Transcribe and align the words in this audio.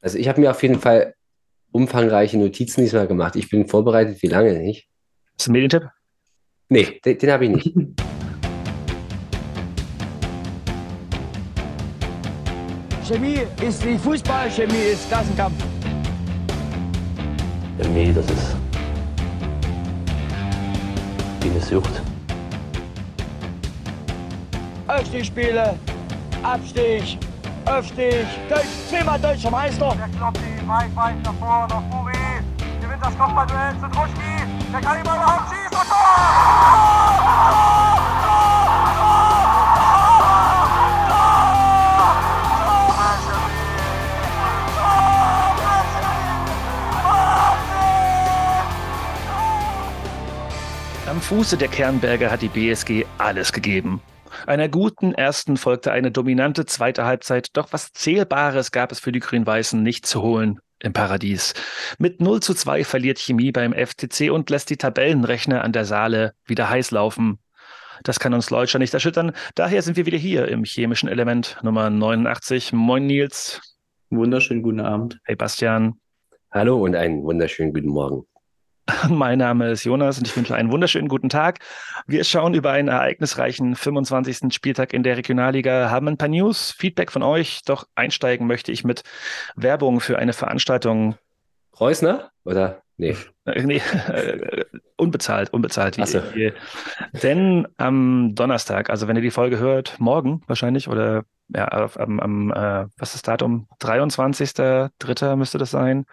Also 0.00 0.16
ich 0.16 0.28
habe 0.28 0.40
mir 0.40 0.50
auf 0.52 0.62
jeden 0.62 0.78
Fall 0.78 1.14
umfangreiche 1.72 2.38
Notizen 2.38 2.82
diesmal 2.82 3.08
gemacht. 3.08 3.34
Ich 3.36 3.50
bin 3.50 3.66
vorbereitet, 3.66 4.22
wie 4.22 4.28
lange 4.28 4.56
nicht? 4.58 4.88
Ist 5.36 5.40
das 5.40 5.48
ein 5.48 5.52
Medientipp? 5.52 5.90
Nee, 6.68 7.00
den, 7.04 7.18
den 7.18 7.30
habe 7.30 7.46
ich 7.46 7.50
nicht. 7.50 7.74
Chemie 13.08 13.40
ist 13.66 13.84
wie 13.86 13.96
Fußball, 13.96 14.50
Chemie 14.50 14.92
ist 14.92 15.08
Klassenkampf. 15.08 15.64
Chemie, 17.80 18.12
das 18.12 18.30
ist 18.30 18.54
wie 21.40 21.48
eine 21.50 21.60
Sucht. 21.60 22.02
Aufstiegsspiele, 24.86 25.74
Abstieg, 26.42 27.18
Aufstieg, 27.68 28.26
Deutsch, 28.48 28.66
zehnmal 28.88 29.20
deutscher 29.20 29.50
Meister. 29.50 29.94
Der 29.94 30.08
Kloppi, 30.16 30.40
weit, 30.66 30.96
weit 30.96 31.22
nach 31.22 31.34
vorne, 31.34 31.74
auf 31.74 31.82
Buri. 31.90 32.12
Gewinnt 32.80 33.02
das 33.02 33.16
Kopfballduell 33.18 33.74
zu 33.74 33.88
Druschki. 33.88 34.72
Der 34.72 34.80
kann 34.80 35.00
immer 35.00 35.16
überhaupt 35.16 35.48
schießen. 35.50 35.78
Und 51.04 51.08
Am 51.10 51.20
Fuße 51.20 51.56
der 51.58 51.68
Kernberge 51.68 52.30
hat 52.30 52.40
die 52.42 52.48
BSG 52.48 53.04
alles 53.18 53.52
gegeben. 53.52 54.00
Einer 54.46 54.68
guten 54.68 55.12
ersten 55.12 55.56
folgte 55.56 55.92
eine 55.92 56.10
dominante 56.10 56.66
zweite 56.66 57.04
Halbzeit, 57.04 57.48
doch 57.54 57.72
was 57.72 57.92
Zählbares 57.92 58.72
gab 58.72 58.92
es 58.92 59.00
für 59.00 59.12
die 59.12 59.20
Grün-Weißen 59.20 59.82
nicht 59.82 60.06
zu 60.06 60.22
holen 60.22 60.60
im 60.80 60.92
Paradies. 60.92 61.54
Mit 61.98 62.20
0 62.20 62.40
zu 62.40 62.54
2 62.54 62.84
verliert 62.84 63.18
Chemie 63.18 63.52
beim 63.52 63.72
FTC 63.72 64.30
und 64.30 64.50
lässt 64.50 64.70
die 64.70 64.76
Tabellenrechner 64.76 65.64
an 65.64 65.72
der 65.72 65.84
Saale 65.84 66.34
wieder 66.44 66.70
heiß 66.70 66.90
laufen. 66.92 67.38
Das 68.04 68.20
kann 68.20 68.34
uns 68.34 68.50
Leutscher 68.50 68.78
nicht 68.78 68.94
erschüttern. 68.94 69.32
Daher 69.56 69.82
sind 69.82 69.96
wir 69.96 70.06
wieder 70.06 70.18
hier 70.18 70.46
im 70.48 70.64
chemischen 70.64 71.08
Element 71.08 71.56
Nummer 71.62 71.90
89. 71.90 72.72
Moin 72.72 73.06
Nils. 73.06 73.60
Wunderschönen 74.10 74.62
guten 74.62 74.80
Abend. 74.80 75.18
Hey 75.24 75.34
Bastian. 75.34 75.94
Hallo 76.50 76.82
und 76.82 76.94
einen 76.94 77.24
wunderschönen 77.24 77.74
guten 77.74 77.88
Morgen. 77.88 78.24
Mein 79.08 79.38
Name 79.38 79.70
ist 79.70 79.84
Jonas 79.84 80.18
und 80.18 80.26
ich 80.26 80.36
wünsche 80.36 80.54
einen 80.54 80.70
wunderschönen 80.70 81.08
guten 81.08 81.28
Tag. 81.28 81.58
Wir 82.06 82.24
schauen 82.24 82.54
über 82.54 82.70
einen 82.70 82.88
ereignisreichen 82.88 83.76
25. 83.76 84.52
Spieltag 84.52 84.92
in 84.92 85.02
der 85.02 85.16
Regionalliga, 85.16 85.90
haben 85.90 86.08
ein 86.08 86.16
paar 86.16 86.28
News, 86.28 86.70
Feedback 86.70 87.12
von 87.12 87.22
euch, 87.22 87.62
doch 87.64 87.86
einsteigen 87.94 88.46
möchte 88.46 88.72
ich 88.72 88.84
mit 88.84 89.02
Werbung 89.56 90.00
für 90.00 90.18
eine 90.18 90.32
Veranstaltung. 90.32 91.16
Reusner? 91.78 92.30
Oder? 92.44 92.82
Nee. 92.96 93.16
Äh, 93.44 93.62
nee, 93.62 93.82
äh, 94.08 94.64
unbezahlt, 94.96 95.52
unbezahlt. 95.52 95.96
Ach 96.00 96.06
so. 96.06 96.20
Denn 97.22 97.68
am 97.76 98.34
Donnerstag, 98.34 98.90
also 98.90 99.06
wenn 99.06 99.16
ihr 99.16 99.22
die 99.22 99.30
Folge 99.30 99.58
hört, 99.58 100.00
morgen 100.00 100.42
wahrscheinlich 100.46 100.88
oder 100.88 101.24
ja, 101.48 101.68
am, 101.96 102.20
am 102.20 102.50
äh, 102.50 102.86
was 102.96 103.14
ist 103.14 103.14
das 103.14 103.22
Datum? 103.22 103.68
23.03. 103.80 105.36
müsste 105.36 105.58
das 105.58 105.70
sein, 105.70 106.04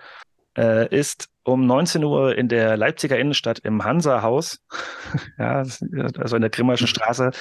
äh, 0.58 0.88
ist 0.96 1.30
um 1.44 1.66
19 1.66 2.04
Uhr 2.04 2.36
in 2.38 2.48
der 2.48 2.76
Leipziger 2.78 3.18
Innenstadt 3.18 3.60
im 3.60 3.84
Hansa-Haus, 3.84 4.60
ja, 5.38 5.64
also 6.18 6.36
in 6.36 6.42
der 6.42 6.50
Grimmerschen 6.50 6.88
Straße, 6.88 7.32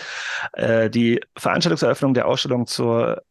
äh, 0.53 0.91
die 0.91 1.21
Veranstaltungseröffnung 1.37 2.15
der 2.15 2.27
Ausstellung 2.27 2.67
zur, 2.67 3.23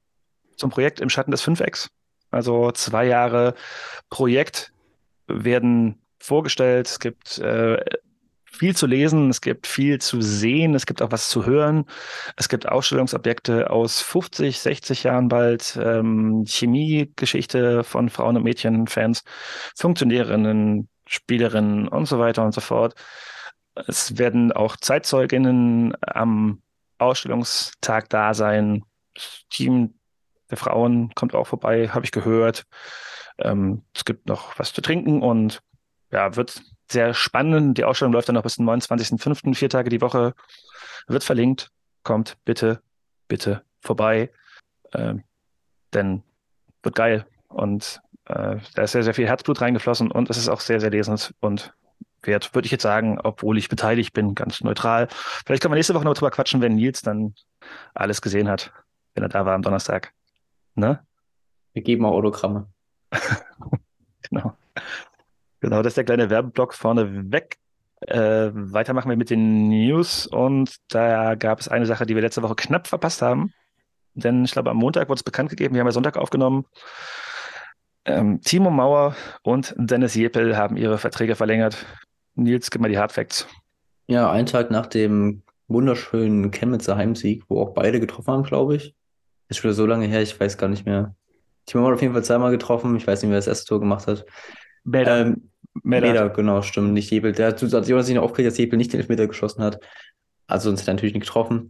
zum 0.58 0.72
Projekt 0.72 1.00
im 1.00 1.10
Schatten 1.10 1.32
des 1.32 1.42
Fünfecks. 1.42 1.90
Also 2.32 2.72
zwei 2.72 3.06
Jahre 3.06 3.54
Projekt 4.10 4.74
werden 5.28 6.02
vorgestellt. 6.20 6.88
Es 6.88 7.00
gibt 7.00 7.38
äh, 7.38 7.78
viel 8.54 8.76
zu 8.76 8.86
lesen, 8.86 9.30
es 9.30 9.42
gibt 9.42 9.68
viel 9.68 10.00
zu 10.00 10.22
sehen, 10.22 10.76
es 10.76 10.86
gibt 10.86 11.02
auch 11.02 11.12
was 11.12 11.30
zu 11.30 11.46
hören. 11.46 11.86
Es 12.38 12.50
gibt 12.50 12.68
Ausstellungsobjekte 12.68 13.70
aus 13.70 14.02
50, 14.02 14.60
60 14.60 15.04
Jahren 15.04 15.28
bald, 15.28 15.78
ähm, 15.82 16.46
Chemiegeschichte 16.48 17.84
von 17.84 18.10
Frauen 18.10 18.38
und 18.38 18.44
Mädchenfans, 18.44 19.24
Funktionärinnen, 19.76 20.88
Spielerinnen 21.08 21.88
und 21.88 22.06
so 22.06 22.20
weiter 22.20 22.44
und 22.46 22.54
so 22.54 22.62
fort. 22.62 22.94
Es 23.88 24.18
werden 24.18 24.52
auch 24.52 24.78
Zeitzeuginnen 24.78 25.96
am 26.02 26.62
Ausstellungstag 27.00 28.10
da 28.10 28.34
sein. 28.34 28.84
Das 29.16 29.44
Team 29.50 29.96
der 30.50 30.58
Frauen 30.58 31.12
kommt 31.16 31.34
auch 31.34 31.48
vorbei, 31.48 31.90
habe 31.90 32.06
ich 32.06 32.12
gehört. 32.12 32.66
Ähm, 33.40 33.84
es 33.96 34.06
gibt 34.06 34.28
noch 34.28 34.58
was 34.60 34.74
zu 34.74 34.82
trinken 34.82 35.22
und 35.24 35.62
ja, 36.12 36.36
wird 36.36 36.62
sehr 36.94 37.14
spannend. 37.14 37.78
Die 37.78 37.84
Ausstellung 37.84 38.14
läuft 38.14 38.30
dann 38.30 38.36
noch 38.36 38.44
bis 38.44 38.56
zum 38.56 38.70
29.05., 38.70 39.56
vier 39.56 39.70
Tage 39.70 39.90
die 39.90 40.02
Woche. 40.02 40.34
Wird 41.08 41.24
verlinkt. 41.24 41.72
Kommt 42.04 42.38
bitte, 42.46 42.82
bitte 43.28 43.64
vorbei. 43.82 44.32
Ähm, 44.94 45.24
denn 45.94 46.24
wird 46.82 46.96
geil. 46.96 47.26
Und 47.50 48.02
äh, 48.26 48.58
da 48.76 48.82
ist 48.84 48.94
sehr, 48.94 49.04
sehr 49.04 49.14
viel 49.14 49.28
Herzblut 49.28 49.62
reingeflossen 49.62 50.12
und 50.12 50.30
es 50.30 50.38
ist 50.38 50.50
auch 50.50 50.60
sehr, 50.60 50.80
sehr 50.80 50.90
lesens 50.90 51.34
und 51.40 51.74
wert, 52.22 52.56
würde 52.56 52.66
ich 52.66 52.72
jetzt 52.72 52.84
sagen, 52.84 53.20
obwohl 53.22 53.58
ich 53.58 53.68
beteiligt 53.68 54.14
bin, 54.14 54.34
ganz 54.34 54.62
neutral. 54.62 55.08
Vielleicht 55.46 55.62
können 55.62 55.74
wir 55.74 55.78
nächste 55.78 55.94
Woche 55.94 56.06
noch 56.06 56.14
drüber 56.14 56.32
quatschen, 56.32 56.62
wenn 56.62 56.76
Nils 56.76 57.02
dann 57.02 57.36
alles 57.94 58.22
gesehen 58.22 58.48
hat, 58.48 58.72
wenn 59.14 59.24
er 59.24 59.30
da 59.30 59.46
war 59.46 59.56
am 59.56 59.62
Donnerstag. 59.62 60.14
Ne? 60.76 61.06
Wir 61.74 61.82
geben 61.82 62.06
auch 62.06 62.14
Autogramme. 62.14 62.68
Genau. 64.30 64.56
Genau, 65.64 65.82
das 65.82 65.92
ist 65.92 65.98
der 65.98 66.04
kleine 66.04 66.30
Werbeblock 66.30 66.74
vorne 66.74 67.32
weg. 67.32 67.56
Äh, 68.02 68.52
weiter 68.54 68.94
machen 68.94 69.08
wir 69.08 69.16
mit 69.16 69.30
den 69.30 69.70
News 69.70 70.28
und 70.28 70.76
da 70.90 71.36
gab 71.36 71.62
es 71.62 71.70
eine 71.70 71.86
Sache, 71.86 72.06
die 72.06 72.16
wir 72.16 72.22
letzte 72.22 72.44
Woche 72.44 72.56
knapp 72.56 72.86
verpasst 72.86 73.22
haben. 73.22 73.54
Denn 74.14 74.44
ich 74.44 74.52
glaube, 74.52 74.72
am 74.72 74.76
Montag 74.76 75.08
wurde 75.08 75.20
es 75.20 75.24
bekannt 75.24 75.50
gegeben, 75.50 75.74
wir 75.74 75.80
haben 75.80 75.88
ja 75.88 75.94
Sonntag 75.94 76.18
aufgenommen. 76.18 76.66
Ähm, 78.04 78.42
Timo 78.42 78.72
Mauer 78.72 79.16
und 79.42 79.74
Dennis 79.78 80.16
Jepel 80.16 80.58
haben 80.58 80.76
ihre 80.76 80.98
Verträge 80.98 81.38
verlängert. 81.38 81.86
Nils, 82.36 82.70
gib 82.70 82.82
mal 82.82 82.90
die 82.90 82.98
Hardfacts. 82.98 83.48
Ja, 84.08 84.30
einen 84.30 84.48
Tag 84.48 84.70
nach 84.70 84.88
dem 84.88 85.44
wunderschönen 85.70 86.52
Chemnitzer 86.52 86.98
Heimsieg, 86.98 87.46
wo 87.48 87.62
auch 87.62 87.74
beide 87.74 88.02
getroffen 88.02 88.34
haben, 88.34 88.44
glaube 88.44 88.76
ich. 88.76 88.96
Ist 89.48 89.60
schon 89.60 89.70
wieder 89.70 89.76
so 89.76 89.86
lange 89.86 90.08
her, 90.08 90.22
ich 90.22 90.38
weiß 90.38 90.58
gar 90.58 90.68
nicht 90.68 90.86
mehr. 90.86 91.16
Timo 91.68 91.88
hat 91.88 91.94
auf 91.94 92.02
jeden 92.02 92.14
Fall 92.14 92.26
zweimal 92.26 92.52
getroffen. 92.52 92.98
Ich 92.98 93.08
weiß 93.08 93.22
nicht, 93.22 93.30
wer 93.32 93.38
das 93.38 93.48
erste 93.48 93.70
Tor 93.70 93.80
gemacht 93.80 94.08
hat. 94.08 94.26
Melder. 94.84 95.22
Ähm, 95.22 95.50
Melder. 95.82 96.08
Meder, 96.08 96.30
genau, 96.30 96.62
stimmt, 96.62 96.94
nicht 96.94 97.10
Jebel. 97.10 97.32
Der 97.32 97.48
hat 97.48 97.60
sich 97.60 97.72
noch 97.72 98.24
aufgeregt, 98.24 98.52
dass 98.52 98.58
Jebel 98.58 98.78
nicht 98.78 98.94
den 98.94 99.00
Elfmeter 99.00 99.28
geschossen 99.28 99.64
hat. 99.64 99.80
Also 100.48 100.70
sonst 100.70 100.82
hätte 100.82 100.92
er 100.92 100.94
natürlich 100.96 101.16
nicht 101.16 101.26
getroffen. 101.26 101.70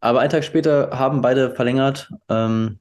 Aber 0.00 0.20
einen 0.20 0.30
Tag 0.30 0.44
später 0.44 0.90
haben 0.92 1.22
beide 1.22 1.50
verlängert. 1.50 2.10
Ähm, 2.28 2.78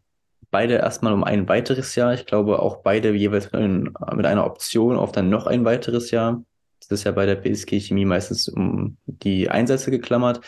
beide 0.52 0.76
erstmal 0.76 1.14
um 1.14 1.24
ein 1.24 1.50
weiteres 1.50 1.96
Jahr. 1.96 2.14
Ich 2.14 2.26
glaube 2.26 2.60
auch 2.60 2.78
beide 2.84 3.14
jeweils 3.14 3.52
mit, 3.52 3.62
ein, 3.62 3.94
mit 4.16 4.26
einer 4.26 4.46
Option 4.46 4.98
auf 4.98 5.12
dann 5.12 5.30
noch 5.30 5.48
ein 5.48 5.66
weiteres 5.66 6.12
Jahr. 6.12 6.44
Das 6.80 7.00
ist 7.00 7.06
ja 7.06 7.12
bei 7.12 7.26
der 7.26 7.36
BSG 7.36 7.80
Chemie 7.80 8.06
meistens 8.06 8.48
um 8.48 8.98
die 9.06 9.50
Einsätze 9.50 9.90
geklammert. 9.90 10.42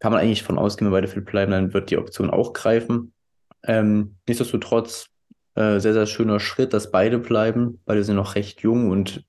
Kann 0.00 0.12
man 0.12 0.20
eigentlich 0.20 0.42
von 0.42 0.58
ausgehen, 0.58 0.88
wenn 0.88 0.92
beide 0.92 1.08
fit 1.08 1.24
bleiben, 1.24 1.52
dann 1.52 1.72
wird 1.72 1.90
die 1.90 1.96
Option 1.96 2.30
auch 2.30 2.52
greifen. 2.52 3.14
Ähm, 3.64 4.16
nichtsdestotrotz 4.26 5.06
äh, 5.54 5.80
sehr, 5.80 5.92
sehr 5.92 6.06
schöner 6.06 6.40
Schritt, 6.40 6.72
dass 6.72 6.90
beide 6.90 7.18
bleiben. 7.18 7.78
Beide 7.84 8.04
sind 8.04 8.16
noch 8.16 8.34
recht 8.34 8.62
jung 8.62 8.90
und 8.90 9.26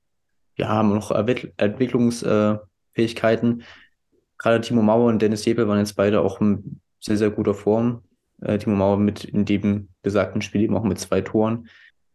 ja, 0.58 0.70
haben 0.70 0.94
noch 0.94 1.12
Entwicklungsfähigkeiten. 1.12 3.64
Gerade 4.38 4.62
Timo 4.62 4.82
Mauer 4.82 5.10
und 5.10 5.22
Dennis 5.22 5.44
Jepel 5.46 5.68
waren 5.68 5.80
jetzt 5.80 5.96
beide 5.96 6.22
auch 6.22 6.40
in 6.42 6.80
sehr, 7.00 7.18
sehr 7.18 7.30
guter 7.30 7.54
Form. 7.54 8.02
Äh, 8.42 8.58
Timo 8.58 8.76
Mauer 8.76 8.98
mit 8.98 9.26
in 9.26 9.46
dem 9.46 9.90
besagten 10.02 10.42
Spiel 10.42 10.62
eben 10.62 10.76
auch 10.78 10.84
mit 10.84 10.98
zwei 11.00 11.22
Toren. 11.22 11.68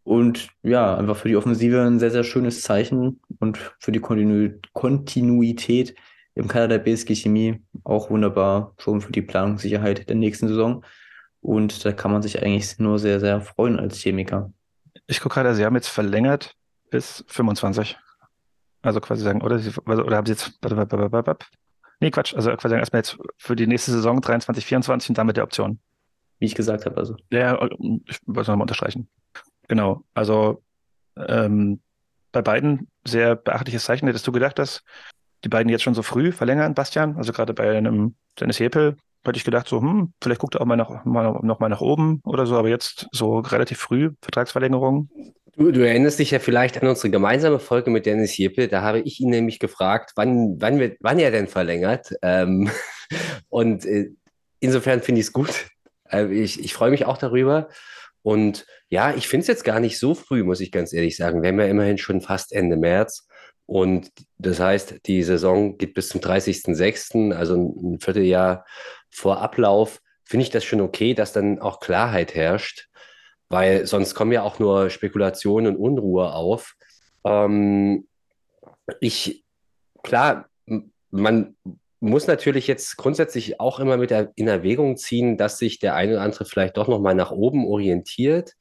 Und 0.04 0.48
ja, 0.62 0.96
einfach 0.96 1.16
für 1.16 1.28
die 1.28 1.37
Offensive 1.37 1.82
ein 1.82 1.99
sehr, 1.99 2.10
sehr 2.10 2.25
schönes 2.25 2.62
Zeichen 2.62 3.20
und 3.40 3.58
für 3.78 3.93
die 3.93 4.00
Kontinu 4.00 4.49
Kontinuität 4.72 5.94
im 6.34 6.49
Kader 6.49 6.69
der 6.69 6.78
BSG 6.78 7.14
Chemie 7.14 7.60
auch 7.84 8.08
wunderbar 8.08 8.72
schon 8.78 9.02
für 9.02 9.12
die 9.12 9.20
Planungssicherheit 9.20 10.08
der 10.08 10.16
nächsten 10.16 10.49
Saison. 10.49 10.82
Und 11.40 11.85
da 11.85 11.93
kann 11.93 12.11
man 12.11 12.23
sich 12.23 12.43
eigentlich 12.43 12.79
nur 12.79 12.99
sehr, 12.99 13.20
sehr 13.20 13.40
freuen 13.40 13.79
als 13.79 13.99
Chemiker. 13.99 14.52
Ich 15.06 15.20
gucke 15.20 15.35
gerade, 15.35 15.55
Sie 15.55 15.64
haben 15.64 15.76
jetzt 15.76 15.88
verlängert 15.88 16.55
bis 16.90 17.25
25. 17.29 17.96
Also 18.82 19.00
quasi 19.00 19.23
sagen, 19.23 19.43
oder, 19.43 19.58
Sie, 19.58 19.73
also, 19.87 20.05
oder 20.05 20.17
haben 20.17 20.26
Sie 20.26 20.32
jetzt. 20.32 20.58
Nee, 22.00 22.11
Quatsch. 22.11 22.35
Also 22.35 22.50
quasi 22.50 22.70
sagen 22.70 22.81
erstmal 22.81 23.00
jetzt 23.00 23.19
für 23.37 23.56
die 23.56 23.67
nächste 23.67 23.90
Saison 23.90 24.20
23, 24.20 24.64
24 24.64 25.11
und 25.11 25.19
damit 25.19 25.37
der 25.37 25.44
Option. 25.44 25.81
Wie 26.38 26.46
ich 26.46 26.55
gesagt 26.55 26.87
habe, 26.87 26.96
also. 26.96 27.17
Ja, 27.31 27.55
ich 28.06 28.19
wollte 28.26 28.43
es 28.43 28.49
nochmal 28.49 28.62
unterstreichen. 28.62 29.08
Genau. 29.67 30.05
Also 30.14 30.62
ähm, 31.17 31.81
bei 32.32 32.43
beiden 32.43 32.88
sehr 33.06 33.37
beachtliches 33.37 33.84
Zeichen. 33.84 34.06
Hättest 34.06 34.26
du 34.26 34.32
gedacht, 34.32 34.58
dass 34.58 34.82
die 35.44 35.49
beiden 35.49 35.70
jetzt 35.70 35.82
schon 35.82 35.94
so 35.94 36.02
früh 36.02 36.32
verlängern, 36.32 36.75
Bastian? 36.75 37.17
Also 37.17 37.32
gerade 37.32 37.55
bei 37.55 37.76
einem 37.76 38.14
Dennis 38.38 38.58
Jepel 38.58 38.96
hätte 39.25 39.37
ich 39.37 39.44
gedacht, 39.44 39.69
so, 39.69 39.81
hm, 39.81 40.12
vielleicht 40.23 40.41
guckt 40.41 40.55
er 40.55 40.61
auch 40.61 40.67
mal, 40.67 40.76
nach, 40.76 41.05
mal 41.05 41.38
noch 41.43 41.61
mal 41.61 41.69
nach 41.69 41.81
oben 41.81 42.20
oder 42.25 42.47
so, 42.47 42.56
aber 42.56 42.69
jetzt 42.69 43.09
so 43.12 43.38
relativ 43.38 43.79
früh 43.79 44.11
Vertragsverlängerung. 44.23 45.09
Du, 45.56 45.73
du 45.73 45.87
erinnerst 45.87 46.20
dich 46.20 46.31
ja 46.31 46.38
vielleicht 46.38 46.81
an 46.81 46.88
unsere 46.88 47.11
gemeinsame 47.11 47.59
Folge 47.59 47.91
mit 47.91 48.06
Dennis 48.06 48.37
Jeppel. 48.37 48.69
Da 48.69 48.82
habe 48.82 49.00
ich 49.00 49.20
ihn 49.20 49.31
nämlich 49.31 49.59
gefragt, 49.59 50.12
wann, 50.15 50.61
wann, 50.61 50.79
wir, 50.79 50.97
wann 51.00 51.19
er 51.19 51.32
denn 51.32 51.49
verlängert. 51.49 52.15
Ähm, 52.23 52.70
und 53.49 53.85
äh, 53.85 54.11
insofern 54.61 55.03
finde 55.03 55.20
ich 55.20 55.26
es 55.26 55.32
gut. 55.32 55.67
Äh, 56.09 56.26
ich 56.32 56.62
ich 56.62 56.73
freue 56.75 56.91
mich 56.91 57.06
auch 57.06 57.19
darüber. 57.19 57.69
Und 58.23 58.67
ja, 58.88 59.15
ich 59.15 59.26
finde 59.26 59.43
es 59.43 59.49
jetzt 59.49 59.65
gar 59.65 59.81
nicht 59.81 59.99
so 59.99 60.15
früh, 60.15 60.44
muss 60.44 60.61
ich 60.61 60.70
ganz 60.70 60.93
ehrlich 60.93 61.17
sagen. 61.17 61.43
Wir 61.43 61.49
haben 61.49 61.59
ja 61.59 61.67
immerhin 61.67 61.99
schon 61.99 62.20
fast 62.20 62.53
Ende 62.53 62.76
März. 62.76 63.26
Und 63.67 64.11
das 64.38 64.61
heißt, 64.61 65.06
die 65.06 65.23
Saison 65.23 65.76
geht 65.76 65.93
bis 65.93 66.09
zum 66.09 66.20
30.06., 66.20 67.32
also 67.32 67.55
ein 67.55 68.00
Vierteljahr 68.00 68.65
vor 69.10 69.40
Ablauf. 69.40 70.00
Finde 70.25 70.43
ich 70.43 70.50
das 70.50 70.64
schon 70.64 70.81
okay, 70.81 71.14
dass 71.14 71.32
dann 71.32 71.60
auch 71.60 71.81
Klarheit 71.81 72.34
herrscht, 72.34 72.88
weil 73.49 73.87
sonst 73.87 74.14
kommen 74.14 74.32
ja 74.32 74.43
auch 74.43 74.58
nur 74.58 74.90
Spekulationen 74.90 75.76
und 75.76 75.82
Unruhe 75.82 76.32
auf. 76.34 76.75
Ähm, 77.25 78.06
ich, 79.00 79.44
klar, 80.02 80.49
man 81.10 81.56
muss 82.00 82.26
natürlich 82.26 82.66
jetzt 82.66 82.96
grundsätzlich 82.96 83.60
auch 83.60 83.81
immer 83.81 83.96
mit 83.96 84.10
der, 84.10 84.32
in 84.37 84.49
Erwägung 84.49 84.96
ziehen, 84.96 85.37
dass 85.37 85.58
sich 85.58 85.78
der 85.78 85.94
eine 85.94 86.12
oder 86.12 86.22
andere 86.22 86.44
vielleicht 86.44 86.76
doch 86.76 86.88
nochmal 86.88 87.14
nach 87.14 87.31
oben 87.31 87.66
orientiert. 87.66 88.55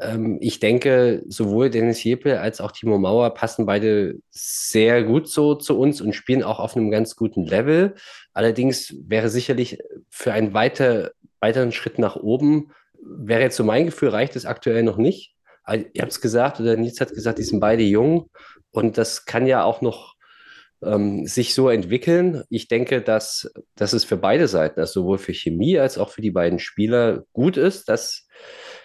Ähm, 0.00 0.38
ich 0.40 0.60
denke, 0.60 1.22
sowohl 1.28 1.70
Dennis 1.70 2.02
Jeppel 2.02 2.36
als 2.36 2.60
auch 2.60 2.72
Timo 2.72 2.98
Mauer 2.98 3.34
passen 3.34 3.66
beide 3.66 4.16
sehr 4.30 5.04
gut 5.04 5.28
so 5.28 5.54
zu 5.54 5.78
uns 5.78 6.00
und 6.00 6.14
spielen 6.14 6.42
auch 6.42 6.58
auf 6.58 6.76
einem 6.76 6.90
ganz 6.90 7.16
guten 7.16 7.44
Level. 7.46 7.94
Allerdings 8.32 8.94
wäre 9.06 9.28
sicherlich 9.28 9.78
für 10.10 10.32
einen 10.32 10.54
weiter, 10.54 11.12
weiteren 11.40 11.72
Schritt 11.72 11.98
nach 11.98 12.16
oben, 12.16 12.72
wäre 13.02 13.42
jetzt 13.42 13.56
so 13.56 13.64
mein 13.64 13.86
Gefühl, 13.86 14.10
reicht 14.10 14.36
es 14.36 14.46
aktuell 14.46 14.82
noch 14.82 14.96
nicht. 14.96 15.34
Ihr 15.68 16.02
habt 16.02 16.12
es 16.12 16.20
gesagt, 16.20 16.58
oder 16.60 16.76
Nils 16.76 17.00
hat 17.00 17.12
gesagt, 17.14 17.38
die 17.38 17.44
sind 17.44 17.60
beide 17.60 17.84
jung 17.84 18.30
und 18.70 18.98
das 18.98 19.26
kann 19.26 19.46
ja 19.46 19.62
auch 19.62 19.80
noch 19.80 20.16
ähm, 20.82 21.26
sich 21.26 21.54
so 21.54 21.68
entwickeln. 21.68 22.42
Ich 22.48 22.68
denke, 22.68 23.00
dass, 23.00 23.52
dass 23.76 23.92
es 23.92 24.04
für 24.04 24.16
beide 24.16 24.48
Seiten, 24.48 24.80
also 24.80 25.02
sowohl 25.02 25.18
für 25.18 25.34
Chemie 25.34 25.78
als 25.78 25.98
auch 25.98 26.10
für 26.10 26.22
die 26.22 26.32
beiden 26.32 26.58
Spieler 26.58 27.24
gut 27.32 27.56
ist, 27.56 27.88
dass 27.88 28.26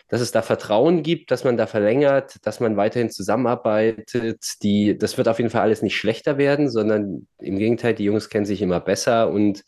dass 0.07 0.21
es 0.21 0.31
da 0.31 0.41
Vertrauen 0.41 1.03
gibt, 1.03 1.31
dass 1.31 1.43
man 1.43 1.57
da 1.57 1.67
verlängert, 1.67 2.35
dass 2.43 2.59
man 2.59 2.77
weiterhin 2.77 3.09
zusammenarbeitet. 3.09 4.63
Die, 4.63 4.97
das 4.97 5.17
wird 5.17 5.27
auf 5.27 5.39
jeden 5.39 5.49
Fall 5.49 5.61
alles 5.61 5.81
nicht 5.81 5.97
schlechter 5.97 6.37
werden, 6.37 6.69
sondern 6.69 7.27
im 7.39 7.57
Gegenteil, 7.57 7.93
die 7.93 8.05
Jungs 8.05 8.29
kennen 8.29 8.45
sich 8.45 8.61
immer 8.61 8.79
besser 8.79 9.29
und 9.29 9.63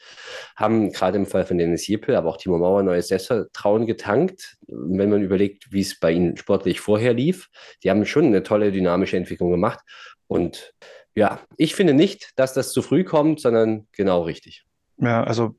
haben 0.56 0.92
gerade 0.92 1.18
im 1.18 1.26
Fall 1.26 1.46
von 1.46 1.58
Dennis 1.58 1.88
Jeppel, 1.88 2.16
aber 2.16 2.30
auch 2.30 2.38
Timo 2.38 2.58
Mauer 2.58 2.84
neues 2.84 3.10
Selbstvertrauen 3.10 3.86
getankt. 3.86 4.58
Wenn 4.68 5.10
man 5.10 5.22
überlegt, 5.22 5.72
wie 5.72 5.82
es 5.82 6.00
bei 6.00 6.12
ihnen 6.12 6.38
sportlich 6.38 6.80
vorher 6.80 7.14
lief, 7.14 7.50
die 7.84 7.90
haben 7.90 8.06
schon 8.06 8.26
eine 8.26 8.44
tolle 8.44 8.72
dynamische 8.72 9.18
Entwicklung 9.18 9.52
gemacht. 9.52 9.80
Und 10.28 10.74
ja, 11.16 11.42
ich 11.58 11.76
finde 11.76 11.94
nicht, 11.94 12.32
dass 12.38 12.54
das 12.54 12.72
zu 12.72 12.82
früh 12.82 13.04
kommt, 13.04 13.42
sondern 13.42 13.88
genau 13.92 14.22
richtig. 14.22 14.64
Ja, 14.98 15.24
also 15.24 15.56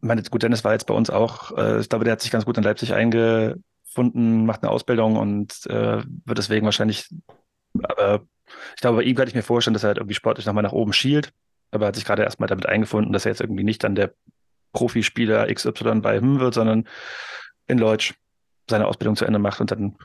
meine, 0.00 0.22
gut, 0.22 0.42
Dennis 0.42 0.64
war 0.64 0.72
jetzt 0.72 0.86
bei 0.86 0.94
uns 0.94 1.10
auch, 1.10 1.56
äh, 1.56 1.80
ich 1.80 1.88
glaube, 1.88 2.04
der 2.04 2.12
hat 2.12 2.20
sich 2.20 2.30
ganz 2.30 2.44
gut 2.44 2.56
in 2.56 2.64
Leipzig 2.64 2.92
einge, 2.92 3.56
gefunden, 3.96 4.44
macht 4.44 4.62
eine 4.62 4.70
Ausbildung 4.70 5.16
und 5.16 5.66
äh, 5.66 6.02
wird 6.24 6.38
deswegen 6.38 6.66
wahrscheinlich, 6.66 7.08
aber 7.82 8.26
ich 8.74 8.80
glaube, 8.80 8.98
bei 8.98 9.02
ihm 9.04 9.16
kann 9.16 9.26
ich 9.26 9.34
mir 9.34 9.42
vorstellen, 9.42 9.72
dass 9.72 9.84
er 9.84 9.88
halt 9.88 9.98
irgendwie 9.98 10.14
sportlich 10.14 10.44
nochmal 10.44 10.62
nach 10.62 10.72
oben 10.72 10.92
schielt, 10.92 11.32
aber 11.70 11.86
er 11.86 11.88
hat 11.88 11.96
sich 11.96 12.04
gerade 12.04 12.22
erstmal 12.22 12.48
damit 12.48 12.66
eingefunden, 12.66 13.12
dass 13.12 13.24
er 13.24 13.32
jetzt 13.32 13.40
irgendwie 13.40 13.64
nicht 13.64 13.82
dann 13.82 13.94
der 13.94 14.12
Profispieler 14.72 15.52
XY 15.52 16.00
bei 16.00 16.18
ihm 16.18 16.38
wird, 16.38 16.52
sondern 16.52 16.86
in 17.66 17.78
Leutsch 17.78 18.14
seine 18.68 18.86
Ausbildung 18.86 19.16
zu 19.16 19.24
Ende 19.24 19.38
macht 19.38 19.60
und 19.60 19.70
dann 19.70 19.96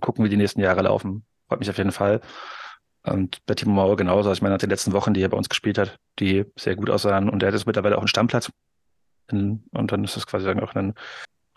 gucken, 0.00 0.24
wie 0.24 0.28
die 0.28 0.36
nächsten 0.36 0.60
Jahre 0.60 0.82
laufen. 0.82 1.24
Freut 1.48 1.60
mich 1.60 1.70
auf 1.70 1.78
jeden 1.78 1.92
Fall. 1.92 2.20
Und 3.02 3.44
bei 3.46 3.54
Timo 3.54 3.72
Mauer 3.72 3.96
genauso. 3.96 4.28
Also 4.28 4.32
ich 4.32 4.42
meine, 4.42 4.54
nach 4.54 4.60
den 4.60 4.68
letzten 4.68 4.92
Wochen, 4.92 5.14
die 5.14 5.22
er 5.22 5.30
bei 5.30 5.36
uns 5.38 5.48
gespielt 5.48 5.78
hat, 5.78 5.98
die 6.18 6.44
sehr 6.58 6.76
gut 6.76 6.90
aussahen 6.90 7.30
und 7.30 7.42
er 7.42 7.46
hat 7.46 7.54
jetzt 7.54 7.66
mittlerweile 7.66 7.96
auch 7.96 8.02
einen 8.02 8.08
Stammplatz. 8.08 8.50
und 9.30 9.62
dann 9.72 10.04
ist 10.04 10.16
das 10.16 10.26
quasi 10.26 10.48
auch 10.50 10.74
ein 10.74 10.94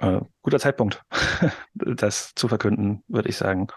äh, 0.04 0.20
guter 0.42 0.60
Zeitpunkt, 0.60 1.02
das 1.74 2.34
zu 2.36 2.48
verkünden, 2.48 3.04
würde 3.08 3.30
ich 3.30 3.38
sagen. 3.38 3.68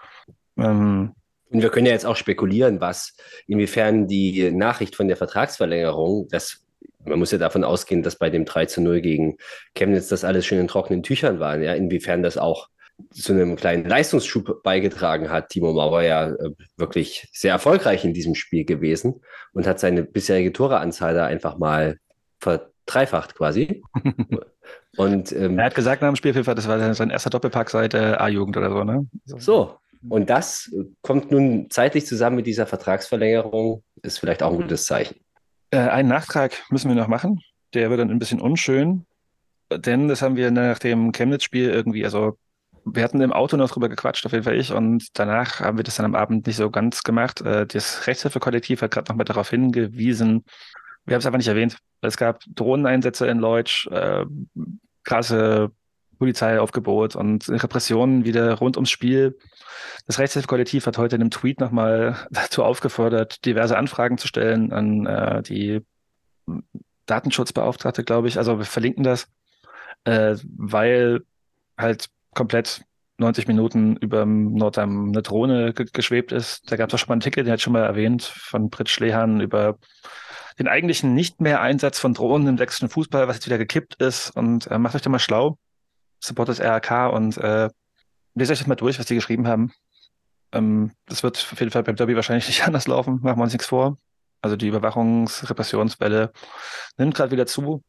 Ähm, 0.57 1.13
und 1.49 1.61
wir 1.61 1.69
können 1.69 1.85
ja 1.85 1.93
jetzt 1.93 2.05
auch 2.05 2.17
spekulieren, 2.17 2.81
was, 2.81 3.15
inwiefern 3.47 4.07
die 4.07 4.51
Nachricht 4.51 4.95
von 4.95 5.07
der 5.07 5.15
Vertragsverlängerung, 5.15 6.27
das, 6.29 6.65
man 7.05 7.19
muss 7.19 7.31
ja 7.31 7.37
davon 7.37 7.63
ausgehen, 7.63 8.03
dass 8.03 8.17
bei 8.17 8.29
dem 8.29 8.43
3 8.43 8.65
zu 8.65 8.81
0 8.81 8.99
gegen 9.01 9.37
Chemnitz 9.73 10.09
das 10.09 10.25
alles 10.25 10.45
schon 10.45 10.57
in 10.57 10.67
trockenen 10.67 11.03
Tüchern 11.03 11.39
war, 11.39 11.57
ja, 11.57 11.73
inwiefern 11.73 12.21
das 12.21 12.37
auch 12.37 12.67
zu 13.11 13.31
einem 13.31 13.55
kleinen 13.55 13.85
Leistungsschub 13.85 14.63
beigetragen 14.63 15.29
hat. 15.29 15.49
Timo 15.49 15.71
Mauer 15.71 16.01
ja 16.01 16.31
äh, 16.31 16.51
wirklich 16.75 17.29
sehr 17.31 17.51
erfolgreich 17.51 18.03
in 18.03 18.13
diesem 18.13 18.35
Spiel 18.35 18.65
gewesen 18.65 19.21
und 19.53 19.67
hat 19.67 19.79
seine 19.79 20.03
bisherige 20.03 20.51
Toreanzahl 20.51 21.13
da 21.13 21.25
einfach 21.25 21.57
mal 21.57 21.97
verdreifacht 22.39 23.35
quasi. 23.35 23.83
Und, 24.97 25.31
ähm, 25.31 25.59
er 25.59 25.65
hat 25.65 25.75
gesagt 25.75 26.01
nach 26.01 26.09
dem 26.09 26.15
Spiel, 26.15 26.33
das 26.33 26.67
war 26.67 26.93
sein 26.93 27.09
erster 27.11 27.29
Doppelpack 27.29 27.69
seit 27.69 27.93
äh, 27.93 28.15
A-Jugend 28.17 28.57
oder 28.57 28.71
so, 28.71 28.83
ne? 28.83 29.07
So. 29.25 29.77
Und 30.09 30.29
das 30.29 30.71
kommt 31.01 31.31
nun 31.31 31.69
zeitlich 31.69 32.05
zusammen 32.05 32.37
mit 32.37 32.47
dieser 32.47 32.65
Vertragsverlängerung, 32.65 33.83
ist 34.01 34.19
vielleicht 34.19 34.41
auch 34.41 34.51
ein 34.51 34.61
gutes 34.61 34.85
Zeichen. 34.85 35.17
Äh, 35.69 35.77
einen 35.77 36.09
Nachtrag 36.09 36.53
müssen 36.69 36.89
wir 36.89 36.95
noch 36.95 37.07
machen. 37.07 37.41
Der 37.73 37.89
wird 37.89 37.99
dann 37.99 38.09
ein 38.09 38.19
bisschen 38.19 38.41
unschön, 38.41 39.05
denn 39.71 40.07
das 40.07 40.21
haben 40.21 40.35
wir 40.35 40.49
nach 40.49 40.79
dem 40.79 41.11
Chemnitz-Spiel 41.11 41.69
irgendwie, 41.69 42.03
also 42.03 42.37
wir 42.85 43.03
hatten 43.03 43.21
im 43.21 43.33
Auto 43.33 43.57
noch 43.57 43.69
drüber 43.69 43.89
gequatscht, 43.89 44.25
auf 44.25 44.31
jeden 44.31 44.45
Fall 44.45 44.55
ich, 44.55 44.71
und 44.71 45.09
danach 45.13 45.59
haben 45.59 45.77
wir 45.77 45.83
das 45.83 45.97
dann 45.97 46.05
am 46.05 46.15
Abend 46.15 46.47
nicht 46.47 46.55
so 46.55 46.71
ganz 46.71 47.03
gemacht. 47.03 47.41
Äh, 47.41 47.67
das 47.67 48.07
Rechtshilfekollektiv 48.07 48.81
hat 48.81 48.91
gerade 48.91 49.11
nochmal 49.11 49.25
darauf 49.25 49.49
hingewiesen, 49.49 50.43
wir 51.05 51.15
haben 51.15 51.19
es 51.19 51.25
einfach 51.25 51.37
nicht 51.37 51.47
erwähnt. 51.47 51.77
Es 52.01 52.17
gab 52.17 52.41
Drohneneinsätze 52.53 53.27
in 53.27 53.39
Leutsch, 53.39 53.87
äh, 53.87 54.25
krasse 55.07 55.71
Polizeiaufgebot 56.19 57.15
und 57.15 57.47
Repressionen 57.49 58.25
wieder 58.25 58.53
rund 58.55 58.77
ums 58.77 58.89
Spiel. 58.89 59.37
Das 60.05 60.19
Rechtshilfekollektiv 60.19 60.85
hat 60.85 60.97
heute 60.97 61.15
in 61.15 61.21
einem 61.21 61.31
Tweet 61.31 61.59
nochmal 61.59 62.17
dazu 62.31 62.63
aufgefordert, 62.63 63.45
diverse 63.45 63.77
Anfragen 63.77 64.17
zu 64.17 64.27
stellen 64.27 64.71
an 64.71 65.05
äh, 65.05 65.41
die 65.41 65.81
Datenschutzbeauftragte, 67.05 68.03
glaube 68.03 68.27
ich. 68.27 68.37
Also 68.37 68.59
wir 68.59 68.65
verlinken 68.65 69.03
das, 69.03 69.27
äh, 70.03 70.35
weil 70.57 71.21
halt 71.77 72.09
komplett 72.33 72.81
90 73.17 73.47
Minuten 73.47 73.95
über 73.95 74.25
Nordheim 74.25 75.09
eine 75.09 75.21
Drohne 75.21 75.73
ge 75.73 75.87
geschwebt 75.91 76.31
ist. 76.31 76.69
Da 76.71 76.75
gab 76.75 76.89
es 76.89 76.95
auch 76.95 76.99
schon 76.99 77.09
mal 77.09 77.13
einen 77.13 77.21
Ticket, 77.21 77.45
den 77.45 77.53
hat 77.53 77.61
schon 77.61 77.73
mal 77.73 77.83
erwähnt, 77.83 78.23
von 78.23 78.69
Britt 78.69 78.89
Schlehan 78.89 79.39
über 79.39 79.77
den 80.59 80.67
eigentlichen 80.67 81.13
nicht 81.13 81.39
mehr 81.41 81.61
Einsatz 81.61 81.99
von 81.99 82.13
Drohnen 82.13 82.47
im 82.47 82.57
sächsischen 82.57 82.89
Fußball, 82.89 83.27
was 83.27 83.37
jetzt 83.37 83.45
wieder 83.45 83.57
gekippt 83.57 83.95
ist. 83.95 84.31
Und 84.31 84.67
äh, 84.67 84.77
macht 84.77 84.95
euch 84.95 85.01
da 85.01 85.09
mal 85.09 85.19
schlau. 85.19 85.57
Support 86.19 86.49
das 86.49 86.59
RAK 86.59 87.13
und 87.13 87.37
äh, 87.37 87.69
lest 88.33 88.51
euch 88.51 88.59
das 88.59 88.67
mal 88.67 88.75
durch, 88.75 88.97
was 88.97 89.05
die 89.05 89.15
geschrieben 89.15 89.47
haben. 89.47 89.71
Ähm, 90.51 90.91
das 91.05 91.23
wird 91.23 91.37
auf 91.51 91.59
jeden 91.59 91.71
Fall 91.71 91.83
beim 91.83 91.95
Derby 91.95 92.15
wahrscheinlich 92.15 92.47
nicht 92.47 92.63
anders 92.67 92.87
laufen, 92.87 93.19
machen 93.21 93.37
wir 93.37 93.43
uns 93.43 93.53
nichts 93.53 93.67
vor. 93.67 93.97
Also 94.41 94.55
die 94.55 94.67
Überwachungs-Repressionswelle 94.67 96.31
nimmt 96.97 97.15
gerade 97.15 97.31
wieder 97.31 97.45
zu. 97.45 97.83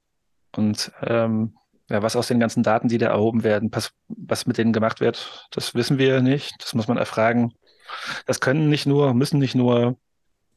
Und 0.56 0.92
ähm, 1.02 1.54
ja, 1.90 2.02
was 2.02 2.16
aus 2.16 2.28
den 2.28 2.40
ganzen 2.40 2.62
Daten, 2.62 2.88
die 2.88 2.98
da 2.98 3.08
erhoben 3.08 3.44
werden, 3.44 3.70
was, 3.72 3.92
was 4.08 4.46
mit 4.46 4.58
denen 4.58 4.72
gemacht 4.72 5.00
wird, 5.00 5.48
das 5.52 5.74
wissen 5.74 5.98
wir 5.98 6.20
nicht. 6.20 6.54
Das 6.60 6.74
muss 6.74 6.88
man 6.88 6.98
erfragen. 6.98 7.54
Das 8.26 8.40
können 8.40 8.68
nicht 8.68 8.86
nur, 8.86 9.14
müssen 9.14 9.38
nicht 9.38 9.54
nur 9.54 9.96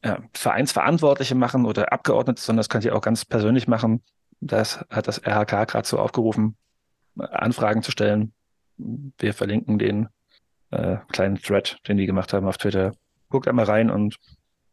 ja, 0.04 0.18
Vereinsverantwortliche 0.34 1.34
machen 1.34 1.64
oder 1.64 1.92
Abgeordnete, 1.92 2.42
sondern 2.42 2.58
das 2.58 2.68
könnt 2.68 2.84
ihr 2.84 2.94
auch 2.96 3.00
ganz 3.00 3.24
persönlich 3.24 3.68
machen. 3.68 4.02
Das 4.40 4.84
hat 4.90 5.06
das 5.06 5.24
RHK 5.24 5.68
gerade 5.68 5.86
so 5.86 5.98
aufgerufen, 5.98 6.56
Anfragen 7.18 7.82
zu 7.82 7.92
stellen. 7.92 8.32
Wir 8.76 9.34
verlinken 9.34 9.78
den 9.78 10.08
äh, 10.70 10.96
kleinen 11.12 11.36
Thread, 11.36 11.78
den 11.86 11.98
die 11.98 12.06
gemacht 12.06 12.32
haben 12.32 12.46
auf 12.46 12.58
Twitter. 12.58 12.92
Guckt 13.28 13.46
einmal 13.46 13.66
rein 13.66 13.90
und 13.90 14.16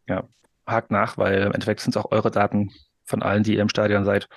ja, 0.07 0.23
hakt 0.65 0.91
nach, 0.91 1.17
weil 1.17 1.43
im 1.43 1.51
Endeffekt 1.51 1.81
sind 1.81 1.95
es 1.95 2.03
auch 2.03 2.11
eure 2.11 2.31
Daten 2.31 2.71
von 3.03 3.21
allen, 3.21 3.43
die 3.43 3.55
ihr 3.55 3.61
im 3.61 3.69
Stadion 3.69 4.05
seid, 4.05 4.27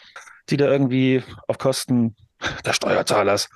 die 0.50 0.56
da 0.56 0.66
irgendwie 0.66 1.22
auf 1.48 1.58
Kosten 1.58 2.16
des 2.66 2.76
Steuerzahlers 2.76 3.48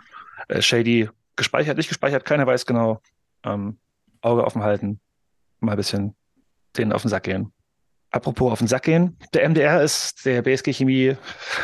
äh, 0.48 0.62
shady 0.62 1.10
gespeichert, 1.36 1.76
nicht 1.76 1.88
gespeichert, 1.88 2.24
keiner 2.24 2.46
weiß 2.46 2.64
genau. 2.64 3.02
Ähm, 3.42 3.78
Auge 4.22 4.44
offen 4.44 4.62
halten, 4.62 5.00
mal 5.60 5.72
ein 5.72 5.76
bisschen 5.76 6.16
denen 6.76 6.92
auf 6.92 7.02
den 7.02 7.08
Sack 7.08 7.24
gehen. 7.24 7.52
Apropos 8.10 8.52
auf 8.52 8.58
den 8.58 8.68
Sack 8.68 8.84
gehen, 8.84 9.18
der 9.34 9.48
MDR 9.48 9.82
ist 9.82 10.24
der 10.24 10.42
BSG 10.42 10.72
Chemie 10.72 11.16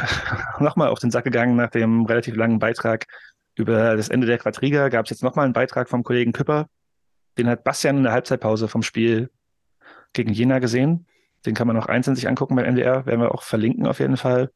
nochmal 0.59 0.89
auf 0.89 0.99
den 0.99 1.11
Sack 1.11 1.25
gegangen 1.25 1.57
nach 1.57 1.71
dem 1.71 2.05
relativ 2.05 2.37
langen 2.37 2.59
Beitrag 2.59 3.07
über 3.55 3.97
das 3.97 4.09
Ende 4.09 4.27
der 4.27 4.39
Quadriga. 4.39 4.89
Gab 4.89 5.07
es 5.07 5.11
jetzt 5.11 5.23
nochmal 5.23 5.45
einen 5.45 5.55
Beitrag 5.55 5.89
vom 5.89 6.03
Kollegen 6.03 6.33
Küpper. 6.33 6.67
Den 7.39 7.49
hat 7.49 7.65
Bastian 7.65 7.97
in 7.97 8.03
der 8.03 8.13
Halbzeitpause 8.13 8.69
vom 8.69 8.83
Spiel 8.83 9.31
gegen 10.13 10.33
Jena 10.33 10.59
gesehen. 10.59 11.07
Den 11.47 11.55
kann 11.55 11.67
man 11.67 11.77
noch 11.77 11.87
einzeln 11.87 12.15
sich 12.15 12.29
angucken 12.29 12.55
beim 12.57 12.73
MDR, 12.73 13.07
werden 13.07 13.21
wir 13.21 13.33
auch 13.33 13.43
verlinken 13.43 13.87
auf 13.87 13.99
jeden 13.99 14.17
Fall. 14.17 14.51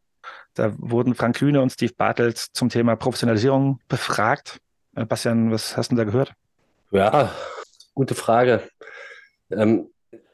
Da 0.55 0.73
wurden 0.79 1.15
Frank 1.15 1.37
Kühne 1.37 1.61
und 1.61 1.71
Steve 1.71 1.93
Bartels 1.97 2.53
zum 2.53 2.69
Thema 2.69 2.97
Professionalisierung 2.97 3.81
befragt. 3.89 4.61
Äh, 4.95 5.05
Bastian, 5.05 5.51
was 5.51 5.77
hast 5.77 5.93
du 5.93 5.97
da 5.97 6.05
gehört? 6.05 6.33
Ja, 6.91 7.33
gute 7.95 8.15
Frage. 8.15 8.63
Ähm, 9.51 9.89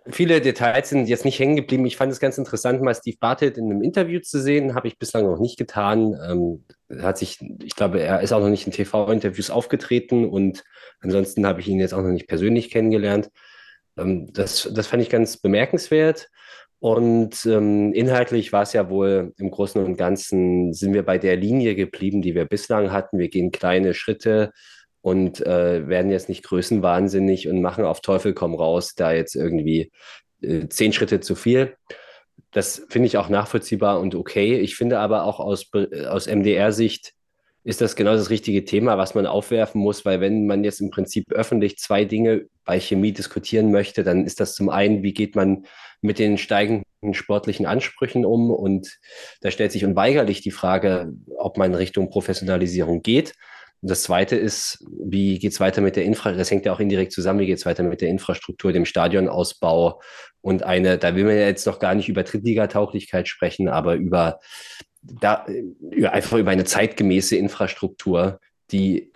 viele 0.08 0.40
Details 0.40 0.88
sind 0.88 1.08
jetzt 1.08 1.24
nicht 1.24 1.38
hängen 1.38 1.56
geblieben. 1.56 1.86
Ich 1.86 1.96
fand 1.96 2.12
es 2.12 2.20
ganz 2.20 2.38
interessant, 2.38 2.82
mal 2.82 2.94
Steve 2.94 3.16
Bartelt 3.20 3.58
in 3.58 3.70
einem 3.70 3.82
Interview 3.82 4.20
zu 4.20 4.40
sehen. 4.40 4.74
Habe 4.74 4.88
ich 4.88 4.98
bislang 4.98 5.24
noch 5.26 5.38
nicht 5.38 5.58
getan. 5.58 6.16
Ähm, 6.28 6.64
hat 7.02 7.18
sich, 7.18 7.38
ich 7.62 7.76
glaube, 7.76 8.00
er 8.00 8.20
ist 8.20 8.32
auch 8.32 8.40
noch 8.40 8.48
nicht 8.48 8.66
in 8.66 8.72
TV-Interviews 8.72 9.50
aufgetreten 9.50 10.24
und 10.28 10.64
ansonsten 11.00 11.46
habe 11.46 11.60
ich 11.60 11.68
ihn 11.68 11.80
jetzt 11.80 11.94
auch 11.94 12.02
noch 12.02 12.10
nicht 12.10 12.28
persönlich 12.28 12.70
kennengelernt. 12.70 13.30
Ähm, 13.96 14.32
das, 14.32 14.70
das 14.72 14.86
fand 14.86 15.02
ich 15.02 15.10
ganz 15.10 15.36
bemerkenswert. 15.36 16.28
Und 16.78 17.46
ähm, 17.46 17.92
inhaltlich 17.92 18.52
war 18.52 18.62
es 18.62 18.72
ja 18.72 18.90
wohl 18.90 19.32
im 19.38 19.52
Großen 19.52 19.84
und 19.84 19.96
Ganzen, 19.96 20.72
sind 20.72 20.94
wir 20.94 21.04
bei 21.04 21.16
der 21.16 21.36
Linie 21.36 21.76
geblieben, 21.76 22.22
die 22.22 22.34
wir 22.34 22.44
bislang 22.44 22.90
hatten. 22.90 23.18
Wir 23.18 23.28
gehen 23.28 23.52
kleine 23.52 23.94
Schritte 23.94 24.52
und 25.02 25.44
äh, 25.44 25.86
werden 25.88 26.10
jetzt 26.10 26.28
nicht 26.28 26.44
größenwahnsinnig 26.44 27.48
und 27.48 27.60
machen 27.60 27.84
auf 27.84 28.00
Teufel 28.00 28.32
komm 28.32 28.54
raus, 28.54 28.94
da 28.94 29.12
jetzt 29.12 29.34
irgendwie 29.34 29.92
äh, 30.40 30.68
zehn 30.68 30.92
Schritte 30.92 31.20
zu 31.20 31.34
viel. 31.34 31.76
Das 32.52 32.86
finde 32.88 33.06
ich 33.06 33.16
auch 33.18 33.28
nachvollziehbar 33.28 34.00
und 34.00 34.14
okay. 34.14 34.58
Ich 34.60 34.76
finde 34.76 34.98
aber 34.98 35.24
auch 35.24 35.40
aus, 35.40 35.70
aus 36.08 36.26
MDR-Sicht 36.26 37.14
ist 37.64 37.80
das 37.80 37.94
genau 37.94 38.12
das 38.12 38.30
richtige 38.30 38.64
Thema, 38.64 38.98
was 38.98 39.14
man 39.14 39.26
aufwerfen 39.26 39.80
muss, 39.80 40.04
weil 40.04 40.20
wenn 40.20 40.46
man 40.46 40.64
jetzt 40.64 40.80
im 40.80 40.90
Prinzip 40.90 41.30
öffentlich 41.30 41.78
zwei 41.78 42.04
Dinge 42.04 42.46
bei 42.64 42.80
Chemie 42.80 43.12
diskutieren 43.12 43.70
möchte, 43.70 44.02
dann 44.02 44.24
ist 44.24 44.40
das 44.40 44.54
zum 44.54 44.68
einen, 44.68 45.02
wie 45.02 45.14
geht 45.14 45.36
man 45.36 45.64
mit 46.00 46.18
den 46.18 46.38
steigenden 46.38 46.84
sportlichen 47.12 47.66
Ansprüchen 47.66 48.24
um 48.24 48.50
und 48.50 48.98
da 49.40 49.50
stellt 49.52 49.70
sich 49.70 49.84
unweigerlich 49.84 50.40
die 50.40 50.50
Frage, 50.50 51.12
ob 51.36 51.56
man 51.56 51.74
Richtung 51.74 52.10
Professionalisierung 52.10 53.02
geht. 53.02 53.34
Und 53.82 53.90
das 53.90 54.04
Zweite 54.04 54.36
ist, 54.36 54.84
wie 54.90 55.40
geht 55.40 55.52
es 55.52 55.60
weiter 55.60 55.80
mit 55.80 55.96
der 55.96 56.04
Infrastruktur? 56.04 56.38
Das 56.38 56.50
hängt 56.50 56.64
ja 56.64 56.72
auch 56.72 56.80
indirekt 56.80 57.12
zusammen. 57.12 57.40
Wie 57.40 57.46
geht 57.46 57.58
es 57.58 57.66
weiter 57.66 57.82
mit 57.82 58.00
der 58.00 58.08
Infrastruktur, 58.08 58.72
dem 58.72 58.84
Stadionausbau 58.84 60.00
und 60.40 60.62
eine, 60.62 60.98
da 60.98 61.14
will 61.16 61.24
man 61.24 61.34
ja 61.34 61.46
jetzt 61.46 61.66
noch 61.66 61.80
gar 61.80 61.94
nicht 61.94 62.08
über 62.08 62.22
Drittligatauglichkeit 62.22 63.28
sprechen, 63.28 63.68
aber 63.68 63.94
über 63.94 64.38
da, 65.02 65.46
einfach 66.10 66.38
über 66.38 66.52
eine 66.52 66.64
zeitgemäße 66.64 67.36
Infrastruktur. 67.36 68.40
Die 68.70 69.12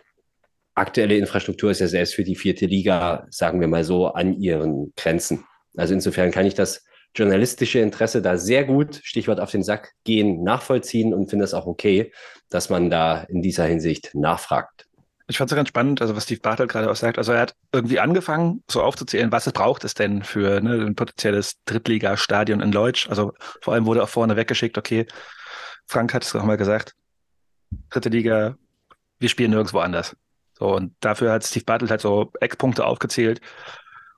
aktuelle 0.75 1.17
Infrastruktur 1.17 1.71
ist 1.71 1.81
ja 1.81 1.87
selbst 1.87 2.15
für 2.15 2.25
die 2.25 2.37
vierte 2.37 2.67
Liga, 2.67 3.27
sagen 3.31 3.61
wir 3.61 3.69
mal 3.69 3.85
so, 3.85 4.09
an 4.09 4.35
ihren 4.35 4.93
Grenzen. 4.97 5.45
Also 5.77 5.95
insofern 5.95 6.33
kann 6.33 6.47
ich 6.47 6.55
das 6.55 6.85
journalistische 7.17 7.81
Interesse 7.81 8.23
da 8.23 8.37
sehr 8.37 8.65
gut, 8.65 9.01
Stichwort 9.03 9.41
auf 9.41 9.51
den 9.51 9.63
Sack 9.63 9.93
gehen, 10.05 10.43
nachvollziehen 10.43 11.15
und 11.15 11.31
finde 11.31 11.45
es 11.45 11.55
auch 11.55 11.67
okay, 11.67 12.13
dass 12.51 12.69
man 12.71 12.91
da 12.91 13.23
in 13.23 13.43
dieser 13.43 13.65
Hinsicht 13.65 14.15
nachfragt. 14.15 14.87
Ich 15.29 15.39
fand 15.39 15.51
es 15.51 15.57
ganz 15.57 15.69
spannend, 15.69 16.01
also 16.01 16.15
was 16.15 16.25
Steve 16.25 16.41
Bartel 16.41 16.69
gerade 16.69 16.89
auch 16.89 16.95
sagt. 16.95 17.19
Also 17.19 17.33
er 17.33 17.41
hat 17.41 17.55
irgendwie 17.73 17.99
angefangen, 17.99 18.63
so 18.71 18.83
aufzuzählen, 18.83 19.33
was 19.33 19.51
braucht 19.51 19.83
es 19.85 19.95
denn 19.95 20.23
für 20.23 20.61
ne, 20.61 20.87
ein 20.87 20.95
potenzielles 20.95 21.55
Drittligastadion 21.65 22.61
in 22.61 22.71
Leutsch. 22.71 23.09
Also 23.09 23.33
vor 23.61 23.75
allem 23.75 23.87
wurde 23.87 24.05
auch 24.05 24.09
vorne 24.09 24.37
weggeschickt, 24.37 24.79
okay, 24.79 25.07
Frank 25.87 26.15
hat 26.15 26.25
es 26.25 26.37
auch 26.37 26.45
mal 26.45 26.57
gesagt, 26.57 26.95
dritte 27.91 28.09
Liga, 28.09 28.57
wir 29.19 29.29
spielen 29.29 29.51
nirgendwo 29.51 29.79
anders. 29.79 30.15
So, 30.55 30.75
und 30.75 30.95
dafür 31.01 31.33
hat 31.33 31.45
Steve 31.45 31.65
Bartelt 31.65 31.91
halt 31.91 32.01
so 32.01 32.31
Eckpunkte 32.41 32.87
aufgezählt 32.87 33.41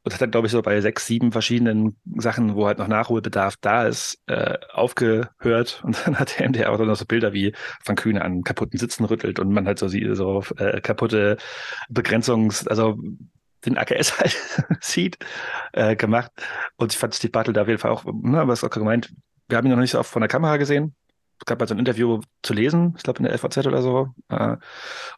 und 0.08 0.14
hat 0.14 0.22
dann, 0.22 0.30
glaube 0.30 0.46
ich, 0.46 0.52
so 0.52 0.62
bei 0.62 0.80
sechs, 0.80 1.04
sieben 1.06 1.32
verschiedenen 1.32 1.94
Sachen, 2.16 2.54
wo 2.54 2.66
halt 2.66 2.78
noch 2.78 2.88
Nachholbedarf 2.88 3.56
da 3.60 3.86
ist, 3.86 4.18
äh, 4.26 4.56
aufgehört. 4.72 5.82
Und 5.84 6.06
dann 6.06 6.18
hat 6.18 6.38
der 6.38 6.48
MDR 6.48 6.72
auch 6.72 6.78
noch 6.78 6.96
so 6.96 7.04
Bilder 7.04 7.34
wie 7.34 7.54
von 7.84 7.94
Kühne 7.94 8.24
an 8.24 8.42
kaputten 8.42 8.78
Sitzen 8.78 9.04
rüttelt 9.04 9.38
und 9.38 9.52
man 9.52 9.66
halt 9.66 9.78
so 9.78 9.86
sieht, 9.86 10.16
so 10.16 10.42
äh, 10.56 10.80
kaputte 10.80 11.36
Begrenzungs-, 11.90 12.66
also 12.66 12.98
den 13.66 13.76
AKS 13.76 14.18
halt 14.18 14.34
sieht, 14.80 15.18
äh, 15.74 15.94
gemacht. 15.94 16.32
Und 16.76 16.94
ich 16.94 16.98
fand 16.98 17.14
Steve 17.14 17.30
Bartel 17.30 17.52
da 17.52 17.60
auf 17.60 17.68
jeden 17.68 17.78
Fall 17.78 17.90
auch, 17.90 18.06
ne, 18.06 18.48
was 18.48 18.64
auch 18.64 18.70
gemeint, 18.70 19.12
wir 19.46 19.58
haben 19.58 19.66
ihn 19.66 19.72
noch 19.72 19.78
nicht 19.78 19.90
so 19.90 19.98
oft 19.98 20.10
von 20.10 20.22
der 20.22 20.28
Kamera 20.30 20.56
gesehen, 20.56 20.94
es 21.07 21.07
gab 21.46 21.60
halt 21.60 21.68
so 21.68 21.74
ein 21.74 21.78
Interview 21.78 22.20
zu 22.42 22.52
lesen, 22.52 22.94
ich 22.96 23.02
glaube 23.02 23.18
in 23.18 23.24
der 23.24 23.38
FAZ 23.38 23.58
oder 23.66 23.82
so. 23.82 24.08
Äh, 24.28 24.56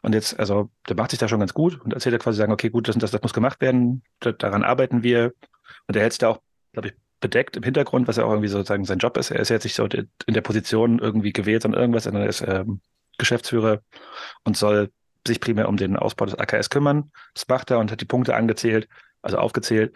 und 0.01 0.13
jetzt, 0.13 0.39
also 0.39 0.69
der 0.87 0.95
macht 0.95 1.11
sich 1.11 1.19
da 1.19 1.27
schon 1.27 1.39
ganz 1.39 1.53
gut 1.53 1.79
und 1.81 1.93
erzählt 1.93 2.13
ja 2.13 2.19
quasi 2.19 2.37
sagen, 2.37 2.53
okay, 2.53 2.69
gut, 2.69 2.87
das, 2.87 2.97
das, 2.97 3.11
das 3.11 3.21
muss 3.21 3.33
gemacht 3.33 3.61
werden, 3.61 4.03
daran 4.19 4.63
arbeiten 4.63 5.03
wir. 5.03 5.33
Und 5.87 5.95
er 5.95 6.01
hält 6.03 6.13
sich 6.13 6.19
da 6.19 6.29
auch, 6.29 6.41
glaube 6.73 6.89
ich, 6.89 6.93
bedeckt 7.19 7.55
im 7.55 7.63
Hintergrund, 7.63 8.07
was 8.07 8.17
ja 8.17 8.25
auch 8.25 8.31
irgendwie 8.31 8.47
sozusagen 8.47 8.85
sein 8.85 8.97
Job 8.97 9.17
ist. 9.17 9.31
Er 9.31 9.39
ist 9.39 9.49
jetzt 9.49 9.63
nicht 9.63 9.75
so 9.75 9.85
in 9.85 10.33
der 10.33 10.41
Position 10.41 10.99
irgendwie 10.99 11.31
gewählt 11.31 11.65
und 11.65 11.73
irgendwas, 11.73 12.03
sondern 12.05 12.23
er 12.23 12.29
ist 12.29 12.41
ähm, 12.41 12.81
Geschäftsführer 13.17 13.81
und 14.43 14.57
soll 14.57 14.91
sich 15.27 15.39
primär 15.39 15.69
um 15.69 15.77
den 15.77 15.95
Ausbau 15.95 16.25
des 16.25 16.35
AKS 16.35 16.69
kümmern. 16.69 17.11
Das 17.35 17.47
macht 17.47 17.69
er 17.69 17.79
und 17.79 17.91
hat 17.91 18.01
die 18.01 18.05
Punkte 18.05 18.35
angezählt, 18.35 18.87
also 19.21 19.37
aufgezählt, 19.37 19.95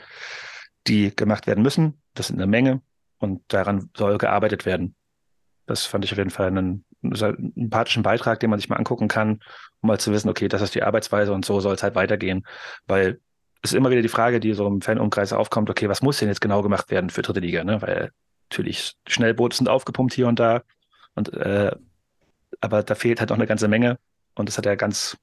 die 0.87 1.15
gemacht 1.15 1.47
werden 1.47 1.63
müssen. 1.63 2.01
Das 2.13 2.27
sind 2.27 2.37
eine 2.37 2.47
Menge 2.47 2.81
und 3.17 3.41
daran 3.47 3.89
soll 3.97 4.17
gearbeitet 4.17 4.65
werden. 4.65 4.95
Das 5.65 5.85
fand 5.85 6.05
ich 6.05 6.11
auf 6.11 6.17
jeden 6.17 6.29
Fall 6.29 6.47
einen, 6.47 6.85
sympathischen 7.13 8.03
Beitrag, 8.03 8.39
den 8.39 8.49
man 8.49 8.59
sich 8.59 8.69
mal 8.69 8.77
angucken 8.77 9.07
kann, 9.07 9.41
um 9.81 9.87
mal 9.87 9.99
zu 9.99 10.11
wissen, 10.11 10.29
okay, 10.29 10.47
das 10.47 10.61
ist 10.61 10.73
die 10.75 10.83
Arbeitsweise 10.83 11.33
und 11.33 11.45
so 11.45 11.59
soll 11.59 11.75
es 11.75 11.83
halt 11.83 11.95
weitergehen. 11.95 12.45
Weil 12.87 13.19
es 13.61 13.71
ist 13.71 13.77
immer 13.77 13.89
wieder 13.89 14.01
die 14.01 14.07
Frage, 14.07 14.39
die 14.39 14.53
so 14.53 14.67
im 14.67 14.81
Fanumkreis 14.81 15.33
aufkommt, 15.33 15.69
okay, 15.69 15.89
was 15.89 16.01
muss 16.01 16.19
denn 16.19 16.29
jetzt 16.29 16.41
genau 16.41 16.61
gemacht 16.61 16.89
werden 16.91 17.09
für 17.09 17.21
dritte 17.21 17.39
Liga? 17.39 17.63
Ne? 17.63 17.81
Weil 17.81 18.11
natürlich 18.49 18.93
Schnellboote 19.07 19.57
sind 19.57 19.69
aufgepumpt 19.69 20.13
hier 20.13 20.27
und 20.27 20.39
da. 20.39 20.61
Und 21.15 21.33
äh, 21.33 21.71
aber 22.61 22.83
da 22.83 22.95
fehlt 22.95 23.19
halt 23.19 23.29
noch 23.29 23.37
eine 23.37 23.47
ganze 23.47 23.67
Menge. 23.67 23.97
Und 24.35 24.49
das 24.49 24.57
hat 24.57 24.65
er 24.65 24.77
ganz, 24.77 25.17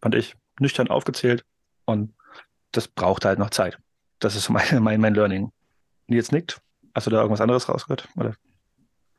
fand 0.00 0.14
ich, 0.14 0.34
nüchtern 0.58 0.88
aufgezählt. 0.88 1.44
Und 1.84 2.14
das 2.72 2.88
braucht 2.88 3.24
halt 3.24 3.38
noch 3.38 3.50
Zeit. 3.50 3.78
Das 4.18 4.36
ist 4.36 4.48
mein, 4.50 4.82
mein, 4.82 5.00
mein 5.00 5.14
Learning. 5.14 5.52
Nils 6.06 6.32
nickt. 6.32 6.60
Hast 6.94 7.06
du 7.06 7.10
da 7.10 7.18
irgendwas 7.18 7.40
anderes 7.40 7.68
rausgehört? 7.68 8.08
Oder? 8.16 8.34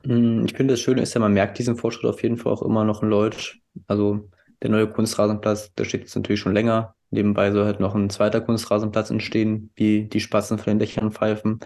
Hm, 0.05 0.45
ich 0.45 0.53
finde, 0.53 0.73
das 0.73 0.81
Schöne 0.81 1.01
ist 1.01 1.13
ja, 1.13 1.21
man 1.21 1.33
merkt 1.33 1.57
diesen 1.59 1.77
Fortschritt 1.77 2.09
auf 2.09 2.23
jeden 2.23 2.37
Fall 2.37 2.53
auch 2.53 2.61
immer 2.61 2.83
noch 2.83 3.03
in 3.03 3.09
Leutsch. 3.09 3.59
Also 3.87 4.29
der 4.61 4.69
neue 4.69 4.87
Kunstrasenplatz, 4.87 5.73
der 5.75 5.85
steht 5.85 6.01
jetzt 6.01 6.15
natürlich 6.15 6.39
schon 6.39 6.53
länger. 6.53 6.95
Nebenbei 7.11 7.51
soll 7.51 7.65
halt 7.65 7.79
noch 7.79 7.95
ein 7.95 8.09
zweiter 8.09 8.41
Kunstrasenplatz 8.41 9.09
entstehen, 9.09 9.69
wie 9.75 10.05
die 10.05 10.19
Spatzen 10.19 10.57
von 10.57 10.71
den 10.71 10.79
Dächern 10.79 11.11
pfeifen. 11.11 11.59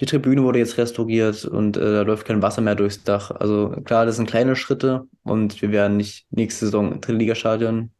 Die 0.00 0.06
Tribüne 0.06 0.42
wurde 0.42 0.58
jetzt 0.58 0.78
restauriert 0.78 1.44
und 1.44 1.76
äh, 1.76 1.80
da 1.80 2.02
läuft 2.02 2.26
kein 2.26 2.42
Wasser 2.42 2.60
mehr 2.60 2.74
durchs 2.74 3.04
Dach. 3.04 3.30
Also 3.30 3.70
klar, 3.84 4.04
das 4.04 4.16
sind 4.16 4.28
kleine 4.28 4.56
Schritte 4.56 5.06
und 5.22 5.62
wir 5.62 5.70
werden 5.70 5.96
nicht 5.96 6.26
nächste 6.30 6.66
Saison 6.66 7.00
Drittligastadion 7.00 7.90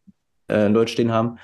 äh, 0.48 0.66
in 0.66 0.74
Deutsch 0.74 0.92
stehen 0.92 1.12
haben. 1.12 1.38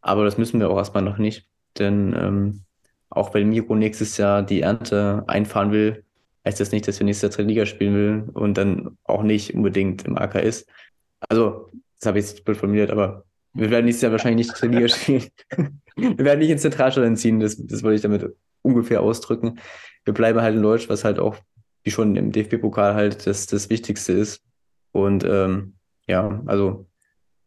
Aber 0.00 0.24
das 0.24 0.36
müssen 0.36 0.60
wir 0.60 0.68
auch 0.68 0.76
erstmal 0.76 1.02
noch 1.02 1.18
nicht. 1.18 1.46
Denn 1.78 2.14
ähm, 2.18 2.64
auch 3.08 3.32
wenn 3.34 3.48
Miro 3.48 3.74
nächstes 3.74 4.16
Jahr 4.16 4.42
die 4.42 4.62
Ernte 4.62 5.24
einfahren 5.28 5.72
will, 5.72 6.03
heißt 6.44 6.60
das 6.60 6.72
nicht, 6.72 6.86
dass 6.86 6.98
wir 6.98 7.04
nächstes 7.04 7.22
Jahr 7.22 7.36
dritte 7.36 7.48
Liga 7.48 7.66
spielen 7.66 7.94
will 7.94 8.30
und 8.34 8.58
dann 8.58 8.98
auch 9.04 9.22
nicht 9.22 9.54
unbedingt 9.54 10.04
im 10.04 10.18
AKS. 10.18 10.66
Also, 11.28 11.70
das 11.98 12.06
habe 12.06 12.18
ich 12.18 12.26
jetzt 12.26 12.44
blöd 12.44 12.56
formuliert, 12.56 12.90
aber 12.90 13.24
wir 13.54 13.70
werden 13.70 13.86
nächstes 13.86 14.02
Jahr 14.02 14.12
wahrscheinlich 14.12 14.48
nicht 14.48 14.62
Liga 14.62 14.88
spielen. 14.88 15.24
wir 15.96 16.24
werden 16.24 16.40
nicht 16.40 16.50
ins 16.50 16.62
Zentralstadion 16.62 17.16
ziehen, 17.16 17.40
das, 17.40 17.56
das 17.56 17.82
wollte 17.82 17.96
ich 17.96 18.02
damit 18.02 18.34
ungefähr 18.62 19.00
ausdrücken. 19.00 19.58
Wir 20.04 20.14
bleiben 20.14 20.40
halt 20.40 20.56
in 20.56 20.62
Deutsch, 20.62 20.88
was 20.88 21.04
halt 21.04 21.18
auch, 21.18 21.36
wie 21.82 21.90
schon 21.90 22.16
im 22.16 22.32
DFB-Pokal 22.32 22.94
halt 22.94 23.26
das, 23.26 23.46
das 23.46 23.70
Wichtigste 23.70 24.12
ist. 24.12 24.42
Und 24.92 25.24
ähm, 25.24 25.74
ja, 26.06 26.42
also 26.46 26.86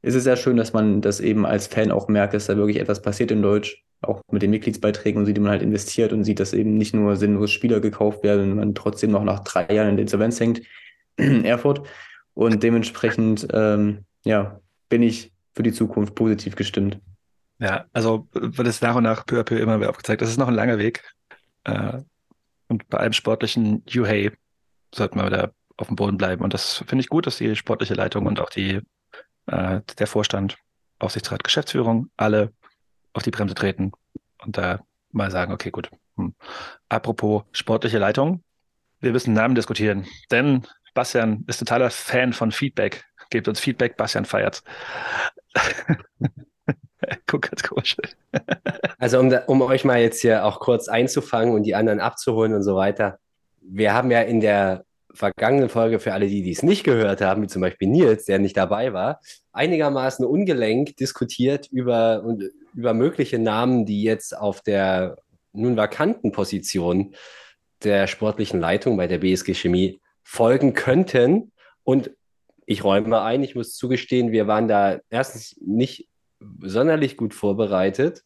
ist 0.01 0.15
es 0.15 0.23
sehr 0.23 0.37
schön, 0.37 0.57
dass 0.57 0.73
man 0.73 1.01
das 1.01 1.19
eben 1.19 1.45
als 1.45 1.67
Fan 1.67 1.91
auch 1.91 2.07
merkt, 2.07 2.33
dass 2.33 2.47
da 2.47 2.55
wirklich 2.55 2.79
etwas 2.79 3.01
passiert 3.01 3.31
in 3.31 3.41
Deutsch 3.41 3.83
auch 4.01 4.21
mit 4.31 4.41
den 4.41 4.51
Mitgliedsbeiträgen 4.51 5.19
und 5.19 5.25
sieht, 5.25 5.37
die 5.37 5.41
man 5.41 5.51
halt 5.51 5.61
investiert 5.61 6.13
und 6.13 6.23
sieht, 6.23 6.39
dass 6.39 6.53
eben 6.53 6.77
nicht 6.77 6.93
nur 6.93 7.15
sinnlos 7.15 7.51
Spieler 7.51 7.79
gekauft 7.79 8.23
werden 8.23 8.55
man 8.55 8.75
trotzdem 8.75 9.11
noch 9.11 9.23
nach 9.23 9.39
drei 9.39 9.73
Jahren 9.73 9.89
in 9.89 9.95
der 9.97 10.03
Insolvenz 10.03 10.39
hängt, 10.39 10.61
Erfurt. 11.17 11.87
Und 12.33 12.61
dementsprechend, 12.61 13.47
ähm, 13.51 14.05
ja, 14.23 14.59
bin 14.89 15.01
ich 15.01 15.33
für 15.55 15.63
die 15.63 15.71
Zukunft 15.71 16.13
positiv 16.13 16.55
gestimmt. 16.55 16.99
Ja, 17.59 17.85
also 17.93 18.27
wird 18.31 18.67
es 18.67 18.81
nach 18.81 18.95
und 18.95 19.03
nach 19.03 19.25
peu 19.25 19.39
à 19.39 19.43
peu 19.43 19.57
immer 19.57 19.79
mehr 19.79 19.89
aufgezeigt. 19.89 20.21
Das 20.21 20.29
ist 20.29 20.37
noch 20.37 20.47
ein 20.47 20.53
langer 20.53 20.77
Weg. 20.77 21.03
Äh, 21.63 21.99
und 22.67 22.87
bei 22.89 22.99
allem 22.99 23.13
sportlichen 23.13 23.83
Juhei 23.87 24.31
sollten 24.93 25.19
wir 25.19 25.25
wieder 25.25 25.53
auf 25.77 25.87
dem 25.87 25.95
Boden 25.95 26.17
bleiben. 26.17 26.43
Und 26.43 26.53
das 26.53 26.83
finde 26.87 27.01
ich 27.01 27.09
gut, 27.09 27.25
dass 27.25 27.37
die 27.37 27.55
sportliche 27.55 27.95
Leitung 27.95 28.27
und 28.27 28.39
auch 28.39 28.51
die, 28.51 28.81
äh, 29.47 29.81
der 29.97 30.07
Vorstand, 30.07 30.57
Aufsichtsrat, 30.99 31.43
Geschäftsführung 31.43 32.09
alle 32.17 32.51
auf 33.17 33.23
die 33.23 33.31
Bremse 33.31 33.55
treten 33.55 33.91
und 34.43 34.57
da 34.57 34.79
mal 35.11 35.31
sagen, 35.31 35.51
okay, 35.51 35.71
gut. 35.71 35.89
Hm. 36.15 36.33
Apropos 36.89 37.43
sportliche 37.51 37.97
Leitung, 37.97 38.43
wir 39.01 39.11
müssen 39.11 39.33
Namen 39.33 39.55
diskutieren, 39.55 40.05
denn 40.31 40.65
Bastian 40.93 41.43
ist 41.47 41.59
totaler 41.59 41.89
Fan 41.89 42.33
von 42.33 42.51
Feedback. 42.51 43.05
Gebt 43.29 43.47
uns 43.47 43.59
Feedback, 43.59 43.97
Bastian 43.97 44.25
feiert. 44.25 44.63
Guck 47.27 47.43
ganz 47.43 47.61
komisch. 47.61 47.97
also 48.97 49.19
um, 49.19 49.31
um 49.47 49.61
euch 49.61 49.85
mal 49.85 49.99
jetzt 49.99 50.21
hier 50.21 50.45
auch 50.45 50.59
kurz 50.59 50.87
einzufangen 50.87 51.53
und 51.53 51.63
die 51.63 51.75
anderen 51.75 51.99
abzuholen 51.99 52.53
und 52.53 52.63
so 52.63 52.75
weiter. 52.75 53.19
Wir 53.61 53.93
haben 53.93 54.09
ja 54.11 54.21
in 54.21 54.39
der 54.39 54.85
vergangenen 55.13 55.69
Folge 55.69 55.99
für 55.99 56.13
alle, 56.13 56.27
die 56.27 56.41
dies 56.41 56.63
nicht 56.63 56.83
gehört 56.83 57.21
haben, 57.21 57.43
wie 57.43 57.47
zum 57.47 57.61
Beispiel 57.61 57.87
Nils, 57.87 58.25
der 58.25 58.39
nicht 58.39 58.55
dabei 58.55 58.93
war, 58.93 59.19
einigermaßen 59.57 60.25
ungelenkt 60.25 60.99
diskutiert 60.99 61.67
über, 61.71 62.23
über 62.73 62.93
mögliche 62.93 63.39
Namen, 63.39 63.85
die 63.85 64.03
jetzt 64.03 64.37
auf 64.37 64.61
der 64.61 65.17
nun 65.51 65.75
vakanten 65.75 66.31
Position 66.31 67.15
der 67.83 68.07
sportlichen 68.07 68.59
Leitung 68.59 68.97
bei 68.97 69.07
der 69.07 69.17
BSG 69.17 69.53
Chemie 69.53 69.99
folgen 70.23 70.73
könnten. 70.73 71.51
Und 71.83 72.11
ich 72.65 72.83
räume 72.83 73.21
ein, 73.21 73.43
ich 73.43 73.55
muss 73.55 73.75
zugestehen, 73.75 74.31
wir 74.31 74.47
waren 74.47 74.67
da 74.67 74.99
erstens 75.09 75.55
nicht 75.59 76.07
sonderlich 76.61 77.17
gut 77.17 77.33
vorbereitet. 77.33 78.23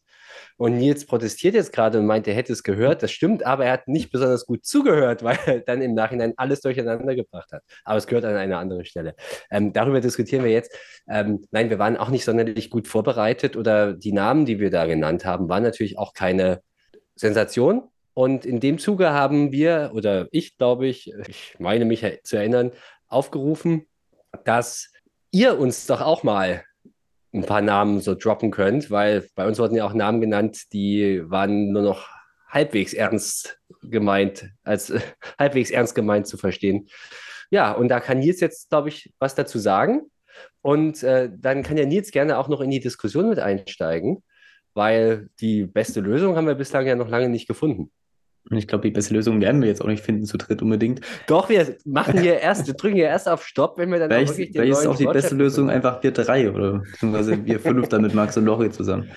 Und 0.56 0.76
Nils 0.76 1.06
protestiert 1.06 1.54
jetzt 1.54 1.72
gerade 1.72 1.98
und 1.98 2.06
meint, 2.06 2.26
er 2.28 2.34
hätte 2.34 2.52
es 2.52 2.62
gehört. 2.62 3.02
Das 3.02 3.10
stimmt, 3.10 3.44
aber 3.44 3.66
er 3.66 3.72
hat 3.72 3.88
nicht 3.88 4.10
besonders 4.10 4.46
gut 4.46 4.64
zugehört, 4.64 5.22
weil 5.24 5.38
er 5.46 5.60
dann 5.60 5.82
im 5.82 5.94
Nachhinein 5.94 6.34
alles 6.36 6.60
durcheinander 6.60 7.14
gebracht 7.14 7.52
hat. 7.52 7.62
Aber 7.84 7.98
es 7.98 8.06
gehört 8.06 8.24
an 8.24 8.36
eine 8.36 8.58
andere 8.58 8.84
Stelle. 8.84 9.14
Ähm, 9.50 9.72
darüber 9.72 10.00
diskutieren 10.00 10.44
wir 10.44 10.52
jetzt. 10.52 10.76
Ähm, 11.08 11.44
nein, 11.50 11.70
wir 11.70 11.78
waren 11.78 11.96
auch 11.96 12.10
nicht 12.10 12.24
sonderlich 12.24 12.70
gut 12.70 12.86
vorbereitet 12.86 13.56
oder 13.56 13.92
die 13.92 14.12
Namen, 14.12 14.46
die 14.46 14.60
wir 14.60 14.70
da 14.70 14.86
genannt 14.86 15.24
haben, 15.24 15.48
waren 15.48 15.62
natürlich 15.62 15.98
auch 15.98 16.14
keine 16.14 16.60
Sensation. 17.16 17.88
Und 18.14 18.44
in 18.44 18.60
dem 18.60 18.78
Zuge 18.78 19.10
haben 19.10 19.52
wir, 19.52 19.92
oder 19.94 20.28
ich 20.32 20.58
glaube 20.58 20.86
ich, 20.86 21.12
ich 21.28 21.56
meine 21.58 21.84
mich 21.84 22.04
zu 22.24 22.36
erinnern, 22.36 22.72
aufgerufen, 23.08 23.86
dass 24.44 24.90
ihr 25.30 25.58
uns 25.58 25.86
doch 25.86 26.00
auch 26.00 26.22
mal 26.22 26.62
ein 27.32 27.44
paar 27.44 27.62
Namen 27.62 28.00
so 28.00 28.14
droppen 28.14 28.50
könnt, 28.50 28.90
weil 28.90 29.26
bei 29.34 29.46
uns 29.46 29.58
wurden 29.58 29.74
ja 29.74 29.84
auch 29.84 29.94
Namen 29.94 30.20
genannt, 30.20 30.72
die 30.72 31.22
waren 31.24 31.72
nur 31.72 31.82
noch 31.82 32.08
halbwegs 32.48 32.92
ernst 32.92 33.58
gemeint, 33.82 34.50
als 34.62 34.90
äh, 34.90 35.00
halbwegs 35.38 35.70
ernst 35.70 35.94
gemeint 35.94 36.26
zu 36.26 36.36
verstehen. 36.36 36.88
Ja, 37.50 37.72
und 37.72 37.88
da 37.88 38.00
kann 38.00 38.18
Nils 38.18 38.40
jetzt, 38.40 38.70
glaube 38.70 38.90
ich, 38.90 39.12
was 39.18 39.34
dazu 39.34 39.58
sagen. 39.58 40.02
Und 40.60 41.02
äh, 41.02 41.30
dann 41.34 41.62
kann 41.62 41.76
ja 41.76 41.86
Nils 41.86 42.10
gerne 42.10 42.38
auch 42.38 42.48
noch 42.48 42.60
in 42.60 42.70
die 42.70 42.80
Diskussion 42.80 43.28
mit 43.28 43.38
einsteigen, 43.38 44.22
weil 44.74 45.28
die 45.40 45.64
beste 45.64 46.00
Lösung 46.00 46.36
haben 46.36 46.46
wir 46.46 46.54
bislang 46.54 46.86
ja 46.86 46.94
noch 46.94 47.08
lange 47.08 47.28
nicht 47.28 47.48
gefunden. 47.48 47.90
Und 48.50 48.56
ich 48.58 48.66
glaube, 48.66 48.88
die 48.88 48.90
beste 48.90 49.14
Lösung 49.14 49.40
werden 49.40 49.60
wir 49.60 49.68
jetzt 49.68 49.82
auch 49.82 49.86
nicht 49.86 50.04
finden 50.04 50.24
zu 50.24 50.36
dritt 50.36 50.62
unbedingt. 50.62 51.00
Doch, 51.26 51.48
wir 51.48 51.76
machen 51.84 52.20
hier 52.20 52.38
erst, 52.40 52.66
wir 52.66 52.74
drücken 52.74 52.96
hier 52.96 53.06
erst 53.06 53.28
auf 53.28 53.46
Stopp, 53.46 53.78
wenn 53.78 53.90
wir 53.90 53.98
dann 53.98 54.10
vielleicht, 54.10 54.32
auch 54.32 54.36
wirklich 54.36 54.52
den 54.52 54.62
Vielleicht 54.62 54.80
ist 54.80 54.86
auch 54.86 54.96
die 54.96 55.06
beste 55.06 55.34
Lösung 55.34 55.70
einfach 55.70 56.02
wir 56.02 56.10
drei 56.12 56.50
oder 56.50 56.80
beziehungsweise 56.80 57.44
wir 57.44 57.60
fünf 57.60 57.88
dann 57.88 58.02
mit 58.02 58.14
Max 58.14 58.36
und 58.36 58.44
Lori 58.44 58.70
zusammen. 58.70 59.10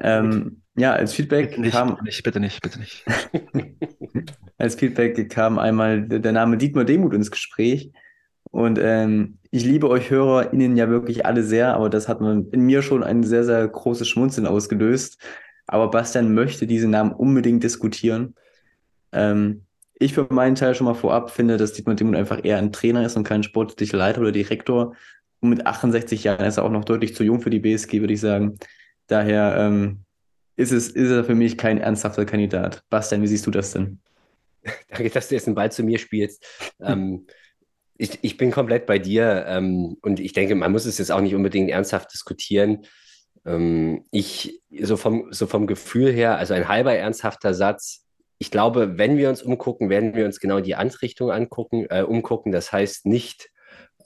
Ähm, 0.00 0.60
ja, 0.76 0.92
als 0.92 1.14
Feedback 1.14 1.50
bitte 1.50 1.60
nicht, 1.60 1.72
kam. 1.72 1.90
Bitte 1.90 2.04
nicht, 2.04 2.22
bitte 2.22 2.40
nicht, 2.40 2.62
bitte 2.62 2.78
nicht. 2.78 3.04
als 4.58 4.74
Feedback 4.74 5.30
kam 5.30 5.58
einmal 5.58 6.02
der 6.02 6.32
Name 6.32 6.56
Dietmar 6.56 6.84
Demuth 6.84 7.14
ins 7.14 7.30
Gespräch. 7.30 7.92
Und 8.50 8.78
ähm, 8.80 9.38
ich 9.50 9.64
liebe 9.64 9.88
euch 9.88 10.10
HörerInnen 10.10 10.76
ja 10.76 10.88
wirklich 10.88 11.26
alle 11.26 11.42
sehr, 11.42 11.74
aber 11.74 11.90
das 11.90 12.08
hat 12.08 12.20
man 12.20 12.50
in 12.50 12.60
mir 12.60 12.82
schon 12.82 13.02
ein 13.02 13.22
sehr, 13.22 13.44
sehr 13.44 13.66
großes 13.66 14.08
Schmunzeln 14.08 14.46
ausgelöst. 14.46 15.18
Aber 15.66 15.90
Bastian 15.90 16.34
möchte 16.34 16.66
diesen 16.66 16.90
Namen 16.90 17.12
unbedingt 17.12 17.62
diskutieren. 17.62 18.34
Ähm, 19.14 19.66
ich 19.94 20.14
für 20.14 20.26
meinen 20.30 20.56
Teil 20.56 20.74
schon 20.74 20.86
mal 20.86 20.94
vorab 20.94 21.30
finde, 21.30 21.56
dass 21.56 21.72
Dietmar 21.72 21.94
Dimon 21.94 22.16
einfach 22.16 22.44
eher 22.44 22.58
ein 22.58 22.72
Trainer 22.72 23.06
ist 23.06 23.16
und 23.16 23.24
kein 23.24 23.42
sportlicher 23.42 23.96
Leiter 23.96 24.20
oder 24.20 24.32
Direktor. 24.32 24.94
Und 25.40 25.50
mit 25.50 25.66
68 25.66 26.24
Jahren 26.24 26.44
ist 26.44 26.56
er 26.56 26.64
auch 26.64 26.70
noch 26.70 26.84
deutlich 26.84 27.14
zu 27.14 27.22
jung 27.22 27.40
für 27.40 27.50
die 27.50 27.60
BSG, 27.60 28.00
würde 28.00 28.14
ich 28.14 28.20
sagen. 28.20 28.58
Daher 29.06 29.56
ähm, 29.58 30.04
ist, 30.56 30.72
es, 30.72 30.88
ist 30.88 31.10
er 31.10 31.24
für 31.24 31.34
mich 31.34 31.56
kein 31.56 31.78
ernsthafter 31.78 32.24
Kandidat. 32.24 32.82
Bastian, 32.90 33.22
wie 33.22 33.26
siehst 33.26 33.46
du 33.46 33.50
das 33.50 33.72
denn? 33.72 34.00
Danke, 34.88 35.10
dass 35.10 35.28
du 35.28 35.34
jetzt 35.34 35.46
einen 35.46 35.54
Ball 35.54 35.70
zu 35.70 35.82
mir 35.82 35.98
spielst. 35.98 36.44
ähm, 36.80 37.26
ich, 37.96 38.18
ich 38.22 38.36
bin 38.36 38.50
komplett 38.50 38.86
bei 38.86 38.98
dir 38.98 39.44
ähm, 39.46 39.96
und 40.02 40.18
ich 40.18 40.32
denke, 40.32 40.54
man 40.54 40.72
muss 40.72 40.84
es 40.84 40.98
jetzt 40.98 41.12
auch 41.12 41.20
nicht 41.20 41.34
unbedingt 41.34 41.70
ernsthaft 41.70 42.12
diskutieren. 42.12 42.86
Ähm, 43.46 44.04
ich, 44.10 44.62
so 44.80 44.96
vom, 44.96 45.32
so 45.32 45.46
vom 45.46 45.66
Gefühl 45.66 46.12
her, 46.12 46.36
also 46.36 46.54
ein 46.54 46.68
halber 46.68 46.94
ernsthafter 46.94 47.54
Satz, 47.54 48.03
ich 48.44 48.50
glaube, 48.50 48.98
wenn 48.98 49.16
wir 49.16 49.30
uns 49.30 49.42
umgucken, 49.42 49.88
werden 49.88 50.14
wir 50.14 50.26
uns 50.26 50.38
genau 50.38 50.60
die 50.60 50.74
Anrichtung 50.74 51.30
angucken, 51.30 51.86
äh, 51.88 52.02
umgucken. 52.02 52.52
Das 52.52 52.72
heißt 52.72 53.06
nicht 53.06 53.48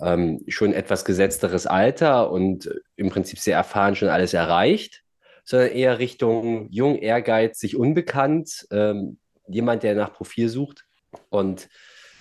ähm, 0.01 0.45
schon 0.47 0.73
etwas 0.73 1.05
gesetzteres 1.05 1.67
Alter 1.67 2.31
und 2.31 2.71
im 2.95 3.11
Prinzip 3.11 3.41
sehr 3.41 3.57
erfahren 3.57 3.97
schon 3.97 4.09
alles 4.09 4.35
erreicht, 4.35 5.03
sondern 5.45 5.71
eher 5.71 5.99
Richtung 5.99 6.69
jung, 6.71 6.99
ehrgeizig, 6.99 7.77
unbekannt, 7.77 8.69
ähm, 8.71 9.19
jemand, 9.49 9.83
der 9.83 9.97
nach 9.97 10.13
Profil 10.13 10.49
sucht. 10.49 10.85
Und 11.31 11.69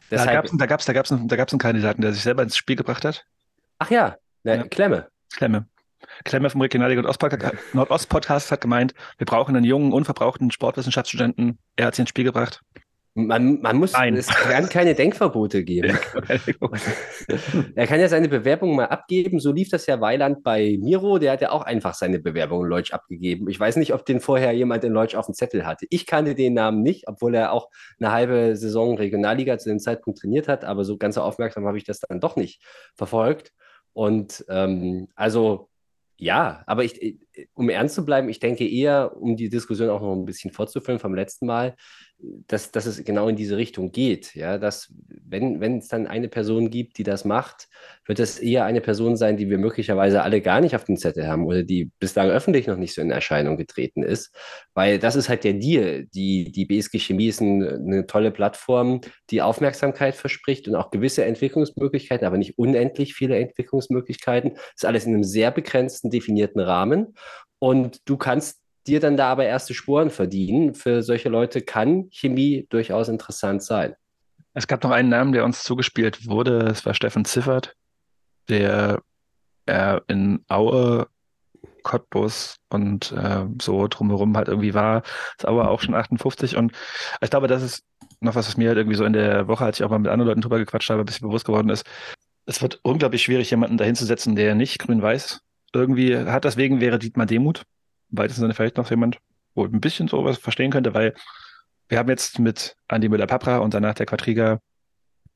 deshalb, 0.09 0.49
da 0.57 0.65
gab 0.65 0.79
es 0.79 0.87
da 0.87 0.93
gab's, 0.93 1.13
da 1.15 1.35
gab's 1.35 1.53
einen 1.53 1.59
Kandidaten, 1.59 2.01
der 2.01 2.13
sich 2.13 2.23
selber 2.23 2.41
ins 2.41 2.57
Spiel 2.57 2.77
gebracht 2.77 3.05
hat. 3.05 3.27
Ach 3.77 3.91
ja, 3.91 4.17
ne, 4.43 4.55
ja. 4.55 4.63
Klemme. 4.63 5.07
Klemme. 5.35 5.67
Klemme 6.23 6.49
vom 6.49 6.61
Regionalliga 6.61 7.01
Nordost-Podcast 7.73 8.51
hat 8.51 8.61
gemeint, 8.61 8.93
wir 9.17 9.25
brauchen 9.25 9.55
einen 9.55 9.65
jungen, 9.65 9.93
unverbrauchten 9.93 10.51
Sportwissenschaftsstudenten. 10.51 11.57
Er 11.75 11.87
hat 11.87 11.95
sie 11.95 12.03
ins 12.03 12.09
Spiel 12.09 12.25
gebracht. 12.25 12.61
Man, 13.19 13.61
man 13.61 13.77
muss, 13.77 13.93
Nein. 13.93 14.15
es 14.15 14.27
kann 14.27 14.69
keine 14.69 14.93
Denkverbote 14.93 15.63
geben. 15.63 15.97
er 17.75 17.87
kann 17.87 17.99
ja 17.99 18.07
seine 18.09 18.29
Bewerbung 18.29 18.75
mal 18.75 18.85
abgeben. 18.85 19.39
So 19.39 19.51
lief 19.51 19.69
das 19.69 19.87
ja 19.87 19.99
Weiland 19.99 20.43
bei 20.43 20.77
Miro. 20.79 21.17
Der 21.17 21.31
hat 21.31 21.41
ja 21.41 21.49
auch 21.49 21.63
einfach 21.63 21.95
seine 21.95 22.19
Bewerbung 22.19 22.63
in 22.63 22.69
Leutsch 22.69 22.93
abgegeben. 22.93 23.49
Ich 23.49 23.59
weiß 23.59 23.77
nicht, 23.77 23.95
ob 23.95 24.05
den 24.05 24.19
vorher 24.19 24.51
jemand 24.51 24.83
in 24.83 24.93
Leutsch 24.93 25.15
auf 25.15 25.25
dem 25.25 25.33
Zettel 25.33 25.65
hatte. 25.65 25.87
Ich 25.89 26.05
kannte 26.05 26.35
den 26.35 26.53
Namen 26.53 26.83
nicht, 26.83 27.07
obwohl 27.07 27.33
er 27.33 27.53
auch 27.53 27.69
eine 27.99 28.11
halbe 28.11 28.55
Saison 28.55 28.95
Regionalliga 28.97 29.57
zu 29.57 29.69
dem 29.69 29.79
Zeitpunkt 29.79 30.19
trainiert 30.19 30.47
hat. 30.47 30.63
Aber 30.63 30.85
so 30.85 30.97
ganz 30.97 31.15
so 31.15 31.21
aufmerksam 31.21 31.65
habe 31.65 31.79
ich 31.79 31.85
das 31.85 31.99
dann 31.99 32.19
doch 32.19 32.35
nicht 32.35 32.61
verfolgt. 32.93 33.51
Und 33.93 34.45
ähm, 34.47 35.07
also 35.15 35.69
ja, 36.17 36.63
aber 36.65 36.83
ich, 36.83 37.01
äh, 37.01 37.17
um 37.53 37.69
ernst 37.69 37.95
zu 37.95 38.05
bleiben, 38.05 38.29
ich 38.29 38.39
denke 38.39 38.67
eher, 38.67 39.15
um 39.17 39.35
die 39.35 39.49
Diskussion 39.49 39.89
auch 39.89 40.01
noch 40.01 40.13
ein 40.13 40.25
bisschen 40.25 40.51
fortzuführen 40.51 40.99
vom 40.99 41.13
letzten 41.15 41.45
Mal, 41.45 41.75
dass, 42.19 42.71
dass 42.71 42.87
es 42.87 43.03
genau 43.03 43.27
in 43.27 43.35
diese 43.35 43.57
Richtung 43.57 43.91
geht. 43.91 44.33
Ja, 44.33 44.57
dass, 44.57 44.91
wenn, 45.07 45.61
wenn 45.61 45.77
es 45.77 45.87
dann 45.87 46.07
eine 46.07 46.27
Person 46.29 46.71
gibt, 46.71 46.97
die 46.97 47.03
das 47.03 47.25
macht, 47.25 47.67
wird 48.05 48.19
es 48.19 48.39
eher 48.39 48.65
eine 48.65 48.81
Person 48.81 49.15
sein, 49.15 49.37
die 49.37 49.49
wir 49.49 49.59
möglicherweise 49.59 50.23
alle 50.23 50.41
gar 50.41 50.59
nicht 50.59 50.75
auf 50.75 50.85
dem 50.85 50.97
Zettel 50.97 51.27
haben 51.27 51.45
oder 51.45 51.63
die 51.63 51.91
bislang 51.99 52.29
öffentlich 52.29 52.65
noch 52.65 52.77
nicht 52.77 52.95
so 52.95 53.01
in 53.01 53.11
Erscheinung 53.11 53.55
getreten 53.55 54.01
ist. 54.01 54.35
Weil 54.73 54.97
das 54.97 55.15
ist 55.15 55.29
halt 55.29 55.43
der 55.43 55.53
Deal. 55.53 56.05
Die, 56.07 56.51
die 56.51 56.65
BSG 56.65 56.99
Chemie 56.99 57.27
ist 57.27 57.41
ein, 57.41 57.63
eine 57.63 58.07
tolle 58.07 58.31
Plattform, 58.31 59.01
die 59.29 59.43
Aufmerksamkeit 59.43 60.15
verspricht 60.15 60.67
und 60.67 60.75
auch 60.75 60.89
gewisse 60.89 61.23
Entwicklungsmöglichkeiten, 61.23 62.25
aber 62.25 62.37
nicht 62.37 62.57
unendlich 62.57 63.13
viele 63.13 63.37
Entwicklungsmöglichkeiten. 63.37 64.53
Das 64.55 64.63
ist 64.77 64.85
alles 64.85 65.05
in 65.05 65.13
einem 65.13 65.23
sehr 65.23 65.51
begrenzten, 65.51 66.09
definierten 66.09 66.61
Rahmen. 66.61 67.13
Und 67.59 68.07
du 68.09 68.17
kannst 68.17 68.61
dir 68.87 68.99
dann 68.99 69.17
da 69.17 69.29
aber 69.29 69.45
erste 69.45 69.73
Spuren 69.73 70.09
verdienen. 70.09 70.73
Für 70.73 71.03
solche 71.03 71.29
Leute 71.29 71.61
kann 71.61 72.09
Chemie 72.11 72.65
durchaus 72.69 73.09
interessant 73.09 73.63
sein. 73.63 73.95
Es 74.53 74.67
gab 74.67 74.83
noch 74.83 74.91
einen 74.91 75.09
Namen, 75.09 75.33
der 75.33 75.45
uns 75.45 75.63
zugespielt 75.63 76.27
wurde. 76.27 76.59
Es 76.59 76.85
war 76.85 76.93
Steffen 76.93 77.25
Ziffert, 77.25 77.75
der 78.49 79.01
äh, 79.67 79.99
in 80.07 80.43
Aue, 80.47 81.07
Cottbus 81.83 82.57
und 82.69 83.11
äh, 83.13 83.45
so 83.61 83.87
drumherum 83.87 84.35
halt 84.35 84.47
irgendwie 84.47 84.73
war. 84.73 85.03
Ist 85.37 85.47
Aue 85.47 85.67
auch 85.67 85.81
schon 85.81 85.95
58. 85.95 86.57
Und 86.57 86.71
ich 87.21 87.29
glaube, 87.29 87.47
das 87.47 87.61
ist 87.61 87.83
noch 88.19 88.35
was, 88.35 88.47
was 88.47 88.57
mir 88.57 88.69
halt 88.69 88.77
irgendwie 88.77 88.97
so 88.97 89.05
in 89.05 89.13
der 89.13 89.47
Woche, 89.47 89.63
als 89.63 89.79
ich 89.79 89.85
auch 89.85 89.89
mal 89.89 89.99
mit 89.99 90.11
anderen 90.11 90.27
Leuten 90.27 90.41
drüber 90.41 90.57
gequatscht 90.57 90.89
habe, 90.89 91.01
ein 91.01 91.05
bisschen 91.05 91.27
bewusst 91.27 91.45
geworden 91.45 91.69
ist. 91.69 91.85
Es 92.45 92.61
wird 92.61 92.79
unglaublich 92.83 93.23
schwierig, 93.23 93.51
jemanden 93.51 93.77
dahin 93.77 93.95
zu 93.95 94.05
setzen, 94.05 94.35
der 94.35 94.55
nicht 94.55 94.79
grün-weiß 94.79 95.41
irgendwie 95.73 96.17
hat. 96.17 96.45
Deswegen 96.45 96.81
wäre 96.81 96.99
Dietmar 96.99 97.25
Demuth 97.25 97.63
weitesten 98.09 98.41
Sinne 98.41 98.53
vielleicht 98.53 98.77
noch 98.77 98.89
jemand, 98.89 99.19
wo 99.55 99.65
ein 99.65 99.81
bisschen 99.81 100.07
sowas 100.07 100.37
verstehen 100.37 100.71
könnte, 100.71 100.93
weil 100.93 101.13
wir 101.89 101.97
haben 101.97 102.09
jetzt 102.09 102.39
mit 102.39 102.75
Andy 102.87 103.09
Müller-Papra 103.09 103.57
und 103.57 103.73
danach 103.73 103.93
der 103.93 104.05
Quadriga 104.05 104.59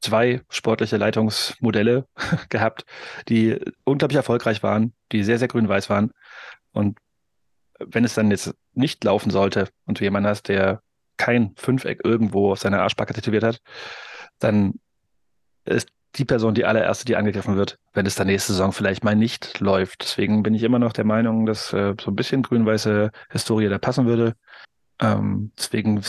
zwei 0.02 0.42
sportliche 0.50 0.98
Leitungsmodelle 0.98 2.08
gehabt, 2.50 2.86
die 3.30 3.60
unglaublich 3.84 4.18
erfolgreich 4.18 4.64
waren, 4.64 4.94
die 5.12 5.24
sehr, 5.24 5.40
sehr 5.40 5.48
grün-weiß 5.48 5.90
waren. 5.90 6.12
Und 6.72 6.98
wenn 7.80 8.04
es 8.04 8.14
dann 8.14 8.32
jetzt 8.32 8.54
nicht 8.74 9.04
laufen 9.04 9.32
sollte 9.32 9.70
und 9.86 10.00
du 10.00 10.04
jemanden 10.04 10.30
hast, 10.30 10.48
der 10.48 10.82
kein 11.18 11.54
Fünfeck 11.56 12.02
irgendwo 12.04 12.52
auf 12.52 12.60
seiner 12.60 12.82
Arschbacke 12.82 13.14
tätowiert 13.14 13.44
hat, 13.44 13.62
dann 14.40 14.80
ist 15.66 15.90
die 16.16 16.26
Person 16.26 16.54
die 16.54 16.66
allererste, 16.66 17.06
die 17.06 17.16
angegriffen 17.16 17.56
wird, 17.56 17.78
wenn 17.94 18.06
es 18.06 18.16
dann 18.16 18.28
nächste 18.28 18.54
Saison 18.54 18.74
vielleicht 18.74 19.04
mal 19.04 19.16
nicht 19.16 19.60
läuft. 19.60 20.04
Deswegen 20.04 20.44
bin 20.44 20.54
ich 20.54 20.64
immer 20.64 20.80
noch 20.80 20.94
der 20.94 21.06
Meinung, 21.06 21.46
dass 21.46 21.72
äh, 21.74 21.96
so 22.00 22.12
ein 22.12 22.16
bisschen 22.16 22.44
grün-weiße 22.44 23.12
Historie 23.30 23.70
da 23.70 23.78
passen 23.78 24.06
würde. 24.06 24.36
Ähm, 25.00 25.52
deswegen, 25.58 26.04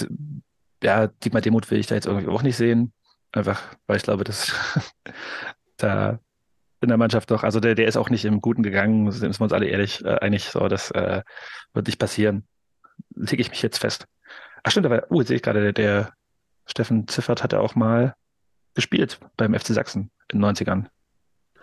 ja, 0.83 1.07
Dietmar 1.07 1.43
Demut 1.43 1.71
will 1.71 1.79
ich 1.79 1.87
da 1.87 1.95
jetzt 1.95 2.07
irgendwie 2.07 2.29
auch 2.29 2.43
nicht 2.43 2.57
sehen. 2.57 2.93
Einfach, 3.31 3.61
weil 3.87 3.97
ich 3.97 4.03
glaube, 4.03 4.25
dass 4.25 4.53
da 5.77 6.19
in 6.81 6.89
der 6.89 6.99
Mannschaft 6.99 7.31
doch, 7.31 7.45
also 7.45 7.61
der, 7.61 7.77
der 7.77 7.87
ist 7.87 7.97
auch 7.97 8.11
nicht 8.11 8.25
im 8.25 8.41
Guten 8.41 8.65
gegangen, 8.65 9.11
sind 9.13 9.39
wir 9.39 9.45
uns 9.45 9.53
alle 9.53 9.67
ehrlich 9.67 10.05
äh, 10.05 10.19
einig, 10.19 10.47
so, 10.47 10.67
das 10.67 10.91
äh, 10.91 11.23
wird 11.73 11.87
nicht 11.87 11.99
passieren. 11.99 12.47
Lege 13.15 13.41
ich 13.41 13.51
mich 13.51 13.63
jetzt 13.63 13.79
fest. 13.79 14.07
Ach 14.65 14.71
stimmt, 14.73 14.87
aber, 14.87 15.11
uh, 15.11 15.21
jetzt 15.21 15.29
sehe 15.29 15.37
ich 15.37 15.43
gerade, 15.43 15.61
der, 15.61 15.73
der 15.73 16.13
Steffen 16.67 17.07
Ziffert 17.09 17.43
hatte 17.43 17.61
auch 17.61 17.75
mal 17.77 18.15
gespielt 18.75 19.21
beim 19.37 19.55
FC 19.55 19.69
Sachsen 19.69 20.11
in 20.33 20.41
den 20.41 20.51
90ern. 20.51 20.87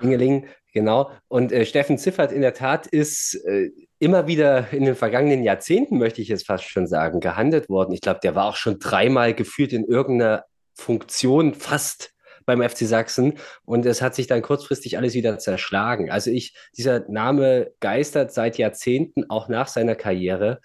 Ingeling, 0.02 0.48
genau. 0.74 1.12
Und 1.28 1.52
äh, 1.52 1.66
Steffen 1.66 1.98
Ziffert 1.98 2.32
in 2.32 2.42
der 2.42 2.54
Tat 2.54 2.88
ist 2.88 3.36
äh, 3.46 3.70
immer 4.00 4.28
wieder 4.28 4.72
in 4.72 4.86
den 4.86 4.96
vergangenen 4.96 5.44
Jahrzehnten, 5.44 5.98
möchte 5.98 6.22
ich 6.22 6.30
jetzt 6.30 6.48
fast 6.48 6.64
schon 6.64 6.88
sagen, 6.88 7.20
gehandelt 7.20 7.70
worden. 7.70 7.94
Ich 7.94 8.02
glaube, 8.02 8.22
der 8.24 8.36
war 8.36 8.46
auch 8.46 8.56
schon 8.56 8.80
dreimal 8.80 9.34
geführt 9.34 9.74
in 9.74 9.86
irgendeiner 9.86 10.46
Funktion 10.74 11.54
fast 11.54 12.14
beim 12.46 12.68
FC 12.68 12.80
Sachsen 12.80 13.38
und 13.64 13.86
es 13.86 14.02
hat 14.02 14.16
sich 14.16 14.26
dann 14.26 14.42
kurzfristig 14.42 14.98
alles 14.98 15.14
wieder 15.14 15.38
zerschlagen. 15.38 16.10
Also 16.10 16.32
ich, 16.32 16.56
dieser 16.76 17.08
Name 17.08 17.72
geistert 17.80 18.34
seit 18.34 18.58
Jahrzehnten 18.58 19.30
auch 19.30 19.50
nach 19.50 19.68
seiner 19.68 19.96
Karriere 19.96 20.60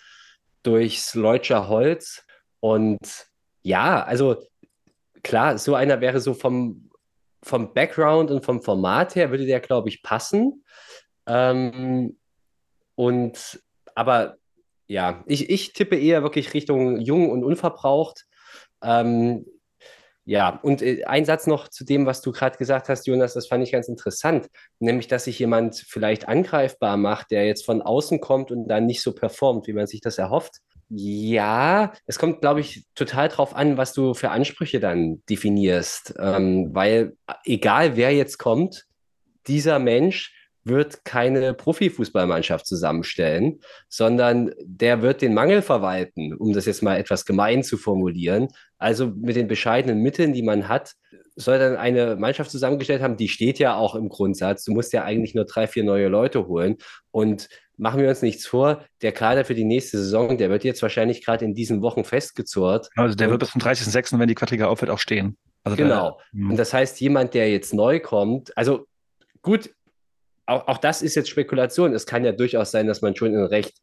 durchs 0.62 1.14
Leutscher 1.14 1.68
Holz 1.68 2.24
und 2.60 3.26
ja, 3.62 4.02
also 4.02 4.42
klar, 5.24 5.58
so 5.58 5.74
einer 5.74 6.00
wäre 6.00 6.20
so 6.20 6.34
vom, 6.34 6.90
vom 7.42 7.74
Background 7.74 8.30
und 8.30 8.44
vom 8.44 8.62
Format 8.62 9.16
her, 9.16 9.30
würde 9.30 9.46
der, 9.46 9.60
glaube 9.60 9.88
ich, 9.88 10.02
passen. 10.02 10.64
Ähm, 11.26 12.16
und 12.94 13.60
aber 13.96 14.36
ja, 14.86 15.24
ich, 15.26 15.50
ich 15.50 15.72
tippe 15.72 15.96
eher 15.96 16.22
wirklich 16.22 16.54
Richtung 16.54 17.00
jung 17.00 17.30
und 17.30 17.42
unverbraucht. 17.42 18.26
Ähm, 18.82 19.46
ja, 20.26 20.58
und 20.62 20.80
äh, 20.82 21.04
ein 21.04 21.24
Satz 21.24 21.46
noch 21.46 21.68
zu 21.68 21.84
dem, 21.84 22.06
was 22.06 22.22
du 22.22 22.32
gerade 22.32 22.56
gesagt 22.56 22.88
hast, 22.88 23.06
Jonas, 23.06 23.34
das 23.34 23.46
fand 23.46 23.62
ich 23.62 23.72
ganz 23.72 23.88
interessant, 23.88 24.48
nämlich, 24.78 25.06
dass 25.06 25.24
sich 25.24 25.38
jemand 25.38 25.76
vielleicht 25.76 26.28
angreifbar 26.28 26.96
macht, 26.96 27.30
der 27.30 27.46
jetzt 27.46 27.64
von 27.64 27.82
außen 27.82 28.20
kommt 28.20 28.50
und 28.50 28.68
dann 28.68 28.86
nicht 28.86 29.02
so 29.02 29.14
performt, 29.14 29.66
wie 29.66 29.74
man 29.74 29.86
sich 29.86 30.00
das 30.00 30.18
erhofft. 30.18 30.60
Ja, 30.96 31.92
es 32.06 32.18
kommt, 32.18 32.40
glaube 32.40 32.60
ich, 32.60 32.86
total 32.94 33.28
drauf 33.28 33.56
an, 33.56 33.76
was 33.76 33.92
du 33.94 34.14
für 34.14 34.30
Ansprüche 34.30 34.78
dann 34.78 35.22
definierst, 35.28 36.14
ähm, 36.18 36.70
weil 36.72 37.16
egal 37.44 37.96
wer 37.96 38.12
jetzt 38.12 38.38
kommt, 38.38 38.84
dieser 39.48 39.80
Mensch 39.80 40.32
wird 40.62 41.04
keine 41.04 41.52
Profifußballmannschaft 41.52 42.66
zusammenstellen, 42.66 43.60
sondern 43.88 44.52
der 44.64 45.02
wird 45.02 45.20
den 45.20 45.34
Mangel 45.34 45.62
verwalten, 45.62 46.32
um 46.34 46.52
das 46.52 46.66
jetzt 46.66 46.82
mal 46.82 46.96
etwas 46.96 47.24
gemein 47.26 47.62
zu 47.62 47.76
formulieren. 47.76 48.48
Also 48.78 49.08
mit 49.08 49.36
den 49.36 49.48
bescheidenen 49.48 50.00
Mitteln, 50.00 50.32
die 50.32 50.42
man 50.42 50.68
hat, 50.68 50.94
soll 51.36 51.58
dann 51.58 51.76
eine 51.76 52.16
Mannschaft 52.16 52.50
zusammengestellt 52.50 53.02
haben, 53.02 53.16
die 53.16 53.28
steht 53.28 53.58
ja 53.58 53.74
auch 53.74 53.94
im 53.94 54.08
Grundsatz. 54.08 54.64
Du 54.64 54.72
musst 54.72 54.92
ja 54.92 55.02
eigentlich 55.02 55.34
nur 55.34 55.44
drei, 55.44 55.66
vier 55.66 55.82
neue 55.84 56.08
Leute 56.08 56.46
holen. 56.46 56.76
Und 57.10 57.48
machen 57.76 58.00
wir 58.00 58.08
uns 58.08 58.22
nichts 58.22 58.46
vor, 58.46 58.84
der 59.02 59.12
Kader 59.12 59.44
für 59.44 59.54
die 59.54 59.64
nächste 59.64 59.98
Saison, 59.98 60.38
der 60.38 60.50
wird 60.50 60.64
jetzt 60.64 60.82
wahrscheinlich 60.82 61.24
gerade 61.24 61.44
in 61.44 61.54
diesen 61.54 61.82
Wochen 61.82 62.04
festgezurrt. 62.04 62.88
Also 62.96 63.14
der 63.14 63.30
wird 63.30 63.40
bis 63.40 63.50
zum 63.50 63.60
30.06., 63.60 64.18
wenn 64.18 64.28
die 64.28 64.34
Quadriga 64.34 64.66
aufhört, 64.66 64.90
auch 64.90 64.98
stehen. 64.98 65.36
Also 65.64 65.76
genau. 65.76 66.20
Der, 66.32 66.50
und 66.50 66.56
das 66.56 66.72
heißt, 66.72 67.00
jemand, 67.00 67.34
der 67.34 67.50
jetzt 67.50 67.74
neu 67.74 68.00
kommt, 68.00 68.56
also 68.56 68.86
gut, 69.42 69.70
auch, 70.46 70.68
auch 70.68 70.78
das 70.78 71.02
ist 71.02 71.14
jetzt 71.14 71.30
Spekulation. 71.30 71.94
Es 71.94 72.06
kann 72.06 72.24
ja 72.24 72.32
durchaus 72.32 72.70
sein, 72.70 72.86
dass 72.86 73.00
man 73.00 73.16
schon 73.16 73.32
in 73.32 73.44
recht 73.44 73.74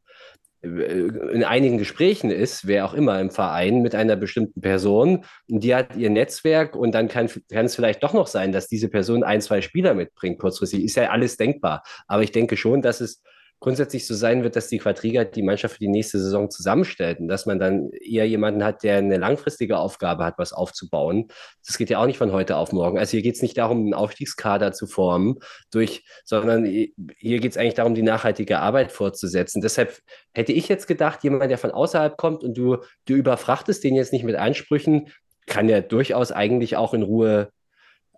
äh, 0.61 0.67
in 0.67 1.43
einigen 1.43 1.77
Gesprächen 1.77 2.29
ist, 2.29 2.67
wer 2.67 2.85
auch 2.85 2.93
immer 2.93 3.19
im 3.19 3.31
Verein, 3.31 3.81
mit 3.81 3.95
einer 3.95 4.15
bestimmten 4.15 4.61
Person 4.61 5.25
und 5.49 5.63
die 5.63 5.73
hat 5.73 5.95
ihr 5.95 6.09
Netzwerk 6.09 6.75
und 6.75 6.93
dann 6.93 7.07
kann, 7.07 7.29
kann 7.51 7.65
es 7.65 7.75
vielleicht 7.75 8.03
doch 8.03 8.13
noch 8.13 8.27
sein, 8.27 8.51
dass 8.51 8.67
diese 8.67 8.89
Person 8.89 9.23
ein, 9.23 9.41
zwei 9.41 9.61
Spieler 9.61 9.95
mitbringt, 9.95 10.39
kurzfristig. 10.39 10.83
Ist 10.83 10.95
ja 10.95 11.09
alles 11.09 11.37
denkbar. 11.37 11.83
Aber 12.07 12.21
ich 12.21 12.31
denke 12.31 12.57
schon, 12.57 12.81
dass 12.81 13.01
es 13.01 13.23
grundsätzlich 13.61 14.07
so 14.07 14.15
sein 14.15 14.43
wird, 14.43 14.55
dass 14.55 14.67
die 14.67 14.79
Quadriga 14.79 15.23
die 15.23 15.43
Mannschaft 15.43 15.75
für 15.75 15.79
die 15.79 15.87
nächste 15.87 16.19
Saison 16.19 16.49
zusammenstellt 16.49 17.19
und 17.19 17.27
dass 17.27 17.45
man 17.45 17.59
dann 17.59 17.91
eher 17.91 18.27
jemanden 18.27 18.63
hat, 18.63 18.83
der 18.83 18.97
eine 18.97 19.17
langfristige 19.17 19.77
Aufgabe 19.77 20.25
hat, 20.25 20.39
was 20.39 20.51
aufzubauen. 20.51 21.27
Das 21.65 21.77
geht 21.77 21.91
ja 21.91 21.99
auch 21.99 22.07
nicht 22.07 22.17
von 22.17 22.31
heute 22.31 22.57
auf 22.57 22.73
morgen. 22.73 22.97
Also 22.97 23.11
hier 23.11 23.21
geht 23.21 23.35
es 23.35 23.43
nicht 23.43 23.59
darum, 23.59 23.77
einen 23.77 23.93
Aufstiegskader 23.93 24.71
zu 24.73 24.87
formen, 24.87 25.35
durch, 25.71 26.03
sondern 26.25 26.65
hier 26.65 27.39
geht 27.39 27.51
es 27.51 27.57
eigentlich 27.57 27.75
darum, 27.75 27.93
die 27.93 28.01
nachhaltige 28.01 28.59
Arbeit 28.59 28.91
fortzusetzen. 28.91 29.61
Deshalb 29.61 30.01
hätte 30.33 30.53
ich 30.53 30.67
jetzt 30.67 30.87
gedacht, 30.87 31.23
jemand, 31.23 31.51
der 31.51 31.59
von 31.59 31.71
außerhalb 31.71 32.17
kommt 32.17 32.43
und 32.43 32.57
du, 32.57 32.77
du 33.05 33.13
überfrachtest 33.13 33.83
den 33.83 33.93
jetzt 33.93 34.11
nicht 34.11 34.23
mit 34.25 34.35
Ansprüchen, 34.37 35.09
kann 35.45 35.69
ja 35.69 35.81
durchaus 35.81 36.31
eigentlich 36.31 36.77
auch 36.77 36.95
in 36.95 37.03
Ruhe 37.03 37.51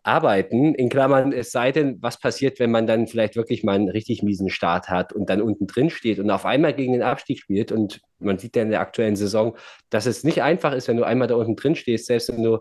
arbeiten. 0.04 0.76
In 0.76 0.89
Klammern, 0.89 1.32
es 1.32 1.52
sei 1.52 1.72
denn, 1.72 1.98
was 2.02 2.20
passiert, 2.20 2.60
wenn 2.60 2.72
man 2.72 2.88
dann 2.88 3.08
vielleicht 3.08 3.36
wirklich 3.36 3.63
mal 3.63 3.74
einen 3.74 3.89
richtig 3.89 4.22
miesen 4.22 4.50
Start 4.50 4.89
hat 4.89 5.13
und 5.13 5.30
dann 5.30 5.42
unten 5.42 5.68
drin 5.68 5.89
steht 5.89 6.20
und 6.20 6.30
auf 6.30 6.46
einmal 6.46 6.74
gegen 6.74 6.94
den 6.94 7.04
Abstieg 7.04 7.39
spielt. 7.39 7.72
Und 7.72 8.02
man 8.20 8.38
sieht 8.38 8.56
ja 8.56 8.62
in 8.62 8.70
der 8.70 8.82
aktuellen 8.82 9.16
Saison, 9.16 9.58
dass 9.89 10.06
es 10.06 10.24
nicht 10.24 10.42
einfach 10.42 10.74
ist, 10.74 10.88
wenn 10.88 10.98
du 10.98 11.04
einmal 11.04 11.28
da 11.28 11.36
unten 11.36 11.56
drin 11.56 11.76
stehst, 11.76 12.06
selbst 12.06 12.30
wenn 12.30 12.44
du 12.44 12.60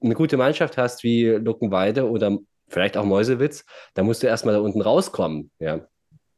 eine 0.00 0.14
gute 0.14 0.36
Mannschaft 0.36 0.78
hast 0.78 1.02
wie 1.04 1.26
Luckenweide 1.26 2.08
oder 2.08 2.38
vielleicht 2.68 2.96
auch 2.96 3.04
Mäusewitz, 3.04 3.64
da 3.94 4.02
musst 4.02 4.22
du 4.22 4.26
erstmal 4.26 4.54
da 4.54 4.60
unten 4.60 4.80
rauskommen. 4.80 5.50
Ja. 5.58 5.86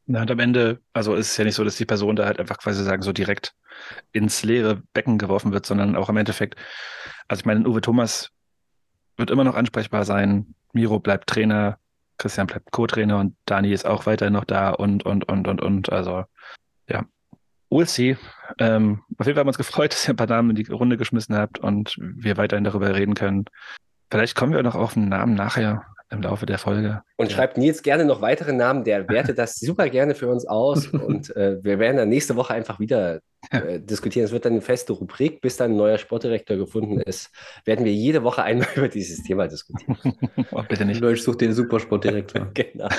Na, 0.07 0.21
und 0.21 0.31
am 0.31 0.39
Ende, 0.39 0.79
also 0.93 1.15
ist 1.15 1.31
es 1.31 1.37
ja 1.37 1.45
nicht 1.45 1.55
so, 1.55 1.63
dass 1.63 1.77
die 1.77 1.85
Person 1.85 2.15
da 2.15 2.25
halt 2.25 2.39
einfach 2.39 2.57
quasi 2.57 2.83
sagen, 2.83 3.01
so 3.01 3.13
direkt 3.13 3.53
ins 4.11 4.43
leere 4.43 4.81
Becken 4.93 5.17
geworfen 5.17 5.53
wird, 5.53 5.65
sondern 5.65 5.95
auch 5.95 6.09
im 6.09 6.17
Endeffekt, 6.17 6.55
also 7.27 7.41
ich 7.41 7.45
meine, 7.45 7.67
Uwe 7.67 7.81
Thomas 7.81 8.31
wird 9.17 9.31
immer 9.31 9.43
noch 9.43 9.55
ansprechbar 9.55 10.05
sein. 10.05 10.53
Miro 10.73 10.99
bleibt 10.99 11.29
Trainer, 11.29 11.77
Christian 12.17 12.47
bleibt 12.47 12.71
Co-Trainer 12.71 13.19
und 13.19 13.35
Dani 13.45 13.71
ist 13.71 13.85
auch 13.85 14.05
weiterhin 14.05 14.33
noch 14.33 14.45
da 14.45 14.69
und, 14.69 15.05
und, 15.05 15.27
und, 15.27 15.47
und, 15.47 15.61
und. 15.61 15.91
Also, 15.91 16.23
ja. 16.87 17.05
We'll 17.69 17.87
see. 17.87 18.17
Ähm, 18.59 19.01
auf 19.17 19.25
jeden 19.25 19.35
Fall 19.35 19.41
haben 19.41 19.47
wir 19.47 19.49
uns 19.49 19.57
gefreut, 19.57 19.91
dass 19.93 20.07
ihr 20.07 20.13
ein 20.13 20.17
paar 20.17 20.27
Namen 20.27 20.51
in 20.51 20.55
die 20.57 20.71
Runde 20.71 20.97
geschmissen 20.97 21.35
habt 21.35 21.59
und 21.59 21.95
wir 21.99 22.37
weiterhin 22.37 22.63
darüber 22.63 22.93
reden 22.93 23.15
können. 23.15 23.45
Vielleicht 24.09 24.35
kommen 24.35 24.53
wir 24.53 24.61
noch 24.61 24.75
auf 24.75 24.97
einen 24.97 25.09
Namen 25.09 25.35
nachher 25.35 25.85
im 26.11 26.21
Laufe 26.21 26.45
der 26.45 26.57
Folge. 26.57 27.01
Und 27.15 27.31
ja. 27.31 27.35
schreibt 27.35 27.57
Nils 27.57 27.83
gerne 27.83 28.05
noch 28.05 28.21
weitere 28.21 28.51
Namen, 28.51 28.83
der 28.83 29.07
wertet 29.07 29.37
das 29.37 29.55
super 29.59 29.89
gerne 29.89 30.13
für 30.13 30.27
uns 30.27 30.45
aus 30.45 30.87
und 30.87 31.35
äh, 31.35 31.63
wir 31.63 31.79
werden 31.79 31.97
dann 31.97 32.09
nächste 32.09 32.35
Woche 32.35 32.53
einfach 32.53 32.79
wieder 32.79 33.21
äh, 33.49 33.79
diskutieren. 33.79 34.25
Es 34.25 34.31
wird 34.31 34.45
dann 34.45 34.51
eine 34.53 34.61
feste 34.61 34.93
Rubrik, 34.93 35.41
bis 35.41 35.57
dann 35.57 35.71
ein 35.71 35.77
neuer 35.77 35.97
Sportdirektor 35.97 36.57
gefunden 36.57 36.99
ist, 36.99 37.31
werden 37.65 37.85
wir 37.85 37.93
jede 37.93 38.23
Woche 38.23 38.43
einmal 38.43 38.67
über 38.75 38.89
dieses 38.89 39.23
Thema 39.23 39.47
diskutieren. 39.47 39.97
oh, 40.51 40.63
bitte 40.67 40.85
nicht. 40.85 41.01
Ich 41.01 41.23
suche 41.23 41.37
den 41.37 41.53
Supersportdirektor. 41.53 42.51
genau. 42.53 42.89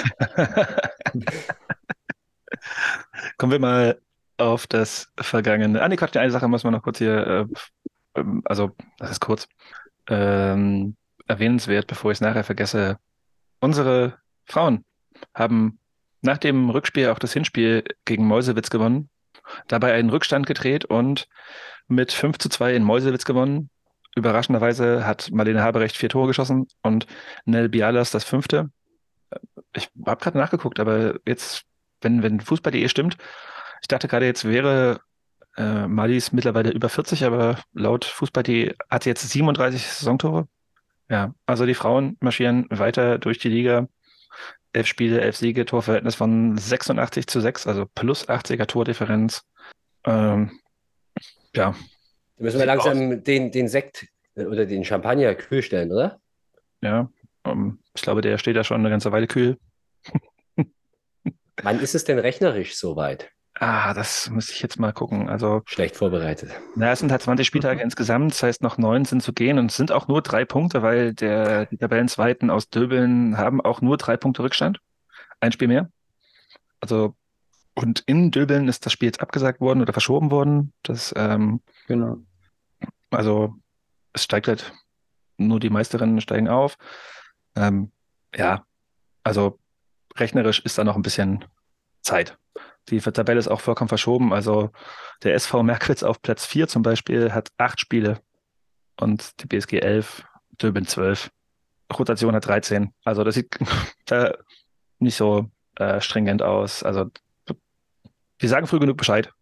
Kommen 3.37 3.53
wir 3.53 3.59
mal 3.59 4.01
auf 4.39 4.67
das 4.67 5.13
Vergangene. 5.21 5.83
Ah, 5.83 5.89
nee, 5.89 5.97
Quatsch, 5.97 6.17
eine 6.17 6.33
Sache 6.33 6.49
muss 6.49 6.65
man 6.65 6.73
noch 6.73 6.83
kurz 6.83 6.99
hier, 6.99 7.27
äh, 8.15 8.21
ähm, 8.21 8.43
also, 8.47 8.71
das 8.99 9.13
ist 9.13 9.21
kurz. 9.21 9.49
Ähm, 10.09 10.97
erwähnenswert, 11.27 11.87
bevor 11.87 12.11
ich 12.11 12.17
es 12.17 12.21
nachher 12.21 12.45
vergesse. 12.45 12.99
Unsere 13.61 14.19
Frauen 14.45 14.85
haben 15.35 15.79
nach 16.21 16.39
dem 16.39 16.71
Rückspiel 16.71 17.09
auch 17.09 17.19
das 17.19 17.33
Hinspiel 17.33 17.85
gegen 18.05 18.27
Mäusewitz 18.27 18.71
gewonnen, 18.71 19.11
dabei 19.69 19.93
einen 19.93 20.11
Rückstand 20.11 20.47
gedreht 20.47 20.85
und 20.85 21.29
mit 21.89 22.13
5 22.13 22.39
zu 22.39 22.49
2 22.49 22.75
in 22.75 22.85
Mäusewitz 22.85 23.25
gewonnen. 23.25 23.71
Überraschenderweise 24.15 25.07
hat 25.07 25.31
Marlene 25.33 25.63
Haberecht 25.63 25.97
vier 25.97 26.09
Tore 26.09 26.29
geschossen 26.29 26.67
und 26.83 27.07
Nell 27.45 27.69
Bialas 27.69 28.11
das 28.11 28.25
fünfte. 28.25 28.71
Ich 29.75 29.89
habe 30.07 30.23
gerade 30.23 30.39
nachgeguckt, 30.39 30.81
aber 30.81 31.19
jetzt, 31.27 31.65
wenn, 32.03 32.23
wenn 32.23 32.41
Fußball.de 32.41 32.89
stimmt, 32.89 33.17
ich 33.81 33.89
dachte 33.89 34.09
gerade, 34.09 34.27
jetzt 34.27 34.45
wäre 34.45 35.01
äh, 35.57 35.87
Malis 35.87 36.33
mittlerweile 36.33 36.71
über 36.71 36.89
40, 36.89 37.25
aber 37.25 37.59
laut 37.73 38.05
Fußball.de 38.05 38.75
hat 38.91 39.05
sie 39.05 39.11
jetzt 39.11 39.29
37 39.29 39.87
Saisontore. 39.87 40.47
Ja, 41.13 41.35
also 41.45 41.67
die 41.67 41.75
Frauen 41.75 42.17
marschieren 42.21 42.67
weiter 42.71 43.19
durch 43.19 43.37
die 43.37 43.51
Liga. 43.51 43.87
Elf 44.73 44.87
Spiele, 44.87 45.21
elf 45.21 45.37
Siege, 45.37 45.67
Torverhältnis 45.67 46.15
von 46.15 46.57
86 46.57 47.27
zu 47.27 47.39
6, 47.39 47.67
also 47.67 47.85
plus 47.85 48.31
80er 48.31 48.65
Tordifferenz. 48.65 49.43
Ähm, 50.05 50.59
ja. 51.55 51.75
Da 52.39 52.45
müssen 52.45 52.59
wir 52.59 52.65
langsam 52.65 53.23
den, 53.23 53.53
den 53.53 53.69
Sekt 53.69 54.07
äh, 54.37 54.47
oder 54.47 54.65
den 54.65 54.87
Champagner 54.87 55.35
kühl 55.35 55.61
stellen, 55.61 55.93
oder? 55.93 56.19
Ja, 56.81 57.11
um, 57.45 57.79
ich 57.95 58.01
glaube, 58.01 58.23
der 58.23 58.39
steht 58.39 58.57
da 58.57 58.65
schon 58.65 58.81
eine 58.81 58.89
ganze 58.89 59.13
Weile 59.13 59.27
kühl. 59.27 59.59
Wann 61.63 61.79
ist 61.81 61.95
es 61.95 62.05
denn 62.05 62.19
rechnerisch 62.19 62.75
soweit? 62.75 63.31
Ah, 63.63 63.95
das 63.95 64.29
muss 64.29 64.51
ich 64.51 64.61
jetzt 64.61 64.81
mal 64.81 64.93
gucken. 64.93 65.29
Also 65.29 65.63
schlecht 65.67 65.95
vorbereitet. 65.95 66.51
Na, 66.75 66.91
es 66.91 66.99
sind 66.99 67.13
halt 67.13 67.23
20 67.23 67.47
Spieltage 67.47 67.77
mhm. 67.77 67.85
insgesamt, 67.85 68.33
das 68.33 68.43
heißt 68.43 68.61
noch 68.61 68.77
neun 68.77 69.05
sind 69.05 69.23
zu 69.23 69.33
gehen 69.33 69.57
und 69.57 69.71
es 69.71 69.77
sind 69.77 69.93
auch 69.93 70.09
nur 70.09 70.21
drei 70.21 70.45
Punkte, 70.45 70.83
weil 70.83 71.15
der, 71.15 71.67
die 71.67 71.77
Tabellenzweiten 71.77 72.51
aus 72.51 72.71
Döbeln 72.71 73.39
haben 73.39 73.61
auch 73.61 73.81
nur 73.81 73.99
drei 73.99 74.17
Punkte 74.17 74.43
Rückstand. 74.43 74.81
Ein 75.39 75.53
Spiel 75.53 75.69
mehr. 75.69 75.89
Also 76.81 77.15
und 77.75 78.03
in 78.07 78.33
Döbeln 78.33 78.67
ist 78.67 78.85
das 78.85 78.93
Spiel 78.93 79.07
jetzt 79.07 79.21
abgesagt 79.21 79.61
worden 79.61 79.81
oder 79.81 79.93
verschoben 79.93 80.33
worden. 80.33 80.73
Das 80.83 81.15
ähm, 81.17 81.61
genau. 81.87 82.17
Also 83.11 83.55
es 84.13 84.25
steigt 84.25 84.49
halt 84.49 84.73
nur 85.37 85.61
die 85.61 85.71
Meisterinnen 85.71 86.21
steigen 86.21 86.49
auf. 86.49 86.77
Ähm, 87.55 87.93
ja, 88.35 88.67
also 89.23 89.61
rechnerisch 90.17 90.59
ist 90.65 90.79
da 90.79 90.83
noch 90.83 90.97
ein 90.97 91.03
bisschen 91.03 91.45
Zeit. 92.01 92.37
Die 92.89 93.01
Tabelle 93.01 93.39
ist 93.39 93.49
auch 93.49 93.61
vollkommen 93.61 93.89
verschoben. 93.89 94.33
Also 94.33 94.71
der 95.23 95.35
SV 95.35 95.63
Merkwitz 95.63 96.03
auf 96.03 96.21
Platz 96.21 96.47
4 96.47 96.69
zum 96.69 96.83
Beispiel 96.83 97.33
hat 97.33 97.51
acht 97.59 97.81
Spiele 97.81 98.21
und 99.01 99.41
die 99.41 99.47
BSG 99.47 99.79
11, 99.79 100.25
Döben 100.61 100.87
12. 100.87 101.31
Rotation 101.97 102.35
hat 102.35 102.47
13. 102.47 102.93
Also 103.05 103.25
das 103.25 103.35
sieht 103.35 103.59
da 104.07 104.35
nicht 104.99 105.17
so 105.17 105.51
äh, 105.77 106.01
stringent 106.01 106.43
aus. 106.43 106.83
Also 106.83 107.11
wir 108.39 108.49
sagen 108.49 108.67
früh 108.67 108.81
genug 108.81 108.97
Bescheid, 108.97 109.33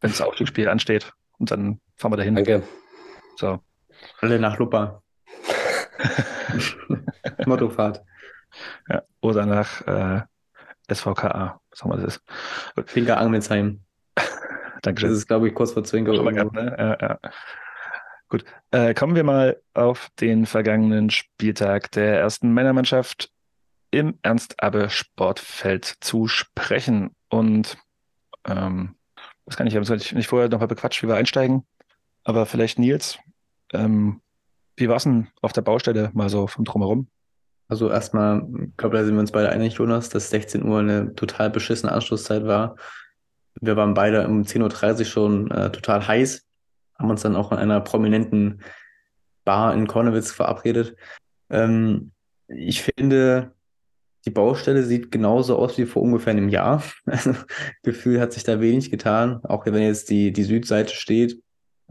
wenn 0.00 0.10
das 0.10 0.20
Aufstiegsspiel 0.20 0.68
ansteht. 0.68 1.12
Und 1.38 1.50
dann 1.50 1.80
fahren 1.96 2.12
wir 2.12 2.16
dahin. 2.16 2.34
Danke. 2.34 2.62
So. 3.36 3.60
Alle 4.20 4.38
nach 4.38 4.58
Luppa. 4.58 5.02
Mottofahrt. 7.46 8.02
Ja. 8.88 9.02
Oder 9.20 9.44
nach 9.44 9.86
äh, 9.86 10.22
SVKA, 10.92 11.60
was 11.76 11.82
auch 11.82 11.86
immer 11.86 12.02
das 12.02 12.16
ist. 12.16 12.90
Finca 12.90 13.14
Angelsheim. 13.14 13.80
Dankeschön. 14.82 15.10
Das 15.10 15.18
ist, 15.18 15.26
glaube 15.26 15.48
ich, 15.48 15.54
kurz 15.54 15.72
vor 15.72 15.84
Zwinker. 15.84 16.12
Gehabt, 16.12 16.52
ne? 16.52 16.76
Ja, 16.78 16.98
ja. 17.00 17.18
Gut, 18.28 18.44
äh, 18.72 18.92
kommen 18.94 19.14
wir 19.14 19.24
mal 19.24 19.60
auf 19.74 20.08
den 20.20 20.46
vergangenen 20.46 21.10
Spieltag 21.10 21.92
der 21.92 22.18
ersten 22.18 22.52
Männermannschaft 22.52 23.30
im 23.90 24.18
Ernst-Abbe-Sportfeld 24.22 25.84
zu 26.00 26.26
sprechen. 26.26 27.14
Und 27.28 27.78
ähm, 28.46 28.96
das 29.44 29.56
kann 29.56 29.66
ich, 29.66 29.74
wir 29.74 29.80
haben 29.80 29.90
uns 29.90 30.12
nicht 30.12 30.26
vorher 30.26 30.48
noch 30.48 30.58
mal 30.58 30.66
bequatscht, 30.66 31.02
wie 31.02 31.08
wir 31.08 31.14
einsteigen. 31.14 31.64
Aber 32.24 32.46
vielleicht 32.46 32.80
Nils, 32.80 33.18
ähm, 33.72 34.20
wie 34.76 34.88
war 34.88 34.96
es 34.96 35.04
denn 35.04 35.28
auf 35.40 35.52
der 35.52 35.62
Baustelle 35.62 36.10
mal 36.12 36.28
so 36.28 36.48
vom 36.48 36.64
Drumherum? 36.64 37.08
Also 37.68 37.90
erstmal, 37.90 38.46
ich 38.68 38.76
glaube, 38.76 38.96
da 38.96 39.04
sind 39.04 39.14
wir 39.14 39.20
uns 39.20 39.32
beide 39.32 39.50
einig, 39.50 39.74
Jonas, 39.74 40.08
dass 40.08 40.30
16 40.30 40.64
Uhr 40.64 40.78
eine 40.78 41.14
total 41.14 41.50
beschissene 41.50 41.92
Anschlusszeit 41.92 42.46
war. 42.46 42.76
Wir 43.60 43.76
waren 43.76 43.94
beide 43.94 44.26
um 44.28 44.42
10.30 44.42 44.98
Uhr 44.98 45.04
schon 45.04 45.50
äh, 45.50 45.72
total 45.72 46.06
heiß, 46.06 46.44
haben 46.98 47.10
uns 47.10 47.22
dann 47.22 47.36
auch 47.36 47.52
in 47.52 47.58
einer 47.58 47.80
prominenten 47.80 48.62
Bar 49.44 49.74
in 49.74 49.86
Kornewitz 49.86 50.30
verabredet. 50.30 50.96
Ähm, 51.50 52.12
ich 52.48 52.82
finde, 52.82 53.52
die 54.26 54.30
Baustelle 54.30 54.82
sieht 54.82 55.10
genauso 55.10 55.56
aus 55.56 55.78
wie 55.78 55.86
vor 55.86 56.02
ungefähr 56.02 56.32
einem 56.32 56.48
Jahr. 56.48 56.82
Also, 57.06 57.34
Gefühl 57.82 58.20
hat 58.20 58.32
sich 58.32 58.44
da 58.44 58.60
wenig 58.60 58.90
getan, 58.90 59.40
auch 59.44 59.66
wenn 59.66 59.82
jetzt 59.82 60.10
die, 60.10 60.32
die 60.32 60.44
Südseite 60.44 60.94
steht. 60.94 61.40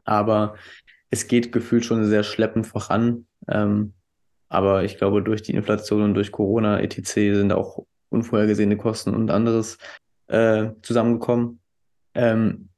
Aber 0.04 0.56
es 1.10 1.28
geht 1.28 1.52
gefühlt 1.52 1.86
schon 1.86 2.06
sehr 2.06 2.24
schleppend 2.24 2.68
voran. 2.68 3.26
Ähm, 3.48 3.94
aber 4.56 4.84
ich 4.84 4.98
glaube, 4.98 5.22
durch 5.22 5.41
die 5.41 5.54
Inflation 5.54 6.02
und 6.02 6.13
durch 6.13 6.32
Corona, 6.32 6.80
etc. 6.80 7.13
sind 7.13 7.54
auch 7.54 7.86
unvorhergesehene 8.10 8.78
Kosten 8.78 9.13
und 9.13 9.30
anderes 9.30 9.78
äh, 10.28 10.70
zusammengekommen. 10.82 11.60
Ähm, 12.13 12.70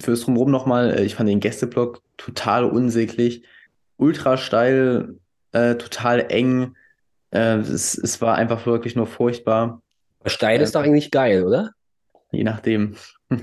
fürs 0.00 0.22
Drumherum 0.22 0.50
nochmal, 0.50 0.98
äh, 0.98 1.04
ich 1.04 1.14
fand 1.14 1.28
den 1.28 1.40
Gästeblock 1.40 2.02
total 2.16 2.64
unsäglich, 2.64 3.44
ultra 3.96 4.36
steil, 4.36 5.18
äh, 5.52 5.74
total 5.74 6.26
eng. 6.30 6.76
Äh, 7.30 7.58
es, 7.58 7.98
es 7.98 8.20
war 8.20 8.36
einfach 8.36 8.64
wirklich 8.66 8.96
nur 8.96 9.06
furchtbar, 9.06 9.82
Stein 10.26 10.60
ist 10.60 10.74
doch 10.74 10.82
eigentlich 10.82 11.10
geil, 11.10 11.44
oder? 11.44 11.70
je 12.32 12.44
nachdem. 12.44 12.96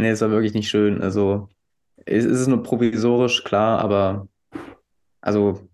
Nee, 0.00 0.10
es 0.10 0.20
war 0.20 0.30
wirklich 0.30 0.54
nicht 0.54 0.68
schön. 0.68 1.02
Also, 1.02 1.48
es 2.06 2.24
es 2.24 2.42
ist 2.42 2.46
nur 2.46 2.62
provisorisch, 2.62 3.42
klar, 3.42 3.80
aber 3.80 4.28
also, 5.20 5.67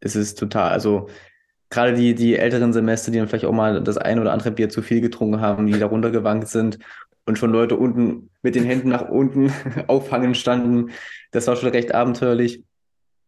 es 0.00 0.16
ist 0.16 0.38
total, 0.38 0.70
also, 0.70 1.08
gerade 1.70 1.94
die, 1.94 2.14
die 2.14 2.36
älteren 2.36 2.72
Semester, 2.72 3.10
die 3.10 3.18
dann 3.18 3.28
vielleicht 3.28 3.44
auch 3.44 3.52
mal 3.52 3.82
das 3.82 3.96
ein 3.96 4.18
oder 4.18 4.32
andere 4.32 4.50
Bier 4.50 4.68
zu 4.68 4.82
viel 4.82 5.00
getrunken 5.00 5.40
haben, 5.40 5.66
die 5.66 5.78
da 5.78 5.86
runtergewankt 5.86 6.48
sind 6.48 6.78
und 7.26 7.38
schon 7.38 7.52
Leute 7.52 7.76
unten 7.76 8.30
mit 8.42 8.54
den 8.54 8.64
Händen 8.64 8.88
nach 8.88 9.08
unten 9.08 9.52
auffangen 9.86 10.34
standen, 10.34 10.90
das 11.30 11.46
war 11.46 11.56
schon 11.56 11.70
recht 11.70 11.94
abenteuerlich. 11.94 12.64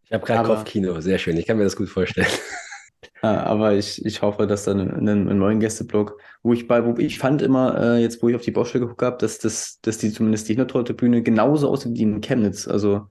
Ich 0.05 0.13
habe 0.13 0.27
gerade 0.27 0.49
Kopfkino, 0.49 1.01
sehr 1.01 1.19
schön. 1.19 1.37
Ich 1.37 1.47
kann 1.47 1.57
mir 1.57 1.65
das 1.65 1.77
gut 1.77 1.89
vorstellen. 1.89 2.27
Aber 3.23 3.75
ich, 3.75 4.05
ich 4.05 4.21
hoffe, 4.21 4.49
dass 4.49 4.65
dann 4.65 4.81
in 4.81 5.09
einem, 5.09 5.39
neuen 5.39 5.61
Gästeblock, 5.61 6.21
wo 6.43 6.53
ich 6.53 6.67
bei, 6.67 6.85
wo 6.85 6.99
ich 6.99 7.19
fand 7.19 7.41
immer, 7.41 7.81
äh, 7.81 8.03
jetzt 8.03 8.21
wo 8.21 8.29
ich 8.29 8.35
auf 8.35 8.43
die 8.43 8.51
Baustelle 8.51 8.85
geguckt 8.85 9.03
habe, 9.03 9.17
dass, 9.19 9.39
das, 9.39 9.79
dass 9.81 9.99
die 9.99 10.13
zumindest 10.13 10.49
die 10.49 10.55
Hintertorte-Bühne 10.55 11.23
genauso 11.23 11.69
aussieht 11.69 11.95
wie 11.95 12.03
in 12.03 12.21
Chemnitz. 12.21 12.67
Also 12.67 13.07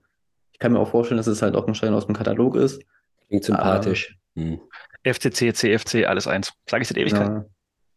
ich 0.52 0.58
kann 0.58 0.72
mir 0.72 0.80
auch 0.80 0.90
vorstellen, 0.90 1.16
dass 1.16 1.26
es 1.26 1.40
halt 1.40 1.56
auch 1.56 1.66
ein 1.66 1.74
Stein 1.74 1.94
aus 1.94 2.06
dem 2.06 2.14
Katalog 2.14 2.56
ist. 2.56 2.82
Klingt 3.32 3.44
sympathisch. 3.44 4.18
Hm. 4.36 4.60
FCC, 5.04 5.54
CFC, 5.54 6.04
alles 6.06 6.26
eins. 6.26 6.52
Sage 6.68 6.82
ich 6.82 6.88
seit 6.88 6.98
Ewigkeit. 6.98 7.28
Ja, 7.28 7.44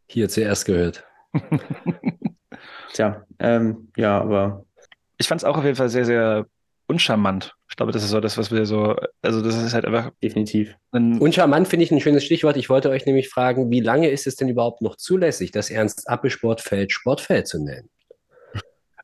Hier 0.07 0.29
zuerst 0.29 0.65
gehört. 0.65 1.03
tja, 2.93 3.25
ähm, 3.39 3.91
ja, 3.97 4.21
aber 4.21 4.65
Ich 5.17 5.27
fand 5.27 5.41
es 5.41 5.45
auch 5.45 5.57
auf 5.57 5.65
jeden 5.65 5.75
Fall 5.75 5.89
sehr, 5.89 6.05
sehr 6.05 6.45
uncharmant. 6.87 7.53
Ich 7.69 7.75
glaube, 7.75 7.91
das 7.91 8.01
ist 8.01 8.11
so 8.11 8.21
das, 8.21 8.37
was 8.37 8.49
wir 8.49 8.65
so, 8.65 8.95
also 9.21 9.41
das 9.41 9.61
ist 9.61 9.73
halt 9.73 9.83
einfach 9.83 10.11
definitiv. 10.23 10.73
ein, 10.93 11.19
Und 11.19 11.35
charmant 11.35 11.67
finde 11.67 11.83
ich 11.83 11.91
ein 11.91 11.99
schönes 11.99 12.23
Stichwort. 12.23 12.55
Ich 12.55 12.69
wollte 12.69 12.89
euch 12.89 13.05
nämlich 13.05 13.27
fragen, 13.27 13.69
wie 13.71 13.81
lange 13.81 14.09
ist 14.09 14.27
es 14.27 14.37
denn 14.37 14.47
überhaupt 14.47 14.81
noch 14.81 14.95
zulässig, 14.95 15.51
das 15.51 15.69
Ernst-Appel-Sportfeld 15.69 16.93
Sportfeld 16.93 17.45
zu 17.49 17.61
nennen? 17.61 17.89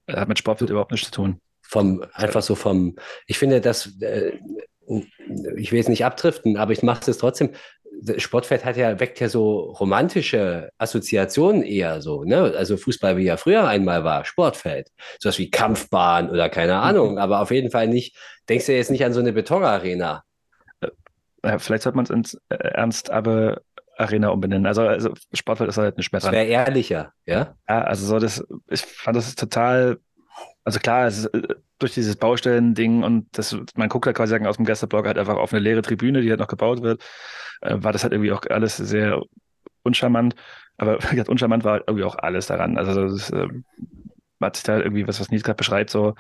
hat 0.07 0.29
mit 0.29 0.39
Sportfeld 0.39 0.69
überhaupt 0.69 0.91
nichts 0.91 1.07
zu 1.07 1.13
tun. 1.13 1.41
Vom, 1.61 2.05
einfach 2.13 2.41
so 2.41 2.55
vom, 2.55 2.95
ich 3.27 3.37
finde, 3.37 3.59
das, 3.59 3.99
äh, 4.01 4.39
ich 5.57 5.71
will 5.71 5.77
jetzt 5.77 5.89
nicht 5.89 6.05
abdriften, 6.05 6.57
aber 6.57 6.71
ich 6.71 6.83
mache 6.83 7.09
es 7.09 7.17
trotzdem. 7.17 7.51
Sportfeld 8.17 8.65
hat 8.65 8.77
ja, 8.77 8.99
weckt 8.99 9.19
ja 9.19 9.29
so 9.29 9.59
romantische 9.59 10.71
Assoziationen 10.77 11.61
eher 11.61 12.01
so, 12.01 12.23
ne? 12.23 12.53
Also 12.57 12.77
Fußball, 12.77 13.17
wie 13.17 13.27
er 13.27 13.37
früher 13.37 13.67
einmal 13.67 14.03
war, 14.03 14.25
Sportfeld. 14.25 14.89
Sowas 15.19 15.37
wie 15.37 15.51
Kampfbahn 15.51 16.29
oder 16.29 16.49
keine 16.49 16.77
Ahnung, 16.77 17.19
aber 17.19 17.41
auf 17.41 17.51
jeden 17.51 17.69
Fall 17.69 17.87
nicht, 17.87 18.15
denkst 18.49 18.65
du 18.65 18.73
jetzt 18.73 18.91
nicht 18.91 19.05
an 19.05 19.13
so 19.13 19.19
eine 19.19 19.33
Betonarena. 19.33 20.23
Ja, 21.43 21.59
vielleicht 21.59 21.83
sollte 21.83 21.95
man 21.95 22.05
es 22.05 22.11
ins 22.11 22.33
äh, 22.49 22.55
Ernst 22.55 23.09
aber 23.09 23.61
Arena 23.97 24.29
umbenennen. 24.29 24.65
Also, 24.65 24.81
also 24.83 25.13
Sportfeld 25.33 25.69
ist 25.69 25.77
halt 25.77 25.97
nicht 25.97 26.11
mehr 26.11 26.21
Das 26.21 26.31
wäre 26.31 26.45
ehrlicher, 26.45 27.13
ja? 27.25 27.55
Ja, 27.67 27.81
also 27.83 28.05
so 28.05 28.19
das, 28.19 28.43
ich 28.69 28.81
fand 28.81 29.15
das 29.17 29.35
total, 29.35 29.99
also 30.63 30.79
klar, 30.79 31.07
es 31.07 31.19
ist, 31.19 31.25
äh, 31.27 31.55
durch 31.79 31.93
dieses 31.93 32.15
Baustellen-Ding 32.15 33.03
und 33.03 33.27
das, 33.37 33.57
man 33.75 33.89
guckt 33.89 34.05
da 34.05 34.13
quasi 34.13 34.35
aus 34.45 34.57
dem 34.57 34.65
Gästeblock 34.65 35.07
halt 35.07 35.17
einfach 35.17 35.35
auf 35.37 35.53
eine 35.53 35.61
leere 35.61 35.81
Tribüne, 35.81 36.21
die 36.21 36.29
halt 36.29 36.39
noch 36.39 36.47
gebaut 36.47 36.81
wird, 36.81 37.03
äh, 37.61 37.77
war 37.79 37.91
das 37.91 38.03
halt 38.03 38.13
irgendwie 38.13 38.31
auch 38.31 38.43
alles 38.49 38.77
sehr 38.77 39.21
uncharmant. 39.83 40.35
Aber 40.77 40.97
wie 41.03 41.15
gesagt, 41.15 41.29
uncharmant 41.29 41.63
war 41.63 41.73
halt 41.73 41.83
irgendwie 41.87 42.05
auch 42.05 42.15
alles 42.15 42.47
daran. 42.47 42.77
Also 42.77 43.07
das, 43.07 43.29
äh, 43.31 43.47
hat 44.41 44.55
sich 44.55 44.63
da 44.63 44.79
irgendwie, 44.79 45.07
was, 45.07 45.19
was 45.19 45.29
Nils 45.29 45.43
gerade 45.43 45.57
beschreibt, 45.57 45.89
so, 45.89 46.15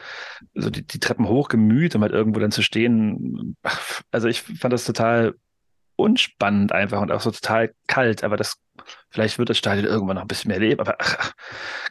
so 0.53 0.69
die, 0.69 0.85
die 0.85 0.99
Treppen 0.99 1.27
hochgemüht, 1.27 1.95
um 1.95 2.01
halt 2.03 2.11
irgendwo 2.13 2.39
dann 2.39 2.51
zu 2.51 2.61
stehen. 2.61 3.57
Also 4.11 4.27
ich 4.27 4.41
fand 4.41 4.73
das 4.73 4.85
total 4.85 5.35
unspannend 5.95 6.71
einfach 6.71 7.01
und 7.01 7.11
auch 7.11 7.21
so 7.21 7.31
total 7.31 7.73
kalt, 7.87 8.23
aber 8.23 8.37
das 8.37 8.57
Vielleicht 9.11 9.37
wird 9.37 9.49
das 9.49 9.57
Stadion 9.57 9.85
irgendwann 9.85 10.15
noch 10.15 10.23
ein 10.23 10.27
bisschen 10.27 10.49
mehr 10.49 10.59
leben, 10.59 10.79
aber 10.79 10.95
ach, 10.99 11.33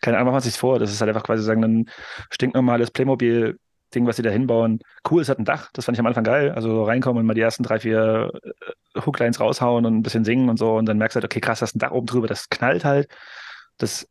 keine 0.00 0.16
Ahnung, 0.16 0.28
machen 0.28 0.36
uns 0.36 0.46
nichts 0.46 0.58
vor. 0.58 0.78
Das 0.78 0.90
ist 0.90 1.00
halt 1.00 1.10
einfach 1.10 1.22
quasi 1.22 1.42
sagen, 1.42 1.62
ein 1.62 1.90
stinknormales 2.30 2.90
Playmobil-Ding, 2.90 4.06
was 4.06 4.16
sie 4.16 4.22
da 4.22 4.30
hinbauen. 4.30 4.80
Cool, 5.08 5.20
es 5.20 5.28
hat 5.28 5.38
ein 5.38 5.44
Dach, 5.44 5.70
das 5.74 5.84
fand 5.84 5.96
ich 5.96 6.00
am 6.00 6.06
Anfang 6.06 6.24
geil. 6.24 6.50
Also 6.52 6.70
so 6.70 6.84
reinkommen 6.84 7.20
und 7.20 7.26
mal 7.26 7.34
die 7.34 7.42
ersten 7.42 7.62
drei, 7.62 7.78
vier 7.78 8.32
äh, 8.42 9.00
Hooklines 9.04 9.38
raushauen 9.38 9.84
und 9.84 9.98
ein 9.98 10.02
bisschen 10.02 10.24
singen 10.24 10.48
und 10.48 10.58
so. 10.58 10.76
Und 10.76 10.86
dann 10.86 10.96
merkst 10.98 11.14
du 11.14 11.18
halt, 11.18 11.26
okay, 11.26 11.40
krass, 11.40 11.60
da 11.60 11.64
ist 11.64 11.76
ein 11.76 11.78
Dach 11.78 11.90
oben 11.90 12.06
drüber, 12.06 12.26
das 12.26 12.48
knallt 12.48 12.84
halt. 12.86 13.08
Das, 13.76 14.08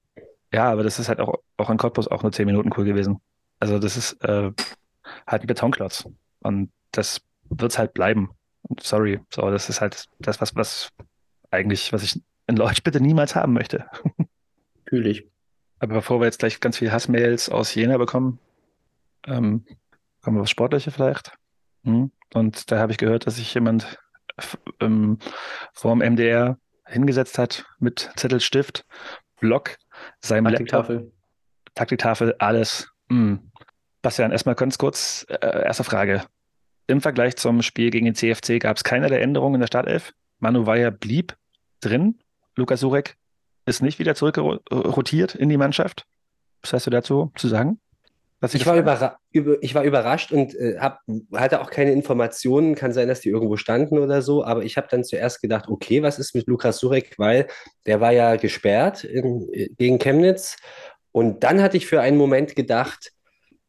ja, 0.54 0.72
aber 0.72 0.84
das 0.84 1.00
ist 1.00 1.10
halt 1.10 1.20
auch, 1.20 1.36
auch 1.58 1.70
in 1.72 1.78
Cottbus 1.78 2.08
auch 2.08 2.22
nur 2.24 2.32
zehn 2.32 2.46
Minuten 2.46 2.72
cool 2.78 2.86
gewesen. 2.86 3.22
Also 3.60 3.80
das 3.80 3.98
ist 3.98 4.24
äh, 4.24 4.52
halt 5.26 5.44
ein 5.44 5.48
Betonklotz. 5.48 6.08
Und 6.42 6.72
das 6.92 7.22
wird 7.50 7.72
es 7.72 7.80
halt 7.80 7.94
bleiben. 7.94 8.32
Sorry, 8.82 9.20
so, 9.34 9.50
das 9.50 9.70
ist 9.70 9.82
halt 9.82 10.06
das, 10.20 10.42
was, 10.42 10.56
was 10.56 10.90
eigentlich, 11.52 11.92
was 11.92 12.04
ich 12.04 12.22
in 12.50 12.58
Lodge 12.58 12.82
bitte 12.84 13.00
niemals 13.02 13.36
haben 13.36 13.54
möchte. 13.54 13.86
Natürlich. 14.86 15.30
Aber 15.80 15.96
bevor 15.96 16.20
wir 16.20 16.26
jetzt 16.26 16.40
gleich 16.40 16.60
ganz 16.60 16.78
viel 16.78 16.92
Hassmails 16.92 17.50
aus 17.50 17.74
Jena 17.74 17.98
bekommen, 17.98 18.40
ähm, 19.26 19.66
kommen 20.22 20.38
wir 20.38 20.42
aufs 20.42 20.52
Sportliche 20.52 20.92
vielleicht. 20.92 21.32
Hm? 21.84 22.12
Und 22.34 22.72
da 22.72 22.80
habe 22.80 22.92
ich 22.92 22.98
gehört, 22.98 23.28
dass 23.28 23.38
sich 23.38 23.54
jemand 23.54 23.98
ähm, 24.80 25.20
vorm 25.74 26.00
MDR 26.00 26.58
hingesetzt 26.86 27.38
hat 27.38 27.66
mit 27.80 28.12
Zettel, 28.16 28.40
Stift, 28.40 28.86
Block, 29.40 29.78
seinem 30.20 30.46
Laptop, 30.46 30.68
Taktiktafel. 30.68 31.12
Taktiktafel, 31.76 32.36
alles. 32.40 32.92
Hm. 33.10 33.52
Bastian, 34.02 34.32
erstmal 34.32 34.56
ganz 34.56 34.78
kurz, 34.78 35.26
äh, 35.30 35.66
erste 35.66 35.84
Frage. 35.84 36.24
Im 36.88 37.02
Vergleich 37.02 37.36
zum 37.36 37.62
Spiel 37.62 37.92
gegen 37.92 38.06
den 38.06 38.16
CFC 38.16 38.60
gab 38.60 38.78
es 38.78 38.84
keine 38.84 39.08
der 39.08 39.22
Änderungen 39.22 39.56
in 39.56 39.62
der 39.62 39.68
Startelf. 39.68 40.14
Manu 40.40 40.66
Weyer 40.66 40.92
blieb 40.92 41.38
drin. 41.82 42.20
Lukas 42.60 42.82
Surek 42.82 43.16
ist 43.66 43.82
nicht 43.82 44.00
wieder 44.00 44.16
zurückrotiert 44.16 45.36
in 45.36 45.50
die 45.50 45.58
Mannschaft. 45.58 46.06
Was 46.62 46.74
hast 46.74 46.86
du 46.86 46.92
dazu 46.92 47.32
zu 47.36 47.48
sagen? 47.48 47.80
Was 48.42 48.54
Ich 48.54 48.66
war, 48.66 48.78
überra 48.78 49.18
über, 49.32 49.62
ich 49.62 49.76
war 49.76 49.84
überrascht 49.84 50.32
und 50.32 50.56
äh, 50.56 50.78
hab, 50.80 51.02
hatte 51.34 51.60
auch 51.62 51.70
keine 51.70 51.92
Informationen. 51.92 52.76
Kann 52.76 52.94
sein, 52.94 53.10
dass 53.10 53.20
die 53.20 53.30
irgendwo 53.30 53.58
standen 53.58 53.98
oder 53.98 54.22
so. 54.22 54.46
Aber 54.46 54.64
ich 54.64 54.78
habe 54.78 54.88
dann 54.90 55.04
zuerst 55.04 55.42
gedacht, 55.42 55.68
okay, 55.68 56.04
was 56.04 56.20
ist 56.20 56.36
mit 56.36 56.48
Lukas 56.48 56.78
Surek? 56.78 57.16
Weil 57.18 57.48
der 57.86 58.00
war 58.00 58.12
ja 58.14 58.38
gesperrt 58.38 59.04
in, 59.04 59.46
gegen 59.78 60.00
Chemnitz. 60.00 60.56
Und 61.12 61.44
dann 61.44 61.62
hatte 61.62 61.76
ich 61.76 61.86
für 61.86 62.00
einen 62.00 62.18
Moment 62.18 62.56
gedacht, 62.56 63.12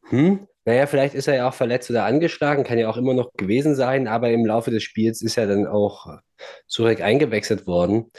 hm, 0.09 0.47
Naja, 0.63 0.85
vielleicht 0.85 1.15
ist 1.15 1.27
er 1.27 1.35
ja 1.35 1.49
auch 1.49 1.53
verletzt 1.53 1.89
oder 1.89 2.05
angeschlagen, 2.05 2.63
kann 2.63 2.77
ja 2.77 2.87
auch 2.87 2.97
immer 2.97 3.13
noch 3.15 3.33
gewesen 3.33 3.75
sein, 3.75 4.07
aber 4.07 4.29
im 4.29 4.45
Laufe 4.45 4.69
des 4.69 4.83
Spiels 4.83 5.21
ist 5.21 5.37
er 5.37 5.47
dann 5.47 5.65
auch 5.65 6.19
zurück 6.67 7.01
eingewechselt 7.01 7.65
worden. 7.65 8.11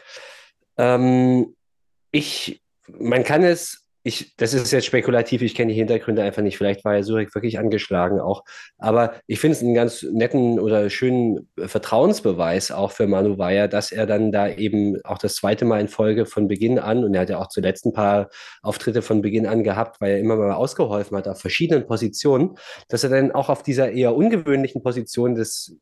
Ähm, 0.77 1.55
ich, 2.11 2.63
man 2.89 3.25
kann 3.25 3.43
es 3.43 3.83
ich, 4.05 4.35
das 4.37 4.53
ist 4.53 4.73
jetzt 4.73 4.87
spekulativ, 4.87 5.43
ich 5.43 5.55
kenne 5.55 5.73
die 5.73 5.79
Hintergründe 5.79 6.23
einfach 6.23 6.43
nicht. 6.43 6.59
Vielleicht 6.59 6.85
war 6.85 6.97
ja 6.97 7.03
Zurich 7.03 7.33
wirklich 7.35 7.59
angeschlagen 7.59 8.21
auch. 8.21 8.43
Aber 8.79 9.15
ich 9.29 9.39
finde 9.39 9.57
es 9.57 9.63
einen 9.63 9.75
ganz 9.75 10.03
netten 10.03 10.59
oder 10.59 10.91
schönen 10.91 11.49
Vertrauensbeweis 11.57 12.73
auch 12.73 12.91
für 12.91 13.07
Manu 13.07 13.39
Weyer, 13.39 13.69
dass 13.69 13.93
er 13.93 14.07
dann 14.07 14.33
da 14.33 14.49
eben 14.49 15.01
auch 15.05 15.19
das 15.19 15.37
zweite 15.37 15.65
Mal 15.65 15.81
in 15.81 15.89
Folge 15.89 16.27
von 16.27 16.49
Beginn 16.49 16.81
an, 16.81 17.05
und 17.05 17.15
er 17.15 17.23
hat 17.23 17.31
ja 17.31 17.39
auch 17.39 17.49
zuletzt 17.49 17.87
ein 17.87 17.93
paar 17.93 18.29
Auftritte 18.63 19.03
von 19.03 19.23
Beginn 19.23 19.47
an 19.47 19.63
gehabt, 19.63 20.01
weil 20.01 20.13
er 20.13 20.19
immer 20.19 20.37
mal 20.37 20.53
ausgeholfen 20.53 21.17
hat 21.17 21.29
auf 21.29 21.41
verschiedenen 21.41 21.87
Positionen, 21.87 22.57
dass 22.89 23.05
er 23.05 23.11
dann 23.11 23.31
auch 23.31 23.49
auf 23.49 23.63
dieser 23.63 23.93
eher 23.93 24.17
ungewöhnlichen 24.17 24.83
Position 24.83 25.37
des 25.37 25.79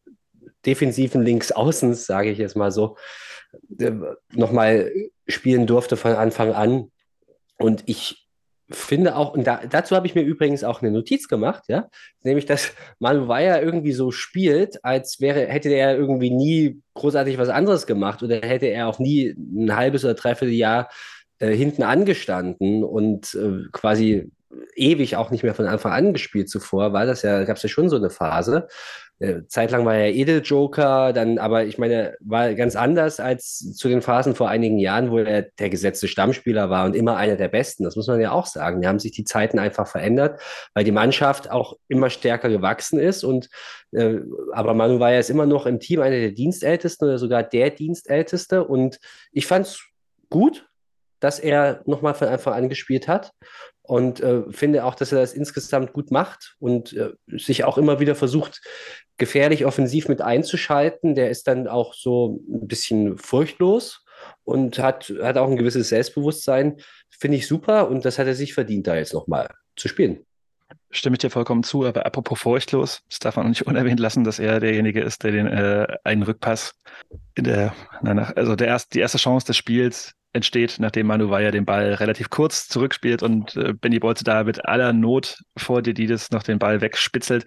defensiven 0.67 1.23
Linksaußens, 1.23 2.05
sage 2.05 2.31
ich 2.31 2.37
jetzt 2.37 2.57
mal 2.57 2.71
so, 2.71 2.97
nochmal 4.33 4.93
spielen 5.27 5.67
durfte 5.67 5.97
von 5.97 6.13
Anfang 6.13 6.53
an 6.53 6.91
und 7.59 7.83
ich 7.87 8.27
finde 8.71 9.17
auch, 9.17 9.35
und 9.35 9.47
da, 9.47 9.61
dazu 9.69 9.97
habe 9.97 10.07
ich 10.07 10.15
mir 10.15 10.23
übrigens 10.23 10.65
auch 10.65 10.81
eine 10.81 10.91
Notiz 10.91 11.29
gemacht, 11.29 11.65
ja, 11.69 11.89
nämlich, 12.23 12.47
dass 12.47 12.73
Manu 12.99 13.29
Weyer 13.29 13.63
irgendwie 13.63 13.93
so 13.93 14.11
spielt, 14.11 14.85
als 14.85 15.21
wäre, 15.21 15.47
hätte 15.47 15.71
er 15.71 15.97
irgendwie 15.97 16.31
nie 16.31 16.81
großartig 16.95 17.39
was 17.39 17.49
anderes 17.49 17.87
gemacht 17.87 18.23
oder 18.23 18.37
hätte 18.37 18.67
er 18.67 18.89
auch 18.89 18.99
nie 18.99 19.35
ein 19.37 19.75
halbes 19.75 20.05
oder 20.05 20.15
dreiviertel 20.15 20.55
Jahr 20.55 20.89
äh, 21.39 21.53
hinten 21.53 21.83
angestanden 21.83 22.85
und 22.85 23.35
äh, 23.35 23.69
quasi 23.73 24.31
ewig 24.75 25.17
auch 25.17 25.31
nicht 25.31 25.43
mehr 25.43 25.55
von 25.55 25.67
Anfang 25.67 25.93
an 25.93 26.13
gespielt 26.13 26.49
zuvor, 26.49 26.93
war 26.93 27.07
das 27.07 27.23
ja, 27.23 27.45
gab 27.45 27.57
es 27.57 27.63
ja 27.63 27.69
schon 27.69 27.89
so 27.89 27.97
eine 27.97 28.11
Phase. 28.11 28.69
Äh, 29.21 29.43
zeitlang 29.49 29.85
war 29.85 29.95
er 29.95 30.15
Edeljoker, 30.15 31.13
dann 31.13 31.37
aber 31.37 31.67
ich 31.67 31.77
meine, 31.77 32.17
war 32.21 32.55
ganz 32.55 32.75
anders 32.75 33.21
als 33.21 33.75
zu 33.77 33.89
den 33.91 34.01
Phasen 34.01 34.35
vor 34.35 34.49
einigen 34.49 34.79
Jahren, 34.79 35.11
wo 35.11 35.19
er 35.19 35.43
der 35.43 35.69
gesetzte 35.69 36.09
Stammspieler 36.09 36.71
war 36.71 36.87
und 36.87 36.97
immer 36.97 37.17
einer 37.17 37.37
der 37.37 37.49
Besten. 37.49 37.85
Das 37.85 37.97
muss 37.97 38.07
man 38.07 38.19
ja 38.19 38.33
auch 38.33 38.47
sagen. 38.47 38.81
Da 38.81 38.89
haben 38.89 38.99
sich 38.99 39.13
die 39.13 39.25
Zeiten 39.25 39.59
einfach 39.59 39.87
verändert, 39.87 40.41
weil 40.73 40.85
die 40.85 40.91
Mannschaft 40.91 41.51
auch 41.51 41.77
immer 41.87 42.09
stärker 42.09 42.49
gewachsen 42.49 42.99
ist. 42.99 43.23
Und 43.23 43.51
äh, 43.93 44.21
aber 44.53 44.73
Manu 44.73 45.01
war 45.01 45.13
ja 45.13 45.21
immer 45.29 45.45
noch 45.45 45.67
im 45.67 45.81
Team 45.81 46.01
einer 46.01 46.17
der 46.17 46.33
Dienstältesten 46.33 47.07
oder 47.07 47.19
sogar 47.19 47.43
der 47.43 47.69
Dienstälteste. 47.69 48.65
Und 48.65 49.01
ich 49.33 49.47
fand 49.47 49.67
es 49.67 49.85
gut, 50.31 50.70
dass 51.21 51.39
er 51.39 51.83
nochmal 51.87 52.15
von 52.15 52.29
Anfang 52.29 52.55
an 52.55 52.69
gespielt 52.69 53.09
hat 53.09 53.33
und 53.83 54.21
äh, 54.21 54.43
finde 54.51 54.85
auch, 54.85 54.95
dass 54.95 55.13
er 55.13 55.21
das 55.21 55.35
insgesamt 55.35 55.93
gut 55.93 56.11
macht 56.11 56.57
und 56.59 56.93
äh, 56.93 57.11
sich 57.29 57.65
auch 57.65 57.79
immer 57.79 58.01
wieder 58.01 58.15
versucht, 58.15 58.61
gefährlich 59.19 59.67
offensiv 59.67 60.09
mit 60.09 60.21
einzuschalten. 60.23 61.15
Der 61.15 61.31
ist 61.31 61.47
dann 61.47 61.69
auch 61.69 61.95
so 61.95 62.41
ein 62.49 62.67
bisschen 62.67 63.19
furchtlos 63.19 64.05
und 64.45 64.79
hat, 64.79 65.13
hat 65.21 65.39
auch 65.39 65.49
ein 65.49 65.57
gewisses 65.57 65.91
Selbstbewusstsein. 65.91 66.77
Finde 67.11 67.37
ich 67.37 67.47
super 67.47 67.89
und 67.89 68.05
das 68.05 68.19
hat 68.19 68.27
er 68.27 68.35
sich 68.35 68.55
verdient, 68.55 68.87
da 68.87 68.97
jetzt 68.97 69.15
nochmal 69.15 69.49
zu 69.77 69.89
spielen. 69.89 70.25
Stimme 70.91 71.15
ich 71.15 71.21
dir 71.21 71.31
vollkommen 71.31 71.63
zu, 71.63 71.85
aber 71.85 72.07
apropos 72.07 72.41
furchtlos, 72.41 73.03
das 73.09 73.19
darf 73.19 73.37
man 73.37 73.49
nicht 73.49 73.63
unerwähnt 73.67 74.01
lassen, 74.01 74.25
dass 74.25 74.39
er 74.39 74.61
derjenige 74.61 75.01
ist, 75.01 75.23
der 75.25 75.33
den 75.33 75.47
äh, 75.47 75.87
einen 76.05 76.23
Rückpass 76.23 76.75
in 77.35 77.45
der, 77.45 77.75
also 78.37 78.57
der 78.57 78.69
erst, 78.69 78.95
die 78.95 79.01
erste 79.01 79.19
Chance 79.19 79.47
des 79.47 79.57
Spiels 79.57 80.15
entsteht, 80.33 80.77
nachdem 80.79 81.09
Manu 81.09 81.31
Weyer 81.31 81.51
den 81.51 81.65
Ball 81.65 81.95
relativ 81.95 82.31
kurz 82.31 82.69
zurückspielt 82.69 83.23
und 83.23 83.57
äh, 83.57 83.73
Benny 83.73 83.99
Bolze 83.99 84.25
da 84.25 84.45
mit 84.45 84.65
aller 84.65 84.93
Not 84.93 85.43
vor 85.57 85.83
Dididis 85.83 86.31
noch 86.31 86.43
den 86.43 86.59
Ball 86.59 86.81
wegspitzelt. 86.81 87.45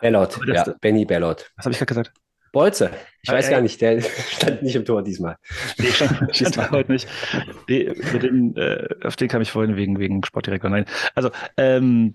Bellot, 0.00 0.40
ja, 0.46 0.64
Benny 0.80 1.04
Bellot. 1.04 1.50
Was 1.56 1.66
habe 1.66 1.72
ich 1.72 1.78
gerade 1.78 1.88
gesagt? 1.88 2.12
Bolze. 2.54 2.90
Ich 3.22 3.30
weiß 3.30 3.48
äh, 3.48 3.50
gar 3.50 3.60
nicht, 3.60 3.80
der 3.80 4.00
stand 4.30 4.62
nicht 4.62 4.76
im 4.76 4.84
Tor 4.84 5.02
diesmal. 5.02 5.36
Nee, 5.76 5.88
stand, 5.88 6.36
stand 6.36 6.70
heute 6.70 6.92
nicht. 6.92 7.08
Nee, 7.68 7.92
den, 8.20 8.56
äh, 8.56 8.88
auf 9.02 9.16
den 9.16 9.28
kam 9.28 9.42
ich 9.42 9.50
vorhin 9.50 9.76
wegen, 9.76 9.98
wegen 9.98 10.24
Sportdirektor. 10.24 10.70
Nein. 10.70 10.86
Also, 11.14 11.30
ähm, 11.56 12.14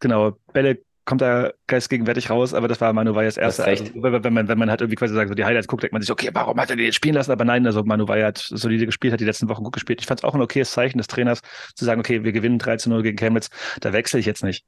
genau, 0.00 0.32
Bälle 0.52 0.80
kommt 1.10 1.22
da 1.22 1.50
geistgegenwärtig 1.66 2.30
raus, 2.30 2.54
aber 2.54 2.68
das 2.68 2.80
war 2.80 2.92
Manu 2.92 3.14
Vayas 3.14 3.36
erste. 3.36 3.64
Also, 3.64 3.84
wenn, 3.94 4.32
man, 4.32 4.46
wenn 4.46 4.58
man 4.58 4.70
halt 4.70 4.80
irgendwie 4.80 4.96
quasi 4.96 5.12
sagt, 5.12 5.28
so 5.28 5.34
die 5.34 5.44
Highlights 5.44 5.66
guckt, 5.66 5.82
denkt 5.82 5.92
man 5.92 6.02
sich, 6.02 6.10
okay, 6.10 6.30
warum 6.32 6.60
hat 6.60 6.70
er 6.70 6.76
den 6.76 6.84
jetzt 6.84 6.94
spielen 6.94 7.14
lassen? 7.14 7.32
Aber 7.32 7.44
nein, 7.44 7.66
also 7.66 7.82
Manu 7.82 8.06
Vaya 8.06 8.26
hat 8.26 8.38
solide 8.38 8.86
gespielt, 8.86 9.12
hat 9.12 9.20
die 9.20 9.24
letzten 9.24 9.48
Wochen 9.48 9.64
gut 9.64 9.72
gespielt. 9.72 10.00
Ich 10.00 10.06
fand 10.06 10.20
es 10.20 10.24
auch 10.24 10.34
ein 10.34 10.40
okayes 10.40 10.70
Zeichen 10.70 10.98
des 10.98 11.08
Trainers, 11.08 11.40
zu 11.74 11.84
sagen, 11.84 12.00
okay, 12.00 12.22
wir 12.22 12.30
gewinnen 12.30 12.60
13-0 12.60 13.02
gegen 13.02 13.16
Chemnitz, 13.16 13.50
da 13.80 13.92
wechsle 13.92 14.20
ich 14.20 14.26
jetzt 14.26 14.44
nicht. 14.44 14.64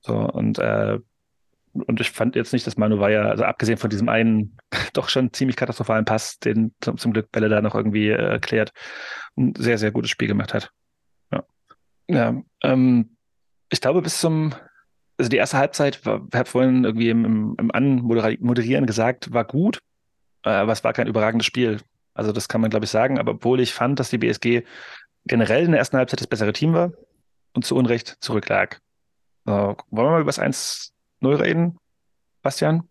So, 0.00 0.14
und, 0.14 0.58
äh, 0.58 0.98
und 1.72 2.00
ich 2.00 2.10
fand 2.10 2.36
jetzt 2.36 2.52
nicht, 2.52 2.66
dass 2.66 2.76
Manu 2.76 3.00
Vaya, 3.00 3.22
also 3.30 3.44
abgesehen 3.44 3.78
von 3.78 3.88
diesem 3.88 4.10
einen 4.10 4.58
doch 4.92 5.08
schon 5.08 5.32
ziemlich 5.32 5.56
katastrophalen 5.56 6.04
Pass, 6.04 6.38
den 6.40 6.74
zum, 6.82 6.98
zum 6.98 7.14
Glück 7.14 7.32
Bälle 7.32 7.48
da 7.48 7.62
noch 7.62 7.74
irgendwie 7.74 8.08
äh, 8.08 8.16
erklärt, 8.16 8.72
ein 9.36 9.54
sehr, 9.56 9.78
sehr 9.78 9.92
gutes 9.92 10.10
Spiel 10.10 10.28
gemacht 10.28 10.52
hat. 10.52 10.70
Ja. 11.32 11.44
Ja, 12.06 12.42
ähm, 12.62 13.13
ich 13.70 13.80
glaube, 13.80 14.02
bis 14.02 14.18
zum 14.18 14.54
also 15.16 15.28
die 15.28 15.36
erste 15.36 15.58
Halbzeit, 15.58 16.00
ich 16.00 16.06
habe 16.06 16.44
vorhin 16.48 16.84
irgendwie 16.84 17.10
im, 17.10 17.54
im, 17.58 17.70
Anmoderieren 17.70 18.86
gesagt, 18.86 19.32
war 19.32 19.44
gut, 19.44 19.80
äh, 20.44 20.50
aber 20.50 20.72
es 20.72 20.82
war 20.82 20.92
kein 20.92 21.06
überragendes 21.06 21.46
Spiel. 21.46 21.80
Also 22.14 22.32
das 22.32 22.48
kann 22.48 22.60
man, 22.60 22.70
glaube 22.70 22.84
ich, 22.84 22.90
sagen. 22.90 23.18
Aber 23.18 23.32
obwohl 23.32 23.60
ich 23.60 23.74
fand, 23.74 24.00
dass 24.00 24.10
die 24.10 24.18
BSG 24.18 24.62
generell 25.26 25.64
in 25.64 25.72
der 25.72 25.78
ersten 25.78 25.96
Halbzeit 25.96 26.20
das 26.20 26.26
bessere 26.26 26.52
Team 26.52 26.72
war 26.74 26.92
und 27.54 27.64
zu 27.64 27.76
Unrecht 27.76 28.16
zurücklag. 28.20 28.80
Äh, 29.46 29.50
wollen 29.50 29.76
wir 29.90 30.10
mal 30.10 30.20
über 30.20 30.32
das 30.32 30.40
1-0 30.40 30.92
reden, 31.22 31.78
Bastian? 32.42 32.88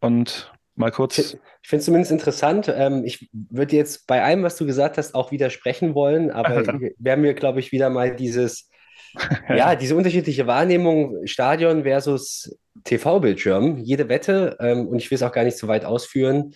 Und 0.00 0.52
mal 0.74 0.90
kurz. 0.90 1.18
Ich 1.18 1.38
finde 1.62 1.80
es 1.80 1.84
zumindest 1.84 2.12
interessant. 2.12 2.72
Ähm, 2.74 3.04
ich 3.04 3.30
würde 3.32 3.76
jetzt 3.76 4.06
bei 4.06 4.22
allem, 4.22 4.42
was 4.42 4.56
du 4.56 4.66
gesagt 4.66 4.98
hast, 4.98 5.14
auch 5.14 5.30
widersprechen 5.30 5.94
wollen, 5.94 6.30
aber 6.30 6.66
wir 6.98 7.12
haben 7.12 7.24
hier, 7.24 7.34
glaube 7.34 7.60
ich, 7.60 7.72
wieder 7.72 7.88
mal 7.88 8.14
dieses 8.14 8.68
ja, 9.48 9.74
diese 9.74 9.96
unterschiedliche 9.96 10.46
Wahrnehmung, 10.46 11.26
Stadion 11.26 11.82
versus 11.82 12.56
TV-Bildschirm, 12.84 13.78
jede 13.78 14.08
Wette, 14.08 14.56
ähm, 14.60 14.86
und 14.88 14.98
ich 14.98 15.10
will 15.10 15.16
es 15.16 15.22
auch 15.22 15.32
gar 15.32 15.44
nicht 15.44 15.58
so 15.58 15.68
weit 15.68 15.84
ausführen. 15.84 16.54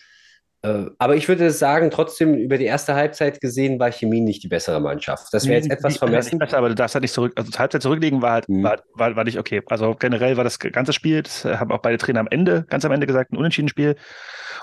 Äh, 0.63 0.87
aber 0.99 1.17
ich 1.17 1.29
würde 1.29 1.51
sagen, 1.51 1.91
trotzdem 1.91 2.35
über 2.35 2.59
die 2.59 2.65
erste 2.65 2.95
Halbzeit 2.95 3.41
gesehen 3.41 3.79
war 3.79 3.93
Chemie 3.93 4.21
nicht 4.21 4.43
die 4.43 4.49
bessere 4.49 4.81
Mannschaft. 4.81 5.29
Das 5.33 5.47
wäre 5.47 5.57
jetzt 5.57 5.71
etwas 5.71 5.99
vermessen. 5.99 6.39
Besser, 6.39 6.59
aber 6.59 6.71
du 6.71 6.75
darfst 6.75 6.95
halt 6.95 7.03
nicht 7.03 7.13
zurück, 7.13 7.33
also 7.37 7.57
Halbzeit 7.59 7.83
zurücklegen 7.83 8.23
war 8.23 8.33
halt, 8.33 8.49
mhm. 8.49 8.63
war, 8.63 8.83
war, 8.95 9.15
war 9.17 9.25
nicht 9.25 9.39
okay. 9.39 9.63
Also 9.67 9.95
generell 9.95 10.37
war 10.37 10.45
das 10.45 10.59
ganze 10.59 10.93
Spiel, 10.93 11.23
das 11.23 11.45
haben 11.45 11.71
auch 11.71 11.81
beide 11.81 11.99
Trainer 11.99 12.21
am 12.21 12.29
Ende, 12.29 12.65
ganz 12.69 12.85
am 12.85 12.93
Ende 12.93 13.07
gesagt, 13.07 13.33
ein 13.33 13.37
unentschieden 13.37 13.69
Spiel. 13.69 13.97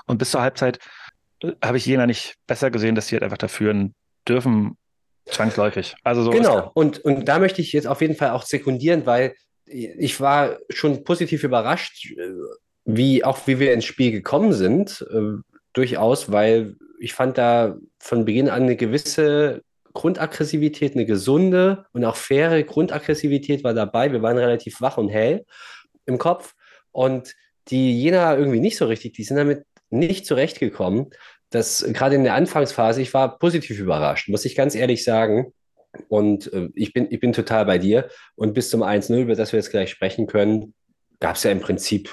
Und 0.06 0.18
bis 0.18 0.30
zur 0.30 0.42
Halbzeit 0.42 0.78
äh, 1.42 1.52
habe 1.64 1.76
ich 1.76 1.86
Jena 1.86 2.06
nicht 2.06 2.34
besser 2.46 2.70
gesehen, 2.70 2.94
dass 2.94 3.06
sie 3.06 3.14
halt 3.16 3.22
einfach 3.22 3.38
da 3.38 3.48
führen 3.48 3.94
dürfen 4.28 4.76
Zwangsläufig. 5.26 5.94
Also 6.04 6.22
so 6.22 6.30
genau. 6.30 6.70
Und, 6.74 7.04
und 7.04 7.26
da 7.26 7.38
möchte 7.38 7.62
ich 7.62 7.72
jetzt 7.72 7.86
auf 7.86 8.00
jeden 8.00 8.14
Fall 8.14 8.30
auch 8.30 8.42
sekundieren, 8.42 9.06
weil 9.06 9.34
ich 9.66 10.20
war 10.20 10.58
schon 10.68 11.04
positiv 11.04 11.42
überrascht, 11.44 12.10
äh, 12.10 12.30
wie 12.84 13.24
auch 13.24 13.46
wie 13.46 13.58
wir 13.58 13.72
ins 13.72 13.86
Spiel 13.86 14.12
gekommen 14.12 14.52
sind. 14.52 15.06
Äh, 15.10 15.40
durchaus, 15.72 16.30
weil 16.30 16.76
ich 17.00 17.14
fand 17.14 17.38
da 17.38 17.76
von 17.98 18.24
Beginn 18.24 18.48
an 18.48 18.62
eine 18.62 18.76
gewisse 18.76 19.62
Grundaggressivität, 19.94 20.94
eine 20.94 21.06
gesunde 21.06 21.86
und 21.92 22.04
auch 22.04 22.16
faire 22.16 22.62
Grundaggressivität 22.62 23.64
war 23.64 23.74
dabei. 23.74 24.12
Wir 24.12 24.22
waren 24.22 24.38
relativ 24.38 24.80
wach 24.80 24.98
und 24.98 25.08
hell 25.08 25.44
im 26.06 26.18
Kopf. 26.18 26.54
Und 26.92 27.34
die 27.68 28.00
Jena 28.00 28.36
irgendwie 28.36 28.60
nicht 28.60 28.76
so 28.76 28.86
richtig, 28.86 29.14
die 29.14 29.24
sind 29.24 29.36
damit 29.36 29.64
nicht 29.90 30.26
zurechtgekommen 30.26 31.10
dass 31.50 31.84
gerade 31.92 32.16
in 32.16 32.24
der 32.24 32.34
Anfangsphase, 32.34 33.00
ich 33.00 33.14
war 33.14 33.38
positiv 33.38 33.78
überrascht, 33.78 34.28
muss 34.28 34.44
ich 34.44 34.56
ganz 34.56 34.74
ehrlich 34.74 35.04
sagen. 35.04 35.52
Und 36.08 36.52
äh, 36.52 36.68
ich, 36.74 36.92
bin, 36.92 37.06
ich 37.10 37.20
bin 37.20 37.32
total 37.32 37.64
bei 37.66 37.78
dir. 37.78 38.08
Und 38.34 38.54
bis 38.54 38.70
zum 38.70 38.82
1-0, 38.82 39.16
über 39.20 39.36
das 39.36 39.52
wir 39.52 39.58
jetzt 39.58 39.70
gleich 39.70 39.90
sprechen 39.90 40.26
können, 40.26 40.74
gab 41.20 41.36
es 41.36 41.44
ja 41.44 41.52
im 41.52 41.60
Prinzip 41.60 42.10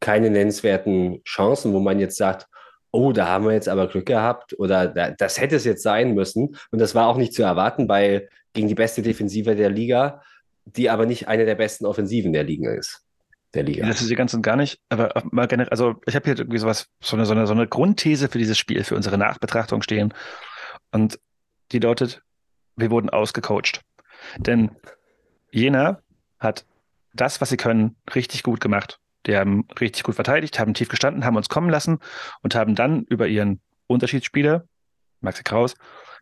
keine 0.00 0.30
nennenswerten 0.30 1.22
Chancen, 1.24 1.72
wo 1.74 1.80
man 1.80 2.00
jetzt 2.00 2.16
sagt, 2.16 2.46
oh, 2.90 3.12
da 3.12 3.28
haben 3.28 3.44
wir 3.44 3.52
jetzt 3.52 3.68
aber 3.68 3.88
Glück 3.88 4.06
gehabt 4.06 4.58
oder 4.58 4.86
da, 4.88 5.10
das 5.10 5.38
hätte 5.38 5.56
es 5.56 5.64
jetzt 5.64 5.82
sein 5.82 6.14
müssen. 6.14 6.56
Und 6.70 6.78
das 6.78 6.94
war 6.94 7.08
auch 7.08 7.18
nicht 7.18 7.34
zu 7.34 7.42
erwarten 7.42 7.86
bei 7.86 8.28
gegen 8.54 8.68
die 8.68 8.74
beste 8.74 9.02
Defensive 9.02 9.54
der 9.54 9.68
Liga, 9.68 10.22
die 10.64 10.88
aber 10.88 11.04
nicht 11.04 11.28
eine 11.28 11.44
der 11.44 11.56
besten 11.56 11.84
Offensiven 11.84 12.32
der 12.32 12.44
Liga 12.44 12.72
ist 12.72 13.07
der 13.58 13.64
Liga. 13.64 13.86
Das 13.86 14.00
ist 14.00 14.10
die 14.10 14.14
ganze 14.14 14.36
und 14.36 14.42
gar 14.42 14.56
nicht, 14.56 14.80
aber 14.88 15.12
mal 15.30 15.46
generell, 15.48 15.70
also 15.70 16.00
ich 16.06 16.14
habe 16.14 16.24
hier 16.24 16.38
irgendwie 16.38 16.58
sowas, 16.58 16.88
so 17.00 17.16
eine, 17.16 17.26
so, 17.26 17.32
eine, 17.32 17.46
so 17.46 17.52
eine 17.52 17.66
Grundthese 17.66 18.28
für 18.28 18.38
dieses 18.38 18.56
Spiel, 18.56 18.84
für 18.84 18.96
unsere 18.96 19.18
Nachbetrachtung 19.18 19.82
stehen. 19.82 20.14
Und 20.92 21.18
die 21.72 21.80
lautet, 21.80 22.22
wir 22.76 22.90
wurden 22.90 23.10
ausgecoacht. 23.10 23.82
Denn 24.36 24.70
Jena 25.50 26.00
hat 26.38 26.64
das, 27.12 27.40
was 27.40 27.48
sie 27.48 27.56
können, 27.56 27.96
richtig 28.14 28.42
gut 28.42 28.60
gemacht. 28.60 29.00
Die 29.26 29.36
haben 29.36 29.66
richtig 29.80 30.04
gut 30.04 30.14
verteidigt, 30.14 30.58
haben 30.58 30.74
tief 30.74 30.88
gestanden, 30.88 31.24
haben 31.24 31.36
uns 31.36 31.48
kommen 31.48 31.68
lassen 31.68 31.98
und 32.42 32.54
haben 32.54 32.74
dann 32.74 33.02
über 33.04 33.26
ihren 33.26 33.60
Unterschiedsspieler, 33.88 34.64
Maxi 35.20 35.42
Kraus, 35.42 35.74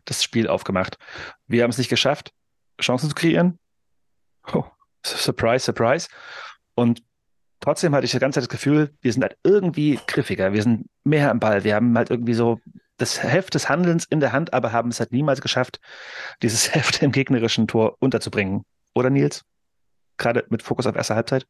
das 0.05 0.23
Spiel 0.23 0.47
aufgemacht. 0.47 0.97
Wir 1.45 1.63
haben 1.63 1.69
es 1.69 1.77
nicht 1.77 1.89
geschafft, 1.89 2.33
Chancen 2.81 3.09
zu 3.09 3.15
kreieren. 3.15 3.59
Oh, 4.51 4.63
surprise, 5.05 5.65
surprise. 5.65 6.07
Und 6.73 7.03
trotzdem 7.67 7.93
hatte 7.93 8.05
ich 8.05 8.11
die 8.11 8.19
ganze 8.19 8.37
Zeit 8.39 8.43
das 8.43 8.49
Gefühl, 8.49 8.91
wir 9.01 9.11
sind 9.11 9.23
halt 9.23 9.35
irgendwie 9.43 9.99
griffiger, 10.07 10.53
wir 10.53 10.63
sind 10.63 10.85
mehr 11.03 11.29
am 11.29 11.41
Ball, 11.41 11.65
wir 11.65 11.75
haben 11.75 11.97
halt 11.97 12.09
irgendwie 12.09 12.33
so 12.33 12.61
das 12.95 13.21
Heft 13.21 13.55
des 13.55 13.67
Handelns 13.67 14.05
in 14.05 14.21
der 14.21 14.31
Hand, 14.31 14.53
aber 14.53 14.71
haben 14.71 14.87
es 14.87 15.01
halt 15.01 15.11
niemals 15.11 15.41
geschafft, 15.41 15.81
dieses 16.41 16.73
Heft 16.73 17.03
im 17.03 17.11
gegnerischen 17.11 17.67
Tor 17.67 17.97
unterzubringen. 17.99 18.63
Oder 18.95 19.09
Nils? 19.09 19.43
Gerade 20.15 20.45
mit 20.47 20.63
Fokus 20.63 20.87
auf 20.87 20.95
erste 20.95 21.15
Halbzeit? 21.15 21.45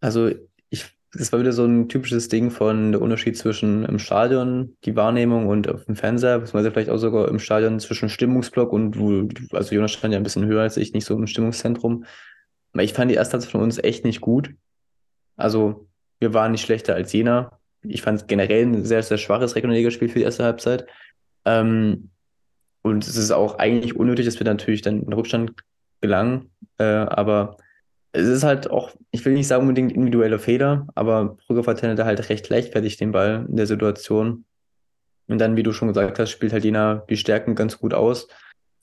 Also 0.00 0.32
ich, 0.68 0.86
das 1.12 1.30
war 1.30 1.38
wieder 1.38 1.52
so 1.52 1.64
ein 1.64 1.88
typisches 1.88 2.28
Ding 2.28 2.50
von 2.50 2.90
der 2.90 3.00
Unterschied 3.00 3.38
zwischen 3.38 3.84
im 3.84 4.00
Stadion 4.00 4.76
die 4.84 4.96
Wahrnehmung 4.96 5.46
und 5.46 5.68
auf 5.68 5.84
dem 5.84 5.94
Fernseher, 5.94 6.40
beziehungsweise 6.40 6.72
vielleicht 6.72 6.90
auch 6.90 6.98
sogar 6.98 7.28
im 7.28 7.38
Stadion 7.38 7.78
zwischen 7.78 8.08
Stimmungsblock 8.08 8.72
und 8.72 8.98
wo, 8.98 9.28
also 9.56 9.76
Jonas 9.76 9.92
stand 9.92 10.12
ja 10.12 10.18
ein 10.18 10.24
bisschen 10.24 10.44
höher 10.44 10.62
als 10.62 10.76
ich, 10.76 10.92
nicht 10.92 11.04
so 11.04 11.14
im 11.14 11.28
Stimmungszentrum. 11.28 12.04
Ich 12.80 12.94
fand 12.94 13.12
die 13.12 13.14
erste 13.14 13.34
Halbzeit 13.34 13.52
von 13.52 13.62
uns 13.62 13.78
echt 13.78 14.04
nicht 14.04 14.20
gut. 14.20 14.56
Also 15.42 15.88
wir 16.20 16.34
waren 16.34 16.52
nicht 16.52 16.64
schlechter 16.64 16.94
als 16.94 17.12
Jena. 17.12 17.58
Ich 17.82 18.02
fand 18.02 18.20
es 18.20 18.26
generell 18.26 18.64
ein 18.64 18.84
sehr, 18.84 19.02
sehr 19.02 19.18
schwaches 19.18 19.56
Regionalligaspiel 19.56 20.08
für 20.08 20.20
die 20.20 20.24
erste 20.24 20.44
Halbzeit. 20.44 20.86
Ähm, 21.44 22.10
und 22.82 23.06
es 23.06 23.16
ist 23.16 23.30
auch 23.30 23.58
eigentlich 23.58 23.96
unnötig, 23.96 24.26
dass 24.26 24.38
wir 24.38 24.44
natürlich 24.44 24.82
dann 24.82 25.02
in 25.02 25.12
Rückstand 25.12 25.54
gelangen. 26.00 26.50
Äh, 26.78 26.84
aber 26.84 27.56
es 28.12 28.26
ist 28.26 28.44
halt 28.44 28.70
auch, 28.70 28.90
ich 29.10 29.24
will 29.24 29.32
nicht 29.32 29.48
sagen 29.48 29.62
unbedingt 29.62 29.92
individuelle 29.92 30.38
Fehler, 30.38 30.86
aber 30.94 31.36
Brügge 31.46 31.64
verteilt 31.64 31.98
halt 31.98 32.28
recht 32.28 32.48
leichtfertig 32.48 32.96
den 32.96 33.12
Ball 33.12 33.46
in 33.48 33.56
der 33.56 33.66
Situation. 33.66 34.44
Und 35.28 35.38
dann, 35.38 35.56
wie 35.56 35.62
du 35.62 35.72
schon 35.72 35.88
gesagt 35.88 36.18
hast, 36.18 36.30
spielt 36.30 36.52
halt 36.52 36.64
Jena 36.64 37.04
die 37.08 37.16
Stärken 37.16 37.54
ganz 37.54 37.78
gut 37.78 37.94
aus. 37.94 38.28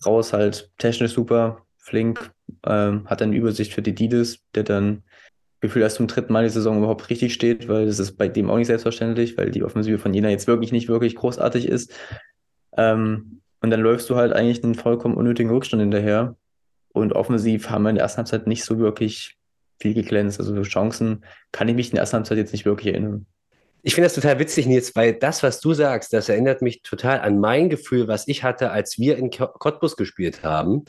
Raus 0.05 0.33
halt 0.33 0.71
technisch 0.77 1.13
super, 1.13 1.65
flink, 1.77 2.31
ähm, 2.65 3.07
hat 3.07 3.21
dann 3.21 3.33
Übersicht 3.33 3.73
für 3.73 3.81
die 3.81 3.93
Didis, 3.93 4.39
der 4.55 4.63
dann 4.63 5.03
Gefühl 5.61 5.81
erst 5.81 5.97
zum 5.97 6.07
dritten 6.07 6.31
Mal 6.31 6.43
die 6.43 6.49
Saison 6.49 6.77
überhaupt 6.77 7.09
richtig 7.09 7.33
steht, 7.33 7.67
weil 7.67 7.85
das 7.85 7.99
ist 7.99 8.13
bei 8.17 8.27
dem 8.27 8.49
auch 8.49 8.57
nicht 8.57 8.67
selbstverständlich, 8.67 9.37
weil 9.37 9.51
die 9.51 9.63
Offensive 9.63 9.99
von 9.99 10.13
Jena 10.13 10.29
jetzt 10.29 10.47
wirklich 10.47 10.71
nicht 10.71 10.87
wirklich 10.87 11.15
großartig 11.15 11.67
ist. 11.67 11.93
Ähm, 12.77 13.41
und 13.61 13.69
dann 13.69 13.81
läufst 13.81 14.09
du 14.09 14.15
halt 14.15 14.31
eigentlich 14.31 14.63
einen 14.63 14.75
vollkommen 14.75 15.15
unnötigen 15.15 15.51
Rückstand 15.51 15.81
hinterher. 15.81 16.35
Und 16.93 17.13
offensiv 17.13 17.69
haben 17.69 17.83
wir 17.83 17.89
in 17.89 17.95
der 17.95 18.03
ersten 18.03 18.17
Halbzeit 18.19 18.47
nicht 18.47 18.63
so 18.63 18.79
wirklich 18.79 19.37
viel 19.79 19.93
geglänzt. 19.93 20.39
Also 20.39 20.61
Chancen 20.61 21.25
kann 21.51 21.67
ich 21.67 21.75
mich 21.75 21.87
in 21.89 21.95
der 21.95 22.01
ersten 22.01 22.17
Halbzeit 22.17 22.37
jetzt 22.37 22.53
nicht 22.53 22.65
wirklich 22.65 22.93
erinnern. 22.93 23.25
Ich 23.81 23.95
finde 23.95 24.07
das 24.07 24.15
total 24.15 24.39
witzig, 24.39 24.65
Nils, 24.65 24.95
weil 24.95 25.13
das, 25.13 25.41
was 25.41 25.61
du 25.61 25.73
sagst, 25.73 26.11
das 26.11 26.27
erinnert 26.27 26.61
mich 26.61 26.81
total 26.81 27.21
an 27.21 27.39
mein 27.39 27.69
Gefühl, 27.69 28.07
was 28.09 28.27
ich 28.27 28.43
hatte, 28.43 28.71
als 28.71 28.99
wir 28.99 29.17
in 29.17 29.29
Cottbus 29.29 29.95
gespielt 29.95 30.43
haben. 30.43 30.83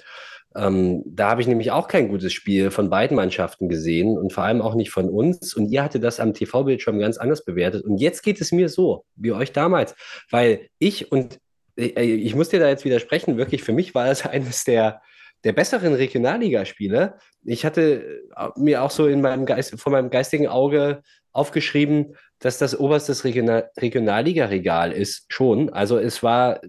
Ähm, 0.56 1.02
da 1.06 1.30
habe 1.30 1.42
ich 1.42 1.46
nämlich 1.46 1.70
auch 1.70 1.86
kein 1.86 2.08
gutes 2.08 2.32
Spiel 2.32 2.70
von 2.70 2.90
beiden 2.90 3.16
Mannschaften 3.16 3.68
gesehen 3.68 4.18
und 4.18 4.32
vor 4.32 4.44
allem 4.44 4.62
auch 4.62 4.74
nicht 4.74 4.90
von 4.90 5.08
uns. 5.08 5.54
Und 5.54 5.70
ihr 5.70 5.82
hattet 5.82 6.02
das 6.02 6.18
am 6.18 6.34
TV-Bildschirm 6.34 6.98
ganz 6.98 7.18
anders 7.18 7.44
bewertet. 7.44 7.84
Und 7.84 7.98
jetzt 7.98 8.22
geht 8.22 8.40
es 8.40 8.50
mir 8.50 8.68
so, 8.68 9.04
wie 9.14 9.32
euch 9.32 9.52
damals, 9.52 9.94
weil 10.30 10.68
ich 10.78 11.12
und 11.12 11.38
äh, 11.76 12.02
ich 12.02 12.34
muss 12.34 12.48
dir 12.48 12.60
da 12.60 12.68
jetzt 12.68 12.84
widersprechen, 12.84 13.36
wirklich 13.36 13.62
für 13.62 13.72
mich 13.72 13.94
war 13.94 14.06
das 14.06 14.26
eines 14.26 14.64
der, 14.64 15.02
der 15.44 15.52
besseren 15.52 15.94
Regionalligaspiele. 15.94 17.14
Ich 17.44 17.64
hatte 17.64 18.22
äh, 18.36 18.48
mir 18.56 18.82
auch 18.82 18.90
so 18.90 19.06
in 19.06 19.20
meinem 19.20 19.46
Geist, 19.46 19.78
vor 19.80 19.92
meinem 19.92 20.10
geistigen 20.10 20.48
Auge 20.48 21.02
aufgeschrieben, 21.32 22.16
dass 22.40 22.58
das 22.58 22.78
oberstes 22.78 23.24
Regional 23.24 23.70
Regionalliga-Regal 23.78 24.90
ist, 24.90 25.26
schon. 25.32 25.70
Also 25.70 25.96
es 25.98 26.24
war 26.24 26.60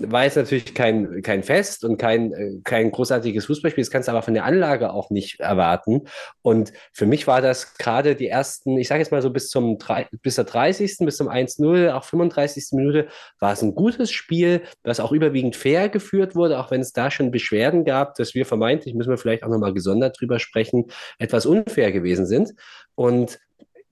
war 0.00 0.24
jetzt 0.24 0.36
natürlich 0.36 0.74
kein, 0.74 1.22
kein 1.22 1.42
Fest 1.42 1.84
und 1.84 1.96
kein, 1.98 2.60
kein 2.64 2.90
großartiges 2.90 3.46
Fußballspiel, 3.46 3.82
das 3.82 3.90
kannst 3.90 4.08
du 4.08 4.12
aber 4.12 4.22
von 4.22 4.34
der 4.34 4.44
Anlage 4.44 4.92
auch 4.92 5.10
nicht 5.10 5.40
erwarten. 5.40 6.02
Und 6.42 6.72
für 6.92 7.06
mich 7.06 7.26
war 7.26 7.40
das 7.40 7.74
gerade 7.74 8.14
die 8.14 8.28
ersten, 8.28 8.78
ich 8.78 8.88
sage 8.88 9.00
jetzt 9.00 9.12
mal 9.12 9.22
so 9.22 9.30
bis 9.30 9.48
zum 9.48 9.78
bis 10.22 10.36
der 10.36 10.44
30., 10.44 10.98
bis 11.00 11.16
zum 11.16 11.28
1-0, 11.28 11.92
auch 11.92 12.04
35. 12.04 12.66
Minute, 12.72 13.08
war 13.40 13.52
es 13.52 13.62
ein 13.62 13.74
gutes 13.74 14.10
Spiel, 14.10 14.62
das 14.82 15.00
auch 15.00 15.12
überwiegend 15.12 15.56
fair 15.56 15.88
geführt 15.88 16.34
wurde, 16.34 16.58
auch 16.58 16.70
wenn 16.70 16.80
es 16.80 16.92
da 16.92 17.10
schon 17.10 17.30
Beschwerden 17.30 17.84
gab, 17.84 18.14
dass 18.14 18.34
wir 18.34 18.46
vermeintlich, 18.46 18.94
müssen 18.94 19.10
wir 19.10 19.18
vielleicht 19.18 19.42
auch 19.42 19.48
nochmal 19.48 19.74
gesondert 19.74 20.20
drüber 20.20 20.38
sprechen, 20.38 20.86
etwas 21.18 21.46
unfair 21.46 21.92
gewesen 21.92 22.26
sind. 22.26 22.54
Und 22.94 23.38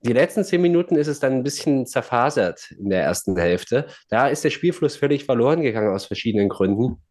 die 0.02 0.12
letzten 0.12 0.44
zehn 0.44 0.60
Minuten 0.60 0.96
ist 0.96 1.06
es 1.06 1.20
dann 1.20 1.32
ein 1.32 1.42
bisschen 1.42 1.86
zerfasert 1.86 2.72
in 2.72 2.90
der 2.90 3.02
ersten 3.02 3.36
Hälfte. 3.36 3.86
Da 4.08 4.28
ist 4.28 4.44
der 4.44 4.50
Spielfluss 4.50 4.96
völlig 4.96 5.24
verloren 5.24 5.62
gegangen 5.62 5.94
aus 5.94 6.06
verschiedenen 6.06 6.48
Gründen. 6.48 7.02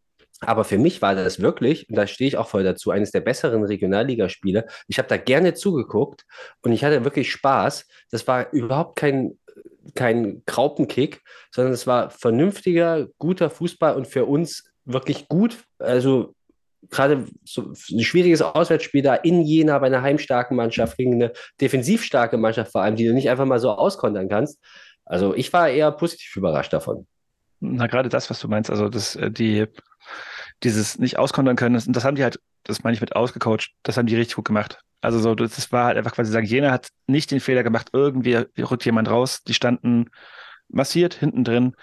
Aber 0.42 0.64
für 0.64 0.80
mich 0.80 1.02
war 1.02 1.14
das 1.14 1.40
wirklich, 1.40 1.88
und 1.90 1.96
da 1.96 2.08
stehe 2.08 2.28
ich 2.28 2.38
auch 2.38 2.48
voll 2.48 2.64
dazu, 2.64 2.90
eines 2.90 3.12
der 3.12 3.22
besseren 3.22 3.64
Regionalligaspiele. 3.64 4.66
Ich 4.88 4.98
habe 4.98 5.08
da 5.08 5.18
gerne 5.18 5.54
zugeguckt 5.54 6.26
und 6.64 6.72
ich 6.72 6.84
hatte 6.84 7.04
wirklich 7.04 7.32
Spaß. 7.32 7.88
Das 8.10 8.28
war 8.28 8.52
überhaupt 8.52 8.98
kein, 8.98 9.38
kein 9.94 10.42
Graupenkick, 10.48 11.22
sondern 11.52 11.74
es 11.74 11.86
war 11.86 12.10
vernünftiger, 12.10 13.08
guter 13.20 13.52
Fußball 13.52 13.96
und 13.96 14.08
für 14.08 14.26
uns 14.26 14.72
wirklich 14.84 15.28
gut. 15.28 15.64
Also 15.78 16.34
gerade 16.90 17.26
so 17.46 17.74
ein 17.92 18.04
schwieriges 18.04 18.42
Auswärtsspiel 18.42 19.02
da 19.02 19.16
in 19.16 19.42
Jena 19.42 19.78
bei 19.80 19.88
einer 19.88 20.02
heimstarken 20.02 20.58
Mannschaft 20.58 20.98
gegen 20.98 21.14
eine 21.16 21.34
defensiv 21.60 22.04
starke 22.04 22.38
Mannschaft 22.38 22.72
vor 22.72 22.82
allem, 22.82 22.96
die 22.96 23.08
du 23.08 23.14
nicht 23.14 23.30
einfach 23.30 23.46
mal 23.46 23.60
so 23.60 23.72
auskontern 23.72 24.30
kannst. 24.30 24.60
Also 25.06 25.36
ich 25.36 25.52
war 25.54 25.70
eher 25.70 25.92
positiv 25.92 26.36
überrascht 26.36 26.74
davon. 26.74 27.06
Na, 27.60 27.88
gerade 27.88 28.10
das, 28.10 28.30
was 28.30 28.40
du 28.40 28.48
meinst, 28.48 28.72
also 28.72 28.90
das, 28.90 29.16
äh, 29.16 29.30
die, 29.30 29.68
dieses 30.64 30.98
nicht 30.98 31.20
auskontern 31.20 31.56
können, 31.56 31.76
das, 31.76 31.86
das 31.88 32.04
haben 32.04 32.16
die 32.16 32.24
halt, 32.24 32.40
das 32.64 32.84
meine 32.84 32.96
ich 32.96 33.02
mit 33.02 33.16
ausgecoacht, 33.16 33.72
das 33.84 33.98
haben 33.98 34.08
die 34.08 34.16
richtig 34.16 34.36
gut 34.36 34.46
gemacht. 34.46 34.80
Also 35.00 35.20
so, 35.20 35.36
das 35.36 35.72
war 35.72 35.86
halt 35.86 35.98
einfach 35.98 36.14
quasi 36.14 36.32
sagen, 36.32 36.46
Jena 36.46 36.72
hat 36.72 36.90
nicht 37.08 37.30
den 37.32 37.40
Fehler 37.40 37.64
gemacht, 37.64 37.90
irgendwie 37.94 38.46
rückt 38.60 38.86
jemand 38.86 39.10
raus, 39.10 39.44
die 39.44 39.54
standen 39.54 40.10
massiert 40.70 41.14
hinten 41.14 41.44
drin 41.44 41.76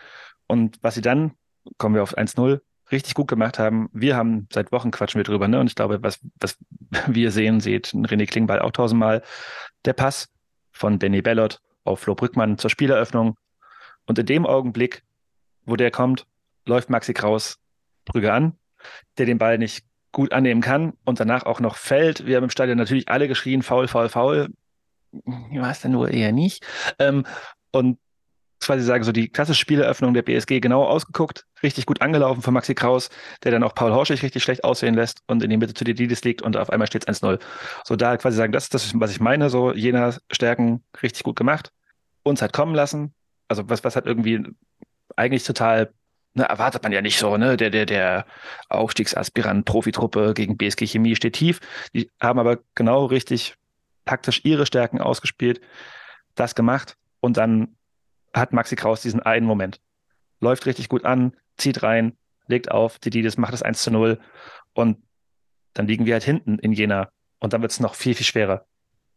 und 0.47 0.79
was 0.83 0.95
sie 0.95 1.03
dann, 1.03 1.33
kommen 1.77 1.95
wir 1.95 2.03
auf 2.03 2.17
1-0, 2.17 2.61
richtig 2.91 3.15
gut 3.15 3.29
gemacht 3.29 3.59
haben. 3.59 3.89
Wir 3.93 4.17
haben 4.17 4.49
seit 4.53 4.73
Wochen 4.73 4.91
quatschen 4.91 5.19
wir 5.19 5.25
drüber, 5.25 5.49
ne? 5.49 5.61
Und 5.61 5.67
ich 5.67 5.75
glaube, 5.75 6.03
was, 6.03 6.21
was 6.41 6.59
wir 7.07 7.31
sehen, 7.31 7.61
seht 7.61 7.89
René 7.89 8.27
Klingbeil 8.27 8.61
auch 8.61 8.73
tausendmal. 8.73 9.23
Der 9.85 9.93
Pass 9.93 10.29
von 10.73 10.99
Danny 10.99 11.23
Bellot 11.23 11.61
auf 11.85 12.01
Flo 12.01 12.15
Brückmann 12.15 12.59
zur 12.59 12.71
Spieleröffnung. 12.71 13.37
Und 14.07 14.19
in 14.19 14.27
dem 14.27 14.47
Augenblick, 14.47 15.03
wo 15.65 15.77
der 15.77 15.91
kommt, 15.91 16.27
läuft 16.65 16.91
Maxi 16.91 17.15
Kraus 17.15 17.59
Brügge 18.05 18.33
an, 18.33 18.55
der 19.19 19.27
den 19.27 19.39
Ball 19.39 19.59
nicht 19.59 19.85
gut 20.13 20.33
annehmen 20.33 20.63
kann 20.63 20.95
und 21.05 21.21
danach 21.21 21.45
auch 21.45 21.61
noch 21.61 21.77
fällt. 21.77 22.27
Wir 22.27 22.37
haben 22.37 22.45
im 22.45 22.51
Stadion 22.51 22.79
natürlich 22.79 23.09
alle 23.09 23.29
geschrien, 23.29 23.63
faul, 23.63 23.89
faul, 23.89 24.09
faul. 24.09 24.49
Ich 25.51 25.61
weiß 25.61 25.83
dann 25.83 25.93
nur 25.93 26.11
eher 26.11 26.33
nicht. 26.33 26.65
Ähm, 26.99 27.25
und 27.73 27.99
quasi 28.61 28.85
sagen, 28.85 29.05
so 29.05 29.13
die 29.13 29.29
klassische 29.29 29.61
Spieleröffnung 29.61 30.15
der 30.15 30.23
BSG 30.23 30.61
genau 30.61 30.85
ausgeguckt, 30.85 31.47
richtig 31.63 31.87
gut 31.87 32.03
angelaufen 32.03 32.43
von 32.43 32.55
Maxi 32.55 32.75
Kraus, 32.75 33.11
der 33.45 33.53
dann 33.53 33.63
auch 33.63 33.75
Paul 33.75 33.93
Horschig 33.93 34.23
richtig 34.23 34.43
schlecht 34.43 34.65
aussehen 34.65 34.95
lässt 34.95 35.23
und 35.27 35.43
in 35.43 35.51
die 35.51 35.57
Mitte 35.57 35.75
zu 35.75 35.85
Didis 35.85 36.25
liegt 36.25 36.43
und 36.43 36.57
auf 36.57 36.71
einmal 36.71 36.87
steht 36.87 37.09
es 37.09 37.23
1-0. 37.23 37.41
So 37.85 37.97
da 37.97 38.17
quasi 38.17 38.37
sagen, 38.37 38.53
das 38.53 38.65
ist 38.65 38.75
das, 38.75 38.93
was 38.95 39.11
ich 39.11 39.21
meine, 39.21 39.51
so 39.51 39.73
jener 39.73 40.17
Stärken 40.31 40.83
richtig 41.03 41.23
gut 41.23 41.37
gemacht, 41.37 41.73
uns 42.23 42.43
hat 42.43 42.53
kommen 42.53 42.75
lassen, 42.75 43.15
also 43.49 43.69
was, 43.69 43.85
was 43.85 43.97
hat 43.97 44.07
irgendwie 44.07 44.45
eigentlich 45.17 45.45
total 45.45 45.93
Ne, 46.35 46.45
erwartet 46.45 46.85
man 46.85 46.93
ja 46.93 47.03
nicht 47.03 47.19
so, 47.19 47.37
ne? 47.37 47.57
Der, 47.57 47.71
der, 47.71 47.85
der 47.85 48.25
Aufstiegsaspirant 48.69 49.65
Profitruppe 49.65 50.35
gegen 50.35 50.57
BSG 50.57 50.87
Chemie 50.87 51.17
steht 51.17 51.35
tief. 51.35 51.59
Die 51.95 52.11
haben 52.21 52.39
aber 52.39 52.59
genau 52.77 53.07
richtig 53.07 53.57
taktisch 54.05 54.43
ihre 54.45 54.65
Stärken 54.65 55.01
ausgespielt, 55.01 55.61
das 56.37 56.55
gemacht 56.55 56.97
und 57.21 57.37
dann 57.37 57.77
hat 58.33 58.53
Maxi 58.53 58.77
Kraus 58.77 59.03
diesen 59.03 59.21
einen 59.21 59.47
Moment. 59.47 59.81
Läuft 60.41 60.67
richtig 60.67 60.89
gut 60.89 61.05
an, 61.05 61.37
zieht 61.57 61.83
rein, 61.83 62.17
legt 62.47 62.71
auf, 62.71 62.99
Dididis 62.99 63.37
macht 63.37 63.53
das 63.53 63.63
1 63.63 63.83
zu 63.83 63.91
0 63.91 64.19
und 64.75 64.99
dann 65.75 65.87
liegen 65.87 66.07
wir 66.07 66.15
halt 66.15 66.25
hinten 66.25 66.59
in 66.59 66.73
Jena 66.73 67.11
und 67.41 67.53
dann 67.53 67.63
wird 67.63 67.73
es 67.73 67.81
noch 67.81 67.95
viel, 67.95 68.15
viel 68.15 68.27
schwerer. 68.27 68.67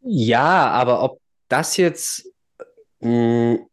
Ja, 0.02 0.70
aber 0.70 1.04
ob 1.04 1.20
das 1.48 1.78
jetzt 1.78 2.28
mh, 3.00 3.10
hm, 3.10 3.68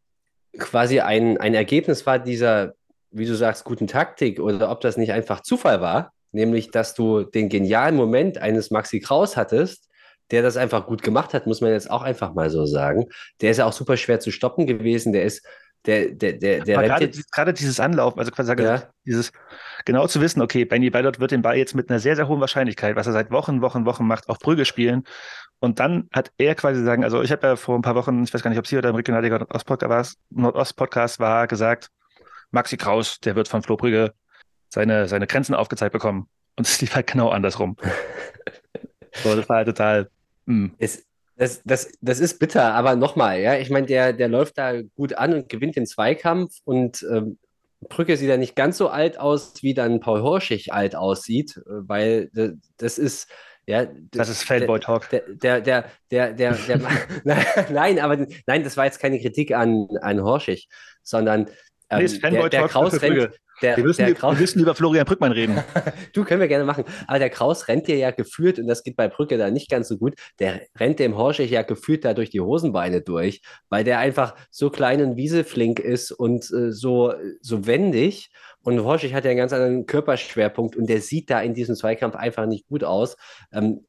quasi 0.59 1.01
ein, 1.01 1.39
ein 1.39 1.55
Ergebnis 1.55 2.07
war 2.07 2.18
dieser, 2.18 2.74
wie 3.11 3.26
du 3.26 3.34
sagst, 3.34 3.64
guten 3.64 3.86
Taktik 3.86 4.41
oder 4.41 4.70
ob 4.70 4.80
das 4.80 4.97
nicht 4.97 5.12
einfach 5.12 5.41
Zufall 5.41 5.80
war, 5.80 6.12
nämlich 6.32 6.70
dass 6.70 6.95
du 6.95 7.22
den 7.22 7.49
genialen 7.49 7.97
Moment 7.97 8.39
eines 8.39 8.70
Maxi 8.70 9.01
Kraus 9.01 9.36
hattest, 9.36 9.88
der 10.31 10.43
das 10.43 10.57
einfach 10.57 10.87
gut 10.87 11.03
gemacht 11.03 11.35
hat, 11.35 11.47
muss 11.47 11.61
man 11.61 11.70
jetzt 11.70 11.91
auch 11.91 12.03
einfach 12.03 12.35
mal 12.35 12.51
so 12.51 12.66
sagen. 12.66 13.07
Der 13.41 13.51
ist 13.51 13.59
ja 13.59 13.64
auch 13.64 13.72
super 13.72 13.97
schwer 13.97 14.20
zu 14.20 14.31
stoppen 14.31 14.66
gewesen. 14.66 15.12
Der 15.12 15.24
ist, 15.24 15.45
der, 15.87 16.11
der, 16.11 16.35
der, 16.35 16.61
der 16.64 16.83
gerade, 16.83 17.05
jetzt, 17.07 17.33
gerade 17.33 17.53
dieses 17.53 17.81
Anlaufen, 17.81 18.18
also 18.18 18.31
quasi 18.31 18.53
ja. 18.62 18.83
dieses 19.07 19.33
genau 19.85 20.07
zu 20.07 20.20
wissen, 20.20 20.43
okay, 20.43 20.64
Benny 20.64 20.91
Ballot 20.91 21.20
wird 21.20 21.31
den 21.31 21.43
Ball 21.43 21.57
jetzt 21.57 21.74
mit 21.74 21.89
einer 21.89 22.01
sehr, 22.01 22.16
sehr 22.16 22.29
hohen 22.29 22.41
Wahrscheinlichkeit, 22.41 22.97
was 22.97 23.07
er 23.07 23.12
seit 23.12 23.31
Wochen, 23.31 23.62
Wochen, 23.62 23.87
Wochen 23.87 24.07
macht, 24.07 24.29
auf 24.29 24.39
Brügge 24.39 24.64
spielen. 24.64 25.05
Und 25.61 25.81
dann 25.81 26.09
hat 26.12 26.31
er 26.39 26.55
quasi 26.55 26.85
sagen, 26.85 27.05
also 27.05 27.22
ich 27.22 27.33
habe 27.33 27.47
ja 27.47 27.57
vor 27.57 27.76
ein 27.76 27.83
paar 27.83 27.95
Wochen, 27.95 28.22
ich 28.22 28.33
weiß 28.33 28.43
gar 28.43 28.51
nicht, 28.51 28.59
ob 28.59 28.64
es 28.64 28.70
hier 28.70 28.79
oder 28.79 28.91
im 28.91 28.97
Regionalliga 28.97 29.47
Nordost-Podcast 30.31 31.20
war, 31.20 31.47
gesagt, 31.47 31.91
Maxi 32.51 32.76
Kraus, 32.76 33.18
der 33.20 33.35
wird 33.35 33.49
von 33.49 33.62
Flo 33.62 33.76
Brügge 33.76 34.12
seine, 34.68 35.09
seine 35.09 35.26
Grenzen 35.26 35.55
aufgezeigt 35.55 35.93
bekommen. 35.93 36.29
Und 36.57 36.66
es 36.66 36.81
lief 36.81 36.95
halt 36.95 37.07
genau 37.07 37.31
andersrum. 37.31 37.76
so, 39.14 39.35
das 39.35 39.49
war 39.49 39.57
halt 39.57 39.68
total 39.68 40.11
hm. 40.49 40.74
Es, 40.78 41.05
Das, 41.36 41.62
das, 41.64 41.92
das 42.01 42.18
ist 42.18 42.40
bitter, 42.40 42.74
aber 42.74 42.96
nochmal, 42.96 43.40
ja, 43.40 43.57
ich 43.57 43.70
meine, 43.70 43.86
der, 43.86 44.12
der 44.12 44.26
läuft 44.26 44.59
da 44.59 44.82
gut 44.82 45.12
an 45.12 45.34
und 45.34 45.49
gewinnt 45.49 45.76
den 45.76 45.86
Zweikampf 45.86 46.57
und 46.64 47.07
ähm, 47.09 47.38
Brücke 47.80 48.16
sieht 48.16 48.28
ja 48.28 48.36
nicht 48.36 48.57
ganz 48.57 48.76
so 48.76 48.88
alt 48.88 49.20
aus, 49.20 49.62
wie 49.62 49.72
dann 49.72 50.01
Paul 50.01 50.22
Horschig 50.22 50.72
alt 50.72 50.96
aussieht, 50.96 51.57
äh, 51.59 51.62
weil 51.66 52.30
das 52.76 52.99
ist, 52.99 53.28
ja, 53.66 53.86
das 54.11 54.28
ist 54.30 54.42
Fanboy 54.42 54.80
Talk. 54.80 55.11
Der, 55.11 55.22
der, 55.28 55.61
der, 55.61 55.84
der, 56.11 56.32
der, 56.32 56.55
der, 56.55 56.80
nein, 57.70 58.01
aber 58.01 58.26
nein, 58.46 58.64
das 58.64 58.76
war 58.76 58.86
jetzt 58.86 58.99
keine 58.99 59.20
Kritik 59.20 59.53
an, 59.53 59.86
an 60.01 60.22
Horschig, 60.22 60.68
sondern 61.03 61.49
ähm, 61.91 62.05
nee, 62.05 62.30
der, 62.30 62.49
der 62.49 62.68
Kraus 62.68 63.01
rennt, 63.03 63.30
der, 63.62 63.76
wir, 63.76 63.84
müssen, 63.84 64.05
der 64.05 64.14
Kraus, 64.14 64.36
wir 64.36 64.41
müssen 64.41 64.61
über 64.61 64.74
Florian 64.74 65.05
Brückmann 65.05 65.32
reden. 65.32 65.59
du, 66.12 66.24
können 66.24 66.41
wir 66.41 66.49
gerne 66.49 66.64
machen. 66.64 66.84
Aber 67.07 67.18
der 67.18 67.30
Kraus 67.30 67.68
rennt 67.68 67.89
dir 67.89 67.97
ja 67.97 68.11
geführt, 68.11 68.59
und 68.59 68.66
das 68.66 68.84
geht 68.84 68.97
bei 68.97 69.09
Brücke 69.09 69.36
da 69.39 69.51
nicht 69.51 69.70
ganz 69.70 69.89
so 69.89 69.99
gut, 69.99 70.14
der 70.39 70.62
rennt 70.78 70.99
dem 70.99 71.16
Horschig 71.16 71.51
ja 71.51 71.62
geführt 71.62 72.05
da 72.05 72.14
durch 72.14 72.30
die 72.30 72.41
Hosenbeine 72.41 73.01
durch, 73.01 73.41
weil 73.68 73.84
der 73.84 73.99
einfach 73.99 74.34
so 74.51 74.70
klein 74.70 75.03
und 75.03 75.16
wieseflink 75.16 75.80
ist 75.80 76.12
und 76.12 76.51
äh, 76.53 76.72
so, 76.72 77.14
so 77.41 77.66
wendig. 77.66 78.30
Und 78.62 78.84
Horschig 78.84 79.14
hat 79.14 79.24
ja 79.24 79.30
einen 79.30 79.39
ganz 79.39 79.53
anderen 79.53 79.86
Körperschwerpunkt 79.86 80.76
und 80.76 80.89
der 80.89 81.01
sieht 81.01 81.30
da 81.30 81.41
in 81.41 81.55
diesem 81.55 81.74
Zweikampf 81.74 82.14
einfach 82.14 82.47
nicht 82.47 82.66
gut 82.68 82.84
aus. 82.84 83.16
Ähm, 83.53 83.84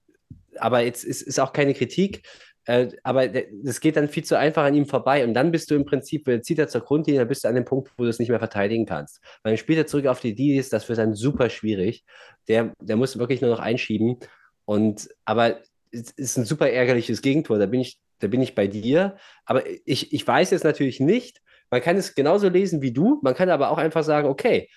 aber 0.58 0.82
jetzt 0.82 1.04
ist, 1.04 1.22
ist 1.22 1.39
auch 1.39 1.54
keine 1.54 1.74
Kritik. 1.74 2.28
Äh, 2.70 2.89
aber 3.01 3.28
das 3.28 3.80
geht 3.80 3.95
dann 3.95 4.07
viel 4.07 4.24
zu 4.24 4.38
einfach 4.38 4.63
an 4.63 4.76
ihm 4.76 4.86
vorbei 4.86 5.24
und 5.24 5.34
dann 5.34 5.51
bist 5.51 5.72
du 5.72 5.76
im 5.76 5.86
Prinzip, 5.86 6.30
zieht 6.43 6.59
er 6.59 6.67
zur 6.67 6.82
Grundlinie, 6.82 7.22
dann 7.22 7.28
bist 7.28 7.43
du 7.43 7.47
an 7.47 7.55
dem 7.55 7.65
Punkt, 7.65 7.91
wo 7.97 8.03
du 8.03 8.09
es 8.11 8.20
nicht 8.20 8.30
mehr 8.30 8.38
verteidigen 8.38 8.86
kannst. 8.86 9.22
Weil 9.41 9.53
dann 9.53 9.57
spielt 9.57 9.80
er 9.80 9.88
zurück 9.88 10.05
auf 10.05 10.20
die 10.20 10.36
Didis, 10.36 10.70
das 10.70 10.88
wird 10.88 10.99
dann 10.99 11.15
super 11.15 11.49
schwierig. 11.49 12.03
Der, 12.47 12.72
der 12.80 12.95
muss 12.95 13.17
wirklich 13.17 13.41
nur 13.41 13.49
noch 13.49 13.59
einschieben. 13.59 14.17
Und 14.65 15.09
aber 15.26 15.61
es 15.89 16.11
ist 16.11 16.38
ein 16.38 16.45
super 16.45 16.70
ärgerliches 16.70 17.24
Gegentor, 17.24 17.57
da 17.57 17.65
bin 17.65 17.80
ich, 17.80 17.97
da 18.20 18.28
bin 18.28 18.39
ich 18.39 18.53
bei 18.53 18.67
dir. 18.67 19.17
Aber 19.45 19.63
ich, 19.86 20.13
ich 20.13 20.28
weiß 20.28 20.51
jetzt 20.51 20.63
natürlich 20.63 20.99
nicht, 20.99 21.41
man 21.72 21.82
kann 21.82 21.97
es 21.97 22.13
genauso 22.13 22.49
lesen 22.49 22.84
wie 22.84 22.93
du, 22.93 23.20
man 23.24 23.34
kann 23.34 23.49
aber 23.49 23.72
auch 23.72 23.80
einfach 23.80 24.03
sagen, 24.03 24.28
okay, 24.28 24.70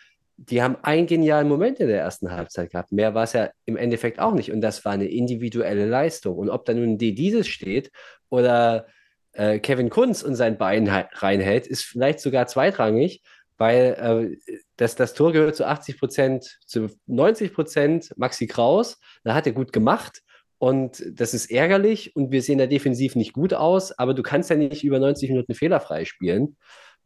die 0.51 0.63
haben 0.63 0.77
einen 0.83 1.07
genialen 1.07 1.49
Moment 1.49 1.79
in 1.79 1.87
der 1.87 2.01
ersten 2.01 2.33
Halbzeit 2.33 2.71
gehabt. 2.71 2.91
Mehr 2.91 3.15
war 3.15 3.25
es 3.25 3.33
ja 3.33 3.51
im 3.65 3.77
Endeffekt 3.77 4.19
auch 4.19 4.35
nicht. 4.35 4.51
Und 4.51 4.61
das 4.61 4.85
war 4.85 4.93
eine 4.93 5.07
individuelle 5.07 5.87
Leistung. 5.87 6.37
Und 6.37 6.51
ob 6.51 6.65
da 6.65 6.75
nun 6.75 6.99
D 6.99 7.13
dieses 7.13 7.47
steht 7.47 7.93
oder 8.29 8.87
äh, 9.35 9.61
Kevin 9.61 9.89
Kunz 9.89 10.23
und 10.23 10.35
sein 10.35 10.59
Bein 10.59 10.89
reinhält, 10.89 11.69
ist 11.69 11.85
vielleicht 11.85 12.19
sogar 12.19 12.49
zweitrangig, 12.49 13.23
weil 13.57 14.37
äh, 14.49 14.57
das, 14.77 14.97
das 14.97 15.15
Tor 15.15 15.33
gehört 15.33 15.55
zu 15.55 15.65
80 15.65 15.99
Prozent, 15.99 16.59
zu 16.67 16.89
90 17.07 17.55
Prozent 17.55 18.13
Maxi 18.17 18.49
Kraus. 18.49 18.99
Da 19.23 19.35
hat 19.35 19.47
er 19.47 19.53
gut 19.53 19.73
gemacht. 19.73 20.23
Und 20.59 21.05
das 21.09 21.35
ist 21.35 21.51
ärgerlich 21.51 22.15
und 22.15 22.31
wir 22.31 22.43
sehen 22.43 22.59
da 22.59 22.67
defensiv 22.67 23.17
nicht 23.17 23.33
gut 23.33 23.53
aus, 23.53 23.91
aber 23.99 24.15
du 24.15 24.23
kannst 24.23 24.49
ja 24.49 24.55
nicht 24.55 24.85
über 24.85 25.01
90 25.01 25.29
Minuten 25.31 25.55
fehlerfrei 25.55 26.05
spielen 26.05 26.57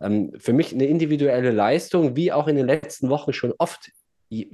ähm, 0.01 0.33
für 0.39 0.53
mich 0.53 0.73
eine 0.73 0.87
individuelle 0.87 1.51
Leistung, 1.51 2.17
wie 2.17 2.33
auch 2.33 2.49
in 2.49 2.57
den 2.57 2.67
letzten 2.67 3.09
Wochen 3.09 3.33
schon 3.33 3.53
oft 3.59 3.91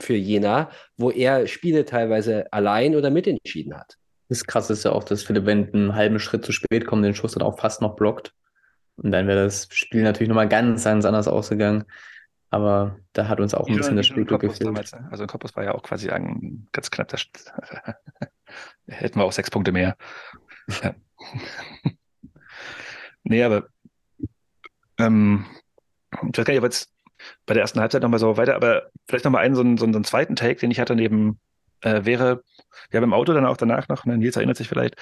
für 0.00 0.14
Jena, 0.14 0.70
wo 0.96 1.10
er 1.10 1.46
Spiele 1.46 1.84
teilweise 1.84 2.52
allein 2.52 2.94
oder 2.94 3.10
mitentschieden 3.10 3.74
hat. 3.74 3.96
Das 4.28 4.44
Krasse 4.46 4.74
ist 4.74 4.84
ja 4.84 4.92
auch, 4.92 5.04
dass 5.04 5.22
Philipp 5.22 5.46
Wendt 5.46 5.74
einen 5.74 5.94
halben 5.94 6.18
Schritt 6.18 6.44
zu 6.44 6.52
spät 6.52 6.86
kommt, 6.86 7.04
den 7.04 7.14
Schuss 7.14 7.32
dann 7.32 7.42
auch 7.42 7.58
fast 7.58 7.80
noch 7.80 7.96
blockt. 7.96 8.32
Und 8.96 9.10
dann 9.10 9.26
wäre 9.26 9.44
das 9.44 9.68
Spiel 9.70 10.02
natürlich 10.02 10.28
nochmal 10.28 10.48
ganz, 10.48 10.84
ganz 10.84 11.04
anders 11.04 11.28
ausgegangen. 11.28 11.84
Aber 12.50 12.98
da 13.14 13.28
hat 13.28 13.40
uns 13.40 13.54
auch 13.54 13.66
ein 13.66 13.76
bisschen 13.76 13.96
das 13.96 14.06
Spielglück 14.06 14.42
gefehlt. 14.42 14.66
Damals? 14.66 14.92
Also 15.10 15.24
in 15.24 15.28
Koppus 15.28 15.56
war 15.56 15.64
ja 15.64 15.74
auch 15.74 15.82
quasi 15.82 16.10
ein 16.10 16.68
ganz 16.72 16.90
knapp. 16.90 17.08
Das 17.08 17.26
hätten 18.86 19.18
wir 19.18 19.24
auch 19.24 19.32
sechs 19.32 19.50
Punkte 19.50 19.72
mehr. 19.72 19.96
Ja. 20.82 20.94
nee, 23.22 23.42
aber 23.42 23.68
ähm, 25.06 25.46
ich 26.12 26.38
weiß 26.38 26.44
gar 26.44 26.52
nicht, 26.52 26.58
ob 26.58 26.64
jetzt 26.64 26.90
bei 27.46 27.54
der 27.54 27.62
ersten 27.62 27.80
Halbzeit 27.80 28.02
nochmal 28.02 28.20
so 28.20 28.36
weiter, 28.36 28.56
aber 28.56 28.90
vielleicht 29.06 29.24
nochmal 29.24 29.44
einen 29.44 29.54
so, 29.54 29.62
einen, 29.62 29.78
so 29.78 29.84
einen 29.84 30.04
zweiten 30.04 30.36
Take, 30.36 30.60
den 30.60 30.70
ich 30.70 30.80
hatte 30.80 30.94
neben, 30.94 31.38
äh, 31.80 32.04
wäre, 32.04 32.42
wir 32.90 32.98
haben 32.98 33.04
im 33.04 33.12
Auto 33.12 33.32
dann 33.32 33.46
auch 33.46 33.56
danach 33.56 33.88
noch, 33.88 34.04
ne, 34.04 34.18
Nils 34.18 34.36
erinnert 34.36 34.56
sich 34.56 34.68
vielleicht, 34.68 34.96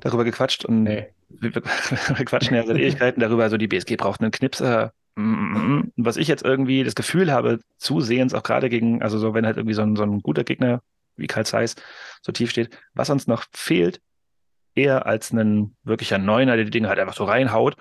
darüber 0.00 0.24
gequatscht 0.24 0.64
und 0.64 0.84
nee. 0.84 1.08
wir, 1.28 1.54
wir, 1.54 2.24
quatschen 2.24 2.56
ja 2.56 2.64
seit 2.64 2.78
Ewigkeiten 2.78 3.20
darüber, 3.20 3.42
also 3.42 3.56
die 3.56 3.68
BSG 3.68 3.96
braucht 3.96 4.20
einen 4.20 4.30
Knipser. 4.30 4.92
Mm, 5.16 5.22
mm, 5.22 5.76
mm. 5.76 5.92
Was 5.96 6.16
ich 6.16 6.28
jetzt 6.28 6.44
irgendwie 6.44 6.84
das 6.84 6.94
Gefühl 6.94 7.32
habe, 7.32 7.60
zusehends 7.76 8.34
auch 8.34 8.42
gerade 8.42 8.68
gegen, 8.68 9.02
also 9.02 9.18
so, 9.18 9.34
wenn 9.34 9.46
halt 9.46 9.56
irgendwie 9.56 9.74
so 9.74 9.82
ein, 9.82 9.96
so 9.96 10.02
ein 10.02 10.20
guter 10.20 10.44
Gegner 10.44 10.82
wie 11.16 11.26
Karl 11.26 11.44
Zeiss 11.44 11.74
so 12.22 12.32
tief 12.32 12.50
steht, 12.50 12.78
was 12.94 13.10
uns 13.10 13.26
noch 13.26 13.44
fehlt, 13.52 14.00
eher 14.74 15.06
als 15.06 15.32
ein 15.32 15.76
wirklicher 15.82 16.18
Neuner, 16.18 16.56
der 16.56 16.64
die 16.64 16.70
Dinge 16.70 16.88
halt 16.88 16.98
einfach 16.98 17.16
so 17.16 17.24
reinhaut, 17.24 17.76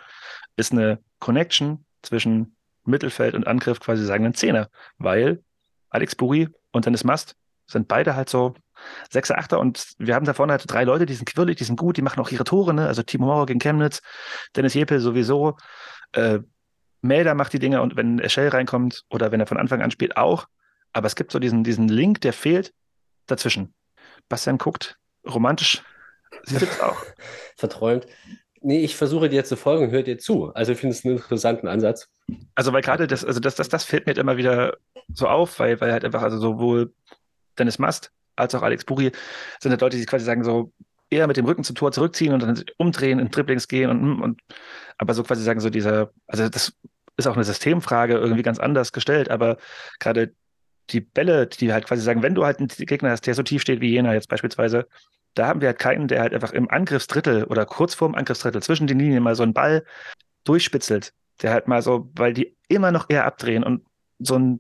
ist 0.58 0.74
eine 0.74 1.00
Connection 1.20 1.86
zwischen 2.02 2.56
Mittelfeld 2.84 3.36
und 3.36 3.48
Angriff 3.48 3.80
quasi 3.80 4.06
sagen 4.06 4.26
einen 4.26 4.34
Zehner, 4.34 4.70
weil 4.98 5.44
Alex 5.90 6.16
Buri 6.16 6.50
und 6.72 6.86
Dennis 6.86 7.04
Mast 7.04 7.36
sind 7.68 7.88
beide 7.88 8.16
halt 8.16 8.30
so 8.30 8.56
Sechser, 9.10 9.38
Achter 9.38 9.60
und 9.60 9.94
wir 9.98 10.16
haben 10.16 10.26
da 10.26 10.34
vorne 10.34 10.54
halt 10.54 10.64
drei 10.68 10.84
Leute, 10.84 11.06
die 11.06 11.14
sind 11.14 11.26
quirlig, 11.26 11.58
die 11.58 11.66
sind 11.66 11.78
gut, 11.78 11.98
die 11.98 12.02
machen 12.02 12.20
auch 12.22 12.30
ihre 12.30 12.46
Tore, 12.46 12.74
ne? 12.74 12.88
also 12.88 13.04
Timo 13.04 13.26
Maurer 13.26 13.46
gegen 13.46 13.60
Chemnitz, 13.60 14.02
Dennis 14.56 14.74
Jepel 14.74 15.00
sowieso, 15.00 15.58
äh, 16.14 16.40
Melder 17.02 17.36
macht 17.36 17.54
die 17.54 17.60
Dinge 17.60 17.82
und 17.82 17.96
wenn 17.96 18.20
Eschel 18.20 18.50
reinkommt 18.50 19.04
oder 19.10 19.32
wenn 19.32 19.40
er 19.40 19.48
von 19.48 19.58
Anfang 19.58 19.82
an 19.82 19.92
spielt, 19.92 20.18
auch, 20.18 20.48
aber 20.94 21.08
es 21.08 21.16
gibt 21.16 21.32
so 21.32 21.40
diesen, 21.40 21.64
diesen 21.64 21.88
Link, 21.88 22.22
der 22.22 22.34
fehlt 22.34 22.74
dazwischen. 23.28 23.74
Bastian 24.28 24.58
guckt 24.58 24.98
romantisch, 25.26 25.84
sieht 26.44 26.62
es 26.62 26.80
auch. 26.82 26.98
Verträumt. 27.58 28.08
Nee, 28.62 28.80
ich 28.80 28.96
versuche 28.96 29.30
dir 29.30 29.46
zu 29.46 29.56
folgen 29.56 29.92
höre 29.92 30.04
dir 30.04 30.18
zu. 30.18 30.54
Also 30.54 30.74
ich 30.74 30.80
finde 30.80 30.96
es 30.96 31.06
einen 31.06 31.16
interessanten 31.16 31.68
Ansatz. 31.68 32.10
Also 32.56 32.74
weil 32.74 32.82
gerade 32.82 33.08
das, 33.08 33.24
also 33.24 33.40
das, 33.40 33.56
das, 33.56 33.70
das 33.70 33.86
fällt 33.86 34.06
mir 34.06 34.18
immer 34.18 34.38
wieder 34.38 34.78
so 35.14 35.28
auf, 35.28 35.60
weil, 35.60 35.80
weil 35.80 35.92
halt 35.92 36.04
einfach, 36.04 36.22
also 36.22 36.38
sowohl 36.38 36.94
Dennis 37.58 37.80
Mast 37.80 38.12
als 38.36 38.56
auch 38.56 38.62
Alex 38.62 38.86
Buri 38.86 39.12
sind 39.60 39.72
halt 39.72 39.82
Leute, 39.82 39.98
die 39.98 40.06
quasi 40.06 40.26
sagen, 40.26 40.44
so 40.44 40.72
eher 41.10 41.28
mit 41.28 41.38
dem 41.38 41.46
Rücken 41.46 41.64
zum 41.64 41.76
Tor 41.76 41.92
zurückziehen 41.92 42.34
und 42.34 42.42
dann 42.42 42.64
umdrehen, 42.78 43.20
in 43.20 43.32
Dribblings 43.32 43.68
gehen 43.68 43.90
und, 43.90 44.22
und 44.22 44.42
aber 44.98 45.14
so 45.14 45.24
quasi 45.24 45.44
sagen, 45.44 45.60
so 45.60 45.70
dieser, 45.70 46.12
also 46.28 46.48
das 46.50 46.74
ist 47.18 47.28
auch 47.28 47.36
eine 47.36 47.44
Systemfrage 47.44 48.16
irgendwie 48.16 48.44
ganz 48.44 48.60
anders 48.60 48.92
gestellt, 48.92 49.30
aber 49.30 49.58
gerade 50.00 50.34
die 50.90 51.02
Bälle, 51.02 51.48
die 51.48 51.72
halt 51.74 51.86
quasi 51.86 52.02
sagen, 52.02 52.24
wenn 52.24 52.36
du 52.36 52.46
halt 52.46 52.60
einen 52.60 52.68
Gegner 52.68 53.12
hast, 53.12 53.28
der 53.28 53.36
so 53.36 53.44
tief 53.44 53.62
steht 53.62 53.82
wie 53.82 53.90
jener 53.90 54.14
jetzt 54.14 54.30
beispielsweise, 54.30 54.88
da 55.36 55.48
haben 55.48 55.62
wir 55.62 55.70
halt 55.70 55.80
keinen, 55.80 56.08
der 56.08 56.22
halt 56.22 56.34
einfach 56.34 56.52
im 56.52 56.70
Angriffsdrittel 56.70 57.46
oder 57.46 57.66
kurz 57.66 57.94
vorm 57.94 58.16
Angriffsdrittel 58.16 58.62
zwischen 58.62 58.88
den 58.88 59.00
Linien 59.00 59.24
mal 59.24 59.36
so 59.36 59.44
einen 59.44 59.54
Ball 59.54 59.86
durchspitzelt, 60.44 61.14
der 61.42 61.52
halt 61.52 61.68
mal 61.68 61.82
so, 61.82 62.10
weil 62.16 62.34
die 62.34 62.56
immer 62.68 62.92
noch 62.92 63.10
eher 63.10 63.26
abdrehen 63.26 63.64
und 63.64 63.86
so 64.20 64.38
ein, 64.38 64.60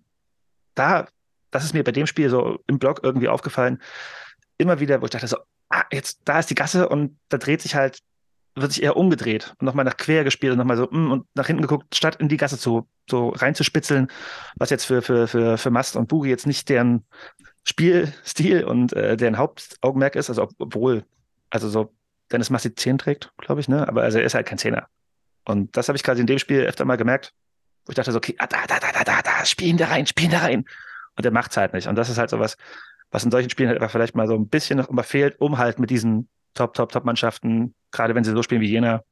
da, 0.76 1.08
das 1.52 1.64
ist 1.64 1.74
mir 1.74 1.84
bei 1.84 1.92
dem 1.92 2.08
Spiel 2.08 2.30
so 2.30 2.60
im 2.68 2.80
Blog 2.80 3.02
irgendwie 3.04 3.28
aufgefallen, 3.28 3.82
immer 4.58 4.80
wieder, 4.80 5.02
wo 5.02 5.06
ich 5.06 5.12
dachte 5.12 5.28
so, 5.28 5.38
ah, 5.70 5.84
jetzt, 5.92 6.22
da 6.26 6.40
ist 6.40 6.50
die 6.50 6.56
Gasse 6.56 6.90
und 6.90 7.18
da 7.30 7.38
dreht 7.38 7.62
sich 7.62 7.76
halt, 7.76 8.00
wird 8.56 8.72
sich 8.72 8.84
eher 8.84 8.98
umgedreht 8.98 9.56
und 9.60 9.66
nochmal 9.66 9.86
nach 9.86 9.98
quer 9.98 10.24
gespielt 10.24 10.54
und 10.54 10.60
nochmal 10.60 10.78
so, 10.78 10.88
mm, 10.90 11.12
und 11.12 11.28
nach 11.34 11.48
hinten 11.48 11.62
geguckt, 11.62 11.96
statt 11.96 12.18
in 12.18 12.30
die 12.30 12.38
Gasse 12.38 12.58
zu, 12.58 12.88
so 13.10 13.30
reinzuspitzeln, 13.30 14.08
was 14.56 14.70
jetzt 14.70 14.86
für, 14.86 15.02
für, 15.02 15.28
für, 15.28 15.58
für 15.58 15.72
Mast 15.72 15.96
und 15.96 16.08
Buri 16.08 16.30
jetzt 16.30 16.48
nicht 16.48 16.70
deren 16.70 17.06
Spielstil 17.64 18.64
und 18.64 18.94
äh, 18.94 19.18
deren 19.18 19.38
Hauptaugenmerk 19.38 20.16
ist, 20.16 20.30
also 20.30 20.48
obwohl, 20.58 21.06
also 21.50 21.70
so 21.70 21.94
Dennis 22.32 22.50
Massi 22.50 22.74
10 22.74 22.98
trägt, 22.98 23.32
glaube 23.38 23.62
ich, 23.62 23.68
ne? 23.68 23.88
Aber 23.88 24.04
also 24.04 24.20
er 24.20 24.26
ist 24.26 24.34
halt 24.34 24.48
kein 24.48 24.58
Zehner. 24.58 24.88
Und 25.46 25.76
das 25.76 25.88
habe 25.88 25.96
ich 25.96 26.04
quasi 26.04 26.22
in 26.22 26.28
dem 26.28 26.40
Spiel 26.40 26.62
öfter 26.62 26.86
mal 26.86 26.98
gemerkt, 26.98 27.34
wo 27.86 27.92
ich 27.92 27.96
dachte 27.96 28.12
so, 28.12 28.18
okay, 28.18 28.36
ah, 28.38 28.48
da, 28.48 28.66
da, 28.68 28.80
da, 28.80 28.92
da, 28.92 29.04
da, 29.04 29.22
da, 29.22 29.46
spielen 29.46 29.78
da 29.78 29.88
rein, 29.88 30.06
spielen 30.06 30.32
da 30.32 30.40
rein. 30.40 30.66
Und 31.16 31.26
der 31.26 31.32
macht 31.32 31.52
es 31.52 31.58
halt 31.58 31.74
nicht. 31.74 31.88
Und 31.88 31.96
das 31.96 32.10
ist 32.10 32.18
halt 32.18 32.30
so 32.30 32.40
was, 32.40 32.56
was 33.12 33.24
in 33.24 33.32
solchen 33.32 33.50
Spielen 33.50 33.70
halt 33.70 33.92
vielleicht 33.92 34.16
mal 34.16 34.28
so 34.28 34.36
ein 34.36 34.48
bisschen 34.48 34.78
noch 34.78 34.90
immer 34.90 35.04
fehlt, 35.04 35.40
um 35.42 35.58
halt 35.58 35.80
mit 35.80 35.90
diesen 35.90 36.30
Top, 36.54 36.74
Top, 36.74 36.92
Top-Mannschaften, 36.92 37.74
gerade 37.92 38.16
wenn 38.16 38.24
sie 38.24 38.32
so 38.32 38.44
spielen 38.44 38.62
wie 38.62 38.70
Jena, 38.70 39.04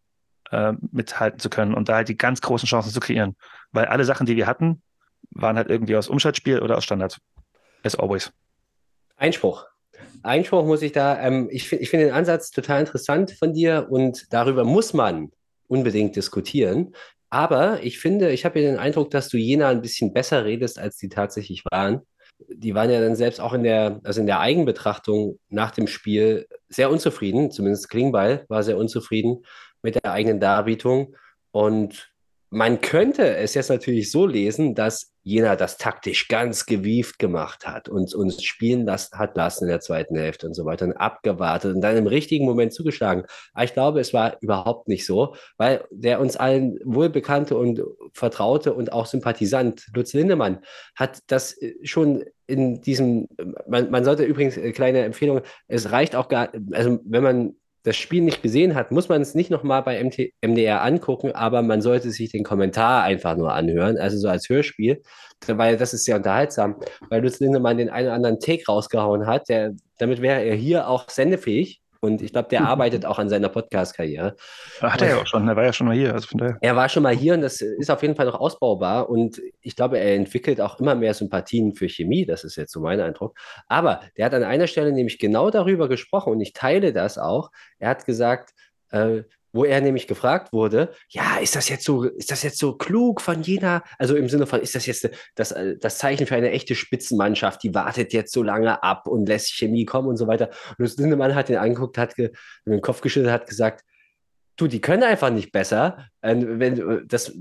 äh, 0.51 0.73
mithalten 0.91 1.39
zu 1.39 1.49
können 1.49 1.73
und 1.73 1.89
da 1.89 1.95
halt 1.95 2.09
die 2.09 2.17
ganz 2.17 2.41
großen 2.41 2.67
Chancen 2.67 2.91
zu 2.91 2.99
kreieren. 2.99 3.35
Weil 3.71 3.85
alle 3.85 4.05
Sachen, 4.05 4.25
die 4.25 4.35
wir 4.35 4.47
hatten, 4.47 4.81
waren 5.31 5.57
halt 5.57 5.69
irgendwie 5.69 5.95
aus 5.95 6.07
Umschaltspiel 6.07 6.59
oder 6.59 6.77
aus 6.77 6.83
Standards. 6.83 7.19
As 7.83 7.95
always. 7.95 8.31
Einspruch. 9.15 9.65
Einspruch 10.23 10.65
muss 10.65 10.81
ich 10.81 10.91
da, 10.91 11.19
ähm, 11.19 11.47
ich, 11.51 11.71
ich 11.71 11.89
finde 11.89 12.07
den 12.07 12.15
Ansatz 12.15 12.51
total 12.51 12.81
interessant 12.81 13.31
von 13.31 13.53
dir 13.53 13.87
und 13.89 14.27
darüber 14.31 14.63
muss 14.63 14.93
man 14.93 15.31
unbedingt 15.67 16.15
diskutieren. 16.15 16.93
Aber 17.29 17.83
ich 17.83 17.99
finde, 17.99 18.31
ich 18.31 18.45
habe 18.45 18.59
ja 18.59 18.71
den 18.71 18.79
Eindruck, 18.79 19.11
dass 19.11 19.29
du 19.29 19.37
Jena 19.37 19.69
ein 19.69 19.81
bisschen 19.81 20.13
besser 20.13 20.45
redest, 20.45 20.79
als 20.79 20.97
die 20.97 21.09
tatsächlich 21.09 21.63
waren. 21.71 22.01
Die 22.49 22.75
waren 22.75 22.89
ja 22.89 23.01
dann 23.01 23.15
selbst 23.15 23.41
auch 23.41 23.53
in 23.53 23.63
der, 23.63 23.99
also 24.03 24.21
in 24.21 24.27
der 24.27 24.39
Eigenbetrachtung 24.39 25.39
nach 25.49 25.71
dem 25.71 25.87
Spiel 25.87 26.47
sehr 26.69 26.89
unzufrieden. 26.89 27.51
Zumindest 27.51 27.89
Klingbeil 27.89 28.45
war 28.47 28.63
sehr 28.63 28.77
unzufrieden 28.77 29.43
mit 29.81 29.95
der 29.95 30.11
eigenen 30.11 30.39
Darbietung. 30.39 31.15
Und 31.51 32.11
man 32.49 32.79
könnte 32.81 33.35
es 33.35 33.53
jetzt 33.53 33.69
natürlich 33.69 34.09
so 34.09 34.25
lesen, 34.25 34.73
dass 34.73 35.11
Jena 35.23 35.57
das 35.57 35.77
taktisch 35.77 36.29
ganz 36.29 36.65
gewieft 36.65 37.19
gemacht 37.19 37.67
hat 37.67 37.89
und 37.89 38.13
uns 38.15 38.41
spielen 38.41 38.85
las 38.85 39.11
hat 39.11 39.35
lassen 39.35 39.65
in 39.65 39.69
der 39.69 39.81
zweiten 39.81 40.15
Hälfte 40.15 40.47
und 40.47 40.53
so 40.53 40.63
weiter 40.63 40.85
und 40.85 40.93
abgewartet 40.93 41.75
und 41.75 41.81
dann 41.81 41.97
im 41.97 42.07
richtigen 42.07 42.45
Moment 42.45 42.71
zugeschlagen. 42.71 43.25
Aber 43.53 43.65
ich 43.65 43.73
glaube, 43.73 43.99
es 43.99 44.13
war 44.13 44.37
überhaupt 44.39 44.87
nicht 44.87 45.05
so, 45.05 45.35
weil 45.57 45.83
der 45.91 46.21
uns 46.21 46.37
allen 46.37 46.79
wohlbekannte 46.85 47.57
und 47.57 47.81
vertraute 48.13 48.73
und 48.73 48.93
auch 48.93 49.05
Sympathisant 49.05 49.85
Lutz 49.93 50.13
Lindemann 50.13 50.59
hat 50.95 51.19
das 51.27 51.57
schon 51.83 52.23
in 52.45 52.79
diesem, 52.79 53.27
man, 53.67 53.91
man 53.91 54.05
sollte 54.05 54.23
übrigens, 54.23 54.55
äh, 54.55 54.71
kleine 54.71 55.03
Empfehlung, 55.03 55.41
es 55.67 55.91
reicht 55.91 56.15
auch 56.15 56.29
gar, 56.29 56.53
also 56.71 56.99
wenn 57.03 57.23
man 57.23 57.55
das 57.87 57.95
Spiel 57.95 58.21
nicht 58.21 58.43
gesehen 58.43 58.75
hat, 58.75 58.91
muss 58.91 59.07
man 59.07 59.21
es 59.21 59.33
nicht 59.33 59.49
nochmal 59.49 59.81
bei 59.81 60.03
MT, 60.03 60.33
MDR 60.41 60.83
angucken, 60.83 61.31
aber 61.31 61.61
man 61.61 61.81
sollte 61.81 62.11
sich 62.11 62.31
den 62.31 62.43
Kommentar 62.43 63.03
einfach 63.03 63.37
nur 63.37 63.53
anhören, 63.53 63.97
also 63.97 64.17
so 64.17 64.27
als 64.27 64.49
Hörspiel, 64.49 65.01
weil 65.47 65.77
das 65.77 65.93
ist 65.93 66.03
sehr 66.03 66.17
unterhaltsam, 66.17 66.75
weil 67.09 67.23
Lutz 67.23 67.39
Lindemann 67.39 67.77
den 67.77 67.89
einen 67.89 68.07
oder 68.07 68.15
anderen 68.15 68.39
Take 68.41 68.63
rausgehauen 68.67 69.25
hat, 69.25 69.47
der, 69.47 69.71
damit 69.99 70.21
wäre 70.21 70.43
er 70.43 70.55
hier 70.55 70.89
auch 70.89 71.09
sendefähig 71.09 71.81
und 72.01 72.21
ich 72.21 72.31
glaube, 72.31 72.49
der 72.49 72.65
arbeitet 72.65 73.05
auch 73.05 73.19
an 73.19 73.29
seiner 73.29 73.49
Podcast-Karriere. 73.49 74.35
Hat 74.81 75.01
er 75.01 75.09
ja 75.09 75.17
auch 75.17 75.27
schon, 75.27 75.47
er 75.47 75.55
war 75.55 75.65
ja 75.65 75.73
schon 75.73 75.87
mal 75.87 75.95
hier. 75.95 76.13
Also 76.13 76.27
er 76.61 76.75
war 76.75 76.89
schon 76.89 77.03
mal 77.03 77.15
hier 77.15 77.33
und 77.33 77.41
das 77.41 77.61
ist 77.61 77.89
auf 77.89 78.01
jeden 78.01 78.15
Fall 78.15 78.25
noch 78.25 78.39
ausbaubar. 78.39 79.09
Und 79.09 79.41
ich 79.61 79.75
glaube, 79.75 79.99
er 79.99 80.15
entwickelt 80.15 80.61
auch 80.61 80.79
immer 80.79 80.95
mehr 80.95 81.13
Sympathien 81.13 81.73
für 81.73 81.89
Chemie. 81.89 82.25
Das 82.25 82.43
ist 82.43 82.55
jetzt 82.55 82.71
so 82.71 82.79
mein 82.79 82.99
Eindruck. 82.99 83.37
Aber 83.67 84.01
der 84.17 84.25
hat 84.25 84.33
an 84.33 84.43
einer 84.43 84.67
Stelle 84.67 84.91
nämlich 84.91 85.19
genau 85.19 85.49
darüber 85.49 85.87
gesprochen 85.87 86.33
und 86.33 86.41
ich 86.41 86.53
teile 86.53 86.93
das 86.93 87.17
auch. 87.17 87.51
Er 87.79 87.89
hat 87.89 88.05
gesagt, 88.05 88.51
äh, 88.91 89.23
wo 89.51 89.63
er 89.65 89.81
nämlich 89.81 90.07
gefragt 90.07 90.53
wurde, 90.53 90.91
ja, 91.09 91.37
ist 91.37 91.55
das 91.55 91.69
jetzt 91.69 91.85
so, 91.85 92.03
ist 92.03 92.31
das 92.31 92.43
jetzt 92.43 92.57
so 92.57 92.77
klug 92.77 93.21
von 93.21 93.41
Jena? 93.41 93.83
Also 93.97 94.15
im 94.15 94.29
Sinne 94.29 94.45
von, 94.45 94.61
ist 94.61 94.75
das 94.75 94.85
jetzt 94.85 95.09
das, 95.35 95.55
das 95.79 95.97
Zeichen 95.97 96.27
für 96.27 96.35
eine 96.35 96.51
echte 96.51 96.75
Spitzenmannschaft, 96.75 97.63
die 97.63 97.73
wartet 97.73 98.13
jetzt 98.13 98.33
so 98.33 98.43
lange 98.43 98.83
ab 98.83 99.07
und 99.07 99.27
lässt 99.27 99.53
Chemie 99.53 99.85
kommen 99.85 100.07
und 100.07 100.17
so 100.17 100.27
weiter. 100.27 100.49
Und 100.77 100.97
Lindemann 100.97 101.35
hat 101.35 101.49
den 101.49 101.57
angeguckt, 101.57 101.97
hat 101.97 102.15
den 102.17 102.81
Kopf 102.81 103.01
geschüttelt, 103.01 103.31
hat 103.31 103.47
gesagt, 103.47 103.83
du, 104.57 104.67
die 104.67 104.81
können 104.81 105.03
einfach 105.03 105.29
nicht 105.29 105.51
besser. 105.51 106.07
Wenn, 106.21 107.07
das, 107.07 107.31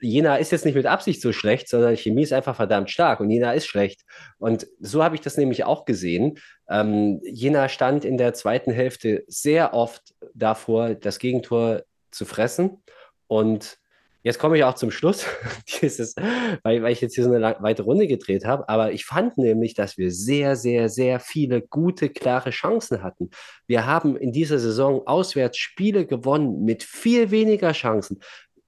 Jena 0.00 0.36
ist 0.36 0.52
jetzt 0.52 0.64
nicht 0.64 0.76
mit 0.76 0.86
Absicht 0.86 1.20
so 1.20 1.32
schlecht, 1.32 1.68
sondern 1.68 1.96
Chemie 1.96 2.22
ist 2.22 2.32
einfach 2.32 2.56
verdammt 2.56 2.90
stark 2.90 3.20
und 3.20 3.28
Jena 3.28 3.52
ist 3.52 3.66
schlecht. 3.66 4.02
Und 4.38 4.66
so 4.78 5.04
habe 5.04 5.16
ich 5.16 5.20
das 5.20 5.36
nämlich 5.36 5.64
auch 5.64 5.84
gesehen. 5.84 6.38
Ähm, 6.68 7.20
Jena 7.24 7.68
stand 7.68 8.04
in 8.04 8.16
der 8.16 8.32
zweiten 8.34 8.70
Hälfte 8.70 9.24
sehr 9.26 9.74
oft 9.74 10.14
davor, 10.32 10.94
das 10.94 11.18
Gegentor 11.18 11.82
zu 12.10 12.24
fressen. 12.24 12.82
Und 13.26 13.79
Jetzt 14.22 14.38
komme 14.38 14.58
ich 14.58 14.64
auch 14.64 14.74
zum 14.74 14.90
Schluss, 14.90 15.24
dieses, 15.80 16.14
weil, 16.62 16.82
weil 16.82 16.92
ich 16.92 17.00
jetzt 17.00 17.14
hier 17.14 17.24
so 17.24 17.30
eine 17.30 17.38
lang, 17.38 17.56
weite 17.60 17.84
Runde 17.84 18.06
gedreht 18.06 18.44
habe. 18.44 18.68
Aber 18.68 18.92
ich 18.92 19.06
fand 19.06 19.38
nämlich, 19.38 19.74
dass 19.74 19.96
wir 19.96 20.10
sehr, 20.10 20.56
sehr, 20.56 20.90
sehr 20.90 21.20
viele 21.20 21.62
gute, 21.62 22.10
klare 22.10 22.50
Chancen 22.50 23.02
hatten. 23.02 23.30
Wir 23.66 23.86
haben 23.86 24.16
in 24.16 24.32
dieser 24.32 24.58
Saison 24.58 25.06
auswärts 25.06 25.56
Spiele 25.56 26.04
gewonnen 26.04 26.64
mit 26.64 26.82
viel 26.82 27.30
weniger 27.30 27.72
Chancen. 27.72 28.20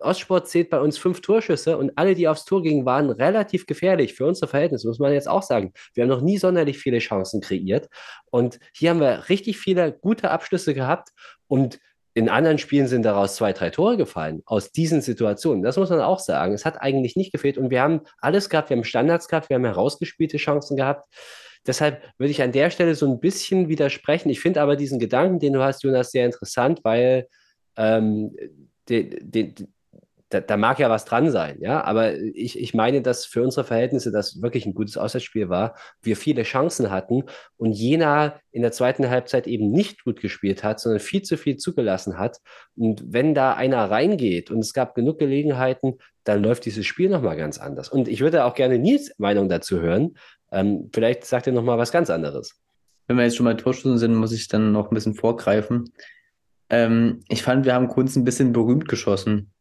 Ostsport 0.03 0.49
zählt 0.49 0.71
bei 0.71 0.81
uns 0.81 0.99
fünf 0.99 1.21
Torschüsse 1.21 1.79
und 1.79 1.93
alle, 1.97 2.15
die 2.15 2.29
aufs 2.29 2.45
Tor 2.45 2.63
gingen, 2.63 2.85
waren 2.85 3.11
relativ 3.11 3.67
gefährlich 3.67 4.15
für 4.15 4.27
unsere 4.27 4.49
Verhältnisse, 4.49 4.89
muss 4.89 4.99
man 4.99 5.13
jetzt 5.13 5.29
auch 5.29 5.43
sagen. 5.43 5.73
Wir 5.95 6.03
haben 6.03 6.11
noch 6.11 6.23
nie 6.23 6.39
sonderlich 6.39 6.79
viele 6.79 6.99
Chancen 6.99 7.41
kreiert 7.41 7.89
und 8.31 8.59
hier 8.73 8.91
haben 8.91 9.01
wir 9.01 9.29
richtig 9.29 9.59
viele 9.59 9.93
gute 9.93 10.31
Abschlüsse 10.31 10.75
gehabt 10.75 11.11
und 11.47 11.79
in 12.15 12.29
anderen 12.29 12.59
Spielen 12.59 12.87
sind 12.89 13.05
daraus 13.05 13.37
zwei, 13.37 13.53
drei 13.53 13.71
Tore 13.71 13.97
gefallen, 13.97 14.43
aus 14.45 14.71
diesen 14.71 15.01
Situationen. 15.01 15.63
Das 15.63 15.77
muss 15.77 15.91
man 15.91 16.01
auch 16.01 16.19
sagen. 16.19 16.53
Es 16.53 16.65
hat 16.65 16.81
eigentlich 16.81 17.17
nicht 17.17 17.33
gefehlt 17.33 17.57
und 17.57 17.71
wir 17.71 17.81
haben 17.81 18.03
alles 18.19 18.51
gehabt, 18.51 18.71
wir 18.71 18.77
haben 18.77 18.85
Standards 18.85 19.29
gehabt, 19.29 19.49
wir 19.49 19.57
haben 19.57 19.65
herausgespielte 19.65 20.37
Chancen 20.37 20.77
gehabt. 20.77 21.09
Deshalb 21.67 22.03
würde 22.19 22.31
ich 22.31 22.43
an 22.43 22.53
der 22.53 22.71
Stelle 22.71 22.95
so 22.95 23.07
ein 23.07 23.21
bisschen 23.21 23.69
widersprechen. 23.69 24.31
Ich 24.31 24.41
finde 24.41 24.61
aber 24.61 24.77
diesen 24.77 24.99
Gedanken, 24.99 25.39
den 25.39 25.53
du 25.53 25.63
hast, 25.63 25.85
Jonas, 25.85 26.11
sehr 26.11 26.27
interessant, 26.27 26.81
weil 26.83 27.29
ähm, 27.77 28.37
den, 28.89 29.17
den, 29.21 29.55
da, 30.33 30.41
da, 30.41 30.57
mag 30.57 30.79
ja 30.79 30.89
was 30.89 31.05
dran 31.05 31.31
sein, 31.31 31.59
ja, 31.61 31.85
aber 31.85 32.15
ich, 32.15 32.59
ich 32.59 32.75
meine, 32.75 33.03
dass 33.03 33.27
für 33.27 33.43
unsere 33.43 33.65
Verhältnisse 33.65 34.11
das 34.11 34.41
wirklich 34.41 34.65
ein 34.65 34.75
gutes 34.75 34.97
Auswärtsspiel 34.97 35.49
war, 35.49 35.77
wir 36.01 36.17
viele 36.17 36.43
Chancen 36.43 36.91
hatten 36.91 37.25
und 37.57 37.73
Jena 37.73 38.41
in 38.51 38.63
der 38.63 38.73
zweiten 38.73 39.11
Halbzeit 39.11 39.47
eben 39.47 39.71
nicht 39.71 40.05
gut 40.05 40.21
gespielt 40.21 40.65
hat, 40.65 40.81
sondern 40.81 41.01
viel 41.01 41.23
zu 41.23 41.37
viel 41.37 41.59
zugelassen 41.59 42.19
hat. 42.19 42.39
Und 42.77 43.03
wenn 43.13 43.35
da 43.35 43.55
einer 43.55 43.91
reingeht 43.91 44.51
und 44.51 44.61
es 44.61 44.73
gab 44.73 44.95
genug 44.95 45.19
Gelegenheiten, 45.19 45.99
dann 46.25 46.43
läuft 46.43 46.65
dieses 46.65 46.87
Spiel 46.87 47.11
nochmal 47.11 47.37
ganz 47.37 47.59
anders. 47.59 47.89
Und 47.89 48.09
ich 48.09 48.21
würde 48.21 48.45
auch 48.45 48.55
gerne 48.55 48.79
Nils 48.79 49.13
Meinung 49.19 49.49
dazu 49.49 49.81
hören. 49.81 50.15
Ähm, 50.51 50.91
vielleicht 50.93 51.25
sagt 51.25 51.47
er 51.47 51.53
nochmal 51.53 51.79
was 51.79 51.93
ganz 51.93 52.11
anderes. 52.11 52.61
Wenn 53.07 53.17
wir 53.17 53.25
jetzt 53.25 53.37
schon 53.37 53.45
mal 53.45 53.57
Torschüssen 53.57 53.99
sind, 53.99 54.15
muss 54.15 54.33
ich 54.33 54.49
dann 54.49 54.73
noch 54.73 54.91
ein 54.91 54.95
bisschen 54.95 55.15
vorgreifen. 55.15 55.93
Ähm, 56.71 57.21
ich 57.29 57.43
fand, 57.43 57.67
wir 57.67 57.75
haben 57.75 57.89
Kunst 57.89 58.17
ein 58.17 58.25
bisschen 58.25 58.53
berühmt 58.53 58.89
geschossen. 58.89 59.52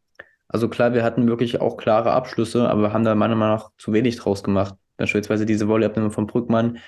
Also 0.51 0.67
klar, 0.67 0.93
wir 0.93 1.03
hatten 1.03 1.27
wirklich 1.27 1.61
auch 1.61 1.77
klare 1.77 2.11
Abschlüsse, 2.11 2.69
aber 2.69 2.81
wir 2.81 2.93
haben 2.93 3.05
da 3.05 3.15
meiner 3.15 3.35
Meinung 3.35 3.55
nach 3.55 3.71
zu 3.77 3.93
wenig 3.93 4.17
draus 4.17 4.43
gemacht. 4.43 4.75
Beispielsweise 4.97 5.45
diese 5.45 5.67
Volleyabnahme 5.67 6.11
von 6.11 6.27
Brückmann, 6.27 6.79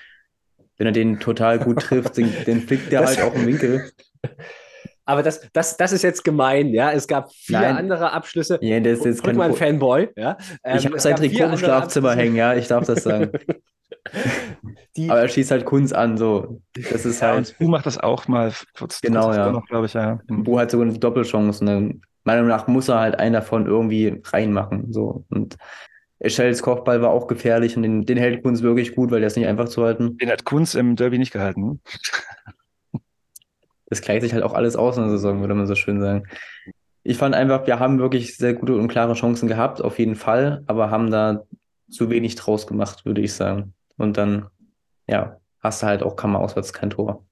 wenn 0.76 0.86
er 0.86 0.92
den 0.92 1.18
total 1.18 1.58
gut 1.58 1.80
trifft, 1.80 2.16
den, 2.18 2.30
den 2.46 2.60
flickt 2.60 2.92
der 2.92 3.00
das, 3.00 3.16
halt 3.16 3.26
auch 3.26 3.34
im 3.34 3.46
Winkel. 3.46 3.90
Aber 5.06 5.22
das, 5.22 5.48
das, 5.52 5.76
das 5.76 5.92
ist 5.92 6.02
jetzt 6.02 6.24
gemein, 6.24 6.68
ja. 6.68 6.92
Es 6.92 7.06
gab 7.06 7.32
vier 7.32 7.60
Nein. 7.60 7.76
andere 7.76 8.12
Abschlüsse. 8.12 8.58
Ja, 8.62 8.80
das 8.80 9.00
ist 9.00 9.04
jetzt 9.04 9.22
Brückmann 9.22 9.54
Fanboy, 9.54 10.08
ja. 10.16 10.36
Ähm, 10.62 10.78
ich 10.78 10.86
habe 10.86 10.98
sein 10.98 11.16
Trikot 11.16 11.44
im 11.44 11.58
Schlafzimmer 11.58 12.14
hängen, 12.14 12.36
ja, 12.36 12.54
ich 12.54 12.68
darf 12.68 12.86
das 12.86 13.02
sagen. 13.02 13.30
Die, 14.96 15.10
aber 15.10 15.20
er 15.20 15.28
schießt 15.28 15.50
halt 15.50 15.64
Kunst 15.64 15.94
an, 15.94 16.16
so. 16.16 16.60
Das 16.90 17.04
ist 17.04 17.20
ja, 17.20 17.28
halt. 17.28 17.56
Bu 17.58 17.68
macht 17.68 17.86
das 17.86 17.98
auch 17.98 18.28
mal 18.28 18.52
kurz. 18.76 19.00
Genau, 19.00 19.32
ja. 19.32 19.50
glaube 19.68 19.86
ich, 19.86 19.94
ja. 19.94 20.20
Bu 20.28 20.58
hat 20.58 20.70
sogar 20.70 20.86
eine 20.86 20.98
Doppelchance. 20.98 21.64
Ne? 21.64 22.00
Meiner 22.24 22.42
Meinung 22.42 22.56
nach 22.56 22.66
muss 22.66 22.88
er 22.88 23.00
halt 23.00 23.18
einen 23.18 23.34
davon 23.34 23.66
irgendwie 23.66 24.20
reinmachen. 24.24 24.92
So. 24.92 25.24
Und 25.30 25.56
Eschels 26.18 26.62
Kochball 26.62 27.02
war 27.02 27.10
auch 27.10 27.26
gefährlich 27.26 27.76
und 27.76 27.82
den, 27.82 28.06
den 28.06 28.18
hält 28.18 28.42
Kunz 28.42 28.62
wirklich 28.62 28.94
gut, 28.94 29.10
weil 29.10 29.20
der 29.20 29.26
ist 29.26 29.36
nicht 29.36 29.46
einfach 29.46 29.68
zu 29.68 29.84
halten. 29.84 30.16
Den 30.18 30.30
hat 30.30 30.44
Kunz 30.44 30.74
im 30.74 30.96
Derby 30.96 31.18
nicht 31.18 31.32
gehalten. 31.32 31.80
Das 33.86 34.00
gleicht 34.00 34.22
sich 34.22 34.32
halt 34.32 34.42
auch 34.42 34.54
alles 34.54 34.76
aus 34.76 34.96
in 34.96 35.02
der 35.02 35.10
Saison, 35.12 35.40
würde 35.40 35.54
man 35.54 35.66
so 35.66 35.74
schön 35.74 36.00
sagen. 36.00 36.24
Ich 37.04 37.18
fand 37.18 37.34
einfach, 37.34 37.66
wir 37.66 37.78
haben 37.78 37.98
wirklich 37.98 38.36
sehr 38.36 38.54
gute 38.54 38.74
und 38.74 38.88
klare 38.88 39.12
Chancen 39.12 39.46
gehabt, 39.46 39.82
auf 39.82 39.98
jeden 39.98 40.16
Fall, 40.16 40.64
aber 40.66 40.90
haben 40.90 41.10
da 41.10 41.44
zu 41.90 42.08
wenig 42.08 42.34
draus 42.34 42.66
gemacht, 42.66 43.04
würde 43.04 43.20
ich 43.20 43.34
sagen. 43.34 43.74
Und 43.98 44.16
dann, 44.16 44.46
ja, 45.06 45.38
hast 45.60 45.82
du 45.82 45.86
halt 45.86 46.02
auch 46.02 46.16
Kammer 46.16 46.40
auswärts 46.40 46.72
kein 46.72 46.90
Tor. 46.90 47.24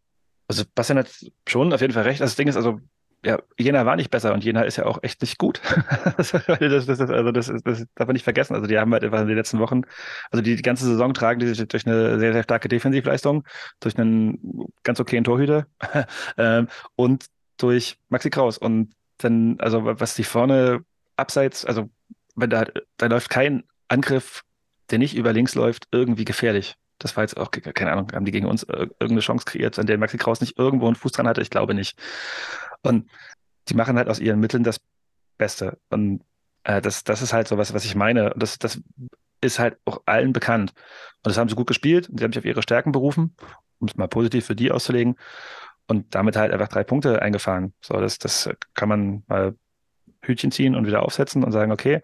Also 0.47 0.65
Bastian 0.75 0.99
hat 0.99 1.11
schon 1.49 1.73
auf 1.73 1.81
jeden 1.81 1.95
Fall 1.95 2.03
recht. 2.03 2.21
Also 2.21 2.31
das 2.31 2.37
Ding 2.37 2.49
ist, 2.49 2.57
also 2.57 2.81
ja, 3.25 3.41
Jena 3.59 3.87
war 3.87 3.97
nicht 3.97 4.11
besser 4.11 4.35
und 4.35 4.43
Jena 4.45 4.63
ist 4.63 4.77
ja 4.77 4.87
auch 4.87 5.03
echt 5.03 5.21
nicht 5.21 5.39
gut. 5.39 5.61
das, 6.17 6.33
das, 6.33 6.87
das, 6.87 7.01
also 7.01 7.31
das, 7.31 7.47
das 7.65 7.87
darf 7.95 8.07
man 8.09 8.15
nicht 8.15 8.25
vergessen. 8.25 8.55
Also 8.55 8.67
die 8.67 8.79
haben 8.79 8.93
halt 8.93 9.05
einfach 9.05 9.21
in 9.21 9.29
den 9.29 9.37
letzten 9.37 9.61
Wochen, 9.61 9.83
also 10.31 10.43
die, 10.43 10.57
die 10.57 10.63
ganze 10.63 10.85
Saison 10.85 11.15
tragen 11.15 11.39
die 11.39 11.47
sich 11.47 11.69
durch 11.69 11.87
eine 11.87 12.19
sehr, 12.19 12.33
sehr 12.33 12.43
starke 12.43 12.69
Defensivleistung, 12.69 13.45
durch 13.81 13.97
einen 13.97 14.67
ganz 14.83 14.99
okayen 14.99 15.25
Torhüter 15.25 15.67
ähm, 16.37 16.69
und 16.97 17.27
durch 17.59 17.99
Maxi 18.09 18.31
Kraus. 18.31 18.59
Und 18.59 18.93
dann, 19.19 19.57
also 19.61 19.85
was 19.85 20.15
die 20.15 20.25
vorne 20.25 20.85
abseits, 21.17 21.65
also 21.65 21.91
wenn 22.35 22.51
da, 22.51 22.67
da 22.97 23.07
läuft 23.07 23.31
kein 23.31 23.63
Angriff, 23.89 24.43
der 24.91 24.99
nicht 24.99 25.17
über 25.17 25.33
links 25.33 25.55
läuft, 25.55 25.87
irgendwie 25.93 26.25
gefährlich. 26.25 26.75
Das 27.03 27.17
war 27.17 27.25
jetzt 27.25 27.37
auch, 27.37 27.51
keine 27.51 27.93
Ahnung, 27.93 28.13
haben 28.13 28.25
die 28.25 28.31
gegen 28.31 28.47
uns 28.47 28.63
irgendeine 28.63 29.21
Chance 29.21 29.45
kreiert, 29.45 29.79
an 29.79 29.87
der 29.87 29.99
Maxi 29.99 30.19
Kraus 30.19 30.41
nicht 30.41 30.59
irgendwo 30.59 30.87
einen 30.87 30.95
Fuß 30.95 31.13
dran 31.13 31.27
hatte? 31.27 31.43
Ich 31.43 31.51
glaube 31.51 31.75
nicht. 31.75 31.99
Und 32.83 33.11
die 33.69 33.75
machen 33.75 33.97
halt 33.97 34.09
aus 34.09 34.21
ihren 34.21 34.39
Mitteln 34.41 34.63
das 34.63 34.81
Beste. 35.37 35.79
Und 35.91 36.23
äh, 36.63 36.81
das, 36.81 37.03
das 37.03 37.23
ist 37.23 37.33
halt 37.33 37.49
so 37.49 37.59
was, 37.59 37.75
was 37.75 37.85
ich 37.85 37.95
meine. 37.95 38.33
Und 38.35 38.43
das, 38.43 38.59
das 38.59 38.81
ist 39.41 39.59
halt 39.59 39.79
auch 39.85 40.03
allen 40.07 40.33
bekannt. 40.33 40.73
Und 41.25 41.31
das 41.31 41.39
haben 41.39 41.49
sie 41.49 41.57
gut 41.57 41.67
gespielt 41.67 42.09
und 42.09 42.19
sie 42.19 42.25
haben 42.25 42.33
sich 42.33 42.39
auf 42.39 42.45
ihre 42.45 42.63
Stärken 42.63 42.93
berufen, 42.93 43.35
um 43.81 43.89
es 43.89 43.97
mal 43.97 44.09
positiv 44.09 44.47
für 44.47 44.55
die 44.55 44.71
auszulegen. 44.71 45.17
Und 45.89 46.15
damit 46.15 46.37
halt 46.37 46.53
einfach 46.53 46.69
drei 46.69 46.85
Punkte 46.85 47.21
eingefahren. 47.21 47.75
So, 47.81 48.01
das, 48.01 48.19
das 48.19 48.49
kann 48.75 48.89
man 48.89 49.25
mal 49.27 49.57
Hütchen 50.23 50.53
ziehen 50.53 50.77
und 50.77 50.87
wieder 50.87 51.03
aufsetzen 51.03 51.43
und 51.43 51.51
sagen, 51.51 51.73
okay. 51.73 52.01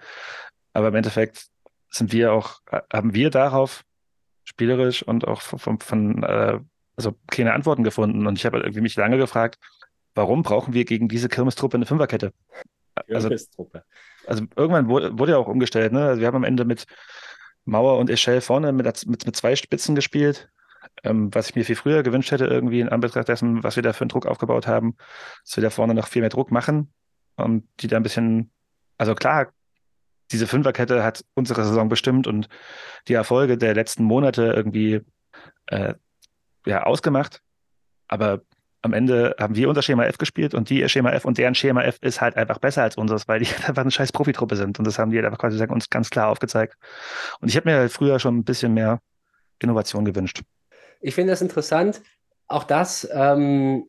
Aber 0.73 0.89
im 0.89 0.97
Endeffekt 0.97 1.47
sind 1.91 2.13
wir 2.13 2.33
auch, 2.33 2.61
haben 2.93 3.15
wir 3.15 3.31
darauf 3.31 3.85
spielerisch 4.49 5.03
und 5.03 5.29
auch 5.29 5.43
von, 5.43 5.59
von, 5.59 5.79
von 5.79 6.23
äh, 6.23 6.59
also 6.97 7.15
keine 7.31 7.53
Antworten 7.53 7.85
gefunden. 7.85 8.27
Und 8.27 8.39
ich 8.39 8.47
habe 8.47 8.57
halt 8.57 8.65
irgendwie 8.65 8.81
mich 8.81 8.97
lange 8.97 9.19
gefragt, 9.19 9.59
warum 10.15 10.43
brauchen 10.43 10.73
wir 10.73 10.85
gegen 10.85 11.09
diese 11.09 11.29
Kirmestruppe 11.29 11.77
eine 11.77 11.87
Fünferkette? 11.87 12.33
Also, 13.13 13.29
also 14.27 14.45
irgendwann 14.57 14.89
wurde, 14.89 15.17
wurde 15.19 15.33
ja 15.33 15.39
auch 15.39 15.49
umgestellt. 15.49 15.93
Ne? 15.93 16.03
Also 16.03 16.21
wir 16.21 16.27
haben 16.27 16.37
am 16.37 16.45
Ende 16.45 16.65
mit 16.65 16.87
Mauer 17.67 17.99
und 17.99 18.09
Eschel 18.09 18.41
vorne 18.41 18.73
mit, 18.73 19.07
mit, 19.07 19.27
mit 19.27 19.37
zwei 19.37 19.55
Spitzen 19.55 19.95
gespielt, 19.95 20.49
ähm, 21.05 21.33
was 21.35 21.51
ich 21.51 21.55
mir 21.55 21.65
viel 21.65 21.77
früher 21.77 22.03
gewünscht 22.03 22.33
hätte, 22.33 22.47
irgendwie 22.47 22.81
in 22.81 22.89
Anbetracht 22.89 23.29
dessen, 23.29 23.63
was 23.63 23.77
wir 23.77 23.83
da 23.83 23.93
für 23.93 24.03
einen 24.03 24.09
Druck 24.09 24.27
aufgebaut 24.27 24.67
haben, 24.67 24.97
dass 25.45 25.57
wir 25.57 25.63
da 25.63 25.71
vorne 25.71 25.95
noch 25.95 26.09
viel 26.09 26.23
mehr 26.23 26.31
Druck 26.31 26.51
machen 26.51 26.93
und 27.37 27.69
die 27.81 27.87
da 27.87 27.97
ein 27.99 28.03
bisschen, 28.03 28.51
also 28.97 29.15
klar, 29.15 29.53
diese 30.31 30.47
Fünferkette 30.47 31.03
hat 31.03 31.25
unsere 31.35 31.65
Saison 31.65 31.89
bestimmt 31.89 32.27
und 32.27 32.49
die 33.09 33.15
Erfolge 33.15 33.57
der 33.57 33.75
letzten 33.75 34.05
Monate 34.05 34.53
irgendwie 34.55 35.01
äh, 35.67 35.95
ja, 36.67 36.83
ausgemacht. 36.83 37.41
Aber 38.09 38.43
am 38.83 38.93
Ende 38.93 39.35
haben 39.39 39.57
wir 39.57 39.69
unser 39.69 39.83
Schema 39.83 40.05
F 40.05 40.19
gespielt 40.19 40.55
und 40.55 40.71
die 40.71 40.81
ihr 40.81 40.89
Schema 40.89 41.11
F 41.11 41.25
und 41.25 41.39
deren 41.39 41.55
Schema 41.55 41.83
F 41.83 41.99
ist 42.01 42.21
halt 42.21 42.37
einfach 42.37 42.59
besser 42.59 42.83
als 42.83 42.97
unseres, 42.97 43.27
weil 43.27 43.41
die 43.41 43.47
einfach 43.67 43.83
eine 43.83 43.91
scheiß 43.91 44.13
Profitruppe 44.13 44.57
sind. 44.57 44.79
Und 44.79 44.87
das 44.87 44.99
haben 44.99 45.11
die 45.11 45.17
halt 45.17 45.27
einfach 45.27 45.39
quasi 45.39 45.63
uns 45.65 45.91
ganz 45.91 46.11
klar 46.11 46.29
aufgezeigt. 46.29 46.77
Und 47.41 47.49
ich 47.49 47.57
habe 47.57 47.69
mir 47.69 47.77
halt 47.77 47.93
früher 47.93 48.19
schon 48.19 48.39
ein 48.39 48.45
bisschen 48.45 48.75
mehr 48.75 49.01
Innovation 49.61 50.05
gewünscht. 50.05 50.43
Ich 51.01 51.15
finde 51.15 51.33
das 51.33 51.43
interessant. 51.43 52.03
Auch 52.47 52.65
das, 52.65 53.09
ähm, 53.13 53.89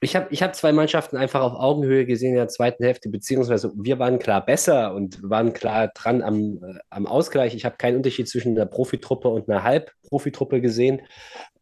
ich 0.00 0.14
habe 0.14 0.28
ich 0.30 0.42
hab 0.42 0.54
zwei 0.54 0.72
Mannschaften 0.72 1.16
einfach 1.16 1.40
auf 1.40 1.54
Augenhöhe 1.54 2.06
gesehen 2.06 2.30
in 2.30 2.36
der 2.36 2.48
zweiten 2.48 2.84
Hälfte, 2.84 3.08
beziehungsweise 3.08 3.72
wir 3.76 3.98
waren 3.98 4.18
klar 4.18 4.44
besser 4.44 4.94
und 4.94 5.18
waren 5.22 5.52
klar 5.52 5.88
dran 5.88 6.22
am, 6.22 6.58
äh, 6.62 6.78
am 6.90 7.06
Ausgleich. 7.06 7.54
Ich 7.54 7.64
habe 7.64 7.76
keinen 7.76 7.96
Unterschied 7.96 8.28
zwischen 8.28 8.56
einer 8.56 8.66
Profitruppe 8.66 9.28
und 9.28 9.48
einer 9.48 9.62
Halbprofitruppe 9.62 10.60
gesehen. 10.60 11.02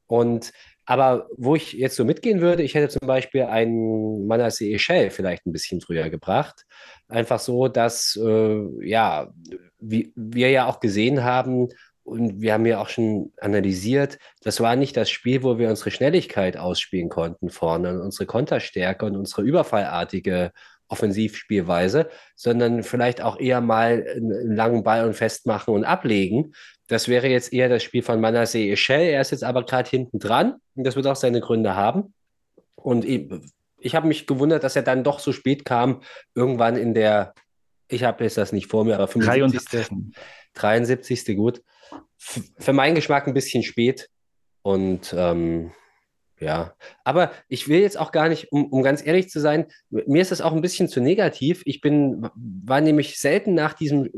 Und 0.06 0.52
aber 0.86 1.28
wo 1.36 1.56
ich 1.56 1.72
jetzt 1.72 1.96
so 1.96 2.04
mitgehen 2.04 2.40
würde, 2.40 2.62
ich 2.62 2.74
hätte 2.74 2.88
zum 2.88 3.06
Beispiel 3.06 3.42
einen 3.42 4.26
Manasseh 4.26 4.74
Echel 4.74 5.10
vielleicht 5.10 5.46
ein 5.46 5.52
bisschen 5.52 5.80
früher 5.80 6.10
gebracht. 6.10 6.64
Einfach 7.08 7.40
so, 7.40 7.68
dass, 7.68 8.18
äh, 8.22 8.86
ja, 8.86 9.32
wie 9.78 10.12
wir 10.14 10.50
ja 10.50 10.66
auch 10.66 10.80
gesehen 10.80 11.24
haben, 11.24 11.68
und 12.04 12.40
wir 12.40 12.52
haben 12.52 12.66
ja 12.66 12.80
auch 12.80 12.90
schon 12.90 13.32
analysiert, 13.40 14.18
das 14.42 14.60
war 14.60 14.76
nicht 14.76 14.96
das 14.96 15.10
Spiel, 15.10 15.42
wo 15.42 15.58
wir 15.58 15.70
unsere 15.70 15.90
Schnelligkeit 15.90 16.56
ausspielen 16.56 17.08
konnten 17.08 17.48
vorne 17.48 17.90
und 17.90 18.00
unsere 18.00 18.26
Konterstärke 18.26 19.06
und 19.06 19.16
unsere 19.16 19.42
überfallartige 19.42 20.52
Offensivspielweise, 20.88 22.10
sondern 22.36 22.82
vielleicht 22.82 23.22
auch 23.22 23.40
eher 23.40 23.62
mal 23.62 24.06
einen 24.06 24.54
langen 24.54 24.84
Ball 24.84 25.06
und 25.06 25.14
festmachen 25.14 25.74
und 25.74 25.84
ablegen. 25.84 26.52
Das 26.88 27.08
wäre 27.08 27.28
jetzt 27.28 27.54
eher 27.54 27.70
das 27.70 27.82
Spiel 27.82 28.02
von 28.02 28.20
Manasseh 28.20 28.70
Echel. 28.70 29.00
Er 29.00 29.22
ist 29.22 29.30
jetzt 29.30 29.44
aber 29.44 29.64
gerade 29.64 29.88
hinten 29.88 30.18
dran 30.18 30.56
und 30.74 30.86
das 30.86 30.96
wird 30.96 31.06
auch 31.06 31.16
seine 31.16 31.40
Gründe 31.40 31.74
haben. 31.74 32.12
Und 32.74 33.06
ich, 33.06 33.30
ich 33.78 33.94
habe 33.94 34.06
mich 34.06 34.26
gewundert, 34.26 34.62
dass 34.62 34.76
er 34.76 34.82
dann 34.82 35.04
doch 35.04 35.20
so 35.20 35.32
spät 35.32 35.64
kam, 35.64 36.02
irgendwann 36.34 36.76
in 36.76 36.92
der, 36.92 37.32
ich 37.88 38.04
habe 38.04 38.24
jetzt 38.24 38.36
das 38.36 38.52
nicht 38.52 38.70
vor 38.70 38.84
mir, 38.84 38.94
aber 38.94 39.08
75. 39.08 39.88
73. 40.52 41.36
gut. 41.36 41.62
Für 42.58 42.72
meinen 42.72 42.94
Geschmack 42.94 43.26
ein 43.26 43.34
bisschen 43.34 43.62
spät. 43.62 44.08
Und 44.62 45.14
ähm, 45.16 45.72
ja, 46.40 46.74
aber 47.04 47.32
ich 47.48 47.68
will 47.68 47.80
jetzt 47.80 47.98
auch 47.98 48.12
gar 48.12 48.28
nicht, 48.28 48.50
um, 48.50 48.66
um 48.66 48.82
ganz 48.82 49.04
ehrlich 49.06 49.28
zu 49.28 49.40
sein, 49.40 49.66
mir 49.90 50.20
ist 50.20 50.32
das 50.32 50.40
auch 50.40 50.52
ein 50.52 50.62
bisschen 50.62 50.88
zu 50.88 51.00
negativ. 51.00 51.62
Ich 51.64 51.80
bin, 51.80 52.28
war 52.34 52.80
nämlich 52.80 53.18
selten 53.18 53.54
nach 53.54 53.74
diesem, 53.74 54.10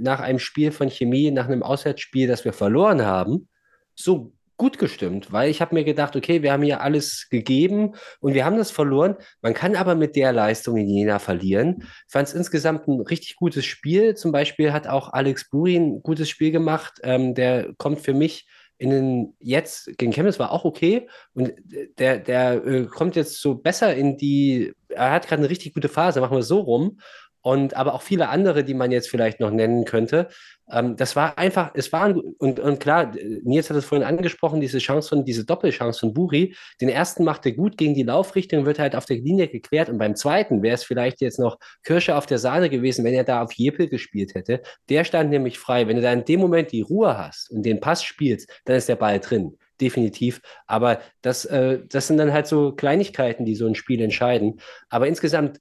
nach 0.00 0.20
einem 0.20 0.38
Spiel 0.38 0.72
von 0.72 0.88
Chemie, 0.88 1.30
nach 1.30 1.46
einem 1.46 1.62
Auswärtsspiel, 1.62 2.28
das 2.28 2.44
wir 2.44 2.52
verloren 2.52 3.04
haben, 3.04 3.48
so 3.94 4.32
gut 4.56 4.78
gestimmt, 4.78 5.32
weil 5.32 5.50
ich 5.50 5.60
habe 5.60 5.74
mir 5.74 5.84
gedacht, 5.84 6.16
okay, 6.16 6.42
wir 6.42 6.52
haben 6.52 6.62
hier 6.62 6.80
alles 6.80 7.28
gegeben 7.30 7.94
und 8.20 8.34
wir 8.34 8.44
haben 8.44 8.56
das 8.56 8.70
verloren. 8.70 9.16
Man 9.42 9.54
kann 9.54 9.76
aber 9.76 9.94
mit 9.94 10.16
der 10.16 10.32
Leistung 10.32 10.76
in 10.76 10.88
Jena 10.88 11.18
verlieren. 11.18 11.82
Ich 11.82 12.12
fand 12.12 12.28
es 12.28 12.34
insgesamt 12.34 12.86
ein 12.86 13.00
richtig 13.00 13.36
gutes 13.36 13.64
Spiel. 13.64 14.14
Zum 14.14 14.32
Beispiel 14.32 14.72
hat 14.72 14.86
auch 14.86 15.12
Alex 15.12 15.50
Burin 15.50 15.96
ein 15.96 16.02
gutes 16.02 16.28
Spiel 16.28 16.50
gemacht. 16.50 17.00
Ähm, 17.02 17.34
der 17.34 17.72
kommt 17.78 18.00
für 18.00 18.14
mich 18.14 18.46
in 18.78 18.90
den 18.90 19.34
jetzt 19.38 19.96
gegen 19.98 20.12
Chemnitz 20.12 20.38
war 20.38 20.50
auch 20.50 20.64
okay 20.64 21.08
und 21.32 21.52
der, 21.98 22.18
der 22.18 22.66
äh, 22.66 22.84
kommt 22.86 23.14
jetzt 23.14 23.40
so 23.40 23.54
besser 23.54 23.94
in 23.94 24.16
die, 24.16 24.72
er 24.88 25.12
hat 25.12 25.28
gerade 25.28 25.40
eine 25.40 25.50
richtig 25.50 25.74
gute 25.74 25.88
Phase, 25.88 26.20
machen 26.20 26.36
wir 26.36 26.42
so 26.42 26.60
rum. 26.60 26.98
Und 27.44 27.76
aber 27.76 27.92
auch 27.92 28.00
viele 28.00 28.30
andere, 28.30 28.64
die 28.64 28.72
man 28.72 28.90
jetzt 28.90 29.10
vielleicht 29.10 29.38
noch 29.38 29.50
nennen 29.50 29.84
könnte. 29.84 30.28
Ähm, 30.70 30.96
das 30.96 31.14
war 31.14 31.36
einfach, 31.36 31.72
es 31.74 31.92
war, 31.92 32.04
ein, 32.04 32.16
und, 32.16 32.58
und 32.58 32.80
klar, 32.80 33.12
Nils 33.42 33.68
hat 33.68 33.76
es 33.76 33.84
vorhin 33.84 34.06
angesprochen, 34.06 34.62
diese 34.62 34.78
Chance 34.78 35.10
von, 35.10 35.26
diese 35.26 35.44
Doppelchance 35.44 36.00
von 36.00 36.14
Buri. 36.14 36.56
Den 36.80 36.88
ersten 36.88 37.22
macht 37.22 37.44
er 37.44 37.52
gut 37.52 37.76
gegen 37.76 37.92
die 37.92 38.02
Laufrichtung, 38.02 38.64
wird 38.64 38.78
halt 38.78 38.96
auf 38.96 39.04
der 39.04 39.18
Linie 39.18 39.48
geklärt. 39.48 39.90
Und 39.90 39.98
beim 39.98 40.16
zweiten 40.16 40.62
wäre 40.62 40.74
es 40.74 40.84
vielleicht 40.84 41.20
jetzt 41.20 41.38
noch 41.38 41.58
Kirsche 41.82 42.16
auf 42.16 42.24
der 42.24 42.38
Sahne 42.38 42.70
gewesen, 42.70 43.04
wenn 43.04 43.12
er 43.12 43.24
da 43.24 43.42
auf 43.42 43.52
Jepel 43.52 43.88
gespielt 43.90 44.34
hätte. 44.34 44.62
Der 44.88 45.04
stand 45.04 45.28
nämlich 45.28 45.58
frei. 45.58 45.86
Wenn 45.86 45.96
du 45.96 46.02
da 46.02 46.14
in 46.14 46.24
dem 46.24 46.40
Moment 46.40 46.72
die 46.72 46.80
Ruhe 46.80 47.18
hast 47.18 47.50
und 47.50 47.62
den 47.62 47.78
Pass 47.78 48.02
spielst, 48.02 48.50
dann 48.64 48.76
ist 48.76 48.88
der 48.88 48.96
Ball 48.96 49.20
drin 49.20 49.58
definitiv. 49.80 50.40
Aber 50.66 51.00
das, 51.20 51.44
äh, 51.44 51.80
das 51.88 52.06
sind 52.06 52.16
dann 52.18 52.32
halt 52.32 52.46
so 52.46 52.72
Kleinigkeiten, 52.72 53.44
die 53.44 53.56
so 53.56 53.66
ein 53.66 53.74
Spiel 53.74 54.00
entscheiden. 54.00 54.60
Aber 54.88 55.06
insgesamt 55.06 55.60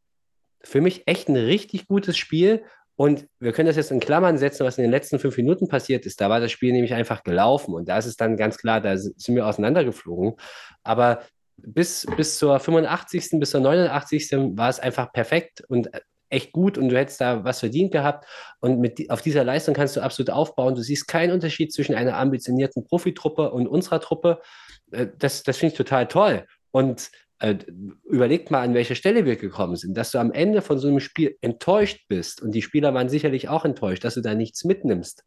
für 0.63 0.81
mich 0.81 1.03
echt 1.07 1.29
ein 1.29 1.35
richtig 1.35 1.87
gutes 1.87 2.17
Spiel. 2.17 2.63
Und 2.95 3.27
wir 3.39 3.53
können 3.53 3.67
das 3.67 3.75
jetzt 3.75 3.91
in 3.91 3.99
Klammern 3.99 4.37
setzen, 4.37 4.65
was 4.65 4.77
in 4.77 4.83
den 4.83 4.91
letzten 4.91 5.19
fünf 5.19 5.35
Minuten 5.37 5.67
passiert 5.67 6.05
ist. 6.05 6.21
Da 6.21 6.29
war 6.29 6.39
das 6.39 6.51
Spiel 6.51 6.71
nämlich 6.71 6.93
einfach 6.93 7.23
gelaufen. 7.23 7.73
Und 7.73 7.89
da 7.89 7.97
ist 7.97 8.05
es 8.05 8.17
dann 8.17 8.37
ganz 8.37 8.57
klar, 8.57 8.81
da 8.81 8.97
sind 8.97 9.35
wir 9.35 9.47
auseinandergeflogen. 9.47 10.35
Aber 10.83 11.23
bis, 11.57 12.05
bis 12.17 12.37
zur 12.37 12.59
85., 12.59 13.39
bis 13.39 13.51
zur 13.51 13.61
89. 13.61 14.31
war 14.55 14.69
es 14.69 14.79
einfach 14.79 15.11
perfekt 15.11 15.63
und 15.67 15.89
echt 16.33 16.51
gut 16.51 16.77
und 16.77 16.89
du 16.89 16.97
hättest 16.97 17.21
da 17.21 17.43
was 17.43 17.59
verdient 17.59 17.91
gehabt. 17.91 18.27
Und 18.59 18.79
mit, 18.79 19.09
auf 19.09 19.21
dieser 19.21 19.43
Leistung 19.43 19.73
kannst 19.73 19.95
du 19.95 20.01
absolut 20.01 20.31
aufbauen. 20.31 20.75
Du 20.75 20.81
siehst 20.81 21.07
keinen 21.07 21.31
Unterschied 21.31 21.71
zwischen 21.71 21.95
einer 21.95 22.17
ambitionierten 22.17 22.83
Profitruppe 22.83 23.51
und 23.51 23.67
unserer 23.67 24.01
Truppe. 24.01 24.41
Äh, 24.91 25.07
das, 25.17 25.43
das 25.43 25.57
finde 25.57 25.73
ich 25.73 25.77
total 25.77 26.07
toll. 26.07 26.45
Und 26.71 27.11
äh, 27.32 27.32
überlegt 28.05 28.51
mal, 28.51 28.61
an 28.61 28.73
welche 28.73 28.95
Stelle 28.95 29.25
wir 29.25 29.35
gekommen 29.35 29.75
sind, 29.75 29.97
dass 29.97 30.11
du 30.11 30.19
am 30.19 30.31
Ende 30.31 30.61
von 30.61 30.79
so 30.79 30.87
einem 30.87 30.99
Spiel 30.99 31.37
enttäuscht 31.41 32.05
bist 32.07 32.41
und 32.41 32.51
die 32.51 32.61
Spieler 32.61 32.93
waren 32.93 33.09
sicherlich 33.09 33.49
auch 33.49 33.65
enttäuscht, 33.65 34.03
dass 34.03 34.13
du 34.13 34.21
da 34.21 34.33
nichts 34.33 34.63
mitnimmst. 34.63 35.25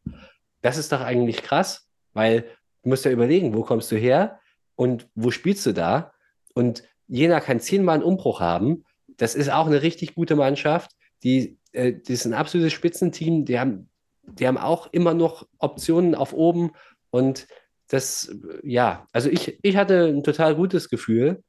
Das 0.63 0.79
ist 0.79 0.93
doch 0.93 1.01
eigentlich 1.01 1.43
krass, 1.43 1.89
weil 2.15 2.43
du 2.83 2.89
musst 2.89 3.05
ja 3.05 3.11
überlegen, 3.11 3.55
wo 3.55 3.63
kommst 3.63 3.93
du 3.93 3.97
her 3.97 4.41
und 4.77 5.09
wo 5.15 5.31
spielst 5.31 5.67
du 5.67 5.73
da? 5.73 6.13
Und 6.55 6.85
Jena 7.09 7.41
kann 7.41 7.61
zehnmal 7.61 7.97
einen 7.97 8.05
Umbruch 8.05 8.41
haben. 8.41 8.85
Das 9.17 9.35
ist 9.35 9.51
auch 9.51 9.67
eine 9.67 9.83
richtig 9.83 10.15
gute 10.15 10.37
Mannschaft. 10.37 10.93
Die, 11.23 11.59
äh, 11.73 11.93
die 11.93 12.13
ist 12.13 12.25
ein 12.25 12.35
absolutes 12.35 12.73
Spitzenteam. 12.73 13.45
Die 13.45 13.59
haben, 13.59 13.89
die 14.23 14.47
haben 14.47 14.59
auch 14.59 14.93
immer 14.93 15.15
noch 15.15 15.47
Optionen 15.59 16.15
auf 16.15 16.33
oben. 16.33 16.73
Und 17.11 17.47
das, 17.89 18.35
ja, 18.63 19.07
also 19.13 19.31
ich, 19.31 19.59
ich 19.63 19.77
hatte 19.77 20.07
ein 20.07 20.25
total 20.25 20.57
gutes 20.57 20.89
Gefühl. 20.89 21.43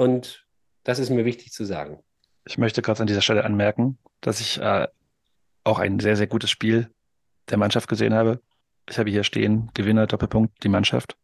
Und 0.00 0.46
das 0.82 0.98
ist 0.98 1.10
mir 1.10 1.26
wichtig 1.26 1.52
zu 1.52 1.66
sagen. 1.66 2.02
Ich 2.46 2.56
möchte 2.56 2.80
gerade 2.80 3.02
an 3.02 3.06
dieser 3.06 3.20
Stelle 3.20 3.44
anmerken, 3.44 3.98
dass 4.22 4.40
ich 4.40 4.58
äh, 4.58 4.88
auch 5.62 5.78
ein 5.78 6.00
sehr, 6.00 6.16
sehr 6.16 6.26
gutes 6.26 6.48
Spiel 6.48 6.88
der 7.50 7.58
Mannschaft 7.58 7.86
gesehen 7.86 8.14
habe. 8.14 8.40
Ich 8.88 8.98
habe 8.98 9.10
hier 9.10 9.24
stehen, 9.24 9.70
Gewinner, 9.74 10.06
Doppelpunkt, 10.06 10.64
die 10.64 10.70
Mannschaft. 10.70 11.18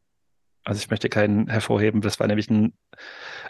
Also 0.62 0.78
ich 0.78 0.90
möchte 0.90 1.08
keinen 1.08 1.48
hervorheben. 1.48 2.02
Das 2.02 2.20
war 2.20 2.26
nämlich 2.26 2.50
ein, 2.50 2.74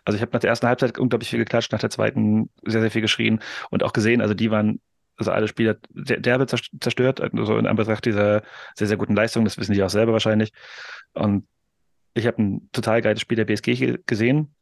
also 0.05 0.15
ich 0.15 0.23
habe 0.23 0.31
nach 0.33 0.39
der 0.39 0.51
ersten 0.51 0.69
Halbzeit 0.69 0.97
unglaublich 0.97 1.31
viel 1.31 1.41
geklatscht, 1.41 1.73
nach 1.73 1.81
der 1.81 1.91
zweiten 1.91 2.49
sehr, 2.65 2.83
sehr 2.83 2.93
viel 2.93 3.03
geschrien 3.03 3.41
und 3.71 3.83
auch 3.83 3.93
gesehen, 3.93 4.21
also 4.21 4.33
die 4.33 4.53
waren, 4.53 4.81
also 5.17 5.33
alle 5.33 5.49
Spieler 5.49 5.77
derbe 5.91 6.47
zerstört, 6.47 7.21
also 7.21 7.59
in 7.59 7.67
Anbetracht 7.67 8.05
dieser 8.05 8.45
sehr, 8.77 8.87
sehr 8.87 8.97
guten 8.97 9.17
Leistung, 9.17 9.45
das 9.45 9.59
wissen 9.59 9.73
die 9.73 9.83
auch 9.83 9.91
selber 9.91 10.13
wahrscheinlich. 10.13 10.53
Und 11.15 11.49
ich 12.15 12.29
habe 12.29 12.41
ein 12.41 12.69
total 12.71 13.03
geiles 13.03 13.23
Spiel 13.23 13.37
der 13.37 13.45
BSG 13.45 13.99
gesehen, 14.07 14.55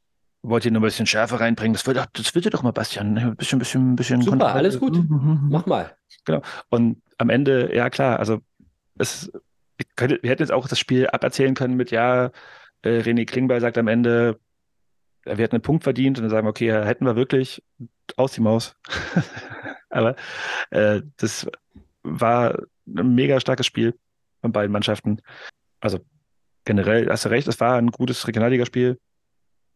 wollte 0.45 0.69
ihn 0.69 0.75
nur 0.75 0.83
ein 0.83 0.85
bisschen 0.85 1.07
Schärfe 1.07 1.41
reinbringen. 1.41 1.73
Das 1.73 1.87
wird, 1.87 1.97
das 2.13 2.35
wird 2.35 2.53
doch 2.53 2.63
mal, 2.63 2.73
Bastian. 2.73 3.17
Ein 3.17 3.37
bisschen, 3.37 3.59
bisschen, 3.59 3.97
bisschen. 3.97 4.21
Super, 4.21 4.39
Kontrolle. 4.39 4.55
alles 4.55 4.79
gut. 4.79 4.95
Mhm, 4.95 5.07
mhm, 5.09 5.31
mhm. 5.31 5.49
Mach 5.51 5.67
mal. 5.67 5.97
Genau. 6.25 6.43
Und 6.69 7.03
am 7.19 7.31
Ende, 7.31 7.75
ja 7.75 7.91
klar, 7.91 8.19
also 8.19 8.41
es, 8.99 9.33
könnte, 9.97 10.19
wir 10.23 10.31
hätten 10.31 10.43
jetzt 10.43 10.53
auch 10.53 10.69
das 10.69 10.79
Spiel 10.79 11.09
aberzählen 11.09 11.55
können 11.55 11.77
mit, 11.77 11.91
ja, 11.91 12.31
äh, 12.83 13.01
René 13.01 13.27
Klingbeil 13.27 13.61
sagt 13.61 13.79
am 13.79 13.89
Ende, 13.89 14.39
wir 15.25 15.37
hätten 15.37 15.57
einen 15.57 15.63
Punkt 15.63 15.85
verdient 15.85 16.19
und 16.19 16.25
dann 16.25 16.31
sagen 16.31 16.47
wir, 16.47 16.51
okay, 16.51 16.71
hätten 16.71 17.07
wir 17.07 17.17
wirklich 17.17 17.63
aus 18.17 18.33
die 18.33 18.43
Maus. 18.43 18.77
Aber 19.89 20.17
äh, 20.71 21.01
das 21.17 21.47
war 22.03 22.59
ein 22.87 23.15
mega 23.15 23.41
starkes 23.41 23.65
Spiel 23.65 23.99
von 24.43 24.53
beiden 24.53 24.73
Mannschaften. 24.73 25.23
Also 25.81 26.01
generell 26.67 27.09
hast 27.09 27.25
du 27.25 27.31
recht, 27.31 27.49
es 27.49 27.61
war 27.61 27.79
ein 27.79 27.91
gutes 27.91 28.27
Regionalligaspiel 28.27 28.99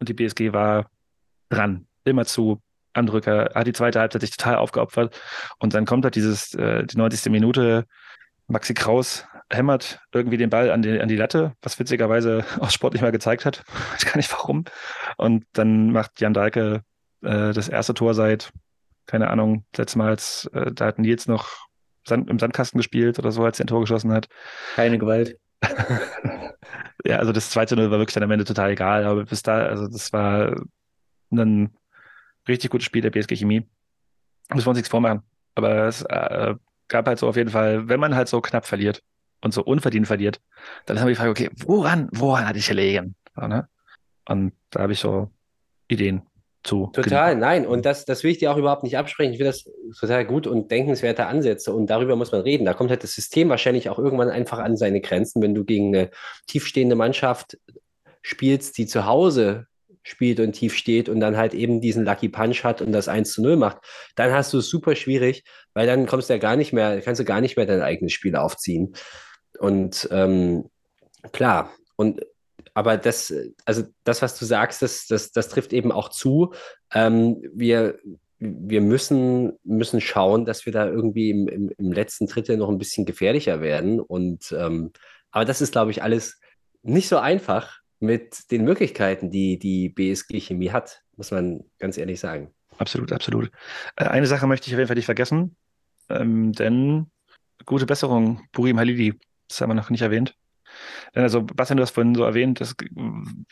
und 0.01 0.09
die 0.09 0.15
BSG 0.15 0.53
war 0.53 0.91
dran, 1.49 1.87
immer 2.05 2.25
zu 2.25 2.61
Andrücker, 2.93 3.53
hat 3.55 3.67
die 3.67 3.73
zweite 3.73 4.01
Halbzeit 4.01 4.23
sich 4.23 4.31
total 4.31 4.57
aufgeopfert 4.57 5.21
und 5.59 5.75
dann 5.75 5.85
kommt 5.85 6.05
halt 6.05 6.15
dieses, 6.15 6.55
äh, 6.55 6.85
die 6.85 6.97
90. 6.97 7.31
Minute, 7.31 7.87
Maxi 8.49 8.75
Kraus 8.75 9.27
hämmert 9.51 10.01
irgendwie 10.13 10.37
den 10.37 10.51
Ball 10.51 10.71
an 10.71 10.83
die, 10.83 11.01
an 11.01 11.09
die 11.09 11.17
Latte, 11.17 11.55
was 11.63 11.79
witzigerweise 11.79 12.45
auch 12.61 12.71
Sport 12.71 12.95
nicht 12.95 13.03
mal 13.03 13.13
gezeigt 13.13 13.45
hat. 13.45 13.65
Ich 13.97 14.05
weiß 14.05 14.07
gar 14.07 14.17
nicht 14.17 14.33
warum. 14.33 14.65
Und 15.17 15.45
dann 15.53 15.93
macht 15.93 16.21
Jan 16.21 16.35
Dahlke 16.35 16.83
äh, 17.23 17.53
das 17.53 17.69
erste 17.69 17.95
Tor 17.95 18.15
seit, 18.15 18.53
keine 19.07 19.29
Ahnung, 19.29 19.65
letztmals, 19.77 20.49
äh, 20.53 20.73
da 20.73 20.93
die 20.93 21.09
jetzt 21.09 21.29
noch 21.29 21.69
Sand, 22.07 22.31
im 22.31 22.39
Sandkasten 22.39 22.79
gespielt 22.79 23.19
oder 23.19 23.33
so, 23.33 23.45
als 23.45 23.59
er 23.59 23.65
ein 23.65 23.69
Tor 23.69 23.81
geschossen 23.81 24.13
hat. 24.13 24.29
Keine 24.77 24.99
Gewalt. 24.99 25.39
ja, 27.05 27.19
also 27.19 27.33
das 27.33 27.51
2 27.51 27.67
zu 27.67 27.77
0 27.77 27.91
war 27.91 27.99
wirklich 27.99 28.15
dann 28.15 28.23
am 28.23 28.31
Ende 28.31 28.45
total 28.45 28.71
egal, 28.71 29.05
aber 29.05 29.25
bis 29.25 29.43
da, 29.43 29.67
also 29.67 29.89
das 29.89 30.13
war 30.13 30.55
ein 31.31 31.71
richtig 32.47 32.71
gutes 32.71 32.87
Spiel 32.87 33.03
der 33.03 33.11
BSG 33.11 33.37
Chemie. 33.37 33.67
Wir 34.51 34.67
uns 34.67 34.77
nichts 34.77 34.89
vormachen. 34.89 35.23
Aber 35.55 35.87
es, 35.87 36.03
äh, 36.03 36.55
gab 36.89 37.07
halt 37.07 37.19
so 37.19 37.29
auf 37.29 37.37
jeden 37.37 37.51
Fall, 37.51 37.89
wenn 37.89 38.01
man 38.01 38.15
halt 38.15 38.29
so 38.29 38.41
knapp 38.41 38.67
verliert 38.67 39.03
und 39.41 39.53
so 39.53 39.63
unverdient 39.63 40.07
verliert, 40.07 40.41
dann 40.87 40.99
haben 40.99 41.07
wir 41.07 41.13
die 41.13 41.19
Frage, 41.19 41.31
okay, 41.31 41.51
woran, 41.57 42.09
woran 42.13 42.47
hatte 42.47 42.59
ich 42.59 42.69
gelegen? 42.69 43.15
So, 43.37 43.47
ne? 43.47 43.69
Und 44.27 44.53
da 44.71 44.81
habe 44.81 44.93
ich 44.93 45.01
so 45.01 45.31
Ideen 45.89 46.23
zu. 46.63 46.91
Total, 46.93 47.37
nein. 47.37 47.67
Und 47.67 47.87
das, 47.87 48.05
das 48.05 48.25
will 48.25 48.31
ich 48.31 48.39
dir 48.39 48.53
auch 48.53 48.57
überhaupt 48.57 48.83
nicht 48.83 48.99
absprechen. 48.99 49.33
Ich 49.33 49.39
finde 49.39 49.53
das 49.53 49.71
total 49.99 50.25
gut 50.25 50.47
und 50.47 50.71
denkenswerte 50.71 51.27
Ansätze. 51.27 51.73
Und 51.73 51.89
darüber 51.89 52.17
muss 52.17 52.33
man 52.33 52.43
reden. 52.43 52.65
Da 52.65 52.75
kommt 52.75 52.91
halt 52.91 53.03
das 53.03 53.13
System 53.13 53.49
wahrscheinlich 53.49 53.89
auch 53.91 53.99
irgendwann 53.99 54.31
einfach 54.31 54.59
an 54.59 54.77
seine 54.77 55.01
Grenzen, 55.01 55.43
wenn 55.43 55.55
du 55.55 55.65
gegen 55.65 55.95
eine 55.95 56.11
tiefstehende 56.47 56.97
Mannschaft 56.97 57.59
spielst, 58.23 58.79
die 58.79 58.87
zu 58.87 59.07
Hause 59.07 59.67
spielt 60.03 60.41
und 60.41 60.53
tief 60.53 60.75
steht 60.75 61.09
und 61.09 61.21
dann 61.21 61.37
halt 61.37 61.55
eben 61.55 61.81
diesen 61.81 62.05
Lucky 62.05 62.29
Punch 62.29 62.65
hat 62.65 62.81
und 62.81 62.93
das 62.93 63.09
1 63.09 63.33
zu 63.33 63.43
0 63.43 63.57
macht, 63.57 63.79
dann 64.17 64.33
hast 64.33 64.53
du 64.53 64.59
es 64.59 64.69
super 64.69 64.97
schwierig, 64.97 65.45
weil 65.75 65.87
dann 65.87 66.07
kommst 66.07 66.29
du 66.29 66.35
ja 66.35 66.39
gar 66.39 66.57
nicht 66.57 66.73
mehr, 66.73 67.01
kannst 67.03 67.21
du 67.21 67.25
gar 67.25 67.41
nicht 67.41 67.57
mehr 67.57 67.67
dein 67.67 67.83
eigenes 67.83 68.13
Spiel 68.13 68.35
aufziehen. 68.37 68.95
Und 69.59 70.09
ähm, 70.11 70.71
klar, 71.33 71.73
und 71.97 72.23
aber 72.79 72.97
das, 72.97 73.35
also 73.65 73.83
das, 74.05 74.23
was 74.23 74.39
du 74.39 74.45
sagst, 74.45 74.83
das, 74.83 75.09
das, 75.09 75.33
das 75.33 75.49
trifft 75.49 75.73
eben 75.73 75.91
auch 75.91 76.11
zu. 76.11 76.55
Ähm, 76.95 77.43
wir, 77.53 77.99
wir 78.39 78.81
müssen, 78.81 79.59
müssen 79.65 80.01
schauen, 80.01 80.45
dass 80.45 80.65
wir 80.65 80.73
da 80.73 80.87
irgendwie 80.87 81.31
im, 81.31 81.49
im, 81.49 81.71
im 81.77 81.91
letzten 81.91 82.29
Drittel 82.29 82.57
noch 82.57 82.69
ein 82.69 82.79
bisschen 82.79 83.05
gefährlicher 83.05 83.61
werden. 83.61 83.99
Und 83.99 84.55
ähm, 84.57 84.93
aber 85.33 85.45
das 85.45 85.61
ist, 85.61 85.73
glaube 85.73 85.91
ich, 85.91 86.05
alles 86.05 86.39
nicht 86.85 87.09
so 87.09 87.19
einfach 87.19 87.81
mit 87.99 88.49
den 88.53 88.63
Möglichkeiten, 88.63 89.33
die 89.33 89.59
die 89.59 89.89
BSG 89.89 90.39
Chemie 90.39 90.71
hat, 90.71 91.03
muss 91.17 91.33
man 91.33 91.65
ganz 91.81 91.99
ehrlich 91.99 92.21
sagen. 92.21 92.55
Absolut, 92.77 93.11
absolut. 93.11 93.51
Äh, 93.97 94.05
eine 94.05 94.29
Sache 94.29 94.47
möchte 94.47 94.69
ich 94.69 94.75
auf 94.75 94.79
jeden 94.79 94.87
Fall 94.87 94.95
nicht 94.95 95.07
vergessen, 95.07 95.57
ähm, 96.11 96.53
denn 96.53 97.11
gute 97.67 97.87
Besserung, 97.87 98.41
Burim 98.53 98.79
Halidi, 98.79 99.19
das 99.49 99.61
haben 99.61 99.71
wir 99.71 99.75
noch 99.75 99.91
nicht 99.91 100.03
erwähnt. 100.03 100.37
Also, 101.15 101.43
Bastian, 101.43 101.79
du 101.79 101.83
hast 101.83 101.93
vorhin 101.93 102.15
so 102.15 102.25
erwähnt, 102.25 102.61
das 102.61 102.75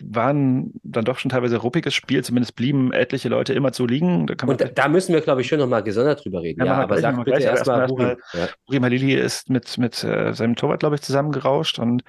waren 0.03 0.73
dann 0.83 1.05
doch 1.05 1.19
schon 1.19 1.31
teilweise 1.31 1.57
ruppiges 1.57 1.95
Spiel, 1.95 2.23
zumindest 2.23 2.57
blieben 2.57 2.93
etliche 2.93 3.29
Leute 3.29 3.55
immer 3.55 3.73
zu 3.73 3.87
liegen. 3.87 4.27
Da 4.27 4.47
Und 4.47 4.61
da, 4.61 4.67
da, 4.67 4.89
müssen 4.89 5.13
wir, 5.13 5.21
glaube 5.21 5.41
ich, 5.41 5.49
schon 5.49 5.59
nochmal 5.59 5.83
gesondert 5.83 6.25
drüber 6.25 6.43
reden. 6.43 6.61
Ja, 6.61 6.67
ja 6.67 6.75
aber 6.83 7.01
sag 7.01 7.25
bitte 7.25 7.41
erstmal, 7.41 7.81
erst 7.81 7.95
Burim. 7.95 8.17
Ja. 8.33 8.49
Burim 8.67 8.85
Halili 8.85 9.15
ist 9.15 9.51
mit, 9.51 9.79
mit 9.79 10.05
äh, 10.05 10.33
seinem 10.33 10.57
Torwart, 10.57 10.81
glaube 10.81 10.97
ich, 10.97 11.03
zusammengerauscht 11.03 11.79
und 11.79 12.03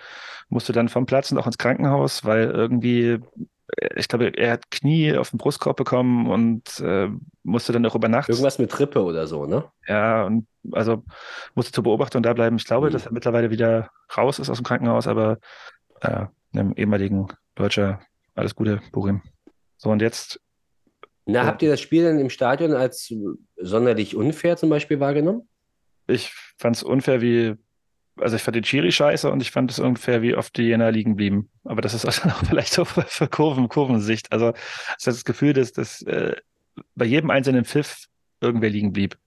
musste 0.49 0.73
dann 0.73 0.89
vom 0.89 1.05
Platz 1.05 1.31
und 1.31 1.37
auch 1.37 1.47
ins 1.47 1.57
Krankenhaus, 1.57 2.23
weil 2.23 2.49
irgendwie 2.49 3.19
ich 3.95 4.07
glaube, 4.07 4.29
er 4.35 4.53
hat 4.53 4.71
Knie 4.71 5.15
auf 5.17 5.29
den 5.29 5.37
Brustkorb 5.37 5.77
bekommen 5.77 6.27
und 6.27 6.79
äh, 6.79 7.09
musste 7.43 7.73
dann 7.73 7.85
auch 7.85 7.95
über 7.95 8.07
Nacht. 8.07 8.29
Irgendwas 8.29 8.57
mit 8.57 8.71
Trippe 8.71 9.03
oder 9.03 9.27
so, 9.27 9.45
ne? 9.45 9.65
Ja, 9.87 10.25
und 10.25 10.47
also 10.71 11.03
musste 11.53 11.71
zur 11.71 11.83
Beobachtung 11.83 12.23
da 12.23 12.33
bleiben. 12.33 12.57
Ich 12.57 12.65
glaube, 12.65 12.87
mhm. 12.87 12.93
dass 12.93 13.05
er 13.05 13.13
mittlerweile 13.13 13.51
wieder 13.51 13.91
raus 14.15 14.39
ist 14.39 14.49
aus 14.49 14.57
dem 14.57 14.65
Krankenhaus, 14.65 15.07
aber 15.07 15.37
äh, 16.01 16.25
einem 16.53 16.73
ehemaligen 16.75 17.27
Deutscher 17.55 17.99
alles 18.35 18.55
Gute, 18.55 18.81
Burim. 18.91 19.21
So, 19.77 19.89
und 19.89 20.01
jetzt. 20.01 20.39
Na, 21.25 21.45
habt 21.45 21.61
ihr 21.61 21.69
das 21.69 21.81
Spiel 21.81 22.03
dann 22.03 22.19
im 22.19 22.29
Stadion 22.29 22.73
als 22.73 23.13
sonderlich 23.57 24.15
unfair 24.15 24.57
zum 24.57 24.69
Beispiel 24.69 24.99
wahrgenommen? 24.99 25.47
Ich 26.07 26.31
fand 26.57 26.77
es 26.77 26.83
unfair, 26.83 27.21
wie 27.21 27.55
also 28.19 28.35
ich 28.35 28.41
fand 28.41 28.55
den 28.55 28.63
Chiri 28.63 28.91
scheiße 28.91 29.29
und 29.29 29.41
ich 29.41 29.51
fand 29.51 29.71
es 29.71 29.79
ungefähr, 29.79 30.21
wie 30.21 30.35
oft 30.35 30.55
die 30.57 30.63
Jena 30.63 30.89
liegen 30.89 31.15
blieben. 31.15 31.49
Aber 31.63 31.81
das 31.81 31.93
ist 31.93 32.05
auch 32.05 32.45
vielleicht 32.47 32.73
so 32.73 32.85
für 32.85 33.27
Kurven, 33.27 33.69
Kurvensicht. 33.69 34.31
Also 34.31 34.53
es 34.97 35.07
hat 35.07 35.13
das 35.13 35.25
Gefühl, 35.25 35.53
dass, 35.53 35.71
dass 35.71 36.01
äh, 36.03 36.35
bei 36.95 37.05
jedem 37.05 37.29
einzelnen 37.29 37.65
Pfiff 37.65 38.05
irgendwer 38.41 38.69
liegen 38.69 38.93
blieb. 38.93 39.17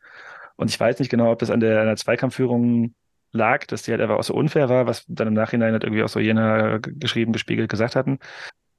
Und 0.56 0.70
ich 0.70 0.78
weiß 0.78 0.98
nicht 0.98 1.10
genau, 1.10 1.32
ob 1.32 1.38
das 1.38 1.50
an 1.50 1.60
der, 1.60 1.80
an 1.80 1.86
der 1.86 1.96
Zweikampfführung 1.96 2.94
lag, 3.32 3.66
dass 3.66 3.82
die 3.82 3.92
halt 3.92 4.00
einfach 4.00 4.16
auch 4.16 4.24
so 4.24 4.34
unfair 4.34 4.68
war, 4.68 4.86
was 4.86 5.04
dann 5.08 5.28
im 5.28 5.34
Nachhinein 5.34 5.72
halt 5.72 5.84
irgendwie 5.84 6.02
auch 6.02 6.08
so 6.08 6.20
Jena 6.20 6.78
geschrieben, 6.78 7.32
gespiegelt 7.32 7.70
gesagt 7.70 7.96
hatten. 7.96 8.18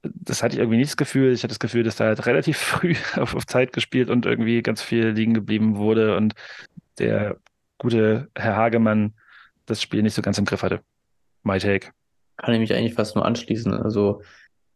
Das 0.03 0.43
hatte 0.43 0.55
ich 0.55 0.59
irgendwie 0.59 0.78
nicht 0.78 0.91
das 0.91 0.97
Gefühl. 0.97 1.32
Ich 1.32 1.43
hatte 1.43 1.49
das 1.49 1.59
Gefühl, 1.59 1.84
dass 1.84 1.95
da 1.95 2.05
halt 2.05 2.26
relativ 2.26 2.57
früh 2.59 2.95
auf, 3.16 3.36
auf 3.36 3.45
Zeit 3.45 3.74
gespielt 3.74 4.09
und 4.09 4.26
irgendwie 4.26 4.62
ganz 4.62 4.82
viel 4.82 5.09
liegen 5.09 5.34
geblieben 5.34 5.78
wurde 5.78 6.18
und 6.18 6.34
der 6.99 7.38
gute 7.78 8.30
Herr 8.36 8.55
Hagemann 8.55 9.14
das 9.72 9.82
Spiel 9.82 10.03
nicht 10.03 10.13
so 10.13 10.22
ganz 10.22 10.38
im 10.38 10.45
Griff 10.45 10.63
hatte. 10.63 10.82
My 11.43 11.59
take. 11.59 11.89
Kann 12.38 12.53
ich 12.53 12.59
mich 12.59 12.74
eigentlich 12.74 12.93
fast 12.93 13.15
nur 13.15 13.26
anschließen. 13.26 13.74
Also 13.74 14.22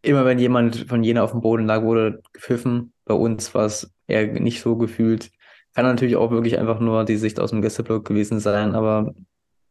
immer 0.01 0.25
wenn 0.25 0.39
jemand 0.39 0.87
von 0.87 1.03
jener 1.03 1.23
auf 1.23 1.31
dem 1.31 1.41
Boden 1.41 1.65
lag, 1.65 1.81
wurde 1.81 2.21
gepfiffen. 2.33 2.93
Bei 3.05 3.13
uns 3.13 3.53
war 3.53 3.65
es 3.65 3.91
eher 4.07 4.27
nicht 4.27 4.61
so 4.61 4.75
gefühlt. 4.75 5.31
Kann 5.73 5.85
natürlich 5.85 6.15
auch 6.15 6.31
wirklich 6.31 6.57
einfach 6.57 6.79
nur 6.79 7.05
die 7.05 7.17
Sicht 7.17 7.39
aus 7.39 7.49
dem 7.49 7.61
Gästeblock 7.61 8.05
gewesen 8.05 8.39
sein, 8.39 8.75
aber 8.75 9.13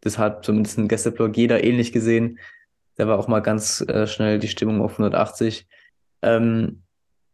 das 0.01 0.19
hat 0.19 0.45
zumindest 0.45 0.79
ein 0.79 0.89
Gästeblock 0.89 1.37
jeder 1.37 1.65
ähnlich 1.65 1.93
gesehen. 1.93 2.39
Da 2.97 3.09
war 3.09 3.19
auch 3.19 3.29
mal 3.29 3.41
ganz 3.41 3.81
äh, 3.81 4.07
schnell 4.07 4.39
die 4.39 4.49
Stimmung 4.49 4.83
auf 4.83 4.93
180. 4.93 5.67
Ähm, 6.23 6.83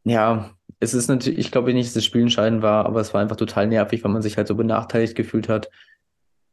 ja, 0.05 0.51
es 0.79 0.95
ist 0.95 1.09
natürlich, 1.09 1.39
ich 1.39 1.51
glaube 1.51 1.75
nicht, 1.75 1.89
dass 1.89 1.95
das 1.95 2.05
Spiel 2.05 2.23
entscheidend 2.23 2.63
war, 2.63 2.87
aber 2.87 3.01
es 3.01 3.13
war 3.13 3.21
einfach 3.21 3.37
total 3.37 3.67
nervig, 3.67 4.05
weil 4.05 4.13
man 4.13 4.23
sich 4.23 4.37
halt 4.37 4.47
so 4.47 4.55
benachteiligt 4.55 5.17
gefühlt 5.17 5.49
hat 5.49 5.69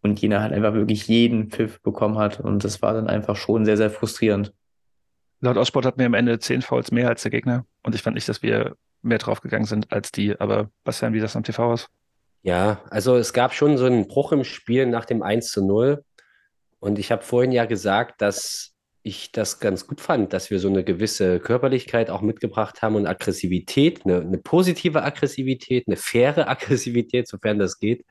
und 0.10 0.22
Jena 0.22 0.42
halt 0.42 0.54
einfach 0.54 0.74
wirklich 0.74 1.08
jeden 1.08 1.50
Pfiff 1.50 1.82
bekommen 1.82 2.18
hat. 2.18 2.40
Und 2.40 2.64
das 2.64 2.82
war 2.82 2.94
dann 2.94 3.08
einfach 3.08 3.36
schon 3.36 3.66
sehr, 3.66 3.78
sehr 3.78 3.90
frustrierend. 3.90 4.54
Laut 5.40 5.58
Aussport 5.58 5.86
hatten 5.86 6.00
wir 6.00 6.06
am 6.08 6.14
Ende 6.14 6.40
zehn 6.40 6.62
Fouls 6.62 6.92
mehr 6.92 7.10
als 7.10 7.22
der 7.22 7.32
Gegner. 7.32 7.66
Und 7.84 7.94
ich 7.94 8.02
fand 8.02 8.16
nicht, 8.16 8.28
dass 8.28 8.42
wir 8.42 8.76
mehr 9.02 9.20
draufgegangen 9.20 9.68
sind 9.68 9.92
als 9.92 10.12
die. 10.12 10.40
Aber 10.40 10.70
was 10.84 11.02
wie 11.02 11.20
das 11.20 11.36
am 11.36 11.44
TV 11.44 11.74
aus? 11.74 11.88
Ja, 12.42 12.82
also 12.90 13.16
es 13.18 13.34
gab 13.34 13.54
schon 13.54 13.78
so 13.78 13.86
einen 13.86 14.08
Bruch 14.08 14.32
im 14.32 14.44
Spiel 14.44 14.86
nach 14.86 15.06
dem 15.06 15.22
1 15.22 15.52
zu 15.52 15.66
0. 15.66 16.04
Und 16.80 17.00
ich 17.00 17.12
habe 17.12 17.24
vorhin 17.24 17.52
ja 17.52 17.66
gesagt, 17.66 18.22
dass 18.22 18.74
ich 19.04 19.32
das 19.32 19.60
ganz 19.60 19.88
gut 19.88 20.02
fand, 20.02 20.34
dass 20.34 20.52
wir 20.52 20.60
so 20.60 20.68
eine 20.68 20.84
gewisse 20.84 21.40
Körperlichkeit 21.40 22.10
auch 22.10 22.22
mitgebracht 22.22 22.82
haben 22.82 22.96
und 22.96 23.08
Aggressivität, 23.08 24.06
eine, 24.06 24.22
eine 24.22 24.38
positive 24.38 25.04
Aggressivität, 25.04 25.88
eine 25.88 25.96
faire 25.96 26.50
Aggressivität, 26.50 27.28
sofern 27.28 27.58
das 27.60 27.80
geht. 27.80 28.06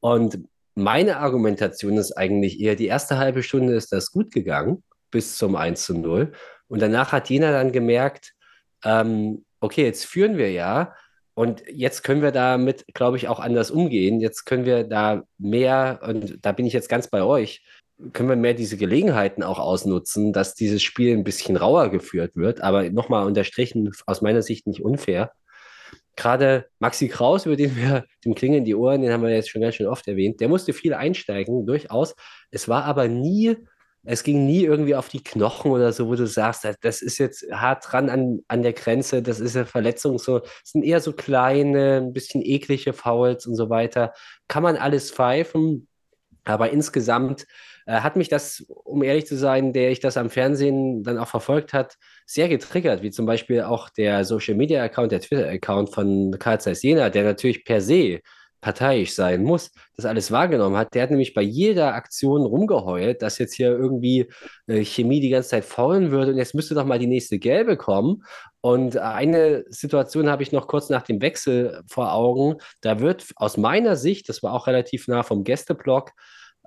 Und 0.00 0.38
meine 0.74 1.18
Argumentation 1.18 1.96
ist 1.96 2.12
eigentlich 2.12 2.60
eher, 2.60 2.76
die 2.76 2.86
erste 2.86 3.18
halbe 3.18 3.42
Stunde 3.42 3.74
ist 3.74 3.92
das 3.92 4.10
gut 4.12 4.32
gegangen, 4.32 4.82
bis 5.10 5.36
zum 5.36 5.56
1 5.56 5.84
zu 5.84 5.94
0. 5.94 6.32
Und 6.68 6.80
danach 6.80 7.12
hat 7.12 7.28
Jena 7.28 7.52
dann 7.52 7.72
gemerkt, 7.72 8.32
ähm, 8.84 9.44
okay, 9.60 9.84
jetzt 9.84 10.06
führen 10.06 10.38
wir 10.38 10.50
ja. 10.50 10.94
Und 11.34 11.62
jetzt 11.68 12.02
können 12.02 12.22
wir 12.22 12.32
damit, 12.32 12.84
glaube 12.94 13.16
ich, 13.16 13.28
auch 13.28 13.40
anders 13.40 13.70
umgehen. 13.70 14.20
Jetzt 14.20 14.44
können 14.44 14.64
wir 14.64 14.84
da 14.84 15.22
mehr, 15.38 16.00
und 16.06 16.38
da 16.44 16.52
bin 16.52 16.66
ich 16.66 16.72
jetzt 16.72 16.88
ganz 16.88 17.08
bei 17.08 17.22
euch, 17.22 17.64
können 18.12 18.28
wir 18.28 18.36
mehr 18.36 18.54
diese 18.54 18.76
Gelegenheiten 18.76 19.42
auch 19.42 19.58
ausnutzen, 19.58 20.32
dass 20.32 20.54
dieses 20.54 20.82
Spiel 20.82 21.16
ein 21.16 21.24
bisschen 21.24 21.56
rauer 21.56 21.90
geführt 21.90 22.36
wird. 22.36 22.60
Aber 22.62 22.90
nochmal 22.90 23.26
unterstrichen, 23.26 23.90
aus 24.06 24.22
meiner 24.22 24.42
Sicht 24.42 24.66
nicht 24.66 24.82
unfair 24.82 25.32
gerade 26.16 26.66
Maxi 26.78 27.08
Kraus, 27.08 27.46
über 27.46 27.56
den 27.56 27.76
wir, 27.76 28.04
dem 28.24 28.34
klingen 28.34 28.64
die 28.64 28.74
Ohren, 28.74 29.02
den 29.02 29.12
haben 29.12 29.22
wir 29.22 29.30
jetzt 29.30 29.50
schon 29.50 29.62
ganz 29.62 29.76
schön 29.76 29.86
oft 29.86 30.06
erwähnt, 30.08 30.40
der 30.40 30.48
musste 30.48 30.72
viel 30.72 30.94
einsteigen, 30.94 31.66
durchaus. 31.66 32.14
Es 32.50 32.68
war 32.68 32.84
aber 32.84 33.08
nie, 33.08 33.56
es 34.04 34.24
ging 34.24 34.44
nie 34.46 34.64
irgendwie 34.64 34.96
auf 34.96 35.08
die 35.08 35.22
Knochen 35.22 35.70
oder 35.70 35.92
so, 35.92 36.08
wo 36.08 36.14
du 36.14 36.26
sagst, 36.26 36.68
das 36.80 37.02
ist 37.02 37.18
jetzt 37.18 37.46
hart 37.52 37.84
dran 37.88 38.10
an, 38.10 38.40
an 38.48 38.62
der 38.62 38.72
Grenze, 38.72 39.22
das 39.22 39.38
ist 39.40 39.56
eine 39.56 39.66
Verletzung, 39.66 40.18
so, 40.18 40.40
das 40.40 40.50
sind 40.64 40.84
eher 40.84 41.00
so 41.00 41.12
kleine, 41.12 41.98
ein 41.98 42.12
bisschen 42.12 42.42
eklige 42.42 42.92
Fouls 42.92 43.46
und 43.46 43.54
so 43.54 43.70
weiter. 43.70 44.12
Kann 44.48 44.64
man 44.64 44.76
alles 44.76 45.12
pfeifen, 45.12 45.88
aber 46.44 46.70
insgesamt 46.70 47.46
äh, 47.86 48.00
hat 48.00 48.16
mich 48.16 48.28
das, 48.28 48.64
um 48.68 49.02
ehrlich 49.02 49.26
zu 49.26 49.36
sein, 49.36 49.72
der 49.72 49.90
ich 49.90 50.00
das 50.00 50.16
am 50.16 50.30
Fernsehen 50.30 51.04
dann 51.04 51.18
auch 51.18 51.28
verfolgt 51.28 51.72
hat, 51.72 51.96
sehr 52.26 52.48
getriggert, 52.48 53.02
wie 53.02 53.10
zum 53.10 53.26
Beispiel 53.26 53.62
auch 53.62 53.88
der 53.90 54.24
Social 54.24 54.54
Media 54.54 54.82
Account, 54.82 55.12
der 55.12 55.20
Twitter 55.20 55.48
Account 55.48 55.90
von 55.94 56.36
Karl 56.38 56.60
Zeiss 56.60 56.82
Jena, 56.82 57.10
der 57.10 57.24
natürlich 57.24 57.64
per 57.64 57.80
se 57.80 58.20
parteiisch 58.62 59.12
sein 59.12 59.42
muss, 59.42 59.72
das 59.96 60.06
alles 60.06 60.30
wahrgenommen 60.30 60.76
hat. 60.76 60.94
Der 60.94 61.02
hat 61.02 61.10
nämlich 61.10 61.34
bei 61.34 61.42
jeder 61.42 61.94
Aktion 61.94 62.42
rumgeheult, 62.42 63.20
dass 63.20 63.38
jetzt 63.38 63.54
hier 63.54 63.70
irgendwie 63.70 64.28
äh, 64.68 64.84
Chemie 64.84 65.20
die 65.20 65.30
ganze 65.30 65.50
Zeit 65.50 65.64
faulen 65.64 66.12
würde 66.12 66.30
und 66.30 66.38
jetzt 66.38 66.54
müsste 66.54 66.74
doch 66.74 66.86
mal 66.86 67.00
die 67.00 67.08
nächste 67.08 67.38
gelbe 67.38 67.76
kommen. 67.76 68.22
Und 68.60 68.96
eine 68.96 69.64
Situation 69.68 70.30
habe 70.30 70.44
ich 70.44 70.52
noch 70.52 70.68
kurz 70.68 70.88
nach 70.88 71.02
dem 71.02 71.20
Wechsel 71.20 71.82
vor 71.88 72.14
Augen. 72.14 72.58
Da 72.80 73.00
wird 73.00 73.26
aus 73.34 73.56
meiner 73.56 73.96
Sicht, 73.96 74.28
das 74.28 74.44
war 74.44 74.52
auch 74.52 74.68
relativ 74.68 75.08
nah 75.08 75.24
vom 75.24 75.42
Gästeblock, 75.42 76.12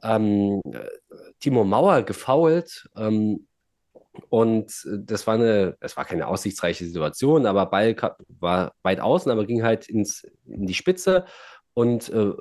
ähm, 0.03 0.61
Timo 1.39 1.63
Mauer 1.63 2.03
gefoult. 2.03 2.89
Ähm, 2.97 3.47
und 4.29 4.71
das 4.85 5.27
war 5.27 5.35
eine, 5.35 5.75
es 5.79 5.97
war 5.97 6.05
keine 6.05 6.27
aussichtsreiche 6.27 6.85
Situation, 6.85 7.45
aber 7.45 7.67
Ball 7.67 7.95
war 8.27 8.73
weit 8.83 8.99
außen, 8.99 9.31
aber 9.31 9.45
ging 9.45 9.63
halt 9.63 9.89
ins, 9.89 10.25
in 10.45 10.65
die 10.65 10.73
Spitze. 10.73 11.25
Und 11.73 12.09
äh, 12.09 12.31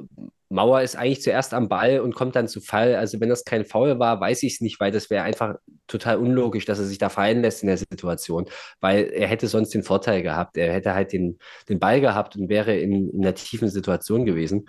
Mauer 0.48 0.82
ist 0.82 0.94
eigentlich 0.94 1.22
zuerst 1.22 1.52
am 1.52 1.68
Ball 1.68 1.98
und 1.98 2.14
kommt 2.14 2.36
dann 2.36 2.46
zu 2.46 2.60
Fall. 2.60 2.94
Also 2.94 3.20
wenn 3.20 3.28
das 3.28 3.44
kein 3.44 3.64
Foul 3.64 3.98
war, 3.98 4.20
weiß 4.20 4.44
ich 4.44 4.54
es 4.54 4.60
nicht, 4.60 4.78
weil 4.78 4.92
das 4.92 5.10
wäre 5.10 5.24
einfach 5.24 5.56
total 5.88 6.18
unlogisch, 6.18 6.64
dass 6.64 6.78
er 6.78 6.84
sich 6.84 6.98
da 6.98 7.08
fallen 7.08 7.42
lässt 7.42 7.62
in 7.62 7.66
der 7.66 7.76
Situation, 7.76 8.46
weil 8.80 9.06
er 9.06 9.26
hätte 9.26 9.48
sonst 9.48 9.74
den 9.74 9.82
Vorteil 9.82 10.22
gehabt. 10.22 10.56
Er 10.56 10.72
hätte 10.72 10.94
halt 10.94 11.12
den, 11.12 11.38
den 11.68 11.80
Ball 11.80 12.00
gehabt 12.00 12.36
und 12.36 12.48
wäre 12.48 12.76
in, 12.76 13.10
in 13.10 13.22
einer 13.22 13.34
tiefen 13.34 13.68
Situation 13.68 14.24
gewesen. 14.24 14.68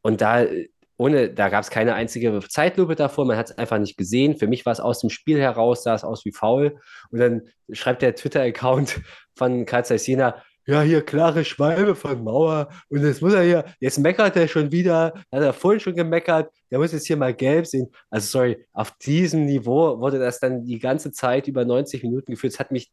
Und 0.00 0.22
da 0.22 0.46
ohne, 0.96 1.30
da 1.30 1.48
gab 1.48 1.62
es 1.62 1.70
keine 1.70 1.94
einzige 1.94 2.40
Zeitlupe 2.48 2.94
davor, 2.94 3.26
man 3.26 3.36
hat 3.36 3.50
es 3.50 3.58
einfach 3.58 3.78
nicht 3.78 3.96
gesehen. 3.96 4.36
Für 4.36 4.46
mich 4.46 4.64
war 4.64 4.72
es 4.72 4.80
aus 4.80 5.00
dem 5.00 5.10
Spiel 5.10 5.38
heraus, 5.38 5.82
sah 5.82 5.94
es 5.94 6.04
aus 6.04 6.24
wie 6.24 6.32
faul. 6.32 6.78
Und 7.10 7.18
dann 7.18 7.42
schreibt 7.72 8.02
der 8.02 8.14
Twitter-Account 8.14 9.00
von 9.34 9.66
Karl 9.66 9.84
Zeiss 9.84 10.06
Jena, 10.06 10.42
ja, 10.68 10.82
hier 10.82 11.02
klare 11.02 11.44
Schwalbe 11.44 11.94
von 11.94 12.24
Mauer 12.24 12.68
und 12.88 13.04
jetzt 13.04 13.22
muss 13.22 13.34
er 13.34 13.42
hier, 13.42 13.64
jetzt 13.78 14.00
meckert 14.00 14.34
er 14.34 14.48
schon 14.48 14.72
wieder, 14.72 15.14
hat 15.30 15.42
er 15.42 15.52
vorhin 15.52 15.78
schon 15.78 15.94
gemeckert, 15.94 16.50
der 16.72 16.80
muss 16.80 16.90
jetzt 16.90 17.06
hier 17.06 17.16
mal 17.16 17.32
gelb 17.32 17.68
sehen. 17.68 17.86
Also 18.10 18.26
sorry, 18.26 18.66
auf 18.72 18.90
diesem 18.98 19.44
Niveau 19.46 20.00
wurde 20.00 20.18
das 20.18 20.40
dann 20.40 20.64
die 20.64 20.80
ganze 20.80 21.12
Zeit 21.12 21.46
über 21.46 21.64
90 21.64 22.02
Minuten 22.02 22.32
geführt. 22.32 22.54
Es 22.54 22.58
hat 22.58 22.72
mich 22.72 22.90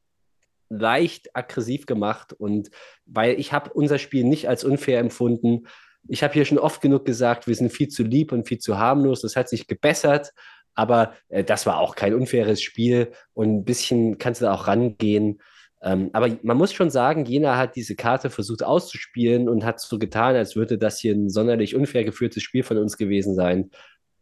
leicht 0.69 1.35
aggressiv 1.35 1.87
gemacht 1.87 2.33
und 2.33 2.69
weil 3.05 3.39
ich 3.39 3.53
habe 3.53 3.73
unser 3.73 3.97
Spiel 3.97 4.23
nicht 4.23 4.47
als 4.47 4.63
unfair 4.63 4.99
empfunden. 4.99 5.67
Ich 6.07 6.23
habe 6.23 6.33
hier 6.33 6.45
schon 6.45 6.59
oft 6.59 6.81
genug 6.81 7.05
gesagt, 7.05 7.47
wir 7.47 7.55
sind 7.55 7.71
viel 7.71 7.87
zu 7.87 8.03
lieb 8.03 8.31
und 8.31 8.47
viel 8.47 8.59
zu 8.59 8.77
harmlos. 8.77 9.21
Das 9.21 9.35
hat 9.35 9.49
sich 9.49 9.67
gebessert, 9.67 10.31
aber 10.75 11.13
äh, 11.29 11.43
das 11.43 11.65
war 11.65 11.79
auch 11.79 11.95
kein 11.95 12.13
unfaires 12.13 12.61
Spiel 12.61 13.11
und 13.33 13.57
ein 13.57 13.63
bisschen 13.65 14.17
kannst 14.17 14.41
du 14.41 14.45
da 14.45 14.53
auch 14.53 14.67
rangehen. 14.67 15.41
Ähm, 15.81 16.09
aber 16.13 16.29
man 16.43 16.57
muss 16.57 16.73
schon 16.73 16.89
sagen, 16.89 17.25
Jena 17.25 17.57
hat 17.57 17.75
diese 17.75 17.95
Karte 17.95 18.29
versucht 18.29 18.63
auszuspielen 18.63 19.49
und 19.49 19.65
hat 19.65 19.81
so 19.81 19.99
getan, 19.99 20.35
als 20.35 20.55
würde 20.55 20.77
das 20.77 20.99
hier 20.99 21.13
ein 21.13 21.29
sonderlich 21.29 21.75
unfair 21.75 22.05
geführtes 22.05 22.41
Spiel 22.41 22.63
von 22.63 22.77
uns 22.77 22.97
gewesen 22.97 23.35
sein. 23.35 23.69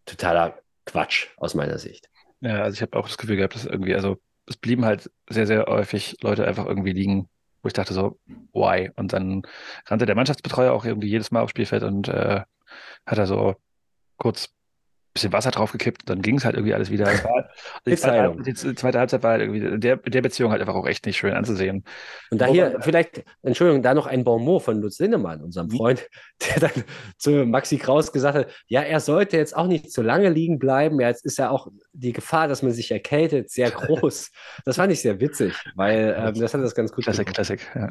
Totaler 0.06 0.60
Quatsch 0.86 1.28
aus 1.38 1.54
meiner 1.54 1.78
Sicht. 1.78 2.10
Ja, 2.42 2.64
also 2.64 2.74
ich 2.74 2.82
habe 2.82 2.98
auch 2.98 3.08
das 3.08 3.18
Gefühl 3.18 3.38
gehabt, 3.38 3.54
dass 3.54 3.66
irgendwie, 3.66 3.94
also 3.94 4.18
es 4.48 4.58
blieben 4.58 4.86
halt 4.86 5.12
sehr, 5.30 5.46
sehr 5.46 5.66
häufig 5.68 6.18
Leute 6.22 6.48
einfach 6.48 6.66
irgendwie 6.66 6.94
liegen, 6.94 7.30
wo 7.62 7.68
ich 7.68 7.74
dachte 7.74 7.94
so, 7.94 8.20
why? 8.54 8.92
Und 8.96 9.14
dann 9.14 9.44
rannte 9.86 10.06
der 10.06 10.16
Mannschaftsbetreuer 10.16 10.74
auch 10.74 10.86
irgendwie 10.86 11.10
jedes 11.10 11.32
Mal 11.32 11.42
aufs 11.42 11.52
Spielfeld 11.52 11.84
und 11.84 12.08
äh, 12.08 12.42
hat 13.06 13.18
er 13.18 13.28
so 13.28 13.56
kurz 14.18 14.54
bisschen 15.14 15.34
Wasser 15.34 15.52
draufgekippt, 15.52 16.10
dann 16.10 16.22
ging 16.22 16.38
es 16.38 16.46
halt 16.46 16.56
irgendwie 16.56 16.74
alles 16.74 16.90
wieder. 16.90 17.06
War, 17.06 17.50
die, 17.86 17.96
zweite 17.96 18.22
Halbzeit, 18.22 18.48
die, 18.48 18.76
zweite 18.76 19.00
Halbzeit, 19.00 19.24
war 19.24 19.32
halt 19.32 19.42
irgendwie 19.42 19.80
der, 19.80 19.98
der 19.98 20.22
Beziehung 20.22 20.52
halt 20.52 20.62
einfach 20.62 20.76
auch 20.76 20.88
echt 20.88 21.06
nicht 21.06 21.18
schön 21.18 21.34
anzusehen. 21.34 21.84
Und 22.30 22.40
da 22.40 22.46
hier 22.46 22.78
vielleicht, 22.82 23.24
Entschuldigung, 23.42 23.84
da 23.84 23.94
noch 23.94 24.08
ein 24.08 24.24
Bon 24.24 24.42
mot 24.42 24.64
von 24.64 24.82
Lutz 24.82 25.00
Lindemann, 25.00 25.42
unserem 25.42 25.68
mhm. 25.68 25.78
Freund, 25.78 26.08
der 26.50 26.70
dann 26.70 26.84
zu 27.18 27.46
Maxi 27.46 27.78
Kraus 27.78 28.12
gesagt 28.12 28.38
hat, 28.38 28.48
ja, 28.68 28.82
er 28.82 29.00
sollte 29.00 29.38
jetzt 29.38 29.56
auch 29.56 29.68
nicht 29.68 29.92
zu 29.92 30.02
lange 30.02 30.30
liegen 30.30 30.60
bleiben. 30.60 31.00
Ja, 31.00 31.10
jetzt 31.10 31.26
ist 31.26 31.38
ja 31.38 31.50
auch 31.50 31.68
die 31.92 32.14
Gefahr, 32.14 32.48
dass 32.48 32.64
man 32.64 32.72
sich 32.72 32.92
erkältet, 32.92 33.50
sehr 33.50 33.72
groß. 33.72 34.32
das 34.66 34.76
fand 34.78 34.94
ich 34.94 35.02
sehr 35.02 35.20
witzig, 35.20 35.54
weil 35.76 36.16
ähm, 36.18 36.40
das 36.40 36.54
hat 36.54 36.62
das 36.62 36.76
ganz 36.76 36.92
gut 36.92 37.04
Klassik, 37.04 37.34
Klassik, 37.34 37.68
ja. 37.76 37.90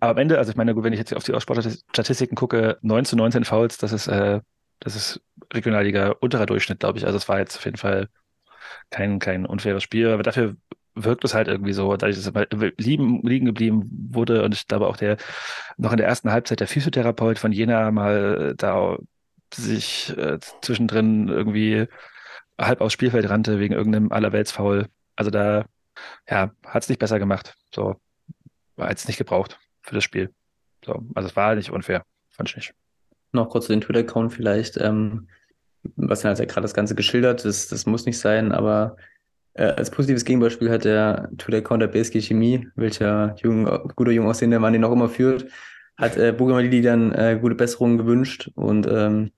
Aber 0.00 0.10
am 0.10 0.18
Ende, 0.18 0.38
also 0.38 0.50
ich 0.50 0.56
meine, 0.56 0.74
wenn 0.76 0.92
ich 0.92 0.98
jetzt 0.98 1.14
auf 1.14 1.24
die 1.24 1.38
Sportstatistiken 1.40 2.36
gucke, 2.36 2.78
9 2.82 3.04
zu 3.04 3.16
19 3.16 3.44
Fouls, 3.44 3.78
das 3.78 3.92
ist 3.92 4.08
äh, 4.08 4.40
das 4.80 4.96
ist 4.96 5.20
Regionalliga 5.52 6.10
unterer 6.20 6.46
Durchschnitt, 6.46 6.80
glaube 6.80 6.98
ich. 6.98 7.06
Also 7.06 7.16
es 7.16 7.28
war 7.28 7.38
jetzt 7.38 7.56
auf 7.56 7.64
jeden 7.64 7.76
Fall 7.76 8.08
kein, 8.90 9.18
kein 9.18 9.46
unfaires 9.46 9.82
Spiel, 9.82 10.10
aber 10.10 10.22
dafür 10.22 10.56
wirkt 10.94 11.24
es 11.24 11.34
halt 11.34 11.48
irgendwie 11.48 11.72
so, 11.72 11.96
dadurch, 11.96 12.16
dass 12.16 12.26
es 12.26 12.72
liegen, 12.78 13.22
liegen 13.22 13.46
geblieben 13.46 13.88
wurde 14.10 14.44
und 14.44 14.54
ich 14.54 14.68
glaube 14.68 14.86
auch 14.86 14.96
der 14.96 15.16
noch 15.76 15.90
in 15.92 15.96
der 15.98 16.06
ersten 16.06 16.30
Halbzeit 16.30 16.60
der 16.60 16.68
Physiotherapeut 16.68 17.38
von 17.38 17.52
Jena 17.52 17.90
mal 17.90 18.54
da 18.56 18.96
sich 19.52 20.16
äh, 20.16 20.38
zwischendrin 20.62 21.28
irgendwie 21.28 21.86
halb 22.58 22.80
aufs 22.80 22.92
Spielfeld 22.94 23.28
rannte 23.28 23.58
wegen 23.58 23.74
irgendeinem 23.74 24.12
Allerweltsfoul. 24.12 24.88
Also 25.16 25.30
da 25.30 25.66
ja, 26.28 26.52
hat 26.66 26.82
es 26.82 26.88
nicht 26.88 26.98
besser 26.98 27.18
gemacht. 27.18 27.56
So 27.74 27.96
war 28.76 28.90
jetzt 28.90 29.08
nicht 29.08 29.18
gebraucht 29.18 29.58
für 29.82 29.94
das 29.94 30.04
Spiel. 30.04 30.32
So, 30.84 31.04
also 31.14 31.28
es 31.28 31.36
war 31.36 31.54
nicht 31.54 31.70
unfair, 31.70 32.04
fand 32.30 32.50
ich 32.50 32.56
nicht 32.56 32.74
noch 33.34 33.50
kurz 33.50 33.66
zu 33.66 33.72
den 33.72 33.80
Twitter-Account 33.80 34.32
vielleicht. 34.32 34.76
Ähm, 34.80 35.28
Bastian 35.96 36.32
hat 36.32 36.38
ja 36.38 36.44
gerade 36.46 36.62
das 36.62 36.74
Ganze 36.74 36.94
geschildert, 36.94 37.44
das, 37.44 37.68
das 37.68 37.86
muss 37.86 38.06
nicht 38.06 38.18
sein, 38.18 38.52
aber 38.52 38.96
äh, 39.54 39.64
als 39.64 39.90
positives 39.90 40.24
Gegenbeispiel 40.24 40.70
hat 40.70 40.84
der 40.84 41.30
Twitter-Account 41.38 41.82
der 41.82 41.88
BSG 41.88 42.20
Chemie, 42.20 42.68
welcher 42.74 43.36
jung, 43.42 43.64
guter 43.94 44.10
jung 44.12 44.26
aussehender 44.26 44.58
Mann 44.58 44.72
den 44.72 44.82
noch 44.82 44.92
immer 44.92 45.08
führt, 45.08 45.46
hat 45.96 46.16
äh, 46.16 46.32
Bugamalili 46.32 46.82
dann 46.82 47.12
äh, 47.12 47.38
gute 47.40 47.54
Besserungen 47.54 47.98
gewünscht 47.98 48.50
und 48.54 48.86
ähm, 48.90 49.30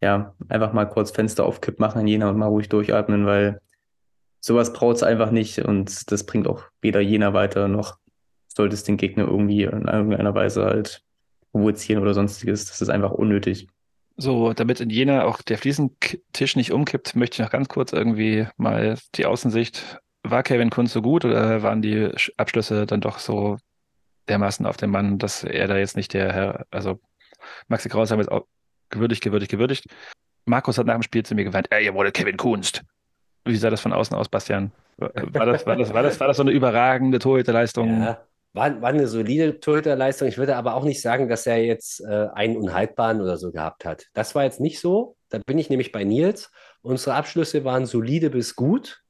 ja, 0.00 0.34
einfach 0.48 0.72
mal 0.72 0.86
kurz 0.86 1.12
Fenster 1.12 1.44
auf 1.44 1.60
Kipp 1.60 1.78
machen 1.78 2.00
in 2.00 2.08
Jena 2.08 2.28
und 2.28 2.36
mal 2.36 2.46
ruhig 2.46 2.68
durchatmen, 2.68 3.24
weil 3.24 3.60
sowas 4.40 4.72
braucht 4.72 4.96
es 4.96 5.02
einfach 5.04 5.30
nicht 5.30 5.60
und 5.60 6.10
das 6.10 6.26
bringt 6.26 6.48
auch 6.48 6.64
weder 6.80 7.00
Jena 7.00 7.32
weiter 7.32 7.68
noch 7.68 7.98
sollte 8.56 8.74
es 8.74 8.84
den 8.84 8.96
Gegner 8.96 9.24
irgendwie 9.24 9.64
in 9.64 9.86
irgendeiner 9.86 10.34
Weise 10.34 10.64
halt 10.64 11.02
provozieren 11.52 12.02
oder 12.02 12.14
sonstiges. 12.14 12.66
Das 12.66 12.80
ist 12.80 12.88
einfach 12.88 13.12
unnötig. 13.12 13.68
So, 14.16 14.52
damit 14.52 14.80
in 14.80 14.90
Jena 14.90 15.24
auch 15.24 15.42
der 15.42 15.58
Fliesentisch 15.58 16.56
nicht 16.56 16.72
umkippt, 16.72 17.16
möchte 17.16 17.36
ich 17.36 17.40
noch 17.40 17.50
ganz 17.50 17.68
kurz 17.68 17.92
irgendwie 17.92 18.46
mal 18.56 18.98
die 19.14 19.26
Außensicht. 19.26 20.00
War 20.22 20.42
Kevin 20.42 20.70
Kunz 20.70 20.92
so 20.92 21.02
gut 21.02 21.24
oder 21.24 21.62
waren 21.62 21.82
die 21.82 22.10
Abschlüsse 22.36 22.86
dann 22.86 23.00
doch 23.00 23.18
so 23.18 23.58
dermaßen 24.28 24.66
auf 24.66 24.76
den 24.76 24.90
Mann, 24.90 25.18
dass 25.18 25.44
er 25.44 25.66
da 25.66 25.76
jetzt 25.76 25.96
nicht 25.96 26.12
der 26.14 26.32
Herr, 26.32 26.66
also 26.70 27.00
Maxi 27.68 27.88
Kraus 27.88 28.10
haben 28.10 28.20
jetzt 28.20 28.30
auch 28.30 28.46
gewürdigt, 28.90 29.22
gewürdigt, 29.22 29.50
gewürdigt. 29.50 29.86
Markus 30.44 30.78
hat 30.78 30.86
nach 30.86 30.94
dem 30.94 31.02
Spiel 31.02 31.24
zu 31.24 31.34
mir 31.34 31.44
gemeint, 31.44 31.68
ey, 31.70 31.84
ihr 31.84 31.94
wurde 31.94 32.12
Kevin 32.12 32.36
Kunst. 32.36 32.82
Wie 33.44 33.56
sah 33.56 33.70
das 33.70 33.80
von 33.80 33.92
außen 33.92 34.16
aus, 34.16 34.28
Bastian? 34.28 34.70
War 34.98 35.46
das, 35.46 35.66
war 35.66 35.76
das, 35.76 35.92
war 35.92 36.02
das, 36.02 36.20
war 36.20 36.28
das 36.28 36.36
so 36.36 36.42
eine 36.42 36.52
überragende 36.52 37.18
Torhüterleistung? 37.18 38.02
Ja, 38.02 38.24
war, 38.52 38.80
war 38.82 38.90
eine 38.90 39.06
solide 39.06 39.60
Torhüterleistung. 39.60 40.28
Ich 40.28 40.38
würde 40.38 40.56
aber 40.56 40.74
auch 40.74 40.84
nicht 40.84 41.00
sagen, 41.00 41.28
dass 41.28 41.46
er 41.46 41.64
jetzt 41.64 42.00
äh, 42.00 42.28
einen 42.34 42.56
unhaltbaren 42.56 43.20
oder 43.20 43.36
so 43.36 43.50
gehabt 43.50 43.84
hat. 43.84 44.06
Das 44.12 44.34
war 44.34 44.44
jetzt 44.44 44.60
nicht 44.60 44.80
so. 44.80 45.16
Da 45.30 45.38
bin 45.38 45.58
ich 45.58 45.70
nämlich 45.70 45.92
bei 45.92 46.04
Nils. 46.04 46.50
Unsere 46.82 47.14
Abschlüsse 47.14 47.64
waren 47.64 47.86
solide 47.86 48.30
bis 48.30 48.54
gut, 48.54 49.02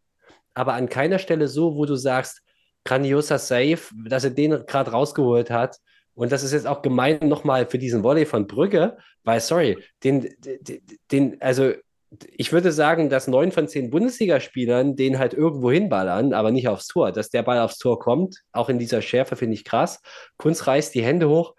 aber 0.55 0.75
an 0.75 0.89
keiner 0.89 1.19
Stelle 1.19 1.49
so, 1.49 1.77
wo 1.77 1.87
du 1.87 1.97
sagst, 1.97 2.43
grandioser 2.85 3.39
Save, 3.39 3.81
dass 4.07 4.25
er 4.25 4.31
den 4.31 4.67
gerade 4.67 4.91
rausgeholt 4.91 5.51
hat. 5.51 5.79
Und 6.15 6.31
das 6.31 6.43
ist 6.43 6.53
jetzt 6.53 6.67
auch 6.67 6.83
gemein 6.83 7.21
nochmal 7.23 7.67
für 7.67 7.79
diesen 7.79 8.03
Volley 8.03 8.27
von 8.27 8.47
Brügge, 8.47 8.99
weil, 9.25 9.41
sorry, 9.41 9.79
den, 10.05 10.29
den, 10.39 10.81
den 11.11 11.41
also 11.41 11.73
ich 12.29 12.53
würde 12.53 12.73
sagen, 12.73 13.09
dass 13.09 13.27
neun 13.27 13.53
von 13.53 13.69
zehn 13.69 13.91
Bundesligaspielern 13.91 14.97
den 14.97 15.19
halt 15.19 15.35
irgendwo 15.35 15.71
hinballern, 15.71 16.33
aber 16.35 16.51
nicht 16.51 16.69
aufs 16.69 16.87
Tor. 16.87 17.13
Dass 17.13 17.31
der 17.31 17.43
Ball 17.43 17.59
aufs 17.59 17.79
Tor 17.79 17.99
kommt, 17.99 18.43
auch 18.53 18.69
in 18.69 18.79
dieser 18.79 19.03
Schärfe, 19.03 19.37
finde 19.37 19.55
ich 19.55 19.65
krass. 19.65 20.01
Kunz 20.37 20.67
reißt 20.67 20.95
die 20.95 21.03
Hände 21.03 21.29
hoch, 21.29 21.55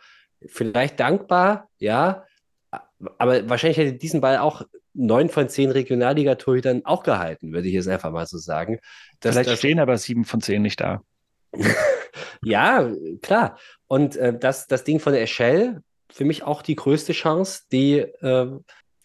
vielleicht 0.45 0.99
dankbar, 0.99 1.69
ja, 1.79 2.25
aber 3.17 3.49
wahrscheinlich 3.49 3.77
hätte 3.77 3.93
diesen 3.93 4.21
Ball 4.21 4.37
auch 4.37 4.63
neun 4.93 5.29
von 5.29 5.49
zehn 5.49 5.71
Regionalliga-Torhütern 5.71 6.85
auch 6.85 7.03
gehalten, 7.03 7.51
würde 7.51 7.67
ich 7.67 7.73
jetzt 7.73 7.87
einfach 7.87 8.11
mal 8.11 8.27
so 8.27 8.37
sagen. 8.37 8.79
Das, 9.19 9.33
vielleicht 9.33 9.49
das, 9.49 9.59
stehen 9.59 9.79
aber 9.79 9.97
sieben 9.97 10.23
von 10.23 10.41
zehn 10.41 10.61
nicht 10.61 10.79
da. 10.79 11.01
ja, 12.43 12.91
klar. 13.21 13.57
Und 13.87 14.15
äh, 14.15 14.37
das, 14.37 14.67
das 14.67 14.83
Ding 14.83 14.99
von 14.99 15.13
der 15.13 15.23
Eschel, 15.23 15.81
für 16.11 16.25
mich 16.25 16.43
auch 16.43 16.61
die 16.61 16.75
größte 16.75 17.13
Chance, 17.13 17.63
die 17.71 17.97
äh, 17.97 18.51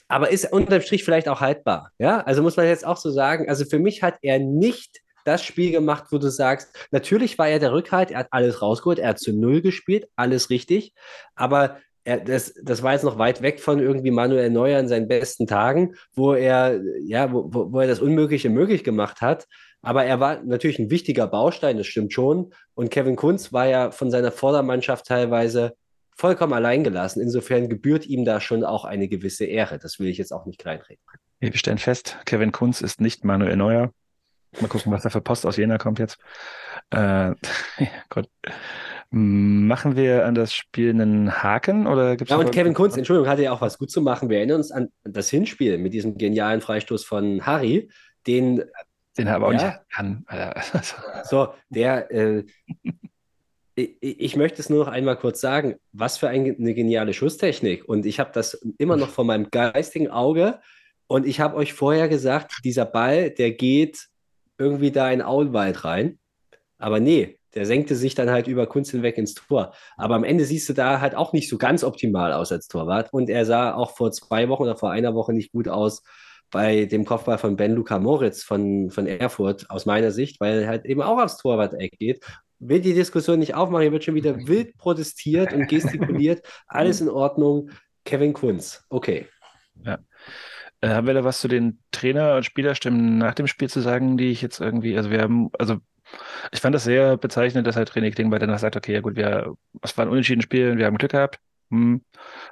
aber 0.09 0.31
ist 0.31 0.51
unterm 0.53 0.81
Strich 0.81 1.05
vielleicht 1.05 1.29
auch 1.29 1.41
haltbar. 1.41 1.93
Ja, 1.99 2.21
also 2.21 2.43
muss 2.43 2.57
man 2.57 2.67
jetzt 2.67 2.87
auch 2.87 2.97
so 2.97 3.11
sagen. 3.11 3.49
Also 3.49 3.65
für 3.65 3.79
mich 3.79 4.03
hat 4.03 4.17
er 4.23 4.39
nicht 4.39 5.01
das 5.25 5.45
Spiel 5.45 5.71
gemacht, 5.71 6.05
wo 6.11 6.19
du 6.19 6.31
sagst, 6.31 6.75
natürlich 6.91 7.39
war 7.39 7.49
er 7.49 7.59
der 7.59 7.73
Rückhalt, 7.73 8.11
er 8.11 8.21
hat 8.21 8.29
alles 8.31 8.63
rausgeholt, 8.63 8.99
er 8.99 9.11
hat 9.11 9.19
zu 9.19 9.33
Null 9.33 9.61
gespielt, 9.61 10.09
alles 10.17 10.49
richtig, 10.49 10.95
aber 11.35 11.79
er, 12.05 12.19
das, 12.19 12.55
das 12.63 12.83
war 12.83 12.95
jetzt 12.95 13.05
noch 13.05 13.19
weit 13.19 13.43
weg 13.43 13.61
von 13.61 13.79
irgendwie 13.79 14.11
Manuel 14.11 14.49
Neuer 14.49 14.81
in 14.81 14.89
seinen 14.89 15.09
besten 15.09 15.47
Tagen, 15.47 15.95
wo 16.15 16.33
er, 16.33 16.81
ja, 17.03 17.31
wo, 17.31 17.71
wo 17.71 17.81
er 17.81 17.87
das 17.87 18.01
Unmögliche 18.01 18.49
möglich 18.49 18.83
gemacht 18.83 19.21
hat. 19.21 19.47
Aber 19.83 20.05
er 20.05 20.19
war 20.19 20.43
natürlich 20.43 20.79
ein 20.79 20.91
wichtiger 20.91 21.27
Baustein, 21.27 21.77
das 21.77 21.87
stimmt 21.87 22.15
schon. 22.15 22.55
Und 22.75 22.91
Kevin 22.91 23.15
Kunz 23.15 23.53
war 23.53 23.67
ja 23.67 23.91
von 23.91 24.11
seiner 24.11 24.33
Vordermannschaft 24.33 25.07
teilweise 25.07 25.75
vollkommen 26.19 26.53
allein 26.53 26.85
gelassen. 26.85 27.21
Insofern 27.21 27.69
gebührt 27.69 28.07
ihm 28.07 28.25
da 28.25 28.41
schon 28.41 28.65
auch 28.65 28.85
eine 28.85 29.09
gewisse 29.09 29.45
Ehre. 29.45 29.79
Das 29.79 29.99
will 29.99 30.09
ich 30.09 30.19
jetzt 30.19 30.33
auch 30.33 30.45
nicht 30.47 30.59
kleinreden. 30.59 31.03
Wir 31.39 31.57
stellen 31.57 31.79
fest, 31.79 32.19
Kevin 32.27 32.51
Kunz 32.51 32.81
ist 32.81 33.01
nicht 33.01 33.25
Manuel 33.25 33.57
Neuer. 33.57 33.93
Mal 34.61 34.67
gucken, 34.67 34.91
was 34.91 35.03
da 35.03 35.11
für 35.11 35.21
Post 35.21 35.47
aus 35.47 35.57
Jena 35.57 35.79
kommt 35.79 36.01
jetzt. 36.01 36.19
Äh, 36.91 37.35
Gott. 38.09 38.29
Machen 39.11 39.97
wir 39.97 40.27
an 40.27 40.35
das 40.35 40.53
Spiel 40.53 40.91
einen 40.91 41.43
Haken 41.43 41.87
oder 41.87 42.17
gibt's 42.17 42.31
Ja, 42.31 42.37
und 42.37 42.51
Kevin 42.51 42.75
Kunz, 42.75 42.97
Entschuldigung, 42.97 43.31
hatte 43.31 43.45
ja 43.45 43.53
auch 43.53 43.63
was 43.63 43.79
gut 43.79 43.91
zu 43.91 44.03
machen. 44.03 44.29
Wir 44.29 44.39
erinnern 44.39 44.59
uns 44.59 44.71
an 44.71 44.89
das 45.05 45.31
Hinspiel 45.31 45.79
mit 45.79 45.95
diesem 45.95 46.19
genialen 46.19 46.61
Freistoß 46.61 47.05
von 47.05 47.47
Harry, 47.47 47.91
den 48.27 48.65
den 49.17 49.27
er 49.27 49.37
aber 49.37 49.49
auch 49.49 49.53
ja, 49.53 49.67
nicht 49.67 49.91
kann. 49.91 50.25
so, 51.25 51.49
der, 51.71 52.11
äh, 52.13 52.45
ich 53.79 54.35
möchte 54.37 54.61
es 54.61 54.71
nur 54.71 54.85
noch 54.85 54.93
einmal 54.93 55.17
kurz 55.17 55.41
sagen, 55.41 55.77
was 55.93 56.19
für 56.19 56.29
eine 56.29 56.75
geniale 56.75 57.15
Schusstechnik. 57.15 57.89
Und 57.89 58.07
ich 58.07 58.19
habe 58.19 58.31
das 58.33 58.55
immer 58.79 58.97
noch 58.97 59.11
vor 59.11 59.25
meinem 59.25 59.51
geistigen 59.51 60.09
Auge. 60.09 60.59
Und 61.07 61.27
ich 61.27 61.39
habe 61.41 61.57
euch 61.57 61.73
vorher 61.73 62.09
gesagt, 62.09 62.53
dieser 62.65 62.85
Ball, 62.85 63.31
der 63.31 63.53
geht 63.53 64.09
irgendwie 64.59 64.91
da 64.91 65.11
in 65.11 65.23
Auenwald 65.23 65.85
rein. 65.85 66.19
Aber 66.79 66.99
nee, 66.99 67.39
der 67.55 67.67
senkte 67.67 67.95
sich 67.95 68.15
dann 68.15 68.31
halt 68.31 68.49
über 68.49 68.67
Kunst 68.67 68.91
hinweg 68.91 69.17
ins 69.17 69.35
Tor. 69.35 69.73
Aber 69.97 70.17
am 70.17 70.25
Ende 70.25 70.45
siehst 70.45 70.69
du 70.69 70.73
da 70.73 71.01
halt 71.01 71.15
auch 71.15 71.33
nicht 71.33 71.49
so 71.49 71.57
ganz 71.57 71.85
optimal 71.85 72.33
aus 72.33 72.51
als 72.51 72.67
Torwart. 72.67 73.13
Und 73.13 73.31
er 73.31 73.47
sah 73.47 73.75
auch 73.75 73.97
vor 73.97 74.11
zwei 74.11 74.49
Wochen 74.49 74.65
oder 74.65 74.77
vor 74.77 74.91
einer 74.91 75.15
Woche 75.15 75.33
nicht 75.33 75.53
gut 75.53 75.69
aus 75.69 76.03
bei 76.51 76.87
dem 76.87 77.05
Kopfball 77.05 77.39
von 77.39 77.57
Ben 77.57 77.75
Luca 77.75 77.99
Moritz 77.99 78.43
von, 78.43 78.91
von 78.91 79.07
Erfurt, 79.07 79.71
aus 79.71 79.87
meiner 79.87 80.11
Sicht, 80.11 80.41
weil 80.41 80.63
er 80.63 80.69
halt 80.69 80.87
eben 80.87 81.03
auch 81.03 81.19
aufs 81.21 81.37
Torwart-Eck 81.37 81.99
geht. 81.99 82.25
Will 82.61 82.81
die 82.81 82.95
Diskussion 82.95 83.39
nicht 83.39 83.55
aufmachen, 83.55 83.83
hier 83.83 83.93
wird 83.93 84.05
schon 84.05 84.15
wieder 84.15 84.37
wild 84.47 84.77
protestiert 84.79 85.53
und 85.53 85.69
gestikuliert. 85.69 86.43
Alles 86.67 87.01
in 87.01 87.09
Ordnung. 87.09 87.71
Kevin 88.05 88.33
Kunz, 88.33 88.85
okay. 88.89 89.27
Ja. 89.85 89.99
Äh, 90.81 90.89
haben 90.89 91.07
wir 91.07 91.15
da 91.15 91.25
was 91.25 91.41
zu 91.41 91.49
den 91.49 91.79
Trainer- 91.91 92.37
und 92.37 92.45
Spielerstimmen 92.45 93.19
nach 93.19 93.35
dem 93.35 93.47
Spiel 93.47 93.69
zu 93.69 93.81
sagen, 93.81 94.17
die 94.17 94.31
ich 94.31 94.43
jetzt 94.43 94.61
irgendwie, 94.61 94.97
also 94.97 95.11
wir 95.11 95.21
haben, 95.21 95.51
also 95.59 95.77
ich 96.53 96.61
fand 96.61 96.75
das 96.75 96.85
sehr 96.85 97.17
bezeichnend, 97.17 97.67
dass 97.67 97.77
halt 97.77 97.91
René 97.93 98.13
Klingbeil 98.13 98.39
danach 98.39 98.59
sagt, 98.59 98.77
okay, 98.77 98.95
ja 98.95 99.01
gut, 99.01 99.17
wir, 99.17 99.55
es 99.83 99.97
war 99.97 100.07
ein 100.07 100.11
unentschieden 100.11 100.43
Spiel, 100.43 100.79
wir 100.79 100.87
haben 100.87 100.99
Glück 100.99 101.13
gehabt. 101.13 101.39
Hm. 101.71 102.03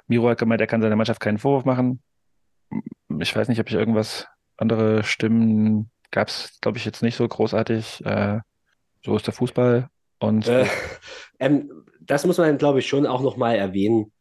Miro 0.07 0.29
hat 0.29 0.37
gemeint, 0.37 0.61
er 0.61 0.67
kann 0.67 0.81
seiner 0.81 0.95
Mannschaft 0.95 1.19
keinen 1.19 1.39
Vorwurf 1.39 1.65
machen. 1.65 2.01
Ich 3.19 3.35
weiß 3.35 3.47
nicht, 3.47 3.59
ob 3.59 3.67
ich 3.67 3.75
irgendwas 3.75 4.27
andere 4.57 5.03
Stimmen 5.03 5.89
gab 6.11 6.27
es, 6.27 6.59
glaube 6.61 6.77
ich, 6.77 6.85
jetzt 6.85 7.01
nicht 7.01 7.15
so 7.15 7.27
großartig. 7.27 8.05
Äh, 8.05 8.39
so 9.03 9.15
ist 9.15 9.25
der 9.25 9.33
Fußball. 9.33 9.89
Und 10.19 10.47
Äh, 10.47 10.65
ähm, 11.39 11.85
das 12.01 12.25
muss 12.25 12.37
man, 12.37 12.57
glaube 12.57 12.79
ich, 12.79 12.87
schon 12.87 13.05
auch 13.05 13.21
nochmal 13.21 13.55
erwähnen, 13.55 14.11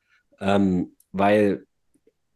ähm, 0.40 0.96
weil 1.12 1.64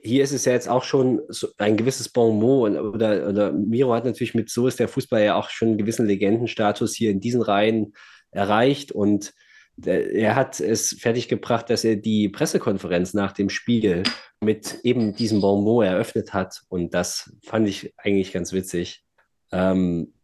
hier 0.03 0.23
ist 0.23 0.33
es 0.33 0.47
ja 0.47 0.53
jetzt 0.53 0.69
auch 0.69 0.85
schon 0.85 1.21
so 1.29 1.49
ein 1.59 1.77
gewisses 1.77 2.09
Bonmot 2.09 2.73
oder, 2.79 3.29
oder 3.29 3.53
Miro 3.53 3.93
hat 3.93 4.05
natürlich 4.05 4.35
mit 4.35 4.49
so 4.49 4.67
ist 4.67 4.79
der 4.81 4.89
Fußball 4.89 5.23
ja 5.23 5.35
auch 5.35 5.51
schon 5.51 5.69
einen 5.69 5.79
gewissen 5.79 6.07
Legendenstatus 6.07 6.95
hier 6.95 7.11
in 7.11 7.21
diesen 7.21 7.43
Reihen 7.43 7.93
erreicht 8.31 8.93
und 8.93 9.35
der, 9.77 10.13
er 10.13 10.37
hat 10.37 10.61
es 10.61 10.97
fertiggebracht, 10.99 11.69
dass 11.69 11.85
er 11.85 11.97
die 11.97 12.29
Pressekonferenz 12.29 13.13
nach 13.13 13.33
dem 13.33 13.51
Spiel 13.51 14.03
mit 14.41 14.81
eben 14.85 15.15
diesem 15.15 15.41
Bonmot 15.43 15.85
eröffnet 15.85 16.33
hat 16.33 16.63
und 16.69 16.95
das 16.95 17.37
fand 17.45 17.69
ich 17.69 17.93
eigentlich 17.99 18.33
ganz 18.33 18.53
witzig. 18.53 19.05
Ähm, 19.53 20.15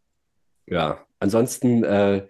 ja, 0.66 1.04
ansonsten, 1.18 1.84
äh, 1.84 2.26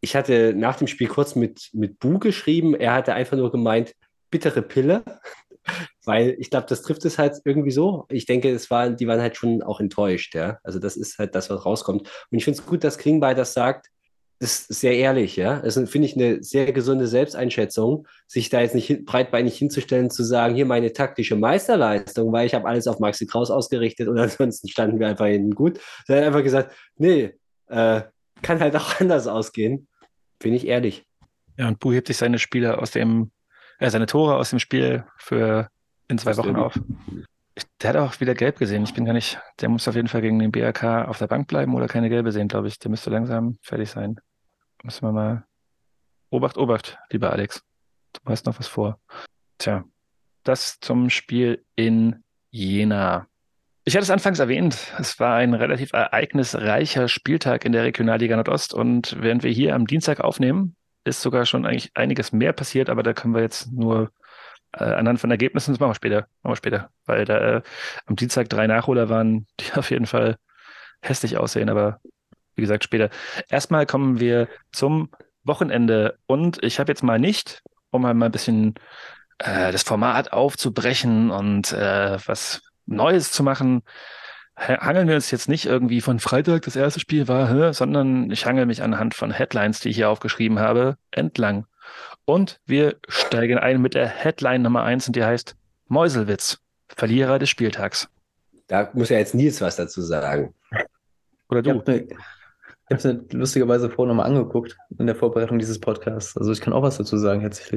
ich 0.00 0.16
hatte 0.16 0.54
nach 0.54 0.76
dem 0.76 0.86
Spiel 0.86 1.08
kurz 1.08 1.34
mit, 1.34 1.70
mit 1.72 1.98
Bu 1.98 2.18
geschrieben. 2.18 2.74
Er 2.74 2.94
hatte 2.94 3.14
einfach 3.14 3.36
nur 3.36 3.50
gemeint, 3.50 3.94
bittere 4.30 4.62
Pille. 4.62 5.04
Weil 6.04 6.36
ich 6.38 6.50
glaube, 6.50 6.66
das 6.68 6.82
trifft 6.82 7.04
es 7.04 7.18
halt 7.18 7.38
irgendwie 7.44 7.72
so. 7.72 8.06
Ich 8.08 8.26
denke, 8.26 8.50
es 8.50 8.70
war, 8.70 8.90
die 8.90 9.08
waren 9.08 9.20
halt 9.20 9.36
schon 9.36 9.62
auch 9.62 9.80
enttäuscht, 9.80 10.34
ja. 10.36 10.58
Also 10.62 10.78
das 10.78 10.96
ist 10.96 11.18
halt 11.18 11.34
das, 11.34 11.50
was 11.50 11.64
rauskommt. 11.64 12.02
Und 12.30 12.38
ich 12.38 12.44
finde 12.44 12.60
es 12.60 12.66
gut, 12.66 12.84
dass 12.84 12.98
Klingbeil 12.98 13.34
das 13.34 13.52
sagt. 13.52 13.88
Das 14.38 14.68
ist 14.68 14.80
sehr 14.80 14.94
ehrlich, 14.94 15.34
ja. 15.34 15.60
Das 15.60 15.74
finde 15.74 16.06
ich, 16.06 16.14
eine 16.14 16.42
sehr 16.44 16.72
gesunde 16.72 17.08
Selbsteinschätzung, 17.08 18.06
sich 18.28 18.50
da 18.50 18.60
jetzt 18.60 18.74
nicht 18.76 19.04
breitbeinig 19.06 19.56
hinzustellen, 19.58 20.10
zu 20.10 20.22
sagen, 20.22 20.54
hier 20.54 20.66
meine 20.66 20.92
taktische 20.92 21.34
Meisterleistung, 21.34 22.30
weil 22.32 22.46
ich 22.46 22.54
habe 22.54 22.68
alles 22.68 22.86
auf 22.86 23.00
Maxi 23.00 23.26
Kraus 23.26 23.50
ausgerichtet 23.50 24.06
und 24.06 24.18
ansonsten 24.20 24.68
standen 24.68 25.00
wir 25.00 25.08
einfach 25.08 25.26
hinten 25.26 25.54
gut. 25.54 25.80
Er 26.06 26.18
hat 26.18 26.24
einfach 26.26 26.42
gesagt, 26.44 26.72
nee, 26.98 27.34
äh, 27.68 28.02
kann 28.42 28.60
halt 28.60 28.76
auch 28.76 29.00
anders 29.00 29.26
ausgehen. 29.26 29.88
Finde 30.40 30.56
ich 30.56 30.66
ehrlich. 30.66 31.06
ja, 31.56 31.68
und 31.68 31.78
Bu 31.78 31.92
hebt 31.92 32.08
sich 32.08 32.16
seine 32.18 32.38
Spiele 32.38 32.78
aus 32.78 32.90
dem, 32.90 33.30
äh, 33.78 33.90
seine 33.90 34.06
Tore 34.06 34.36
aus 34.36 34.50
dem 34.50 34.58
Spiel 34.58 35.04
für 35.16 35.70
in 36.08 36.18
zwei 36.18 36.30
Das 36.30 36.38
Wochen 36.38 36.56
auf. 36.56 36.78
Ich, 37.54 37.64
der 37.80 37.90
hat 37.90 37.96
auch 37.96 38.20
wieder 38.20 38.34
gelb 38.34 38.58
gesehen. 38.58 38.84
Ich 38.84 38.92
bin 38.92 39.06
gar 39.06 39.14
nicht, 39.14 39.40
der 39.60 39.70
muss 39.70 39.88
auf 39.88 39.94
jeden 39.94 40.08
Fall 40.08 40.20
gegen 40.20 40.38
den 40.38 40.52
BRK 40.52 41.06
auf 41.08 41.18
der 41.18 41.26
Bank 41.26 41.48
bleiben 41.48 41.74
oder 41.74 41.88
keine 41.88 42.10
gelbe 42.10 42.30
sehen, 42.30 42.48
glaube 42.48 42.68
ich. 42.68 42.78
Der 42.78 42.90
müsste 42.90 43.08
langsam 43.10 43.58
fertig 43.62 43.90
sein. 43.90 44.20
Müssen 44.82 45.06
wir 45.06 45.12
mal. 45.12 45.44
Obacht, 46.28 46.58
Obacht, 46.58 46.98
lieber 47.10 47.32
Alex. 47.32 47.62
Du 48.12 48.20
hast 48.30 48.44
noch 48.46 48.58
was 48.58 48.68
vor. 48.68 49.00
Tja, 49.58 49.84
das 50.44 50.78
zum 50.80 51.08
Spiel 51.08 51.64
in 51.76 52.22
Jena. 52.50 53.26
Ich 53.88 53.94
hatte 53.94 54.02
es 54.02 54.10
anfangs 54.10 54.40
erwähnt, 54.40 54.92
es 54.98 55.20
war 55.20 55.36
ein 55.36 55.54
relativ 55.54 55.92
ereignisreicher 55.92 57.06
Spieltag 57.06 57.64
in 57.64 57.70
der 57.70 57.84
Regionalliga 57.84 58.34
Nordost 58.34 58.74
und 58.74 59.14
während 59.20 59.44
wir 59.44 59.52
hier 59.52 59.76
am 59.76 59.86
Dienstag 59.86 60.18
aufnehmen, 60.18 60.74
ist 61.04 61.22
sogar 61.22 61.46
schon 61.46 61.64
eigentlich 61.64 61.92
einiges 61.94 62.32
mehr 62.32 62.52
passiert, 62.52 62.90
aber 62.90 63.04
da 63.04 63.12
können 63.12 63.32
wir 63.32 63.42
jetzt 63.42 63.70
nur 63.72 64.10
äh, 64.72 64.82
anhand 64.82 65.20
von 65.20 65.30
Ergebnissen, 65.30 65.72
das 65.72 65.78
machen 65.78 65.90
wir 65.90 65.94
später, 65.94 66.26
machen 66.42 66.54
wir 66.54 66.56
später, 66.56 66.90
weil 67.04 67.24
da 67.26 67.58
äh, 67.58 67.62
am 68.06 68.16
Dienstag 68.16 68.48
drei 68.48 68.66
Nachholer 68.66 69.08
waren, 69.08 69.46
die 69.60 69.72
auf 69.76 69.92
jeden 69.92 70.06
Fall 70.06 70.36
hässlich 71.00 71.36
aussehen, 71.36 71.68
aber 71.68 72.00
wie 72.56 72.62
gesagt, 72.62 72.82
später. 72.82 73.08
Erstmal 73.48 73.86
kommen 73.86 74.18
wir 74.18 74.48
zum 74.72 75.10
Wochenende 75.44 76.18
und 76.26 76.60
ich 76.64 76.80
habe 76.80 76.90
jetzt 76.90 77.04
mal 77.04 77.20
nicht, 77.20 77.62
um 77.90 78.02
mal 78.02 78.20
ein 78.20 78.32
bisschen 78.32 78.74
äh, 79.38 79.70
das 79.70 79.84
Format 79.84 80.32
aufzubrechen 80.32 81.30
und 81.30 81.72
äh, 81.72 82.18
was 82.26 82.65
Neues 82.86 83.32
zu 83.32 83.42
machen, 83.42 83.82
ha- 84.56 84.80
hangeln 84.80 85.08
wir 85.08 85.14
uns 85.16 85.30
jetzt 85.30 85.48
nicht 85.48 85.66
irgendwie 85.66 86.00
von 86.00 86.18
Freitag, 86.20 86.62
das 86.62 86.76
erste 86.76 87.00
Spiel 87.00 87.28
war, 87.28 87.72
sondern 87.74 88.30
ich 88.30 88.46
hangel 88.46 88.66
mich 88.66 88.82
anhand 88.82 89.14
von 89.14 89.30
Headlines, 89.30 89.80
die 89.80 89.90
ich 89.90 89.96
hier 89.96 90.08
aufgeschrieben 90.10 90.58
habe, 90.58 90.96
entlang. 91.10 91.66
Und 92.24 92.60
wir 92.66 92.96
steigen 93.08 93.58
ein 93.58 93.80
mit 93.80 93.94
der 93.94 94.06
Headline 94.08 94.62
Nummer 94.62 94.82
eins 94.82 95.06
und 95.06 95.14
die 95.16 95.24
heißt 95.24 95.54
Meuselwitz, 95.88 96.58
Verlierer 96.88 97.38
des 97.38 97.50
Spieltags. 97.50 98.08
Da 98.68 98.90
muss 98.94 99.08
ja 99.10 99.18
jetzt 99.18 99.34
Nils 99.34 99.60
was 99.60 99.76
dazu 99.76 100.02
sagen. 100.02 100.52
Oder 101.48 101.60
Ich 101.60 101.64
du? 101.66 101.70
habe 101.78 101.94
ich 102.88 102.94
hab's 102.94 103.04
mir 103.04 103.24
lustigerweise 103.32 103.90
vorher 103.90 104.14
nochmal 104.14 104.26
angeguckt 104.26 104.76
in 104.98 105.06
der 105.06 105.14
Vorbereitung 105.16 105.58
dieses 105.58 105.80
Podcasts. 105.80 106.36
Also 106.36 106.52
ich 106.52 106.60
kann 106.60 106.72
auch 106.72 106.82
was 106.82 106.96
dazu 106.98 107.16
sagen, 107.18 107.42
heißt, 107.42 107.72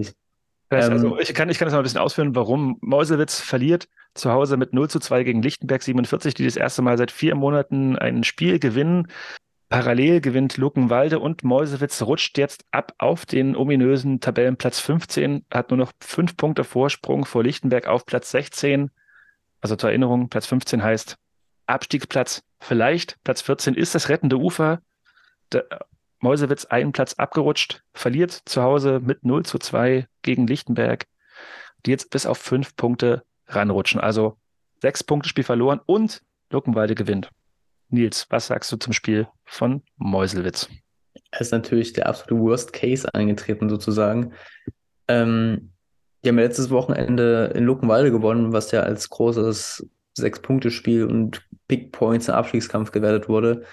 Ähm, 0.72 0.92
also 0.92 1.18
ich 1.20 1.34
kann, 1.34 1.50
ich 1.50 1.58
kann 1.58 1.66
das 1.66 1.74
mal 1.74 1.80
ein 1.80 1.84
bisschen 1.84 2.00
ausführen, 2.00 2.36
warum 2.36 2.78
Meuselwitz 2.82 3.40
verliert 3.40 3.88
zu 4.14 4.32
Hause 4.32 4.58
mit 4.58 4.74
0 4.74 4.90
zu 4.90 5.00
2 5.00 5.24
gegen 5.24 5.42
Lichtenberg 5.42 5.82
47, 5.82 6.34
die 6.34 6.46
das 6.46 6.56
erste 6.56 6.82
Mal 6.82 6.98
seit 6.98 7.12
vier 7.12 7.36
Monaten 7.36 7.98
ein 7.98 8.24
Spiel 8.24 8.60
gewinnen. 8.60 9.08
Parallel 9.70 10.20
gewinnt 10.20 10.58
Luckenwalde 10.58 11.20
und 11.20 11.44
Meuselwitz 11.44 12.02
rutscht 12.02 12.38
jetzt 12.40 12.66
ab 12.72 12.94
auf 12.98 13.28
den 13.28 13.56
ominösen 13.56 14.20
Tabellenplatz 14.20 14.80
15, 14.80 15.46
hat 15.54 15.70
nur 15.70 15.78
noch 15.78 15.92
fünf 16.02 16.36
Punkte 16.36 16.64
Vorsprung 16.64 17.26
vor 17.26 17.44
Lichtenberg 17.44 17.88
auf 17.88 18.06
Platz 18.06 18.32
16. 18.32 18.90
Also 19.62 19.76
zur 19.76 19.90
Erinnerung, 19.90 20.30
Platz 20.30 20.48
15 20.48 20.82
heißt 20.84 21.18
Abstiegsplatz, 21.68 22.42
vielleicht 22.60 23.24
Platz 23.24 23.42
14 23.44 23.76
ist 23.76 23.94
das 23.94 24.10
rettende 24.10 24.38
Ufer. 24.38 24.82
Der 25.52 25.66
Meuselwitz 26.20 26.66
einen 26.66 26.92
Platz 26.92 27.14
abgerutscht, 27.14 27.84
verliert 27.94 28.32
zu 28.32 28.64
Hause 28.64 29.00
mit 29.00 29.24
0 29.24 29.46
zu 29.46 29.60
2 29.60 30.08
gegen 30.24 30.48
Lichtenberg, 30.48 31.06
die 31.86 31.92
jetzt 31.92 32.10
bis 32.10 32.26
auf 32.26 32.40
fünf 32.40 32.76
Punkte 32.76 33.24
ranrutschen. 33.50 34.00
Also 34.00 34.38
sechs 34.82 35.04
Punkte 35.04 35.30
Spiel 35.30 35.44
verloren 35.44 35.82
und 35.86 36.22
Luckenwalde 36.52 36.96
gewinnt. 36.96 37.30
Nils, 37.90 38.28
was 38.30 38.48
sagst 38.48 38.72
du 38.72 38.78
zum 38.78 38.94
Spiel 38.94 39.28
von 39.46 39.82
Meuselwitz? 39.98 40.70
Es 41.32 41.42
ist 41.42 41.52
natürlich 41.52 41.94
der 41.94 42.08
absolute 42.08 42.42
Worst 42.42 42.74
Case 42.74 43.12
eingetreten, 43.14 43.70
sozusagen. 43.70 44.34
Ähm, 45.08 45.72
die 46.24 46.30
haben 46.30 46.38
letztes 46.38 46.70
Wochenende 46.70 47.52
in 47.56 47.66
Luckenwalde 47.66 48.12
gewonnen, 48.12 48.54
was 48.54 48.72
ja 48.72 48.82
als 48.82 49.10
großes 49.10 49.88
Sechs-Punkte-Spiel 50.16 51.06
und 51.06 51.48
Big 51.68 51.92
Points 51.92 52.28
im 52.28 52.36
Abstiegskampf 52.36 52.92
gewertet 52.92 53.30
wurde. 53.30 53.64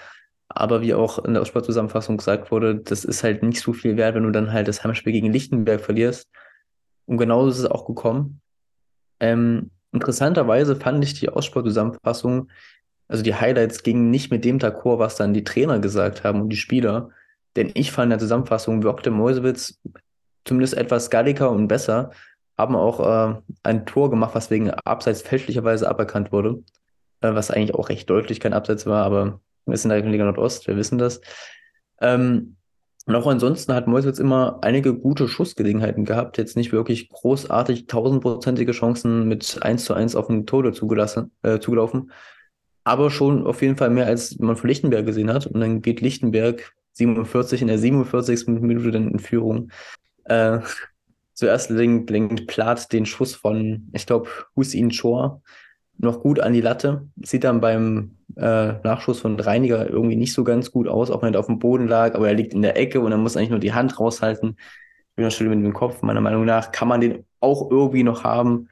Aber 0.49 0.81
wie 0.81 0.93
auch 0.93 1.23
in 1.25 1.33
der 1.33 1.45
Sportzusammenfassung 1.45 2.17
gesagt 2.17 2.51
wurde, 2.51 2.75
das 2.75 3.03
ist 3.03 3.23
halt 3.23 3.43
nicht 3.43 3.61
so 3.61 3.73
viel 3.73 3.97
wert, 3.97 4.15
wenn 4.15 4.23
du 4.23 4.31
dann 4.31 4.53
halt 4.53 4.67
das 4.67 4.83
Heimspiel 4.83 5.11
gegen 5.11 5.31
Lichtenberg 5.31 5.81
verlierst. 5.81 6.29
Und 7.05 7.17
genauso 7.17 7.49
ist 7.49 7.59
es 7.59 7.65
auch 7.65 7.85
gekommen. 7.85 8.41
Ähm, 9.19 9.71
interessanterweise 9.91 10.75
fand 10.75 11.03
ich 11.03 11.19
die 11.19 11.29
Aussportzusammenfassung, 11.29 12.49
also 13.07 13.23
die 13.23 13.35
Highlights 13.35 13.83
gingen 13.83 14.09
nicht 14.09 14.31
mit 14.31 14.43
dem 14.43 14.59
D'accord, 14.59 14.99
was 14.99 15.15
dann 15.15 15.33
die 15.33 15.43
Trainer 15.43 15.79
gesagt 15.79 16.23
haben 16.23 16.41
und 16.41 16.49
die 16.49 16.57
Spieler. 16.57 17.09
Denn 17.55 17.71
ich 17.73 17.91
fand 17.91 18.05
in 18.05 18.09
der 18.11 18.19
Zusammenfassung 18.19 18.83
wirkte 18.83 19.11
Meuselwitz 19.11 19.79
zumindest 20.45 20.75
etwas 20.75 21.09
galliger 21.09 21.51
und 21.51 21.67
besser, 21.67 22.11
haben 22.57 22.75
auch 22.75 22.99
äh, 22.99 23.41
ein 23.63 23.85
Tor 23.85 24.09
gemacht, 24.09 24.33
was 24.33 24.49
wegen 24.49 24.71
Abseits 24.71 25.21
fälschlicherweise 25.21 25.89
aberkannt 25.89 26.31
wurde, 26.31 26.63
äh, 27.21 27.33
was 27.33 27.51
eigentlich 27.51 27.75
auch 27.75 27.89
recht 27.89 28.09
deutlich 28.09 28.39
kein 28.39 28.53
Abseits 28.53 28.85
war, 28.85 29.05
aber 29.05 29.41
wir 29.65 29.77
sind 29.77 29.91
in 29.91 30.01
der 30.01 30.11
Liga 30.11 30.23
Nordost, 30.23 30.67
wir 30.67 30.77
wissen 30.77 30.97
das. 30.97 31.21
Ähm, 32.01 32.55
und 33.07 33.15
auch 33.15 33.25
ansonsten 33.25 33.73
hat 33.73 33.87
Meuselwitz 33.87 34.19
immer 34.19 34.59
einige 34.61 34.93
gute 34.93 35.29
Schussgelegenheiten 35.29 36.03
gehabt, 36.03 36.37
jetzt 36.37 36.57
nicht 36.57 36.73
wirklich 36.73 37.09
großartig 37.09 37.87
tausendprozentige 37.87 38.73
Chancen 38.73 39.29
mit 39.29 39.59
1 39.61 39.85
zu 39.85 39.93
1 39.93 40.17
auf 40.17 40.27
den 40.27 40.45
Tode 40.45 40.73
zugelassen, 40.73 41.31
äh, 41.41 41.59
zugelaufen, 41.59 42.11
aber 42.83 43.09
schon 43.09 43.47
auf 43.47 43.61
jeden 43.61 43.77
Fall 43.77 43.91
mehr, 43.91 44.07
als 44.07 44.37
man 44.39 44.57
von 44.57 44.67
Lichtenberg 44.67 45.05
gesehen 45.05 45.31
hat. 45.31 45.45
Und 45.47 45.61
dann 45.61 45.81
geht 45.81 46.01
Lichtenberg 46.01 46.73
47 46.91 47.61
in 47.61 47.69
der 47.69 47.79
47. 47.79 48.47
Minute 48.59 48.91
dann 48.91 49.09
in 49.09 49.19
Führung. 49.19 49.71
Äh, 50.25 50.59
zuerst 51.33 51.69
lenkt, 51.69 52.09
lenkt 52.09 52.47
Plath 52.47 52.91
den 52.91 53.05
Schuss 53.05 53.35
von, 53.35 53.87
ich 53.93 54.05
glaube, 54.05 54.27
Hussein 54.57 54.91
Chor 54.91 55.41
noch 55.97 56.21
gut 56.21 56.39
an 56.39 56.53
die 56.53 56.61
Latte. 56.61 57.07
Sieht 57.21 57.43
dann 57.43 57.61
beim 57.61 58.17
äh, 58.35 58.73
Nachschuss 58.83 59.19
von 59.19 59.39
Reiniger 59.39 59.89
irgendwie 59.89 60.15
nicht 60.15 60.33
so 60.33 60.43
ganz 60.43 60.71
gut 60.71 60.87
aus, 60.87 61.11
auch 61.11 61.21
wenn 61.21 61.33
er 61.33 61.39
auf 61.39 61.47
dem 61.47 61.59
Boden 61.59 61.87
lag, 61.87 62.15
aber 62.15 62.27
er 62.27 62.35
liegt 62.35 62.53
in 62.53 62.61
der 62.61 62.77
Ecke 62.77 62.99
und 62.99 63.11
er 63.11 63.17
muss 63.17 63.35
eigentlich 63.35 63.49
nur 63.49 63.59
die 63.59 63.73
Hand 63.73 63.99
raushalten. 63.99 64.57
Ich 64.57 65.15
bin 65.15 65.31
schon 65.31 65.49
mit 65.49 65.63
dem 65.63 65.73
Kopf. 65.73 66.01
Meiner 66.01 66.21
Meinung 66.21 66.45
nach 66.45 66.71
kann 66.71 66.87
man 66.87 67.01
den 67.01 67.25
auch 67.39 67.71
irgendwie 67.71 68.03
noch 68.03 68.23
haben. 68.23 68.69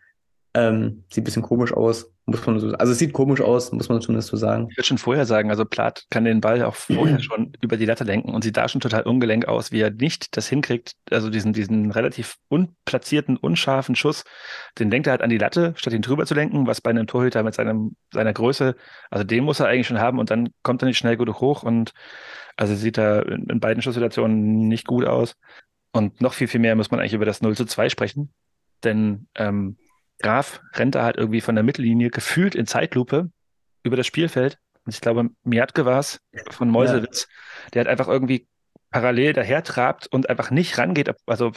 Ähm, 0.56 1.04
sieht 1.12 1.24
ein 1.24 1.26
bisschen 1.26 1.42
komisch 1.42 1.74
aus, 1.74 2.14
muss 2.26 2.46
man 2.46 2.58
so 2.60 2.72
Also 2.76 2.94
es 2.94 2.98
sieht 2.98 3.12
komisch 3.12 3.42
aus, 3.42 3.74
muss 3.74 3.90
man 3.90 4.00
zumindest 4.00 4.30
so 4.30 4.38
sagen. 4.38 4.68
Ich 4.72 4.78
würde 4.78 4.88
schon 4.88 4.98
vorher 4.98 5.26
sagen, 5.26 5.50
also 5.50 5.66
Plath 5.66 6.06
kann 6.10 6.24
den 6.24 6.40
Ball 6.40 6.64
auch 6.64 6.76
vorher 6.76 7.20
schon 7.22 7.52
über 7.60 7.76
die 7.76 7.84
Latte 7.84 8.06
lenken 8.06 8.34
und 8.34 8.42
sieht 8.42 8.56
da 8.56 8.70
schon 8.70 8.80
total 8.80 9.02
ungelenk 9.04 9.50
aus, 9.50 9.74
wie 9.74 9.82
er 9.82 9.92
nicht 9.92 10.38
das 10.38 10.48
hinkriegt, 10.48 10.94
also 11.12 11.30
diesen, 11.30 11.52
diesen 11.52 11.92
relativ 11.92 12.38
unplatzierten, 12.48 13.36
unscharfen 13.36 13.96
Schuss, 13.96 14.24
den 14.80 14.90
lenkt 14.90 15.08
er 15.08 15.12
halt 15.12 15.24
an 15.24 15.30
die 15.30 15.38
Latte, 15.38 15.74
statt 15.76 15.92
ihn 15.92 16.02
drüber 16.02 16.26
zu 16.26 16.36
lenken, 16.36 16.68
was 16.68 16.80
bei 16.80 16.90
einem 16.90 17.06
Torhüter 17.06 17.44
mit 17.44 17.54
seinem, 17.54 17.98
seiner 18.14 18.32
Größe, 18.32 18.78
also 19.12 19.26
den 19.26 19.44
muss 19.44 19.60
er 19.60 19.68
eigentlich 19.68 19.88
schon 19.88 20.00
haben 20.00 20.20
und 20.20 20.32
dann 20.32 20.52
kommt 20.64 20.82
er 20.82 20.86
nicht 20.86 20.98
schnell 20.98 21.18
gut 21.18 21.28
hoch 21.42 21.64
und 21.64 21.92
also 22.56 22.76
sieht 22.76 22.98
er 22.98 23.28
in, 23.28 23.50
in 23.50 23.60
beiden 23.60 23.82
Schusssituationen 23.82 24.70
nicht 24.70 24.88
gut 24.88 25.04
aus. 25.04 25.36
Und 25.92 26.22
noch 26.22 26.34
viel, 26.34 26.48
viel 26.48 26.62
mehr 26.62 26.76
muss 26.76 26.92
man 26.92 27.02
eigentlich 27.02 27.14
über 27.14 27.26
das 27.26 27.42
0 27.42 27.58
zu 27.58 27.66
2 27.66 27.90
sprechen, 27.90 28.34
denn 28.84 29.28
ähm, 29.36 29.78
Graf 30.20 30.62
rennt 30.74 30.96
da 30.96 31.04
halt 31.04 31.18
irgendwie 31.18 31.42
von 31.42 31.56
der 31.56 31.64
Mittellinie 31.64 32.10
gefühlt 32.10 32.56
in 32.56 32.66
Zeitlupe 32.66 33.30
über 33.84 33.96
das 33.96 34.08
Spielfeld. 34.08 34.58
Und 34.86 34.94
ich 34.94 35.02
glaube, 35.02 35.30
Miatke 35.44 35.86
war 35.86 36.00
es 36.00 36.20
von 36.52 36.70
Meuselwitz, 36.70 37.28
ja. 37.28 37.70
der 37.74 37.82
hat 37.82 37.88
einfach 37.88 38.08
irgendwie 38.08 38.48
parallel 38.92 39.34
daher 39.34 39.64
trabt 39.64 40.08
und 40.08 40.30
einfach 40.30 40.52
nicht 40.52 40.78
rangeht. 40.78 41.12
Also 41.26 41.52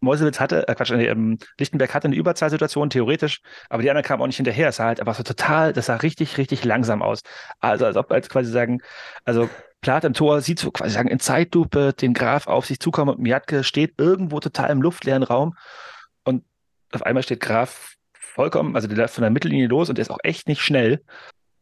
Meuselwitz 0.00 0.40
hatte, 0.40 0.66
äh 0.66 0.74
Quatsch, 0.74 0.90
ähm, 0.92 1.38
Lichtenberg 1.58 1.94
hatte 1.94 2.06
eine 2.06 2.16
Überzahlsituation, 2.16 2.90
theoretisch, 2.90 3.42
aber 3.68 3.82
die 3.82 3.90
anderen 3.90 4.04
kamen 4.04 4.22
auch 4.22 4.26
nicht 4.26 4.36
hinterher. 4.36 4.68
Es 4.68 4.76
sah 4.76 4.86
halt 4.86 5.00
einfach 5.00 5.14
so 5.14 5.22
total, 5.22 5.72
das 5.72 5.86
sah 5.86 5.96
richtig, 5.96 6.38
richtig 6.38 6.64
langsam 6.64 7.02
aus. 7.02 7.20
Also 7.60 7.84
als 7.84 7.96
ob 7.96 8.10
als 8.10 8.28
quasi 8.28 8.50
sagen, 8.50 8.80
also 9.24 9.48
Plath 9.82 10.04
im 10.04 10.14
Tor 10.14 10.40
sieht 10.40 10.58
so 10.58 10.70
quasi 10.70 10.94
sagen 10.94 11.08
in 11.08 11.20
Zeitlupe 11.20 11.92
den 11.92 12.14
Graf 12.14 12.46
auf 12.46 12.66
sich 12.66 12.80
zukommen 12.80 13.14
und 13.14 13.20
Miatke 13.20 13.62
steht 13.62 13.94
irgendwo 13.98 14.40
total 14.40 14.70
im 14.70 14.82
luftleeren 14.82 15.22
Raum 15.22 15.56
und 16.24 16.44
auf 16.92 17.02
einmal 17.02 17.22
steht 17.22 17.40
Graf 17.40 17.94
vollkommen, 18.30 18.74
also 18.76 18.88
der 18.88 18.96
läuft 18.96 19.14
von 19.14 19.22
der 19.22 19.30
Mittellinie 19.30 19.66
los 19.66 19.88
und 19.88 19.98
der 19.98 20.02
ist 20.02 20.10
auch 20.10 20.18
echt 20.22 20.48
nicht 20.48 20.62
schnell 20.62 21.02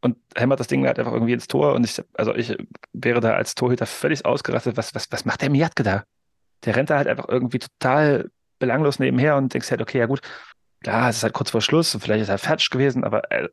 und 0.01 0.17
hämmert 0.37 0.61
das 0.61 0.69
Ding 0.69 0.87
halt 0.87 0.99
einfach 0.99 1.13
irgendwie 1.13 1.33
ins 1.33 1.49
Tor 1.49 1.75
und 1.75 1.85
ich, 1.85 2.03
also 2.15 2.35
ich 2.35 2.57
wäre 2.93 3.21
da 3.21 3.35
als 3.35 3.55
Torhüter 3.55 3.87
völlig 3.87 4.25
ausgerastet. 4.25 4.77
Was, 4.77 4.95
was, 4.95 5.11
was 5.11 5.25
macht 5.25 5.43
der 5.43 5.51
Miatke 5.51 5.83
da? 5.83 6.05
Der 6.65 6.77
rennt 6.77 6.91
da 6.91 6.97
halt 6.99 7.09
einfach 7.09 7.29
irgendwie 7.29 7.59
total 7.59 8.31
belanglos 8.59 8.99
nebenher 8.99 9.37
und 9.37 9.53
denkst 9.53 9.71
halt, 9.71 9.83
okay, 9.83 9.99
ja 9.99 10.07
gut, 10.07 10.21
klar, 10.83 11.09
es 11.09 11.19
ist 11.19 11.23
halt 11.23 11.35
kurz 11.35 11.51
vor 11.51 11.61
Schluss 11.61 11.95
und 11.95 12.01
vielleicht 12.01 12.23
ist 12.23 12.29
er 12.29 12.39
fertig 12.39 12.71
gewesen, 12.71 13.05
aber 13.05 13.31
äh, 13.31 13.49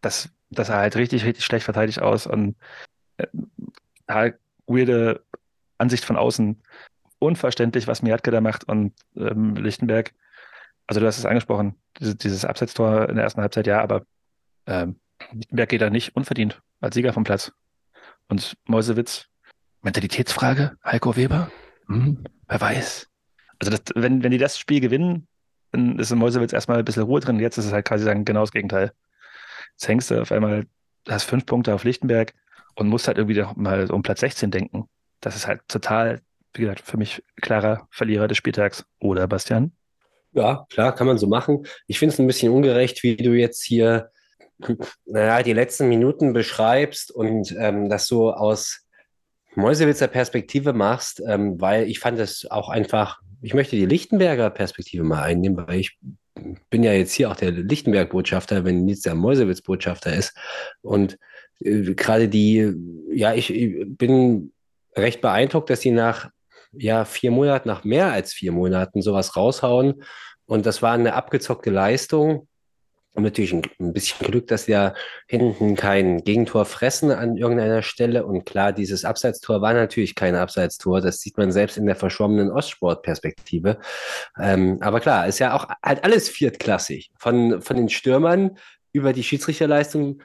das, 0.00 0.30
das 0.50 0.68
sah 0.68 0.78
halt 0.78 0.96
richtig, 0.96 1.24
richtig 1.24 1.44
schlecht 1.44 1.64
verteidigt 1.64 2.00
aus 2.00 2.26
und 2.26 2.56
äh, 3.16 3.26
halt 4.08 4.38
weirde 4.66 5.22
Ansicht 5.78 6.04
von 6.04 6.16
außen. 6.16 6.60
Unverständlich, 7.18 7.86
was 7.86 8.02
Miatke 8.02 8.30
da 8.30 8.40
macht 8.42 8.64
und 8.64 8.92
ähm, 9.16 9.56
Lichtenberg 9.56 10.12
also 10.86 11.00
du 11.00 11.06
hast 11.06 11.18
es 11.18 11.26
angesprochen, 11.26 11.74
dieses, 11.98 12.16
dieses 12.16 12.44
Absetztor 12.44 13.08
in 13.08 13.16
der 13.16 13.24
ersten 13.24 13.40
Halbzeit, 13.40 13.66
ja, 13.66 13.80
aber 13.80 14.06
ähm, 14.66 15.00
Lichtenberg 15.32 15.68
geht 15.68 15.80
da 15.80 15.90
nicht 15.90 16.14
unverdient 16.14 16.62
als 16.80 16.94
Sieger 16.94 17.12
vom 17.12 17.24
Platz. 17.24 17.52
Und 18.28 18.56
Mäusewitz, 18.66 19.26
Mentalitätsfrage, 19.82 20.76
Heiko 20.84 21.16
Weber? 21.16 21.50
Hm, 21.86 22.24
wer 22.48 22.60
weiß. 22.60 23.08
Also 23.58 23.70
das, 23.70 23.80
wenn, 23.94 24.22
wenn 24.22 24.30
die 24.30 24.38
das 24.38 24.58
Spiel 24.58 24.80
gewinnen, 24.80 25.26
dann 25.72 25.98
ist 25.98 26.10
in 26.10 26.18
Mäusewitz 26.18 26.52
erstmal 26.52 26.78
ein 26.78 26.84
bisschen 26.84 27.04
Ruhe 27.04 27.20
drin. 27.20 27.38
Jetzt 27.38 27.58
ist 27.58 27.66
es 27.66 27.72
halt 27.72 27.86
quasi 27.86 28.04
sagen, 28.04 28.24
genau 28.24 28.40
das 28.40 28.52
Gegenteil. 28.52 28.92
Jetzt 29.72 29.88
hängst 29.88 30.10
du 30.10 30.20
auf 30.20 30.32
einmal, 30.32 30.66
hast 31.08 31.24
fünf 31.24 31.46
Punkte 31.46 31.74
auf 31.74 31.84
Lichtenberg 31.84 32.34
und 32.74 32.88
musst 32.88 33.08
halt 33.08 33.18
irgendwie 33.18 33.42
mal 33.56 33.90
um 33.90 34.02
Platz 34.02 34.20
16 34.20 34.50
denken. 34.50 34.88
Das 35.20 35.36
ist 35.36 35.46
halt 35.46 35.62
total, 35.68 36.20
wie 36.54 36.62
gesagt, 36.62 36.80
für 36.80 36.96
mich 36.96 37.22
klarer 37.40 37.86
Verlierer 37.90 38.28
des 38.28 38.36
Spieltags. 38.36 38.86
Oder, 38.98 39.26
Bastian? 39.26 39.72
Ja, 40.36 40.66
klar, 40.68 40.94
kann 40.94 41.06
man 41.06 41.16
so 41.16 41.26
machen. 41.26 41.66
Ich 41.86 41.98
finde 41.98 42.12
es 42.12 42.18
ein 42.20 42.26
bisschen 42.26 42.52
ungerecht, 42.52 43.02
wie 43.02 43.16
du 43.16 43.32
jetzt 43.32 43.64
hier, 43.64 44.10
naja, 45.06 45.42
die 45.42 45.54
letzten 45.54 45.88
Minuten 45.88 46.34
beschreibst 46.34 47.10
und 47.10 47.56
ähm, 47.58 47.88
das 47.88 48.06
so 48.06 48.32
aus 48.32 48.86
Mäusewitzer 49.54 50.08
Perspektive 50.08 50.74
machst, 50.74 51.22
ähm, 51.26 51.58
weil 51.58 51.88
ich 51.88 52.00
fand 52.00 52.18
es 52.18 52.46
auch 52.50 52.68
einfach, 52.68 53.20
ich 53.40 53.54
möchte 53.54 53.76
die 53.76 53.86
Lichtenberger 53.86 54.50
Perspektive 54.50 55.04
mal 55.04 55.22
einnehmen, 55.22 55.66
weil 55.66 55.80
ich 55.80 55.98
bin 56.68 56.82
ja 56.82 56.92
jetzt 56.92 57.14
hier 57.14 57.30
auch 57.30 57.36
der 57.36 57.52
Lichtenberg-Botschafter, 57.52 58.64
wenn 58.64 58.84
Nils 58.84 59.00
der 59.00 59.14
Mäusewitz-Botschafter 59.14 60.12
ist. 60.14 60.36
Und 60.82 61.16
äh, 61.64 61.94
gerade 61.94 62.28
die, 62.28 62.74
ja, 63.10 63.32
ich, 63.32 63.50
ich 63.54 63.86
bin 63.88 64.52
recht 64.94 65.22
beeindruckt, 65.22 65.70
dass 65.70 65.80
sie 65.80 65.92
nach 65.92 66.28
ja, 66.72 67.04
vier 67.04 67.30
Monaten, 67.30 67.68
nach 67.68 67.84
mehr 67.84 68.12
als 68.12 68.32
vier 68.32 68.52
Monaten 68.52 69.02
sowas 69.02 69.36
raushauen. 69.36 70.02
Und 70.46 70.66
das 70.66 70.82
war 70.82 70.92
eine 70.92 71.14
abgezockte 71.14 71.70
Leistung. 71.70 72.48
Und 73.12 73.22
natürlich 73.22 73.54
ein, 73.54 73.92
bisschen 73.94 74.26
Glück, 74.26 74.46
dass 74.48 74.66
ja 74.66 74.92
hinten 75.26 75.74
kein 75.74 76.22
Gegentor 76.22 76.66
fressen 76.66 77.10
an 77.10 77.38
irgendeiner 77.38 77.82
Stelle. 77.82 78.26
Und 78.26 78.44
klar, 78.44 78.74
dieses 78.74 79.06
Abseitstor 79.06 79.62
war 79.62 79.72
natürlich 79.72 80.14
kein 80.14 80.34
Abseitstor. 80.34 81.00
Das 81.00 81.20
sieht 81.20 81.38
man 81.38 81.50
selbst 81.50 81.78
in 81.78 81.86
der 81.86 81.96
verschwommenen 81.96 82.50
Ostsport-Perspektive. 82.50 83.78
Ähm, 84.38 84.76
aber 84.82 85.00
klar, 85.00 85.26
ist 85.26 85.38
ja 85.38 85.54
auch 85.54 85.66
halt 85.82 86.04
alles 86.04 86.28
viertklassig. 86.28 87.10
Von, 87.18 87.62
von 87.62 87.78
den 87.78 87.88
Stürmern 87.88 88.58
über 88.92 89.14
die 89.14 89.24
Schiedsrichterleistung 89.24 90.20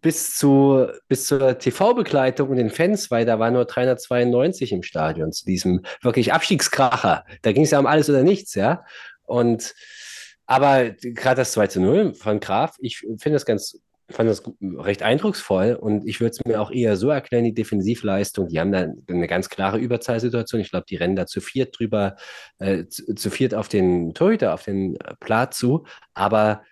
bis, 0.00 0.36
zu, 0.36 0.86
bis 1.08 1.26
zur 1.26 1.58
TV-Begleitung 1.58 2.48
und 2.48 2.56
den 2.56 2.70
Fans, 2.70 3.10
weil 3.10 3.26
da 3.26 3.38
waren 3.38 3.54
nur 3.54 3.66
392 3.66 4.72
im 4.72 4.82
Stadion 4.82 5.32
zu 5.32 5.44
diesem 5.44 5.82
wirklich 6.02 6.32
Abstiegskracher. 6.32 7.24
Da 7.42 7.52
ging 7.52 7.64
es 7.64 7.70
ja 7.70 7.78
um 7.78 7.86
alles 7.86 8.08
oder 8.08 8.22
nichts, 8.22 8.54
ja. 8.54 8.84
Und 9.30 9.74
aber 10.46 10.90
gerade 10.90 11.42
das 11.42 11.52
2 11.52 11.68
zu 11.68 11.80
0 11.80 12.14
von 12.14 12.40
Graf, 12.40 12.74
ich 12.80 12.98
finde 12.98 13.36
das 13.36 13.46
ganz, 13.46 13.80
fand 14.10 14.28
das 14.28 14.42
recht 14.60 15.04
eindrucksvoll 15.04 15.78
und 15.80 16.04
ich 16.08 16.20
würde 16.20 16.32
es 16.32 16.44
mir 16.44 16.60
auch 16.60 16.72
eher 16.72 16.96
so 16.96 17.10
erklären, 17.10 17.44
die 17.44 17.54
Defensivleistung, 17.54 18.48
die 18.48 18.58
haben 18.58 18.72
da 18.72 18.88
eine 19.08 19.28
ganz 19.28 19.48
klare 19.48 19.78
Überzahlsituation. 19.78 20.60
Ich 20.60 20.70
glaube, 20.70 20.86
die 20.88 20.96
rennen 20.96 21.14
da 21.14 21.26
zu 21.26 21.40
viert 21.40 21.78
drüber, 21.78 22.16
äh, 22.58 22.86
zu, 22.86 23.14
zu, 23.14 23.30
viert 23.30 23.54
auf 23.54 23.68
den 23.68 24.12
Torhüter, 24.12 24.52
auf 24.52 24.64
den 24.64 24.98
Platz 25.20 25.58
zu. 25.58 25.84
Aber 26.14 26.64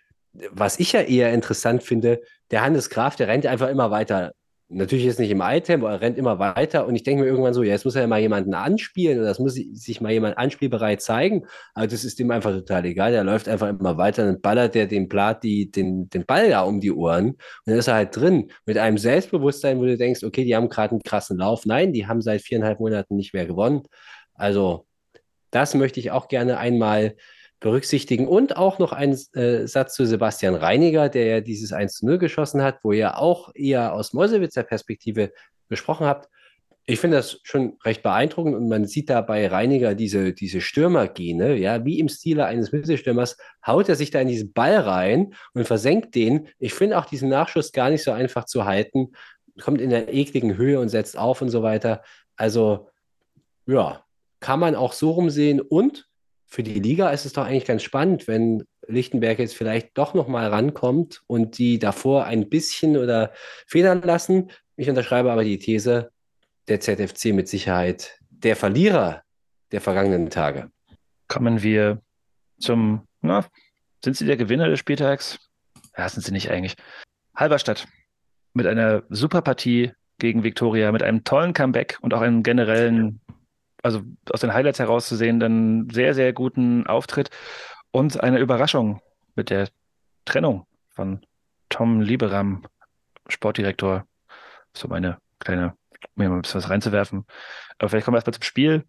was 0.50 0.80
ich 0.80 0.90
ja 0.92 1.02
eher 1.02 1.32
interessant 1.32 1.84
finde, 1.84 2.20
der 2.50 2.62
Hannes 2.62 2.90
Graf, 2.90 3.14
der 3.14 3.28
rennt 3.28 3.46
einfach 3.46 3.68
immer 3.68 3.92
weiter. 3.92 4.32
Natürlich 4.70 5.06
ist 5.06 5.18
nicht 5.18 5.30
im 5.30 5.40
Item, 5.40 5.82
aber 5.82 5.94
er 5.94 6.00
rennt 6.02 6.18
immer 6.18 6.38
weiter. 6.38 6.86
Und 6.86 6.94
ich 6.94 7.02
denke 7.02 7.22
mir 7.22 7.28
irgendwann 7.28 7.54
so, 7.54 7.62
ja, 7.62 7.72
jetzt 7.72 7.86
muss 7.86 7.94
er 7.94 8.02
ja 8.02 8.06
mal 8.06 8.20
jemanden 8.20 8.52
anspielen 8.52 9.18
oder 9.18 9.28
das 9.28 9.38
muss 9.38 9.54
sich 9.54 10.00
mal 10.02 10.12
jemand 10.12 10.36
anspielbereit 10.36 11.00
zeigen. 11.00 11.46
Aber 11.72 11.86
das 11.86 12.04
ist 12.04 12.20
ihm 12.20 12.30
einfach 12.30 12.52
total 12.52 12.84
egal. 12.84 13.12
Der 13.12 13.24
läuft 13.24 13.48
einfach 13.48 13.68
immer 13.68 13.96
weiter 13.96 14.28
und 14.28 14.42
ballert 14.42 14.74
der 14.74 14.86
dem 14.86 15.08
Blatt 15.08 15.42
die, 15.42 15.70
den, 15.70 16.10
den 16.10 16.26
Ball 16.26 16.50
ja 16.50 16.62
um 16.62 16.80
die 16.80 16.92
Ohren. 16.92 17.30
Und 17.30 17.38
dann 17.64 17.76
ist 17.78 17.88
er 17.88 17.94
halt 17.94 18.14
drin 18.14 18.50
mit 18.66 18.76
einem 18.76 18.98
Selbstbewusstsein, 18.98 19.78
wo 19.78 19.84
du 19.84 19.96
denkst, 19.96 20.22
okay, 20.22 20.44
die 20.44 20.54
haben 20.54 20.68
gerade 20.68 20.90
einen 20.92 21.02
krassen 21.02 21.38
Lauf. 21.38 21.64
Nein, 21.64 21.94
die 21.94 22.06
haben 22.06 22.20
seit 22.20 22.42
viereinhalb 22.42 22.78
Monaten 22.78 23.16
nicht 23.16 23.32
mehr 23.32 23.46
gewonnen. 23.46 23.84
Also, 24.34 24.86
das 25.50 25.74
möchte 25.74 25.98
ich 25.98 26.10
auch 26.10 26.28
gerne 26.28 26.58
einmal 26.58 27.16
berücksichtigen. 27.60 28.28
Und 28.28 28.56
auch 28.56 28.78
noch 28.78 28.92
ein 28.92 29.18
äh, 29.34 29.66
Satz 29.66 29.94
zu 29.94 30.06
Sebastian 30.06 30.54
Reiniger, 30.54 31.08
der 31.08 31.26
ja 31.26 31.40
dieses 31.40 31.72
1 31.72 31.94
zu 31.94 32.06
0 32.06 32.18
geschossen 32.18 32.62
hat, 32.62 32.78
wo 32.82 32.92
ihr 32.92 33.18
auch 33.18 33.50
eher 33.54 33.94
aus 33.94 34.12
Mäusewitzer 34.12 34.62
Perspektive 34.62 35.32
gesprochen 35.68 36.06
habt. 36.06 36.28
Ich 36.86 37.00
finde 37.00 37.18
das 37.18 37.40
schon 37.42 37.76
recht 37.84 38.02
beeindruckend 38.02 38.54
und 38.54 38.68
man 38.68 38.86
sieht 38.86 39.10
da 39.10 39.20
bei 39.20 39.46
Reiniger 39.46 39.94
diese, 39.94 40.32
diese 40.32 40.62
Stürmergene, 40.62 41.56
ja, 41.56 41.84
wie 41.84 41.98
im 41.98 42.08
Stile 42.08 42.46
eines 42.46 42.72
Mittelstürmers, 42.72 43.36
haut 43.66 43.90
er 43.90 43.94
sich 43.94 44.10
da 44.10 44.20
in 44.20 44.28
diesen 44.28 44.54
Ball 44.54 44.76
rein 44.76 45.34
und 45.52 45.66
versenkt 45.66 46.14
den. 46.14 46.48
Ich 46.58 46.72
finde 46.72 46.98
auch 46.98 47.04
diesen 47.04 47.28
Nachschuss 47.28 47.72
gar 47.72 47.90
nicht 47.90 48.02
so 48.02 48.12
einfach 48.12 48.46
zu 48.46 48.64
halten, 48.64 49.12
kommt 49.60 49.82
in 49.82 49.90
der 49.90 50.14
ekligen 50.14 50.56
Höhe 50.56 50.80
und 50.80 50.88
setzt 50.88 51.18
auf 51.18 51.42
und 51.42 51.50
so 51.50 51.62
weiter. 51.62 52.02
Also, 52.36 52.88
ja, 53.66 54.02
kann 54.40 54.60
man 54.60 54.74
auch 54.74 54.94
so 54.94 55.10
rumsehen 55.10 55.60
und 55.60 56.07
für 56.48 56.62
die 56.62 56.80
Liga 56.80 57.10
ist 57.10 57.26
es 57.26 57.34
doch 57.34 57.44
eigentlich 57.44 57.66
ganz 57.66 57.82
spannend, 57.82 58.26
wenn 58.26 58.64
Lichtenberg 58.86 59.38
jetzt 59.38 59.54
vielleicht 59.54 59.96
doch 59.98 60.14
nochmal 60.14 60.48
rankommt 60.48 61.22
und 61.26 61.58
die 61.58 61.78
davor 61.78 62.24
ein 62.24 62.48
bisschen 62.48 62.96
oder 62.96 63.32
federn 63.66 64.00
lassen. 64.00 64.50
Ich 64.76 64.88
unterschreibe 64.88 65.30
aber 65.30 65.44
die 65.44 65.58
These, 65.58 66.10
der 66.66 66.80
ZFC 66.80 67.34
mit 67.34 67.48
Sicherheit 67.48 68.18
der 68.30 68.56
Verlierer 68.56 69.22
der 69.72 69.82
vergangenen 69.82 70.30
Tage. 70.30 70.70
Kommen 71.28 71.62
wir 71.62 72.00
zum, 72.58 73.06
na, 73.20 73.44
sind 74.02 74.16
sie 74.16 74.24
der 74.24 74.38
Gewinner 74.38 74.68
des 74.68 74.78
Spieltags? 74.78 75.38
Ja, 75.98 76.08
sind 76.08 76.24
sie 76.24 76.32
nicht 76.32 76.50
eigentlich. 76.50 76.76
Halberstadt 77.36 77.86
mit 78.54 78.66
einer 78.66 79.02
super 79.10 79.42
Partie 79.42 79.92
gegen 80.18 80.44
Viktoria, 80.44 80.92
mit 80.92 81.02
einem 81.02 81.24
tollen 81.24 81.52
Comeback 81.52 81.98
und 82.00 82.14
auch 82.14 82.22
einem 82.22 82.42
generellen 82.42 83.20
also 83.82 84.02
aus 84.30 84.40
den 84.40 84.52
Highlights 84.52 84.78
herauszusehen, 84.78 85.40
dann 85.40 85.88
sehr, 85.90 86.14
sehr 86.14 86.32
guten 86.32 86.86
Auftritt 86.86 87.30
und 87.90 88.20
eine 88.20 88.38
Überraschung 88.38 89.00
mit 89.34 89.50
der 89.50 89.68
Trennung 90.24 90.66
von 90.88 91.24
Tom 91.68 92.00
Lieberam, 92.00 92.64
Sportdirektor. 93.28 94.06
So 94.74 94.88
meine 94.88 95.18
kleine, 95.38 95.74
mir 96.14 96.28
mal 96.28 96.36
ein 96.36 96.42
bisschen 96.42 96.62
was 96.62 96.70
reinzuwerfen. 96.70 97.24
Aber 97.78 97.88
vielleicht 97.88 98.04
kommen 98.04 98.14
wir 98.14 98.18
erstmal 98.18 98.34
zum 98.34 98.42
Spiel. 98.42 98.84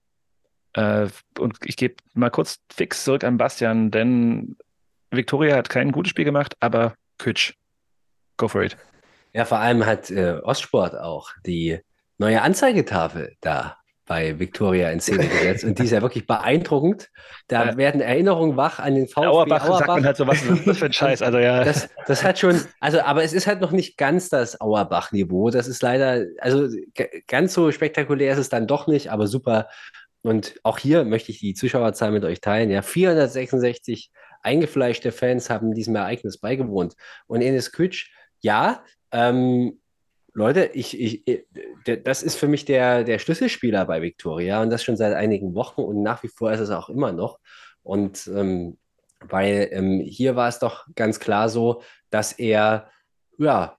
Äh, 0.73 1.07
und 1.37 1.57
ich 1.63 1.77
gebe 1.77 1.95
mal 2.13 2.29
kurz 2.29 2.59
fix 2.71 3.03
zurück 3.03 3.23
an 3.23 3.37
Bastian, 3.37 3.91
denn 3.91 4.57
Viktoria 5.11 5.55
hat 5.55 5.69
kein 5.69 5.91
gutes 5.91 6.11
Spiel 6.11 6.25
gemacht, 6.25 6.55
aber 6.59 6.95
Kütsch. 7.17 7.53
Go 8.37 8.47
for 8.47 8.63
it. 8.63 8.77
Ja, 9.33 9.45
vor 9.45 9.59
allem 9.59 9.85
hat 9.85 10.09
äh, 10.09 10.39
Ostsport 10.43 10.95
auch 10.95 11.31
die 11.45 11.79
neue 12.17 12.41
Anzeigetafel 12.41 13.35
da 13.41 13.77
bei 14.09 14.39
Victoria 14.39 14.89
in 14.89 14.99
Szene 14.99 15.27
gesetzt. 15.27 15.63
Und 15.63 15.77
die 15.77 15.83
ist 15.83 15.91
ja 15.91 16.01
wirklich 16.01 16.25
beeindruckend. 16.25 17.09
Da 17.47 17.67
Ja. 17.69 17.77
werden 17.77 18.01
Erinnerungen 18.01 18.57
wach 18.57 18.79
an 18.79 18.95
den 18.95 19.07
VfB 19.07 19.27
Auerbach, 19.27 19.61
Auerbach. 19.63 19.77
sagt 19.77 19.87
man 19.87 20.03
halt 20.05 20.17
so, 20.17 20.25
was 20.27 20.41
ist 20.41 20.67
das 20.67 20.77
für 20.79 20.85
ein 20.87 20.93
Scheiß? 20.93 21.21
Also 21.21 21.37
ja, 21.37 21.63
Das, 21.63 21.87
das 22.07 22.23
hat 22.23 22.39
schon, 22.39 22.59
also, 22.79 23.01
aber 23.01 23.23
es 23.23 23.33
ist 23.33 23.45
halt 23.45 23.61
noch 23.61 23.71
nicht 23.71 23.97
ganz 23.97 24.29
das 24.29 24.59
Auerbach-Niveau. 24.59 25.51
Das 25.51 25.67
ist 25.67 25.83
leider, 25.83 26.25
also 26.39 26.67
ganz 27.27 27.53
so 27.53 27.71
spektakulär 27.71 28.33
ist 28.33 28.39
es 28.39 28.49
dann 28.49 28.65
doch 28.65 28.87
nicht, 28.87 29.11
aber 29.11 29.27
super. 29.27 29.67
Und 30.23 30.55
auch 30.63 30.79
hier 30.79 31.05
möchte 31.05 31.31
ich 31.31 31.39
die 31.39 31.53
Zuschauerzahl 31.53 32.11
mit 32.11 32.25
euch 32.25 32.41
teilen. 32.41 32.71
Ja, 32.71 32.81
466 32.81 34.09
eingefleischte 34.41 35.11
Fans 35.11 35.49
haben 35.51 35.73
diesem 35.75 35.95
Ereignis 35.95 36.39
beigewohnt. 36.39 36.95
Und 37.27 37.41
Enes 37.41 37.71
Kütsch, 37.71 38.11
ja, 38.41 38.83
ähm, 39.11 39.79
Leute, 40.39 40.71
ich, 40.73 40.99
ich, 40.99 41.45
der- 41.85 41.97
das 41.97 42.23
ist 42.23 42.35
für 42.35 42.47
mich 42.47 42.63
der, 42.65 43.03
der 43.03 43.19
Schlüsselspieler 43.19 43.85
bei 43.85 44.01
Viktoria 44.01 44.61
und 44.61 44.69
das 44.69 44.83
schon 44.83 44.95
seit 44.97 45.13
einigen 45.13 45.53
Wochen 45.53 45.81
und 45.81 46.01
nach 46.01 46.23
wie 46.23 46.29
vor 46.29 46.51
ist 46.51 46.61
es 46.61 46.69
auch 46.69 46.89
immer 46.89 47.11
noch. 47.11 47.39
Und 47.83 48.27
ähm, 48.33 48.77
weil 49.21 49.67
ähm, 49.71 49.99
hier 49.99 50.35
war 50.37 50.47
es 50.47 50.59
doch 50.59 50.85
ganz 50.95 51.19
klar 51.19 51.49
so, 51.49 51.81
dass 52.09 52.31
er 52.31 52.89
ja 53.37 53.77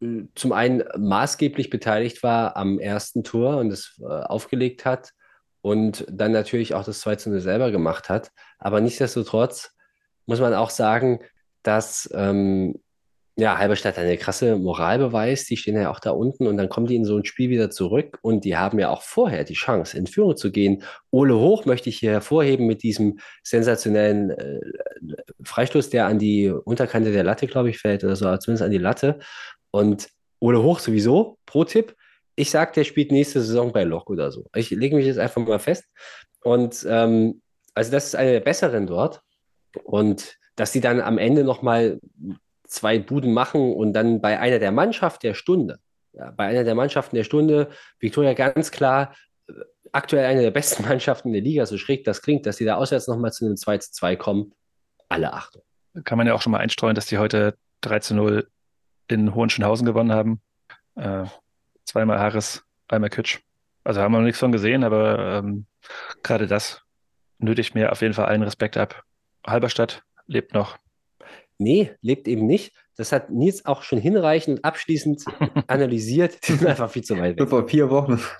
äh, 0.00 0.24
zum 0.34 0.52
einen 0.52 0.82
maßgeblich 0.98 1.70
beteiligt 1.70 2.22
war 2.24 2.56
am 2.56 2.80
ersten 2.80 3.22
Tor 3.22 3.58
und 3.58 3.70
es 3.70 3.96
äh, 4.00 4.04
aufgelegt 4.06 4.84
hat 4.84 5.12
und 5.62 6.04
dann 6.10 6.32
natürlich 6.32 6.74
auch 6.74 6.84
das 6.84 6.98
2 7.00 7.14
zu 7.16 7.30
0 7.30 7.40
selber 7.40 7.70
gemacht 7.70 8.08
hat. 8.08 8.32
Aber 8.58 8.80
nichtsdestotrotz 8.80 9.72
muss 10.26 10.40
man 10.40 10.52
auch 10.52 10.70
sagen, 10.70 11.20
dass 11.62 12.10
ähm, 12.12 12.80
ja, 13.38 13.58
Halberstadt 13.58 13.98
eine 13.98 14.16
krasse 14.16 14.56
Moral 14.56 14.98
beweist. 14.98 15.50
Die 15.50 15.58
stehen 15.58 15.76
ja 15.76 15.90
auch 15.90 16.00
da 16.00 16.10
unten 16.10 16.46
und 16.46 16.56
dann 16.56 16.70
kommen 16.70 16.86
die 16.86 16.96
in 16.96 17.04
so 17.04 17.18
ein 17.18 17.24
Spiel 17.26 17.50
wieder 17.50 17.70
zurück 17.70 18.18
und 18.22 18.44
die 18.46 18.56
haben 18.56 18.78
ja 18.78 18.88
auch 18.88 19.02
vorher 19.02 19.44
die 19.44 19.54
Chance, 19.54 19.98
in 19.98 20.06
Führung 20.06 20.36
zu 20.36 20.50
gehen. 20.50 20.82
Ole 21.10 21.36
Hoch 21.36 21.66
möchte 21.66 21.90
ich 21.90 21.98
hier 21.98 22.12
hervorheben 22.12 22.66
mit 22.66 22.82
diesem 22.82 23.18
sensationellen 23.42 24.30
äh, 24.30 24.60
Freistoß, 25.42 25.90
der 25.90 26.06
an 26.06 26.18
die 26.18 26.48
Unterkante 26.48 27.12
der 27.12 27.24
Latte, 27.24 27.46
glaube 27.46 27.68
ich, 27.68 27.78
fällt 27.78 28.04
oder 28.04 28.16
so, 28.16 28.24
zumindest 28.38 28.62
an 28.62 28.70
die 28.70 28.78
Latte. 28.78 29.18
Und 29.70 30.08
Ole 30.40 30.62
Hoch 30.62 30.78
sowieso, 30.78 31.38
Pro-Tipp, 31.44 31.94
ich 32.36 32.50
sag, 32.50 32.72
der 32.72 32.84
spielt 32.84 33.12
nächste 33.12 33.42
Saison 33.42 33.72
bei 33.72 33.84
Lok 33.84 34.08
oder 34.08 34.32
so. 34.32 34.46
Ich 34.54 34.70
lege 34.70 34.96
mich 34.96 35.06
jetzt 35.06 35.18
einfach 35.18 35.44
mal 35.46 35.58
fest. 35.58 35.84
Und 36.42 36.86
ähm, 36.88 37.42
also 37.74 37.90
das 37.90 38.06
ist 38.06 38.14
eine 38.14 38.32
der 38.32 38.40
besseren 38.40 38.86
dort. 38.86 39.20
Und 39.84 40.36
dass 40.54 40.72
sie 40.72 40.80
dann 40.80 41.00
am 41.00 41.18
Ende 41.18 41.44
nochmal 41.44 42.00
zwei 42.66 42.98
Buden 42.98 43.32
machen 43.32 43.72
und 43.72 43.92
dann 43.92 44.20
bei 44.20 44.38
einer 44.38 44.58
der 44.58 44.72
Mannschaft 44.72 45.22
der 45.22 45.34
Stunde, 45.34 45.78
ja, 46.12 46.30
bei 46.30 46.46
einer 46.46 46.64
der 46.64 46.74
Mannschaften 46.74 47.16
der 47.16 47.24
Stunde, 47.24 47.70
Viktoria 47.98 48.34
ganz 48.34 48.70
klar, 48.70 49.14
äh, 49.48 49.52
aktuell 49.92 50.26
eine 50.26 50.42
der 50.42 50.50
besten 50.50 50.82
Mannschaften 50.88 51.32
der 51.32 51.42
Liga, 51.42 51.66
so 51.66 51.78
schräg 51.78 52.04
das 52.04 52.22
klingt, 52.22 52.46
dass 52.46 52.56
sie 52.56 52.64
da 52.64 52.76
auswärts 52.76 53.08
nochmal 53.08 53.32
zu 53.32 53.44
einem 53.44 53.56
2 53.56 53.78
zu 53.78 53.92
2 53.92 54.16
kommen. 54.16 54.52
Alle 55.08 55.32
Achtung. 55.32 55.62
kann 56.04 56.18
man 56.18 56.26
ja 56.26 56.34
auch 56.34 56.42
schon 56.42 56.52
mal 56.52 56.58
einstreuen, 56.58 56.94
dass 56.94 57.06
die 57.06 57.18
heute 57.18 57.56
3 57.82 58.00
zu 58.00 58.14
0 58.14 58.48
in 59.08 59.34
Hohenschönhausen 59.34 59.86
gewonnen 59.86 60.12
haben. 60.12 60.40
Äh, 60.96 61.26
zweimal 61.84 62.18
Harris, 62.18 62.64
einmal 62.88 63.10
Kütsch. 63.10 63.40
Also 63.84 64.00
haben 64.00 64.12
wir 64.12 64.18
noch 64.18 64.24
nichts 64.24 64.40
von 64.40 64.50
gesehen, 64.50 64.82
aber 64.82 65.38
ähm, 65.38 65.66
gerade 66.24 66.48
das 66.48 66.82
nötigt 67.38 67.74
mir 67.74 67.92
auf 67.92 68.02
jeden 68.02 68.14
Fall 68.14 68.26
allen 68.26 68.42
Respekt 68.42 68.76
ab. 68.76 69.04
Halberstadt 69.46 70.02
lebt 70.26 70.54
noch. 70.54 70.78
Nee, 71.58 71.92
lebt 72.02 72.28
eben 72.28 72.46
nicht. 72.46 72.74
Das 72.96 73.12
hat 73.12 73.30
Nils 73.30 73.64
auch 73.66 73.82
schon 73.82 73.98
hinreichend 73.98 74.58
und 74.58 74.64
abschließend 74.64 75.24
analysiert. 75.66 76.46
Die 76.48 76.52
sind 76.52 76.66
einfach 76.66 76.90
viel 76.90 77.02
zu 77.02 77.18
weit 77.18 77.38
weg. 77.38 77.48
vor 77.48 77.66
vier 77.68 77.90
Wochen. 77.90 78.20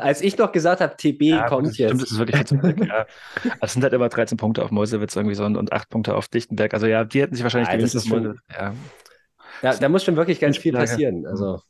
Als 0.00 0.20
ich 0.20 0.36
noch 0.36 0.52
gesagt 0.52 0.80
habe, 0.80 0.96
TB 0.96 1.22
Ja, 1.22 1.46
kommt 1.48 1.68
das 1.68 1.74
stimmt, 1.74 1.90
jetzt. 1.92 2.02
das 2.02 2.10
ist 2.12 2.18
wirklich 2.18 2.36
viel 2.36 2.46
zu 2.46 2.62
weg, 2.62 2.76
ja. 2.86 3.06
Also 3.44 3.56
Es 3.62 3.72
sind 3.72 3.82
halt 3.82 3.92
immer 3.92 4.08
13 4.08 4.36
Punkte 4.36 4.62
auf 4.62 4.70
Meuselwitz 4.70 5.16
irgendwie 5.16 5.34
so 5.34 5.44
und, 5.44 5.56
und 5.56 5.72
8 5.72 5.88
Punkte 5.88 6.14
auf 6.14 6.28
Dichtenberg. 6.28 6.74
Also 6.74 6.86
ja, 6.86 7.04
die 7.04 7.22
hätten 7.22 7.34
sich 7.34 7.42
wahrscheinlich 7.44 7.68
Ah, 7.70 7.76
das 7.78 7.92
gewünscht, 7.92 7.94
ist 7.94 8.12
dass 8.12 8.22
schon- 8.22 8.40
ja. 8.58 8.74
Da, 9.62 9.74
da 9.76 9.88
muss 9.88 10.04
schon 10.04 10.16
wirklich 10.16 10.40
ganz 10.40 10.58
viel 10.58 10.72
passieren. 10.72 11.26
Also, 11.26 11.60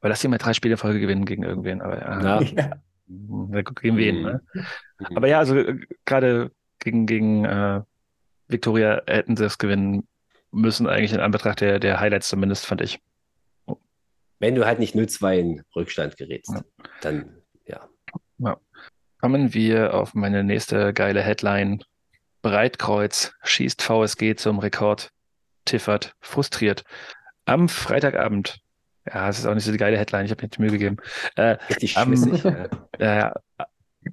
Aber 0.00 0.08
lass 0.08 0.20
die 0.20 0.28
mal 0.28 0.38
drei 0.38 0.54
Spiele 0.54 0.74
in 0.74 0.78
Folge 0.78 1.00
gewinnen 1.00 1.24
gegen 1.26 1.42
irgendwen. 1.42 1.82
Aber 1.82 1.98
ja, 2.24 3.62
gut, 3.62 3.80
gegen 3.82 3.96
wen, 3.96 4.22
ne? 4.22 4.40
Mhm. 4.54 5.16
Aber 5.16 5.26
ja, 5.28 5.38
also 5.40 5.56
äh, 5.56 5.80
gerade 6.06 6.52
gegen, 6.78 7.06
gegen 7.06 7.44
äh, 7.44 7.82
Victoria 8.48 9.02
hätten 9.06 9.36
sie 9.36 9.44
es 9.44 9.58
gewinnen 9.58 10.06
müssen, 10.50 10.86
eigentlich 10.86 11.12
in 11.12 11.20
Anbetracht 11.20 11.60
der, 11.60 11.78
der 11.78 12.00
Highlights 12.00 12.28
zumindest, 12.28 12.66
fand 12.66 12.80
ich. 12.80 13.00
wenn 14.40 14.54
du 14.54 14.64
halt 14.66 14.78
nicht 14.78 14.94
0-2 14.94 15.36
in 15.38 15.62
Rückstand 15.76 16.16
gerätst, 16.16 16.52
Ja. 16.54 16.62
dann 17.02 17.42
ja. 17.66 18.56
Kommen 19.20 19.52
wir 19.52 19.94
auf 19.94 20.14
meine 20.14 20.44
nächste 20.44 20.92
geile 20.94 21.20
Headline. 21.22 21.82
Breitkreuz 22.40 23.32
schießt 23.42 23.82
VSG 23.82 24.36
zum 24.36 24.60
Rekord. 24.60 25.10
Tiffert 25.64 26.14
frustriert. 26.20 26.84
Am 27.44 27.68
Freitagabend. 27.68 28.60
Ja, 29.06 29.28
es 29.28 29.40
ist 29.40 29.46
auch 29.46 29.54
nicht 29.54 29.64
so 29.64 29.72
die 29.72 29.78
geile 29.78 29.98
Headline, 29.98 30.24
ich 30.26 30.30
habe 30.30 30.42
mir 30.44 30.48
die 30.50 30.60
Mühe 30.60 30.70
gegeben. 30.70 30.96
Äh, 31.34 31.56
Richtig 31.68 31.96
Am- 31.98 32.14
schmissig. 32.16 32.44
ja. 32.44 32.68
ja, 33.00 33.14
ja, 33.16 33.34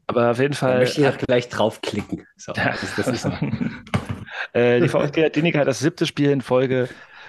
aber 0.08 0.32
auf 0.32 0.40
jeden 0.40 0.54
Da 0.54 0.58
Fall. 0.58 0.78
möchte 0.80 1.02
ich 1.02 1.08
auch 1.08 1.18
gleich 1.18 1.50
draufklicken. 1.50 2.26
So, 2.36 2.54
Ja. 2.54 2.72
das, 2.72 2.96
das 2.96 3.08
ist, 3.08 3.26
äh, 4.56 4.80
die 4.80 4.88
VfG 4.88 5.30
Dinniger 5.30 5.60
hat 5.60 5.68
das 5.68 5.80
siebte 5.80 6.06
Spiel 6.06 6.30
in 6.30 6.42
Folge 6.42 6.88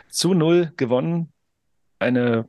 zu 0.08 0.32
null 0.32 0.72
gewonnen. 0.76 1.32
Eine, 1.98 2.48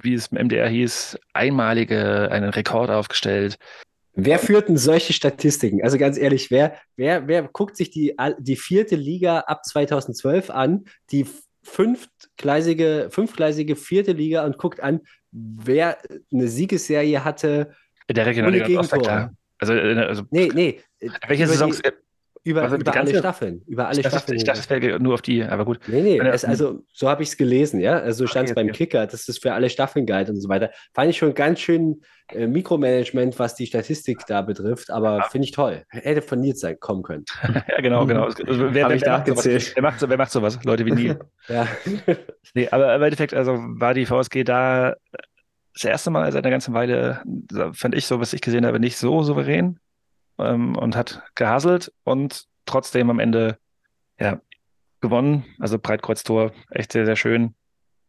wie 0.00 0.14
es 0.14 0.28
im 0.28 0.46
MDR 0.46 0.68
hieß, 0.68 1.18
einmalige, 1.34 2.30
einen 2.30 2.50
Rekord 2.50 2.90
aufgestellt. 2.90 3.58
wer 4.14 4.38
führt 4.38 4.68
denn 4.68 4.78
solche 4.78 5.12
Statistiken? 5.12 5.82
Also 5.82 5.98
ganz 5.98 6.16
ehrlich, 6.16 6.50
wer, 6.50 6.76
wer, 6.96 7.28
wer 7.28 7.42
guckt 7.42 7.76
sich 7.76 7.90
die, 7.90 8.16
die 8.38 8.56
vierte 8.56 8.96
Liga 8.96 9.40
ab 9.40 9.64
2012 9.64 10.50
an, 10.50 10.84
die 11.10 11.26
fünftgleisige, 11.62 13.08
fünfgleisige 13.10 13.76
vierte 13.76 14.12
Liga 14.12 14.44
und 14.44 14.56
guckt 14.56 14.80
an, 14.80 15.00
wer 15.30 15.98
eine 16.32 16.48
Siegesserie 16.48 17.24
hatte? 17.24 17.74
Der 18.10 18.24
Regionalliga 18.24 18.80
Ost, 18.80 18.92
klar. 18.92 19.34
Also, 19.58 19.74
äh, 19.74 19.94
also 19.98 20.22
Nee, 20.30 20.50
nee. 20.54 20.80
welche 21.26 21.44
über 21.44 21.52
Saison? 21.52 21.72
Die, 21.72 21.90
über 22.48 22.62
Also 22.62 22.76
über 22.76 22.94
alle 22.94 23.16
Staffeln. 23.16 23.62
Über 23.66 23.88
alle 23.88 23.98
Ich 23.98 24.02
dachte, 24.02 24.18
Staffeln. 24.18 24.36
ich 24.36 24.44
dachte, 24.44 24.60
es 24.60 24.70
wäre 24.70 25.00
nur 25.00 25.14
auf 25.14 25.22
die, 25.22 25.42
aber 25.42 25.64
gut. 25.64 25.80
Nee, 25.86 26.02
nee, 26.02 26.18
es, 26.18 26.44
also 26.44 26.80
so 26.92 27.08
habe 27.08 27.22
ich 27.22 27.30
es 27.30 27.36
gelesen, 27.36 27.80
ja. 27.80 27.98
Also 27.98 28.26
stand 28.26 28.48
es 28.48 28.54
beim 28.54 28.68
okay. 28.68 28.76
Kicker, 28.76 29.06
dass 29.06 29.26
das 29.26 29.38
für 29.38 29.52
alle 29.52 29.70
Staffeln 29.70 30.06
galt 30.06 30.28
und 30.28 30.40
so 30.40 30.48
weiter. 30.48 30.70
Fand 30.94 31.10
ich 31.10 31.18
schon 31.18 31.34
ganz 31.34 31.60
schön 31.60 32.02
äh, 32.32 32.46
Mikromanagement, 32.46 33.38
was 33.38 33.54
die 33.54 33.66
Statistik 33.66 34.26
da 34.26 34.42
betrifft, 34.42 34.90
aber 34.90 35.22
finde 35.30 35.46
ich 35.46 35.52
toll. 35.52 35.84
Hätte 35.88 36.22
von 36.22 36.40
Nils 36.40 36.60
sein 36.60 36.78
kommen 36.80 37.02
können. 37.02 37.24
Ja, 37.68 37.80
genau, 37.80 38.06
genau. 38.06 38.24
Also, 38.46 38.74
wer, 38.74 38.88
wer, 38.88 38.90
ich 38.92 39.02
wer, 39.02 39.12
macht 39.18 39.26
sowas? 39.26 39.72
wer, 39.74 39.82
macht, 39.82 40.08
wer 40.08 40.16
macht 40.16 40.32
sowas? 40.32 40.58
Leute 40.64 40.86
wie 40.86 40.92
nie. 40.92 41.14
Ja. 41.48 41.66
Nee, 42.54 42.68
aber 42.70 42.94
im 42.94 43.02
Endeffekt, 43.02 43.32
also 43.32 43.52
war 43.56 43.94
die 43.94 44.04
VSG 44.04 44.44
da 44.44 44.96
das 45.72 45.84
erste 45.84 46.10
Mal 46.10 46.30
seit 46.32 46.44
einer 46.44 46.50
ganzen 46.50 46.74
Weile, 46.74 47.22
fand 47.72 47.94
ich 47.94 48.06
so, 48.06 48.20
was 48.20 48.32
ich 48.32 48.40
gesehen 48.40 48.66
habe, 48.66 48.80
nicht 48.80 48.96
so 48.96 49.22
souverän 49.22 49.78
ähm, 50.38 50.76
und 50.76 50.96
hat 50.96 51.22
gehaselt 51.34 51.92
und 52.04 52.46
trotzdem 52.66 53.10
am 53.10 53.18
Ende 53.18 53.58
ja, 54.18 54.40
gewonnen. 55.00 55.44
Also 55.58 55.78
Breitkreuztor, 55.78 56.52
echt 56.70 56.92
sehr, 56.92 57.06
sehr 57.06 57.16
schön. 57.16 57.54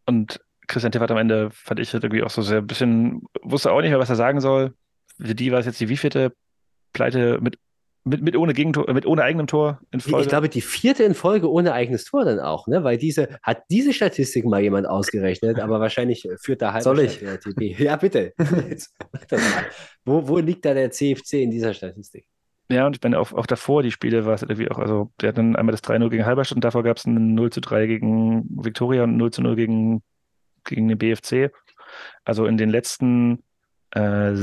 Und 0.05 0.41
Christian 0.67 0.91
Tiffert 0.91 1.11
am 1.11 1.17
Ende 1.17 1.49
fand 1.51 1.79
ich 1.79 1.93
irgendwie 1.93 2.23
auch 2.23 2.29
so 2.29 2.41
sehr 2.41 2.59
ein 2.59 2.67
bisschen, 2.67 3.23
wusste 3.41 3.71
auch 3.71 3.81
nicht 3.81 3.89
mehr, 3.89 3.99
was 3.99 4.09
er 4.09 4.15
sagen 4.15 4.39
soll. 4.39 4.73
Für 5.19 5.35
die 5.35 5.51
war 5.51 5.59
es 5.59 5.65
jetzt 5.65 5.79
die 5.79 5.89
wievielte 5.89 6.33
Pleite 6.93 7.39
mit, 7.41 7.57
mit, 8.03 8.21
mit 8.21 8.35
ohne 8.35 8.53
Gegentor, 8.53 8.91
mit 8.93 9.05
ohne 9.05 9.23
eigenem 9.23 9.47
Tor 9.47 9.79
in 9.91 9.99
Folge. 9.99 10.23
ich 10.23 10.29
glaube, 10.29 10.49
die 10.49 10.61
vierte 10.61 11.03
in 11.03 11.13
Folge 11.13 11.51
ohne 11.51 11.73
eigenes 11.73 12.05
Tor 12.05 12.25
dann 12.25 12.39
auch, 12.39 12.67
ne? 12.67 12.83
Weil 12.83 12.97
diese, 12.97 13.39
hat 13.43 13.63
diese 13.69 13.93
Statistik 13.93 14.45
mal 14.45 14.61
jemand 14.61 14.87
ausgerechnet, 14.87 15.59
aber 15.59 15.79
wahrscheinlich 15.79 16.27
führt 16.41 16.61
da 16.61 16.73
halb 16.73 16.83
Soll 16.83 16.99
ich? 17.01 17.21
Ja, 17.79 17.95
bitte. 17.97 18.33
Wo, 20.05 20.27
wo 20.27 20.37
liegt 20.39 20.65
da 20.65 20.73
der 20.73 20.91
CFC 20.91 21.33
in 21.33 21.51
dieser 21.51 21.73
Statistik? 21.73 22.25
Ja, 22.71 22.85
und 22.85 22.95
ich 22.95 23.03
meine, 23.03 23.19
auch, 23.19 23.33
auch 23.33 23.47
davor, 23.47 23.83
die 23.83 23.91
Spiele 23.91 24.25
war 24.25 24.35
es 24.35 24.43
irgendwie 24.43 24.69
auch, 24.69 24.77
also 24.77 25.11
der 25.21 25.29
hat 25.29 25.37
dann 25.37 25.55
einmal 25.55 25.71
das 25.71 25.83
3-0 25.83 26.09
gegen 26.09 26.25
Halberstadt 26.25 26.55
und 26.55 26.63
davor 26.63 26.83
gab 26.83 26.97
es 26.97 27.05
ein 27.05 27.33
0 27.33 27.51
zu 27.51 27.61
3 27.61 27.87
gegen 27.87 28.45
Viktoria 28.63 29.03
und 29.03 29.17
0 29.17 29.31
zu 29.31 29.41
0 29.41 29.55
gegen, 29.55 30.03
gegen 30.63 30.87
den 30.87 30.97
BFC. 30.97 31.51
Also 32.23 32.45
in 32.45 32.57
den 32.57 32.69
letzten 32.69 33.43
äh, 33.91 34.33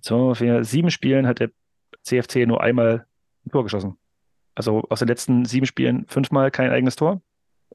so, 0.00 0.34
vier, 0.34 0.64
sieben 0.64 0.90
Spielen 0.90 1.26
hat 1.26 1.40
der 1.40 1.50
CFC 2.02 2.46
nur 2.46 2.60
einmal 2.60 3.06
ein 3.46 3.50
Tor 3.50 3.62
geschossen. 3.64 3.98
Also 4.54 4.82
aus 4.88 4.98
den 4.98 5.08
letzten 5.08 5.44
sieben 5.44 5.66
Spielen 5.66 6.06
fünfmal 6.08 6.50
kein 6.50 6.70
eigenes 6.70 6.96
Tor. 6.96 7.22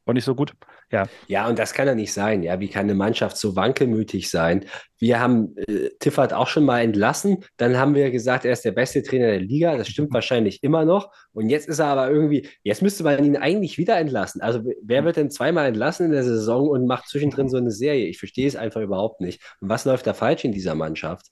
War 0.05 0.13
nicht 0.13 0.23
so 0.23 0.35
gut. 0.35 0.53
Ja. 0.89 1.05
Ja, 1.27 1.49
und 1.49 1.59
das 1.59 1.73
kann 1.73 1.85
ja 1.85 1.93
nicht 1.93 2.13
sein. 2.13 2.41
Ja, 2.41 2.61
wie 2.61 2.69
kann 2.69 2.83
eine 2.83 2.93
Mannschaft 2.93 3.35
so 3.35 3.57
wankelmütig 3.57 4.29
sein? 4.29 4.63
Wir 4.97 5.19
haben 5.19 5.53
äh, 5.57 5.89
Tiffert 5.99 6.31
auch 6.31 6.47
schon 6.47 6.63
mal 6.63 6.79
entlassen. 6.79 7.43
Dann 7.57 7.77
haben 7.77 7.93
wir 7.93 8.09
gesagt, 8.09 8.45
er 8.45 8.53
ist 8.53 8.63
der 8.63 8.71
beste 8.71 9.03
Trainer 9.03 9.27
der 9.27 9.41
Liga. 9.41 9.75
Das 9.75 9.89
stimmt 9.89 10.13
wahrscheinlich 10.13 10.63
immer 10.63 10.85
noch. 10.85 11.11
Und 11.33 11.49
jetzt 11.49 11.67
ist 11.67 11.79
er 11.79 11.87
aber 11.87 12.09
irgendwie, 12.09 12.47
jetzt 12.63 12.81
müsste 12.81 13.03
man 13.03 13.21
ihn 13.25 13.35
eigentlich 13.35 13.77
wieder 13.77 13.97
entlassen. 13.97 14.39
Also 14.41 14.63
wer 14.81 15.03
wird 15.03 15.17
denn 15.17 15.29
zweimal 15.29 15.67
entlassen 15.67 16.05
in 16.05 16.13
der 16.13 16.23
Saison 16.23 16.69
und 16.69 16.87
macht 16.87 17.09
zwischendrin 17.09 17.49
so 17.49 17.57
eine 17.57 17.71
Serie? 17.71 18.05
Ich 18.05 18.19
verstehe 18.19 18.47
es 18.47 18.55
einfach 18.55 18.79
überhaupt 18.79 19.19
nicht. 19.19 19.41
Und 19.59 19.69
was 19.69 19.83
läuft 19.83 20.07
da 20.07 20.13
falsch 20.13 20.45
in 20.45 20.53
dieser 20.53 20.75
Mannschaft? 20.75 21.27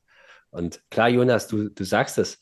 Und 0.49 0.81
klar, 0.89 1.07
Jonas, 1.07 1.47
du, 1.47 1.69
du 1.69 1.83
sagst 1.85 2.17
es. 2.17 2.39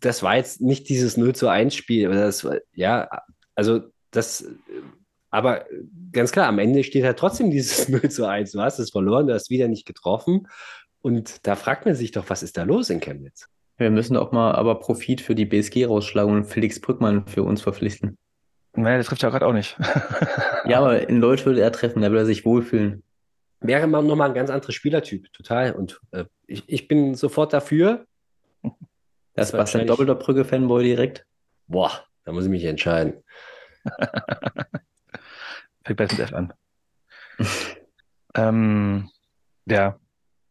Das 0.00 0.22
war 0.22 0.36
jetzt 0.36 0.60
nicht 0.60 0.88
dieses 0.88 1.16
0 1.16 1.34
zu 1.34 1.48
1 1.48 1.74
Spiel. 1.74 2.08
Oder 2.08 2.26
das, 2.26 2.44
war- 2.44 2.58
ja, 2.72 3.08
also 3.54 3.80
das 4.10 4.46
aber 5.30 5.64
ganz 6.12 6.30
klar, 6.30 6.46
am 6.46 6.58
Ende 6.58 6.84
steht 6.84 7.04
halt 7.04 7.18
trotzdem 7.18 7.50
dieses 7.50 7.88
0 7.88 8.08
zu 8.10 8.26
1. 8.26 8.52
Du 8.52 8.60
hast 8.60 8.78
es 8.78 8.90
verloren, 8.90 9.26
du 9.26 9.34
hast 9.34 9.50
wieder 9.50 9.68
nicht 9.68 9.86
getroffen. 9.86 10.46
Und 11.00 11.46
da 11.46 11.56
fragt 11.56 11.84
man 11.86 11.94
sich 11.94 12.12
doch, 12.12 12.28
was 12.28 12.42
ist 12.42 12.56
da 12.56 12.62
los 12.62 12.90
in 12.90 13.00
Chemnitz? 13.00 13.46
Wir 13.78 13.90
müssen 13.90 14.16
auch 14.16 14.30
mal 14.30 14.52
aber 14.52 14.78
Profit 14.78 15.20
für 15.20 15.34
die 15.34 15.46
BSG 15.46 15.86
rausschlagen 15.86 16.32
und 16.32 16.44
Felix 16.44 16.80
Brückmann 16.80 17.26
für 17.26 17.42
uns 17.42 17.62
verpflichten. 17.62 18.18
Naja, 18.74 18.96
der 18.98 19.04
trifft 19.04 19.22
ja 19.22 19.30
gerade 19.30 19.46
auch 19.46 19.52
nicht. 19.52 19.76
Ja, 20.64 20.78
aber 20.78 21.08
in 21.08 21.18
Leut 21.18 21.44
würde 21.44 21.60
er 21.60 21.72
treffen, 21.72 22.02
da 22.02 22.10
würde 22.10 22.22
er 22.22 22.26
sich 22.26 22.44
wohlfühlen. 22.44 23.02
Wäre 23.60 23.88
mal 23.88 24.00
nochmal 24.00 24.28
ein 24.28 24.34
ganz 24.34 24.48
anderer 24.48 24.70
Spielertyp, 24.70 25.32
total. 25.32 25.72
Und 25.72 26.00
äh, 26.12 26.26
ich, 26.46 26.62
ich 26.68 26.86
bin 26.86 27.16
sofort 27.16 27.52
dafür. 27.52 28.06
Da 29.34 29.42
ist 29.42 29.48
Das 29.48 29.52
war 29.52 29.60
Bastian 29.60 29.86
doppelter 29.86 30.14
Brücke-Fanboy 30.14 30.82
direkt. 30.84 31.26
Boah, 31.66 31.90
da 32.24 32.32
muss 32.32 32.44
ich 32.44 32.50
mich 32.50 32.64
entscheiden. 32.64 33.22
Fängt 35.84 35.98
mit 35.98 36.18
F 36.18 36.32
an. 36.32 36.52
ähm, 38.36 39.10
ja, 39.66 39.98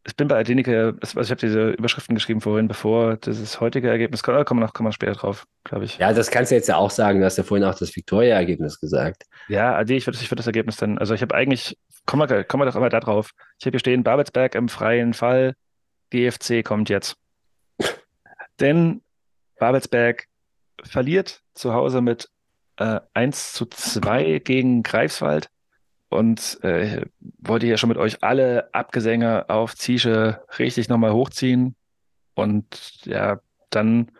ich 0.05 0.15
bin 0.15 0.27
bei 0.27 0.39
Adenike, 0.39 0.95
also 0.99 1.21
ich 1.21 1.29
habe 1.29 1.39
diese 1.39 1.71
Überschriften 1.71 2.15
geschrieben 2.15 2.41
vorhin, 2.41 2.67
bevor 2.67 3.17
dieses 3.17 3.61
heutige 3.61 3.89
Ergebnis 3.89 4.23
kommt, 4.23 4.37
da 4.37 4.43
kommen 4.43 4.59
wir 4.59 4.65
noch, 4.65 4.73
kommen 4.73 4.89
wir 4.89 4.93
später 4.93 5.13
drauf, 5.13 5.45
glaube 5.63 5.85
ich. 5.85 5.99
Ja, 5.99 6.11
das 6.11 6.31
kannst 6.31 6.51
du 6.51 6.55
jetzt 6.55 6.67
ja 6.67 6.77
auch 6.77 6.89
sagen. 6.89 7.19
Du 7.19 7.25
hast 7.25 7.37
ja 7.37 7.43
vorhin 7.43 7.65
auch 7.65 7.75
das 7.75 7.95
Victoria-Ergebnis 7.95 8.79
gesagt. 8.79 9.23
Ja, 9.47 9.75
Ade, 9.75 9.93
ich 9.93 10.07
würde 10.07 10.17
ich 10.19 10.31
würd 10.31 10.39
das 10.39 10.47
Ergebnis 10.47 10.77
dann, 10.77 10.97
also 10.97 11.13
ich 11.13 11.21
habe 11.21 11.35
eigentlich, 11.35 11.77
kommen 12.05 12.27
wir, 12.27 12.43
kommen 12.43 12.61
wir 12.61 12.65
doch 12.65 12.75
immer 12.75 12.89
da 12.89 12.99
drauf. 12.99 13.31
Ich 13.59 13.65
habe 13.65 13.75
hier 13.75 13.79
stehen, 13.79 14.03
Babelsberg 14.03 14.55
im 14.55 14.69
freien 14.69 15.13
Fall, 15.13 15.53
GFC 16.09 16.63
kommt 16.63 16.89
jetzt. 16.89 17.15
Denn 18.61 19.01
Babelsberg 19.59 20.27
verliert 20.83 21.43
zu 21.53 21.73
Hause 21.73 22.01
mit 22.01 22.29
äh, 22.77 23.01
1 23.13 23.53
zu 23.53 23.65
2 23.65 24.39
gegen 24.39 24.83
Greifswald 24.83 25.49
und 26.09 26.59
äh, 26.63 27.05
wollte 27.39 27.67
ja 27.67 27.77
schon 27.77 27.89
mit 27.89 27.97
euch 27.97 28.23
alle 28.23 28.73
Abgesänge 28.73 29.49
auf 29.49 29.75
Ziesche 29.75 30.43
richtig 30.59 30.89
nochmal 30.89 31.13
hochziehen. 31.13 31.75
Und 32.33 33.05
ja, 33.05 33.39
dann 33.69 34.11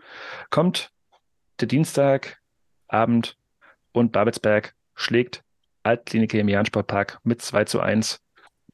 kommt 0.49 0.91
der 1.59 1.67
Dienstagabend 1.67 3.37
und 3.91 4.11
Babelsberg 4.11 4.73
schlägt 4.95 5.43
Altklinike 5.83 6.39
im 6.39 6.49
Jahn-Sportpark 6.49 7.19
mit 7.23 7.41
2 7.41 7.65
zu 7.65 7.79
1. 7.79 8.21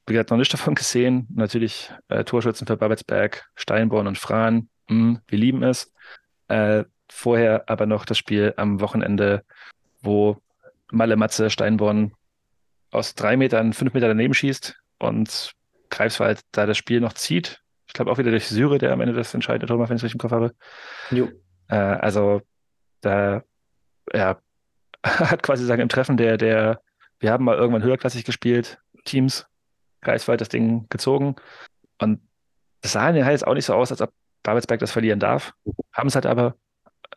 Wie 0.06 0.14
gesagt, 0.14 0.31
noch 0.31 0.38
nicht 0.38 0.53
davon 0.53 0.76
gesehen. 0.76 1.27
Natürlich 1.34 1.91
äh, 2.07 2.23
Torschützen 2.23 2.68
für 2.68 2.77
Babelsberg, 2.77 3.49
Steinborn 3.56 4.07
und 4.07 4.18
Frahn. 4.18 4.69
Hm, 4.88 5.20
wir 5.28 5.38
lieben 5.38 5.64
es. 5.64 5.94
Äh, 6.48 6.86
vorher 7.10 7.64
aber 7.68 7.86
noch 7.86 8.06
das 8.06 8.18
Spiel 8.18 8.54
am 8.58 8.80
Wochenende, 8.82 9.44
wo 10.02 10.38
Malle 10.92 11.16
Matze 11.16 11.50
Steinborn 11.50 12.14
aus 12.92 13.16
drei 13.16 13.38
Metern, 13.38 13.74
fünf 13.74 13.94
Meter 13.94 14.08
daneben 14.08 14.34
schießt 14.34 14.76
und 15.00 15.52
Greifswald 15.90 16.42
da 16.52 16.66
das 16.66 16.78
Spiel 16.78 17.02
noch 17.02 17.14
zieht. 17.14 17.62
Ich 17.88 17.94
glaube 17.94 18.12
auch 18.12 18.18
wieder 18.18 18.32
durch 18.32 18.48
Syre, 18.48 18.78
der 18.78 18.94
am 18.94 19.02
Ende 19.02 19.14
das 19.14 19.34
entscheidende 19.34 19.68
Tor 19.68 19.78
macht, 19.78 19.90
wenn 19.90 19.98
ich 19.98 20.02
es 20.02 20.06
richtig 20.06 20.16
im 20.16 20.22
Kopf 20.22 20.32
habe. 20.32 20.54
Jo. 21.12 21.30
Äh, 21.70 21.76
also 21.76 22.42
da 23.02 23.44
ja, 24.14 24.40
hat 25.04 25.44
quasi 25.44 25.66
sagen 25.66 25.82
im 25.82 25.90
Treffen 25.90 26.18
der, 26.18 26.38
der, 26.38 26.82
wir 27.20 27.32
haben 27.32 27.46
mal 27.46 27.58
irgendwann 27.58 27.84
höherklassig 27.84 28.26
gespielt, 28.26 28.80
Teams, 29.06 29.48
Greifswald 30.02 30.42
das 30.42 30.50
Ding 30.50 30.88
gezogen. 30.90 31.36
Und 32.00 32.22
das 32.82 32.94
sah 32.94 33.10
ja 33.12 33.30
jetzt 33.30 33.48
auch 33.48 33.54
nicht 33.54 33.66
so 33.66 33.74
aus, 33.74 33.92
als 33.92 34.02
ob 34.02 34.12
Babelsberg 34.48 34.80
das 34.80 34.91
verlieren 34.91 35.19
darf. 35.19 35.53
Haben 35.91 36.07
es 36.07 36.15
halt 36.15 36.26
aber, 36.26 36.56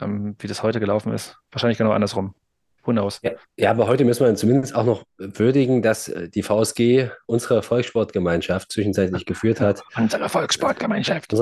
ähm, 0.01 0.35
wie 0.40 0.48
das 0.48 0.65
heute 0.65 0.81
gelaufen 0.81 1.12
ist, 1.12 1.39
wahrscheinlich 1.52 1.78
genau 1.78 1.93
andersrum. 1.93 2.35
Who 2.82 2.90
knows? 2.90 3.20
Ja, 3.23 3.32
ja, 3.57 3.70
aber 3.70 3.86
heute 3.86 4.05
müssen 4.05 4.27
wir 4.27 4.35
zumindest 4.35 4.74
auch 4.74 4.85
noch 4.85 5.05
würdigen, 5.16 5.81
dass 5.81 6.09
äh, 6.09 6.28
die 6.28 6.43
VSG 6.43 7.11
unsere 7.27 7.62
Volkssportgemeinschaft 7.62 8.73
zwischenzeitlich 8.73 9.27
geführt 9.27 9.61
hat. 9.61 9.82
Unsere 9.97 10.28
Volkssportgemeinschaft. 10.28 11.32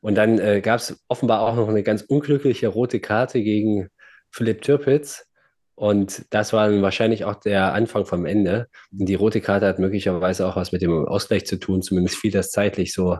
Und 0.00 0.14
dann 0.14 0.38
äh, 0.38 0.62
gab 0.62 0.80
es 0.80 0.98
offenbar 1.08 1.40
auch 1.40 1.56
noch 1.56 1.68
eine 1.68 1.82
ganz 1.82 2.00
unglückliche 2.02 2.68
rote 2.68 3.00
Karte 3.00 3.42
gegen 3.42 3.88
Philipp 4.30 4.62
Türpitz. 4.62 5.26
Und 5.74 6.24
das 6.30 6.54
war 6.54 6.70
dann 6.70 6.80
wahrscheinlich 6.80 7.26
auch 7.26 7.34
der 7.34 7.74
Anfang 7.74 8.06
vom 8.06 8.24
Ende. 8.24 8.68
Und 8.98 9.06
die 9.06 9.16
rote 9.16 9.42
Karte 9.42 9.66
hat 9.66 9.78
möglicherweise 9.78 10.46
auch 10.46 10.56
was 10.56 10.72
mit 10.72 10.80
dem 10.80 11.06
Ausgleich 11.06 11.44
zu 11.44 11.58
tun. 11.58 11.82
Zumindest 11.82 12.16
fiel 12.16 12.30
das 12.30 12.50
zeitlich 12.50 12.94
so 12.94 13.18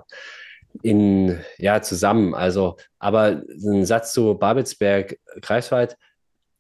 in, 0.83 1.41
ja, 1.59 1.83
zusammen. 1.83 2.35
Also, 2.35 2.77
aber 2.99 3.43
ein 3.49 3.85
Satz 3.85 4.13
zu 4.13 4.35
Babelsberg, 4.35 5.19
Greifswald. 5.41 5.97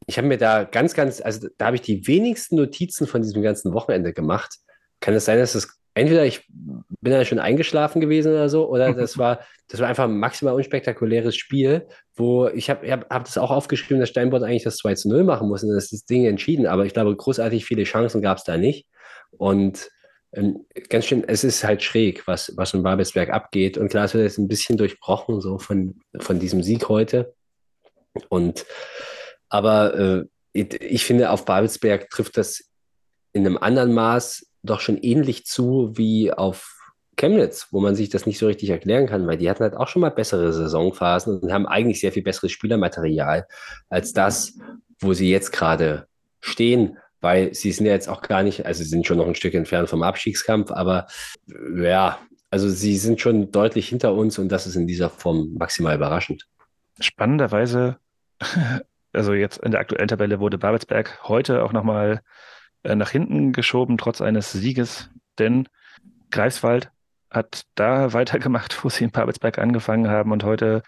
Ich 0.06 0.18
habe 0.18 0.28
mir 0.28 0.38
da 0.38 0.64
ganz, 0.64 0.94
ganz, 0.94 1.20
also 1.20 1.48
da 1.56 1.66
habe 1.66 1.76
ich 1.76 1.82
die 1.82 2.06
wenigsten 2.06 2.56
Notizen 2.56 3.06
von 3.06 3.22
diesem 3.22 3.42
ganzen 3.42 3.72
Wochenende 3.72 4.12
gemacht. 4.12 4.56
Kann 5.00 5.14
es 5.14 5.24
sein, 5.24 5.38
dass 5.38 5.54
es 5.54 5.80
entweder 5.94 6.26
ich 6.26 6.46
bin 6.48 7.12
da 7.12 7.24
schon 7.24 7.38
eingeschlafen 7.38 8.00
gewesen 8.00 8.32
oder 8.32 8.48
so, 8.48 8.68
oder 8.68 8.92
das 8.94 9.16
war, 9.16 9.40
das 9.68 9.80
war 9.80 9.88
einfach 9.88 10.04
ein 10.04 10.18
maximal 10.18 10.54
unspektakuläres 10.54 11.36
Spiel, 11.36 11.86
wo 12.14 12.48
ich 12.48 12.68
habe 12.68 12.90
hab, 12.90 13.08
hab 13.08 13.24
das 13.24 13.38
auch 13.38 13.50
aufgeschrieben, 13.50 14.00
dass 14.00 14.10
Steinbord 14.10 14.42
eigentlich 14.42 14.64
das 14.64 14.76
2 14.76 14.94
zu 14.94 15.08
0 15.08 15.24
machen 15.24 15.48
muss 15.48 15.62
und 15.62 15.70
das 15.70 15.84
ist 15.84 15.92
das 15.92 16.04
Ding 16.04 16.26
entschieden, 16.26 16.66
aber 16.66 16.84
ich 16.84 16.92
glaube, 16.92 17.14
großartig 17.14 17.64
viele 17.64 17.84
Chancen 17.84 18.20
gab 18.20 18.38
es 18.38 18.44
da 18.44 18.56
nicht. 18.56 18.86
Und 19.36 19.88
ähm, 20.34 20.66
ganz 20.88 21.06
schön, 21.06 21.24
es 21.26 21.44
ist 21.44 21.64
halt 21.64 21.82
schräg, 21.82 22.26
was, 22.26 22.52
was 22.56 22.74
in 22.74 22.82
Babelsberg 22.82 23.30
abgeht. 23.30 23.78
Und 23.78 23.88
klar, 23.88 24.04
es 24.04 24.14
wird 24.14 24.24
jetzt 24.24 24.38
ein 24.38 24.48
bisschen 24.48 24.76
durchbrochen, 24.76 25.40
so 25.40 25.58
von, 25.58 26.00
von 26.18 26.38
diesem 26.38 26.62
Sieg 26.62 26.88
heute. 26.88 27.34
Und 28.28 28.66
aber 29.48 29.94
äh, 29.94 30.24
ich, 30.52 30.80
ich 30.80 31.04
finde, 31.04 31.30
auf 31.30 31.44
Babelsberg 31.44 32.10
trifft 32.10 32.36
das 32.36 32.64
in 33.32 33.46
einem 33.46 33.56
anderen 33.58 33.92
Maß 33.92 34.46
doch 34.62 34.80
schon 34.80 34.98
ähnlich 34.98 35.44
zu 35.46 35.92
wie 35.94 36.32
auf 36.32 36.74
Chemnitz, 37.16 37.68
wo 37.70 37.80
man 37.80 37.94
sich 37.94 38.08
das 38.08 38.26
nicht 38.26 38.38
so 38.38 38.46
richtig 38.46 38.70
erklären 38.70 39.06
kann, 39.06 39.26
weil 39.26 39.36
die 39.36 39.48
hatten 39.48 39.62
halt 39.62 39.76
auch 39.76 39.88
schon 39.88 40.00
mal 40.02 40.10
bessere 40.10 40.52
Saisonphasen 40.52 41.38
und 41.38 41.52
haben 41.52 41.66
eigentlich 41.66 42.00
sehr 42.00 42.12
viel 42.12 42.22
besseres 42.22 42.52
Spielermaterial 42.52 43.46
als 43.88 44.12
das, 44.12 44.58
wo 44.98 45.12
sie 45.12 45.30
jetzt 45.30 45.52
gerade 45.52 46.06
stehen, 46.40 46.98
weil 47.24 47.54
sie 47.54 47.72
sind 47.72 47.86
ja 47.86 47.92
jetzt 47.92 48.08
auch 48.08 48.20
gar 48.20 48.42
nicht, 48.42 48.66
also 48.66 48.82
sie 48.82 48.88
sind 48.90 49.06
schon 49.06 49.16
noch 49.16 49.26
ein 49.26 49.34
Stück 49.34 49.54
entfernt 49.54 49.88
vom 49.88 50.02
Abstiegskampf, 50.02 50.70
aber 50.70 51.06
äh, 51.48 51.88
ja, 51.88 52.18
also 52.50 52.68
sie 52.68 52.98
sind 52.98 53.18
schon 53.18 53.50
deutlich 53.50 53.88
hinter 53.88 54.12
uns 54.12 54.38
und 54.38 54.50
das 54.50 54.66
ist 54.66 54.76
in 54.76 54.86
dieser 54.86 55.08
Form 55.08 55.54
maximal 55.54 55.96
überraschend. 55.96 56.46
Spannenderweise, 57.00 57.96
also 59.14 59.32
jetzt 59.32 59.56
in 59.56 59.70
der 59.70 59.80
aktuellen 59.80 60.06
Tabelle 60.06 60.38
wurde 60.38 60.58
Babelsberg 60.58 61.18
heute 61.26 61.64
auch 61.64 61.72
nochmal 61.72 62.20
äh, 62.82 62.94
nach 62.94 63.08
hinten 63.08 63.52
geschoben, 63.52 63.96
trotz 63.96 64.20
eines 64.20 64.52
Sieges, 64.52 65.08
denn 65.38 65.66
Greifswald 66.30 66.90
hat 67.30 67.62
da 67.74 68.12
weitergemacht, 68.12 68.84
wo 68.84 68.90
sie 68.90 69.04
in 69.04 69.12
Babelsberg 69.12 69.58
angefangen 69.58 70.08
haben 70.08 70.30
und 70.30 70.44
heute 70.44 70.82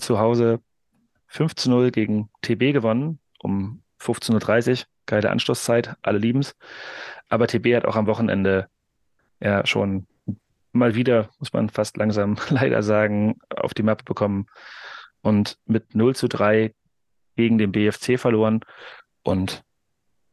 zu 0.00 0.18
Hause 0.18 0.58
5 1.28 1.54
zu 1.54 1.70
0 1.70 1.92
gegen 1.92 2.28
TB 2.42 2.72
gewonnen, 2.72 3.20
um 3.38 3.84
15.30 4.00 4.70
Uhr. 4.70 4.86
Geile 5.10 5.30
Anstoßzeit, 5.30 5.96
alle 6.02 6.18
lieben's. 6.18 6.54
Aber 7.28 7.48
TB 7.48 7.74
hat 7.74 7.84
auch 7.84 7.96
am 7.96 8.06
Wochenende 8.06 8.68
ja 9.40 9.66
schon 9.66 10.06
mal 10.70 10.94
wieder, 10.94 11.30
muss 11.40 11.52
man 11.52 11.68
fast 11.68 11.96
langsam 11.96 12.36
leider 12.50 12.84
sagen, 12.84 13.40
auf 13.56 13.74
die 13.74 13.82
Mappe 13.82 14.04
bekommen 14.04 14.46
und 15.20 15.58
mit 15.66 15.96
0 15.96 16.14
zu 16.14 16.28
3 16.28 16.72
gegen 17.34 17.58
den 17.58 17.72
BFC 17.72 18.20
verloren. 18.20 18.60
Und 19.24 19.64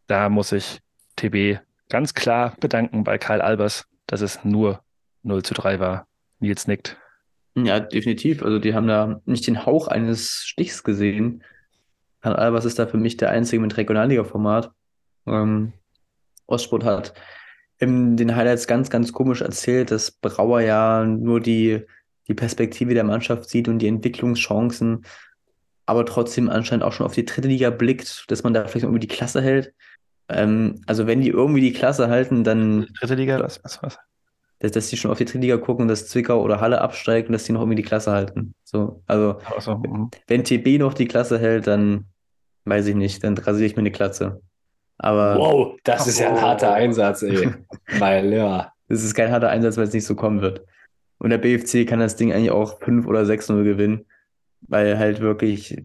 da 0.06 0.30
muss 0.30 0.52
ich 0.52 0.80
TB 1.16 1.60
ganz 1.90 2.14
klar 2.14 2.56
bedanken 2.60 3.04
bei 3.04 3.18
Karl 3.18 3.42
Albers, 3.42 3.88
dass 4.06 4.22
es 4.22 4.46
nur 4.46 4.84
0 5.24 5.42
zu 5.42 5.56
3 5.56 5.80
war. 5.80 6.06
Nils 6.38 6.68
nickt. 6.68 6.98
Ja, 7.56 7.80
definitiv. 7.80 8.44
Also 8.44 8.60
die 8.60 8.76
haben 8.76 8.88
da 8.88 9.22
nicht 9.26 9.48
den 9.48 9.66
Hauch 9.66 9.88
eines 9.88 10.46
Stichs 10.46 10.84
gesehen. 10.84 11.44
Albers 12.22 12.66
ist 12.66 12.80
da 12.80 12.88
für 12.88 12.98
mich 12.98 13.18
der 13.18 13.30
Einzige 13.30 13.62
mit 13.62 13.78
Regionalliga-Format. 13.78 14.72
Ähm, 15.26 15.74
Ostsport 16.48 16.84
hat 16.84 17.14
in 17.80 18.18
den 18.18 18.36
Highlights 18.36 18.68
ganz, 18.68 18.90
ganz 18.90 19.14
komisch 19.14 19.42
erzählt, 19.42 19.92
dass 19.92 20.12
Brauer 20.12 20.62
ja 20.62 21.06
nur 21.06 21.40
die, 21.40 21.86
die 22.28 22.34
Perspektive 22.34 22.94
der 22.94 23.04
Mannschaft 23.04 23.50
sieht 23.50 23.68
und 23.68 23.80
die 23.80 23.88
Entwicklungschancen, 23.88 25.06
aber 25.86 26.06
trotzdem 26.06 26.50
anscheinend 26.50 26.84
auch 26.84 26.94
schon 26.94 27.06
auf 27.06 27.14
die 27.14 27.26
dritte 27.26 27.48
Liga 27.48 27.70
blickt, 27.70 28.26
dass 28.30 28.44
man 28.44 28.54
da 28.54 28.66
vielleicht 28.66 28.84
irgendwie 28.84 29.00
die 29.00 29.08
Klasse 29.08 29.42
hält. 29.42 29.74
Ähm, 30.28 30.82
also 30.88 31.08
wenn 31.08 31.22
die 31.22 31.30
irgendwie 31.30 31.62
die 31.62 31.74
Klasse 31.74 32.10
halten, 32.10 32.44
dann, 32.44 32.88
Dritte 33.00 33.16
Liga, 33.16 33.40
was, 33.40 33.64
was? 33.64 33.98
Dass, 34.60 34.72
dass 34.72 34.90
die 34.90 34.98
schon 34.98 35.12
auf 35.12 35.18
die 35.18 35.26
Drittliga 35.26 35.58
gucken, 35.58 35.88
dass 35.88 36.08
Zwickau 36.08 36.42
oder 36.42 36.62
Halle 36.62 36.82
absteigt 36.82 37.30
und 37.30 37.34
dass 37.34 37.44
die 37.44 37.52
noch 37.52 37.62
irgendwie 37.62 37.76
die 37.76 37.88
Klasse 37.88 38.12
halten. 38.12 38.54
So, 38.64 39.04
also 39.06 39.38
Also, 39.56 39.82
wenn 40.28 40.44
TB 40.44 40.80
noch 40.80 40.94
die 40.94 41.08
Klasse 41.08 41.40
hält, 41.40 41.68
dann 41.68 42.06
weiß 42.66 42.88
ich 42.88 42.96
nicht, 42.96 43.24
dann 43.24 43.38
rasiere 43.38 43.68
ich 43.68 43.76
mir 43.76 43.82
eine 43.82 43.92
Klatze. 43.92 44.42
Aber 44.98 45.38
Wow, 45.38 45.78
das 45.84 46.08
ist 46.08 46.20
ja 46.20 46.30
ein 46.30 46.42
harter 46.42 46.74
Einsatz, 46.74 47.22
ey. 47.22 47.50
Weil, 48.00 48.34
ja. 48.34 48.72
es 48.88 49.04
ist 49.04 49.14
kein 49.14 49.32
harter 49.32 49.50
Einsatz, 49.50 49.78
weil 49.78 49.86
es 49.86 49.94
nicht 49.94 50.06
so 50.06 50.16
kommen 50.16 50.42
wird. 50.42 50.66
Und 51.20 51.30
der 51.30 51.38
BFC 51.38 51.88
kann 51.88 52.00
das 52.00 52.16
Ding 52.16 52.34
eigentlich 52.34 52.52
auch 52.52 52.80
5 52.80 53.08
oder 53.08 53.22
6-0 53.22 53.64
gewinnen, 53.64 54.06
weil 54.62 54.98
halt 54.98 55.20
wirklich 55.20 55.84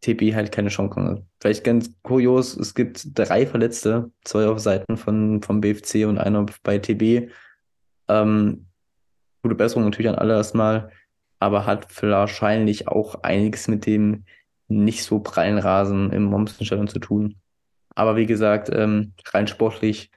TB 0.00 0.34
halt 0.34 0.52
keine 0.52 0.68
Chance 0.68 1.00
hat. 1.00 1.22
Vielleicht 1.40 1.64
ganz 1.64 1.90
kurios, 2.02 2.56
es 2.56 2.74
gibt 2.74 3.18
drei 3.18 3.46
Verletzte, 3.46 4.10
zwei 4.24 4.46
auf 4.46 4.58
Seiten 4.60 4.96
von, 4.96 5.42
vom 5.42 5.60
BFC 5.60 6.06
und 6.06 6.18
einer 6.18 6.46
bei 6.62 6.78
TB. 6.78 7.30
Ähm, 8.08 8.66
gute 9.42 9.54
Besserung 9.54 9.84
natürlich 9.84 10.08
an 10.08 10.16
alle 10.16 10.34
erstmal, 10.34 10.90
aber 11.38 11.66
hat 11.66 12.02
wahrscheinlich 12.02 12.88
auch 12.88 13.22
einiges 13.22 13.68
mit 13.68 13.86
dem 13.86 14.24
nicht 14.68 15.04
so 15.04 15.20
prallen 15.20 15.58
Rasen 15.58 16.12
im 16.12 16.24
Mommsenstadion 16.24 16.88
zu 16.88 16.98
tun. 16.98 17.36
Aber 17.94 18.16
wie 18.16 18.26
gesagt, 18.26 18.70
ähm, 18.72 19.14
rein 19.32 19.46
sportlich 19.46 20.10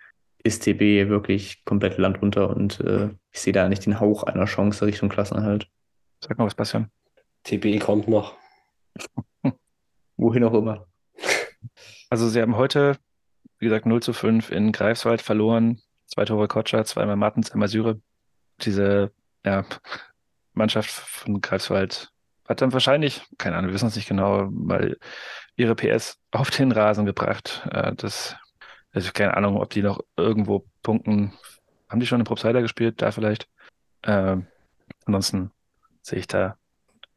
ist 0.43 0.63
TB 0.63 1.09
wirklich 1.09 1.63
komplett 1.65 1.97
Land 1.97 2.21
unter 2.21 2.49
und 2.49 2.79
äh, 2.79 3.09
ich 3.31 3.41
sehe 3.41 3.53
da 3.53 3.69
nicht 3.69 3.85
den 3.85 3.99
Hauch 3.99 4.23
einer 4.23 4.45
Chance 4.45 4.85
Richtung 4.85 5.09
Klassenerhalt. 5.09 5.69
Sag 6.21 6.37
mal 6.37 6.45
was, 6.45 6.55
Bastian. 6.55 6.89
TB 7.43 7.79
kommt 7.79 8.07
noch. 8.07 8.35
Wohin 10.17 10.43
auch 10.43 10.53
immer. 10.53 10.87
Also 12.09 12.27
sie 12.27 12.41
haben 12.41 12.57
heute, 12.57 12.97
wie 13.59 13.65
gesagt, 13.65 13.85
0 13.85 14.01
zu 14.01 14.13
5 14.13 14.51
in 14.51 14.71
Greifswald 14.71 15.21
verloren. 15.21 15.81
Zwei 16.09 16.25
Tore 16.25 16.47
Kotscher, 16.47 16.83
zweimal 16.85 17.15
Martens, 17.15 17.51
einmal 17.51 17.67
Syre. 17.67 18.01
Diese 18.61 19.11
ja, 19.45 19.63
Mannschaft 20.53 20.89
von 20.89 21.39
Greifswald 21.39 22.11
hat 22.47 22.61
dann 22.61 22.73
wahrscheinlich, 22.73 23.21
keine 23.37 23.55
Ahnung, 23.55 23.69
wir 23.69 23.75
wissen 23.75 23.87
es 23.87 23.95
nicht 23.95 24.09
genau, 24.09 24.49
mal 24.49 24.97
ihre 25.55 25.75
PS 25.75 26.17
auf 26.31 26.49
den 26.49 26.71
Rasen 26.71 27.05
gebracht. 27.05 27.67
Äh, 27.71 27.93
das, 27.95 28.35
also 28.91 29.11
keine 29.13 29.37
Ahnung, 29.37 29.57
ob 29.57 29.69
die 29.69 29.83
noch 29.83 29.99
irgendwo 30.17 30.65
punkten. 30.81 31.33
Haben 31.87 31.99
die 31.99 32.07
schon 32.07 32.19
in 32.19 32.25
Propsider 32.25 32.61
gespielt? 32.61 33.01
Da 33.01 33.11
vielleicht. 33.11 33.47
Ähm, 34.03 34.47
ansonsten 35.05 35.51
sehe 36.01 36.19
ich 36.19 36.27
da 36.27 36.57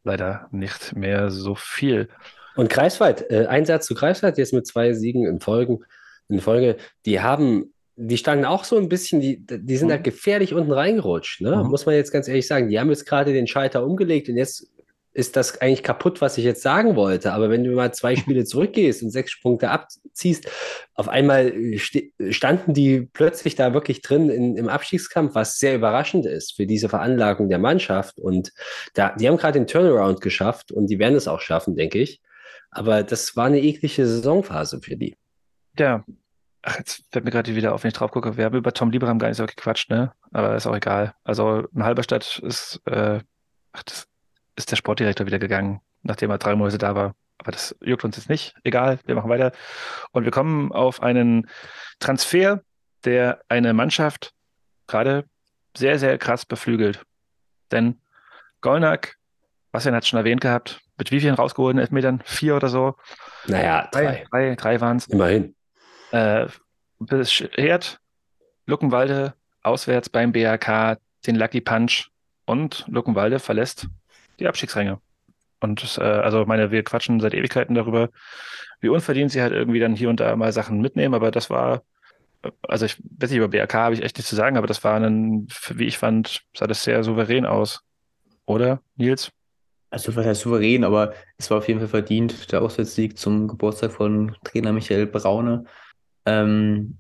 leider 0.05 0.49
nicht 0.51 0.95
mehr 0.95 1.31
so 1.31 1.55
viel. 1.55 2.09
Und 2.55 2.69
Greifswald, 2.69 3.31
äh, 3.31 3.47
Einsatz 3.47 3.87
zu 3.87 3.95
Greifswald, 3.95 4.37
jetzt 4.37 4.53
mit 4.53 4.67
zwei 4.67 4.93
Siegen 4.93 5.27
in, 5.27 5.41
Folgen, 5.41 5.85
in 6.29 6.41
Folge, 6.41 6.77
die 7.07 7.21
haben, 7.21 7.73
die 7.97 8.17
standen 8.17 8.45
auch 8.45 8.65
so 8.65 8.79
ein 8.79 8.89
bisschen, 8.89 9.21
die, 9.21 9.45
die 9.45 9.77
sind 9.77 9.89
Mhm. 9.89 9.93
da 9.93 9.97
gefährlich 9.99 10.55
unten 10.55 10.73
reingerutscht, 10.73 11.41
ne? 11.41 11.57
Mhm. 11.57 11.71
Muss 11.71 11.87
man 11.87 11.95
jetzt 11.95 12.13
ganz 12.13 12.29
ehrlich 12.29 12.47
sagen. 12.47 12.69
Die 12.69 12.81
haben 12.81 12.91
jetzt 12.91 13.07
gerade 13.07 13.33
den 13.33 13.47
Schalter 13.47 13.85
umgelegt 13.85 14.29
und 14.29 14.37
jetzt 14.37 14.69
ist 15.15 15.37
das 15.37 15.61
eigentlich 15.61 15.83
kaputt, 15.83 16.23
was 16.23 16.39
ich 16.39 16.45
jetzt 16.45 16.63
sagen 16.63 16.97
wollte. 16.97 17.35
Aber 17.35 17.51
wenn 17.51 17.65
du 17.65 17.73
mal 17.73 17.93
zwei 17.93 18.17
Spiele 18.17 18.45
zurückgehst 18.45 19.03
und 19.03 19.11
sechs 19.11 19.39
Punkte 19.41 19.69
abziehst, 19.69 20.51
auf 20.95 21.09
einmal 21.09 21.53
st 21.79 21.99
standen 22.31 22.73
die 22.73 23.03
plötzlich 23.13 23.55
da 23.55 23.75
wirklich 23.75 24.01
drin 24.01 24.31
in, 24.31 24.57
im 24.57 24.69
Abstiegskampf, 24.69 25.35
was 25.35 25.59
sehr 25.59 25.75
überraschend 25.75 26.25
ist 26.25 26.57
für 26.57 26.67
diese 26.67 26.89
Veranlagung 26.89 27.51
der 27.51 27.59
Mannschaft. 27.59 28.19
Und 28.19 28.53
da, 28.95 29.15
die 29.15 29.29
haben 29.29 29.37
gerade 29.37 29.59
den 29.59 29.67
Turnaround 29.67 30.23
geschafft 30.23 30.73
und 30.73 30.87
die 30.87 30.99
werden 30.99 31.15
es 31.17 31.29
auch 31.29 31.41
schaffen, 31.41 31.77
denke 31.77 31.99
ich. 31.99 32.23
Aber 32.71 33.03
das 33.03 33.37
war 33.37 33.47
eine 33.47 33.61
eklige 33.61 34.07
Saisonphase 34.07 34.81
für 34.81 34.97
die. 34.97 35.15
Ja, 35.79 36.07
ach, 36.63 36.79
jetzt 36.79 37.05
fällt 37.11 37.25
mir 37.25 37.31
gerade 37.31 37.55
wieder 37.55 37.75
auf, 37.75 37.83
wenn 37.83 37.89
ich 37.89 37.95
drauf 37.95 38.11
gucke. 38.11 38.37
Wir 38.37 38.45
haben 38.45 38.57
über 38.57 38.73
Tom 38.73 38.91
Lieberham 38.91 39.19
gar 39.19 39.29
nicht 39.29 39.37
so 39.37 39.47
gequatscht, 39.47 39.91
ne? 39.91 40.13
Aber 40.33 40.55
ist 40.55 40.67
auch 40.67 40.77
egal. 40.77 41.15
Also 41.25 41.67
in 41.75 41.85
Halberstadt 41.85 42.39
ist, 42.39 42.81
äh, 42.87 43.21
ach, 43.73 43.83
das 43.83 44.09
ist 44.57 44.71
der 44.71 44.77
Sportdirektor 44.77 45.27
wieder 45.27 45.39
gegangen, 45.39 45.81
nachdem 46.03 46.31
er 46.31 46.39
drei 46.39 46.55
Monate 46.55 46.79
da 46.79 46.95
war. 46.95 47.15
Aber 47.39 47.53
das 47.53 47.77
juckt 47.81 48.05
uns 48.05 48.17
jetzt 48.17 48.29
nicht. 48.29 48.55
Egal, 48.63 49.01
wir 49.05 49.15
machen 49.15 49.31
weiter. 49.31 49.53
Und 50.13 50.25
wir 50.25 50.31
kommen 50.31 50.71
auf 50.71 51.03
einen 51.03 51.49
Transfer, 51.99 52.63
der 53.05 53.43
eine 53.49 53.73
Mannschaft 53.73 54.33
gerade 54.87 55.25
sehr, 55.77 55.99
sehr 55.99 56.19
krass 56.19 56.47
beflügelt. 56.47 57.03
Denn 57.73 58.01
Golnack, 58.61 59.17
Bastian 59.73 59.95
hat 59.95 60.05
es 60.05 60.09
schon 60.09 60.19
erwähnt 60.19 60.43
gehabt, 60.43 60.81
mit 60.99 61.11
wie 61.11 61.21
vielen 61.21 61.35
rausgeholten 61.35 61.81
Elfmetern? 61.81 62.23
Vier 62.25 62.55
oder 62.55 62.69
so? 62.69 62.95
Naja, 63.47 63.89
drei. 63.91 64.25
Drei, 64.31 64.55
drei 64.55 64.81
waren 64.81 64.99
es. 64.99 65.07
Immerhin. 65.09 65.57
Äh, 66.13 66.47
beschert 67.01 68.01
Luckenwalde 68.67 69.35
auswärts 69.63 70.09
beim 70.09 70.33
BRK 70.33 70.99
den 71.27 71.37
Lucky 71.37 71.61
Punch 71.61 72.11
und 72.45 72.85
Luckenwalde 72.89 73.39
verlässt 73.39 73.89
die 74.39 74.47
Abstiegsränge. 74.47 75.01
Und 75.61 75.99
äh, 75.99 76.03
also 76.03 76.45
meine, 76.45 76.71
wir 76.71 76.83
quatschen 76.83 77.21
seit 77.21 77.35
Ewigkeiten 77.35 77.75
darüber, 77.75 78.11
wie 78.81 78.89
unverdient 78.89 79.31
sie 79.31 79.43
halt 79.43 79.53
irgendwie 79.53 79.81
dann 79.81 79.95
hier 79.95 80.11
und 80.11 80.21
da 80.21 80.35
mal 80.37 80.53
Sachen 80.53 80.81
mitnehmen, 80.81 81.15
aber 81.15 81.31
das 81.31 81.51
war, 81.51 81.83
also 82.63 82.87
ich 82.87 82.99
weiß 83.19 83.31
nicht, 83.31 83.39
über 83.39 83.49
BRK 83.49 83.75
habe 83.75 83.95
ich 83.95 84.03
echt 84.03 84.17
nichts 84.17 84.29
zu 84.29 84.37
sagen, 84.37 84.57
aber 84.57 84.67
das 84.67 84.83
war 84.83 84.99
ein, 84.99 85.47
wie 85.71 85.87
ich 85.87 85.99
fand, 85.99 86.43
sah 86.55 86.67
das 86.67 86.83
sehr 86.83 87.05
souverän 87.05 87.47
aus. 87.47 87.83
Oder, 88.45 88.81
Nils? 88.97 89.31
Also 89.91 90.17
was 90.17 90.27
heißt 90.27 90.41
souverän, 90.41 90.85
aber 90.85 91.13
es 91.37 91.51
war 91.51 91.59
auf 91.59 91.69
jeden 91.69 91.79
Fall 91.79 91.89
verdient, 91.89 92.51
der 92.51 92.63
Auswärtssieg 92.63 93.17
zum 93.19 93.47
Geburtstag 93.47 93.93
von 93.93 94.35
Trainer 94.43 94.73
Michael 94.73 95.07
Braune. 95.07 95.65
Ähm, 96.27 96.99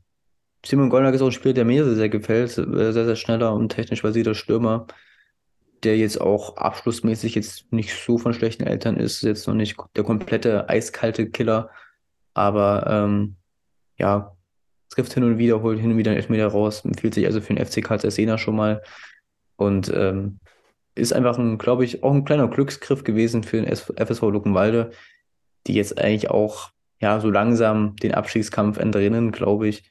Simon 0.65 0.91
Gollnack 0.91 1.15
ist 1.15 1.23
auch 1.23 1.27
ein 1.27 1.33
Spieler, 1.33 1.55
der 1.55 1.65
mir 1.65 1.85
sehr, 1.85 1.95
sehr 1.95 2.09
gefällt, 2.09 2.51
sehr, 2.51 2.93
sehr 2.93 3.17
schneller 3.17 3.53
und 3.53 3.71
technisch 3.71 4.01
versierter 4.01 4.35
Stürmer, 4.35 4.87
der 5.83 5.97
jetzt 5.97 6.21
auch 6.21 6.57
abschlussmäßig 6.57 7.35
jetzt 7.35 7.73
nicht 7.73 7.95
so 7.95 8.19
von 8.19 8.35
schlechten 8.35 8.65
Eltern 8.65 8.97
ist, 8.97 9.23
jetzt 9.23 9.49
noch 9.49 9.55
nicht 9.55 9.77
der 9.97 10.05
komplette 10.05 10.69
eiskalte 10.69 11.29
Killer, 11.31 11.71
aber 12.35 12.87
ähm, 12.89 13.37
ja, 13.99 14.37
trifft 14.91 15.15
hin 15.15 15.25
und 15.25 15.39
wieder, 15.39 15.63
holt 15.63 15.81
hin 15.81 15.91
und 15.91 15.99
wieder 15.99 16.13
einen 16.13 16.21
Elfmeter 16.21 16.47
raus, 16.49 16.85
empfiehlt 16.85 17.15
sich 17.15 17.27
also 17.27 17.41
für 17.41 17.55
den 17.55 17.65
FC 17.65 17.83
Karl 17.83 18.01
Jena 18.01 18.39
schon 18.39 18.57
mal 18.57 18.83
und 19.57 19.93
ähm, 19.95 20.39
ist 20.95 21.13
einfach 21.13 21.39
ein, 21.39 21.59
glaube 21.59 21.85
ich, 21.85 22.03
auch 22.03 22.13
ein 22.13 22.25
kleiner 22.25 22.49
Glücksgriff 22.49 23.03
gewesen 23.03 23.43
für 23.43 23.61
den 23.61 23.75
FSV 23.75 24.23
Luckenwalde, 24.23 24.93
die 25.67 25.75
jetzt 25.75 25.99
eigentlich 25.99 26.31
auch 26.31 26.71
ja 27.03 27.21
so 27.21 27.31
langsam 27.31 27.97
den 27.97 28.15
Abstiegskampf 28.15 28.79
entrinnen, 28.79 29.33
glaube 29.33 29.69
ich. 29.69 29.85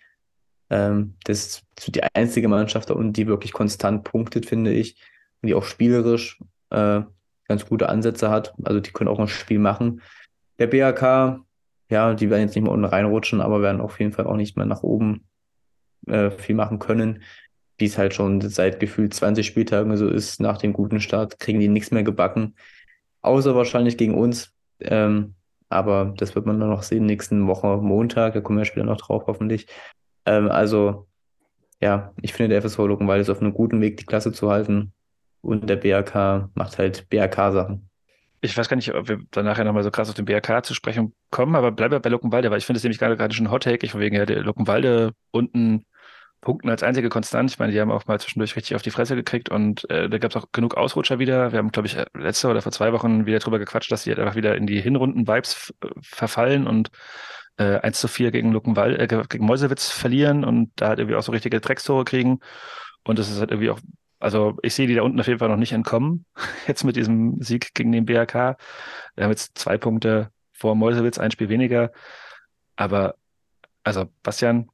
Ähm, 0.69 1.15
das 1.25 1.39
ist 1.77 1.95
die 1.95 2.01
einzige 2.13 2.47
Mannschaft 2.47 2.89
und 2.89 3.13
die 3.13 3.27
wirklich 3.27 3.53
konstant 3.53 4.03
punktet, 4.03 4.45
finde 4.47 4.73
ich, 4.73 4.95
und 5.41 5.47
die 5.47 5.53
auch 5.53 5.65
spielerisch 5.65 6.39
äh, 6.71 7.01
ganz 7.47 7.65
gute 7.67 7.89
Ansätze 7.89 8.29
hat. 8.29 8.53
Also 8.63 8.79
die 8.79 8.91
können 8.91 9.09
auch 9.09 9.19
ein 9.19 9.27
Spiel 9.27 9.59
machen. 9.59 10.01
Der 10.57 10.67
BHK, 10.67 11.45
ja, 11.89 12.13
die 12.13 12.29
werden 12.29 12.41
jetzt 12.41 12.55
nicht 12.55 12.63
mehr 12.63 12.71
unten 12.71 12.85
reinrutschen, 12.85 13.41
aber 13.41 13.61
werden 13.61 13.81
auf 13.81 13.99
jeden 13.99 14.13
Fall 14.13 14.25
auch 14.25 14.37
nicht 14.37 14.57
mehr 14.57 14.65
nach 14.65 14.81
oben 14.81 15.27
äh, 16.07 16.31
viel 16.31 16.55
machen 16.55 16.79
können 16.79 17.21
wie 17.81 17.85
es 17.85 17.97
halt 17.97 18.13
schon 18.13 18.39
seit 18.39 18.79
gefühlt 18.79 19.13
20 19.13 19.45
Spieltagen 19.45 19.97
so 19.97 20.07
ist, 20.07 20.39
nach 20.39 20.59
dem 20.59 20.71
guten 20.71 21.01
Start, 21.01 21.39
kriegen 21.39 21.59
die 21.59 21.67
nichts 21.67 21.91
mehr 21.91 22.03
gebacken. 22.03 22.55
Außer 23.21 23.55
wahrscheinlich 23.55 23.97
gegen 23.97 24.13
uns. 24.13 24.53
Ähm, 24.79 25.33
aber 25.71 26.13
das 26.17 26.35
wird 26.35 26.45
man 26.45 26.59
dann 26.59 26.69
noch 26.69 26.83
sehen, 26.83 27.05
nächsten 27.05 27.47
Woche 27.47 27.77
Montag, 27.77 28.33
da 28.33 28.41
kommen 28.41 28.59
wir 28.59 28.65
später 28.65 28.85
noch 28.85 28.97
drauf, 28.97 29.23
hoffentlich. 29.27 29.67
Ähm, 30.25 30.49
also, 30.49 31.07
ja, 31.81 32.13
ich 32.21 32.33
finde, 32.33 32.49
der 32.49 32.61
FSV 32.61 32.79
Luckenwalde 32.79 33.21
ist 33.21 33.29
auf 33.29 33.41
einem 33.41 33.53
guten 33.53 33.81
Weg, 33.81 33.97
die 33.97 34.05
Klasse 34.05 34.31
zu 34.31 34.49
halten. 34.49 34.93
Und 35.41 35.69
der 35.69 35.75
BRK 35.75 36.49
macht 36.53 36.77
halt 36.77 37.09
BRK-Sachen. 37.09 37.89
Ich 38.41 38.57
weiß 38.57 38.69
gar 38.69 38.75
nicht, 38.75 38.93
ob 38.93 39.07
wir 39.07 39.19
dann 39.31 39.45
nachher 39.45 39.63
nochmal 39.63 39.83
so 39.83 39.91
krass 39.91 40.09
auf 40.09 40.15
den 40.15 40.25
BRK 40.25 40.63
zu 40.63 40.73
sprechen 40.73 41.13
kommen, 41.29 41.55
aber 41.55 41.71
bleiben 41.71 41.93
wir 41.93 41.99
bei 41.99 42.09
Luckenwalde, 42.09 42.49
weil 42.49 42.57
ich 42.57 42.65
finde 42.65 42.77
es 42.77 42.83
nämlich 42.83 42.99
gerade 42.99 43.17
gerade 43.17 43.33
schon. 43.33 43.47
Ich 43.81 43.91
von 43.91 44.01
wegen, 44.01 44.15
ja, 44.15 44.25
der 44.25 44.41
Luckenwalde 44.41 45.13
unten 45.31 45.85
Punkten 46.41 46.69
als 46.69 46.83
einzige 46.83 47.09
Konstant. 47.09 47.51
Ich 47.51 47.59
meine, 47.59 47.71
die 47.71 47.79
haben 47.79 47.91
auch 47.91 48.07
mal 48.07 48.19
zwischendurch 48.19 48.55
richtig 48.55 48.75
auf 48.75 48.81
die 48.81 48.89
Fresse 48.89 49.15
gekriegt 49.15 49.49
und 49.49 49.89
äh, 49.89 50.09
da 50.09 50.17
gab 50.17 50.31
es 50.31 50.37
auch 50.37 50.51
genug 50.51 50.75
Ausrutscher 50.75 51.19
wieder. 51.19 51.51
Wir 51.51 51.59
haben, 51.59 51.71
glaube 51.71 51.87
ich, 51.87 51.97
letzte 52.15 52.49
oder 52.49 52.61
vor 52.61 52.71
zwei 52.71 52.91
Wochen 52.93 53.27
wieder 53.27 53.39
drüber 53.39 53.59
gequatscht, 53.59 53.91
dass 53.91 54.03
die 54.03 54.09
halt 54.09 54.19
einfach 54.19 54.35
wieder 54.35 54.55
in 54.55 54.65
die 54.65 54.81
Hinrunden-Vibes 54.81 55.73
verfallen 56.01 56.67
und 56.67 56.89
äh, 57.57 57.79
1 57.79 57.99
zu 57.99 58.07
4 58.07 58.31
gegen 58.31 58.51
Luckenwald, 58.51 58.99
äh, 58.99 59.23
gegen 59.29 59.45
Meuselwitz 59.45 59.89
verlieren 59.89 60.43
und 60.43 60.71
da 60.75 60.89
halt 60.89 60.99
irgendwie 60.99 61.15
auch 61.15 61.23
so 61.23 61.31
richtige 61.31 61.61
Dreckstore 61.61 62.05
kriegen. 62.05 62.39
Und 63.03 63.19
das 63.19 63.29
ist 63.29 63.39
halt 63.39 63.51
irgendwie 63.51 63.69
auch, 63.69 63.79
also 64.19 64.57
ich 64.63 64.73
sehe 64.73 64.87
die 64.87 64.95
da 64.95 65.03
unten 65.03 65.19
auf 65.19 65.27
jeden 65.27 65.39
Fall 65.39 65.49
noch 65.49 65.57
nicht 65.57 65.73
entkommen, 65.73 66.25
jetzt 66.67 66.83
mit 66.83 66.95
diesem 66.95 67.41
Sieg 67.41 67.73
gegen 67.75 67.91
den 67.91 68.05
BRK. 68.05 68.57
Wir 69.15 69.23
haben 69.23 69.31
jetzt 69.31 69.57
zwei 69.57 69.77
Punkte 69.77 70.31
vor 70.51 70.75
Meuselwitz, 70.75 71.17
ein 71.19 71.31
Spiel 71.31 71.49
weniger. 71.49 71.91
Aber, 72.75 73.15
also, 73.83 74.05
Bastian, 74.23 74.69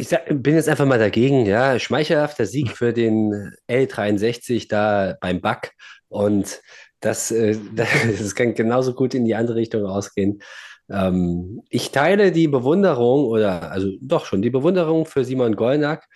ich 0.00 0.08
sag, 0.08 0.24
bin 0.28 0.54
jetzt 0.54 0.68
einfach 0.68 0.86
mal 0.86 0.98
dagegen, 0.98 1.46
ja. 1.46 1.78
Schmeichelhafter 1.78 2.46
Sieg 2.46 2.76
für 2.76 2.92
den 2.92 3.54
L63 3.68 4.68
da 4.68 5.16
beim 5.20 5.40
Back. 5.40 5.72
Und 6.08 6.60
das, 7.00 7.30
äh, 7.30 7.56
das 7.74 8.34
kann 8.34 8.54
genauso 8.54 8.94
gut 8.94 9.14
in 9.14 9.24
die 9.24 9.34
andere 9.34 9.56
Richtung 9.56 9.84
ausgehen. 9.86 10.42
Ähm, 10.90 11.62
ich 11.68 11.90
teile 11.90 12.32
die 12.32 12.48
Bewunderung 12.48 13.24
oder 13.26 13.70
also 13.70 13.90
doch 14.00 14.24
schon 14.24 14.42
die 14.42 14.50
Bewunderung 14.50 15.06
für 15.06 15.24
Simon 15.24 15.56
Gollnack. 15.56 16.06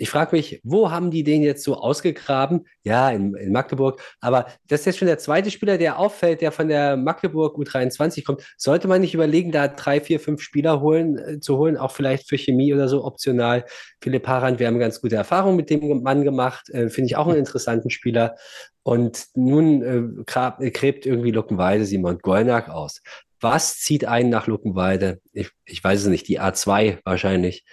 Ich 0.00 0.08
frage 0.08 0.34
mich, 0.34 0.60
wo 0.64 0.90
haben 0.90 1.10
die 1.10 1.24
den 1.24 1.42
jetzt 1.42 1.62
so 1.62 1.74
ausgegraben? 1.74 2.66
Ja, 2.84 3.10
in, 3.10 3.34
in, 3.34 3.52
Magdeburg. 3.52 4.00
Aber 4.20 4.46
das 4.66 4.80
ist 4.80 4.86
jetzt 4.86 4.98
schon 4.98 5.08
der 5.08 5.18
zweite 5.18 5.50
Spieler, 5.50 5.76
der 5.76 5.98
auffällt, 5.98 6.40
der 6.40 6.52
von 6.52 6.68
der 6.68 6.96
Magdeburg 6.96 7.58
U23 7.58 8.24
kommt. 8.24 8.42
Sollte 8.56 8.88
man 8.88 9.02
nicht 9.02 9.12
überlegen, 9.12 9.52
da 9.52 9.68
drei, 9.68 10.00
vier, 10.00 10.18
fünf 10.18 10.40
Spieler 10.40 10.80
holen, 10.80 11.18
äh, 11.18 11.40
zu 11.40 11.58
holen, 11.58 11.76
auch 11.76 11.92
vielleicht 11.92 12.30
für 12.30 12.38
Chemie 12.38 12.72
oder 12.72 12.88
so 12.88 13.04
optional. 13.04 13.66
Philipp 14.00 14.26
Harand, 14.26 14.58
wir 14.58 14.68
haben 14.68 14.78
ganz 14.78 15.02
gute 15.02 15.16
Erfahrungen 15.16 15.56
mit 15.56 15.68
dem 15.68 16.02
Mann 16.02 16.24
gemacht. 16.24 16.70
Äh, 16.70 16.88
Finde 16.88 17.06
ich 17.06 17.16
auch 17.16 17.26
einen 17.26 17.36
interessanten 17.36 17.90
Spieler. 17.90 18.36
Und 18.82 19.26
nun 19.34 19.82
äh, 19.82 20.70
gräbt 20.70 21.04
irgendwie 21.04 21.30
Luckenweide 21.30 21.84
Simon 21.84 22.20
Gollnack 22.20 22.70
aus. 22.70 23.02
Was 23.38 23.78
zieht 23.78 24.06
einen 24.06 24.30
nach 24.30 24.46
Luckenweide? 24.46 25.20
Ich, 25.34 25.50
ich 25.66 25.84
weiß 25.84 26.00
es 26.00 26.08
nicht, 26.08 26.26
die 26.26 26.40
A2 26.40 27.00
wahrscheinlich. 27.04 27.66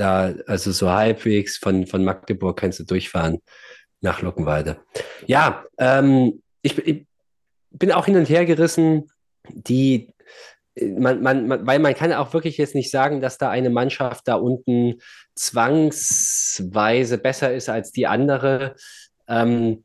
Da, 0.00 0.32
also 0.46 0.72
so 0.72 0.90
halbwegs 0.90 1.58
von, 1.58 1.86
von 1.86 2.02
Magdeburg 2.02 2.58
kannst 2.58 2.80
du 2.80 2.84
durchfahren 2.84 3.42
nach 4.00 4.22
Luckenweide. 4.22 4.78
Ja, 5.26 5.62
ähm, 5.76 6.42
ich, 6.62 6.78
ich 6.78 7.04
bin 7.70 7.92
auch 7.92 8.06
hin 8.06 8.16
und 8.16 8.30
her 8.30 8.46
gerissen. 8.46 9.10
Die, 9.46 10.14
man, 10.80 11.20
man, 11.22 11.46
man, 11.46 11.66
weil 11.66 11.80
man 11.80 11.92
kann 11.92 12.14
auch 12.14 12.32
wirklich 12.32 12.56
jetzt 12.56 12.74
nicht 12.74 12.90
sagen, 12.90 13.20
dass 13.20 13.36
da 13.36 13.50
eine 13.50 13.68
Mannschaft 13.68 14.26
da 14.26 14.36
unten 14.36 15.02
zwangsweise 15.34 17.18
besser 17.18 17.52
ist 17.52 17.68
als 17.68 17.92
die 17.92 18.06
andere. 18.06 18.76
Ähm, 19.28 19.84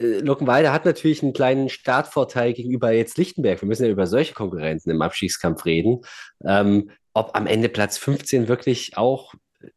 äh, 0.00 0.20
Luckenwalde 0.20 0.72
hat 0.72 0.84
natürlich 0.84 1.20
einen 1.24 1.32
kleinen 1.32 1.68
Startvorteil 1.68 2.52
gegenüber 2.52 2.92
jetzt 2.92 3.18
Lichtenberg. 3.18 3.60
Wir 3.60 3.66
müssen 3.66 3.86
ja 3.86 3.90
über 3.90 4.06
solche 4.06 4.34
Konkurrenten 4.34 4.90
im 4.90 5.02
Abstiegskampf 5.02 5.64
reden. 5.64 6.02
Ähm, 6.44 6.92
ob 7.12 7.34
am 7.34 7.48
Ende 7.48 7.68
Platz 7.68 7.98
15 7.98 8.46
wirklich 8.46 8.96
auch 8.96 9.34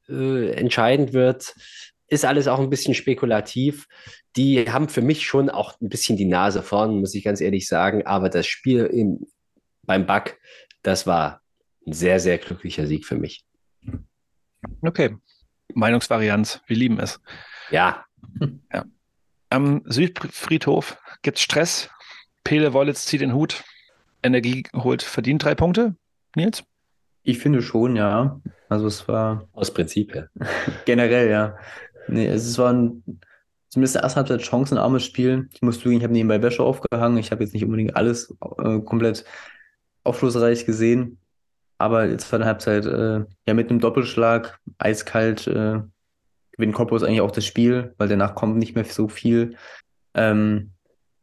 äh, 0.10 0.52
entscheidend 0.52 1.14
wird, 1.14 1.56
ist 2.08 2.26
alles 2.26 2.48
auch 2.48 2.60
ein 2.60 2.70
bisschen 2.70 2.94
spekulativ. 2.94 3.88
Die 4.36 4.70
haben 4.70 4.90
für 4.90 5.02
mich 5.02 5.26
schon 5.26 5.50
auch 5.50 5.80
ein 5.82 5.90
bisschen 5.90 6.18
die 6.18 6.26
Nase 6.26 6.62
vorn, 6.62 7.00
muss 7.00 7.16
ich 7.16 7.24
ganz 7.24 7.42
ehrlich 7.42 7.68
sagen. 7.68 8.06
Aber 8.06 8.30
das 8.30 8.48
Spiel 8.48 8.86
im, 8.86 9.28
beim 9.84 10.06
Back, 10.06 10.40
das 10.84 11.08
war 11.08 11.42
ein 11.88 11.94
sehr, 11.94 12.20
sehr 12.20 12.38
glücklicher 12.38 12.86
Sieg 12.86 13.06
für 13.06 13.16
mich. 13.16 13.46
Okay. 14.82 15.16
Meinungsvarianz, 15.74 16.62
wir 16.68 16.76
lieben 16.76 17.00
es. 17.00 17.22
Ja. 17.70 18.06
ja. 18.74 18.86
Am 19.50 19.82
Südfriedhof 19.86 20.98
gibt 21.22 21.38
es 21.38 21.44
Stress. 21.44 21.90
Pele 22.44 22.74
Wollitz 22.74 23.06
zieht 23.06 23.22
den 23.22 23.34
Hut. 23.34 23.64
Energie 24.24 24.64
holt 24.74 25.02
verdient 25.02 25.44
drei 25.44 25.56
Punkte. 25.56 25.96
Nils? 26.36 26.64
Ich 27.24 27.40
finde 27.40 27.62
schon, 27.62 27.96
ja. 27.96 28.40
Also 28.70 28.88
es 28.88 29.08
war. 29.08 29.48
Aus 29.54 29.74
Prinzip, 29.74 30.16
ja. 30.16 30.26
generell, 30.86 31.30
ja. 31.30 31.58
Nee, 32.08 32.28
es 32.28 32.58
war 32.58 32.74
ein, 32.74 33.04
zumindest 33.70 33.96
der 33.96 34.04
erste 34.04 34.18
Halbzeit 34.18 34.42
chancenarmes 34.42 35.06
Spiel. 35.06 35.48
Ich 35.54 35.62
muss 35.62 35.80
zugeben, 35.80 35.98
ich 35.98 36.04
habe 36.04 36.14
nebenbei 36.14 36.42
Wäsche 36.42 36.64
aufgehangen. 36.64 37.18
Ich 37.18 37.32
habe 37.32 37.44
jetzt 37.44 37.54
nicht 37.54 37.64
unbedingt 37.64 37.96
alles 37.96 38.36
äh, 38.60 38.80
komplett 38.80 39.26
aufschlussreich 40.04 40.66
gesehen. 40.66 41.20
Aber 41.78 42.06
jetzt 42.06 42.32
war 42.32 42.38
eine 42.38 42.46
Halbzeit 42.46 42.86
äh, 42.86 43.26
ja 43.48 43.54
mit 43.54 43.70
einem 43.70 43.80
Doppelschlag, 43.80 44.60
eiskalt, 44.78 45.48
äh, 45.48 45.82
gewinnt 46.52 46.76
Cottbus 46.76 47.04
eigentlich 47.04 47.22
auch 47.22 47.32
das 47.32 47.46
Spiel, 47.46 47.96
weil 47.98 48.08
danach 48.08 48.36
kommt 48.36 48.58
nicht 48.58 48.76
mehr 48.76 48.86
so 48.86 49.08
viel. 49.08 49.56
Ähm, 50.14 50.74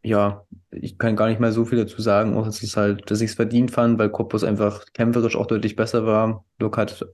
ja, 0.03 0.45
ich 0.71 0.99
kann 0.99 1.17
gar 1.17 1.29
nicht 1.29 1.41
mehr 1.41 1.53
so 1.53 1.65
viel 1.65 1.79
dazu 1.79 2.01
sagen, 2.03 2.37
auch 2.37 2.45
dass, 2.45 2.63
es 2.63 2.77
halt, 2.77 3.11
dass 3.11 3.21
ich 3.21 3.31
es 3.31 3.37
verdient 3.37 3.71
fand, 3.71 3.99
weil 3.99 4.11
Cottbus 4.11 4.45
einfach 4.45 4.85
kämpferisch 4.93 5.37
auch 5.37 5.47
deutlich 5.47 5.77
besser 5.77 6.05
war. 6.05 6.45
Luke 6.59 6.81
hat 6.81 7.07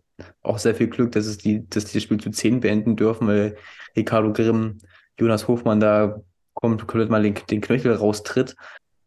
auch 0.42 0.58
sehr 0.58 0.74
viel 0.74 0.88
Glück, 0.88 1.12
dass 1.12 1.26
es 1.26 1.38
die, 1.38 1.68
dass 1.68 1.84
die 1.84 1.94
das 1.94 2.02
Spiel 2.02 2.18
zu 2.18 2.30
10 2.30 2.60
beenden 2.60 2.96
dürfen, 2.96 3.28
weil 3.28 3.56
Ricardo 3.96 4.32
Grimm, 4.32 4.78
Jonas 5.18 5.46
Hofmann 5.46 5.80
da 5.80 6.20
kommt, 6.54 6.86
komplett 6.86 7.10
mal 7.10 7.22
den, 7.22 7.34
den 7.48 7.60
Knöchel 7.60 7.94
raustritt. 7.94 8.56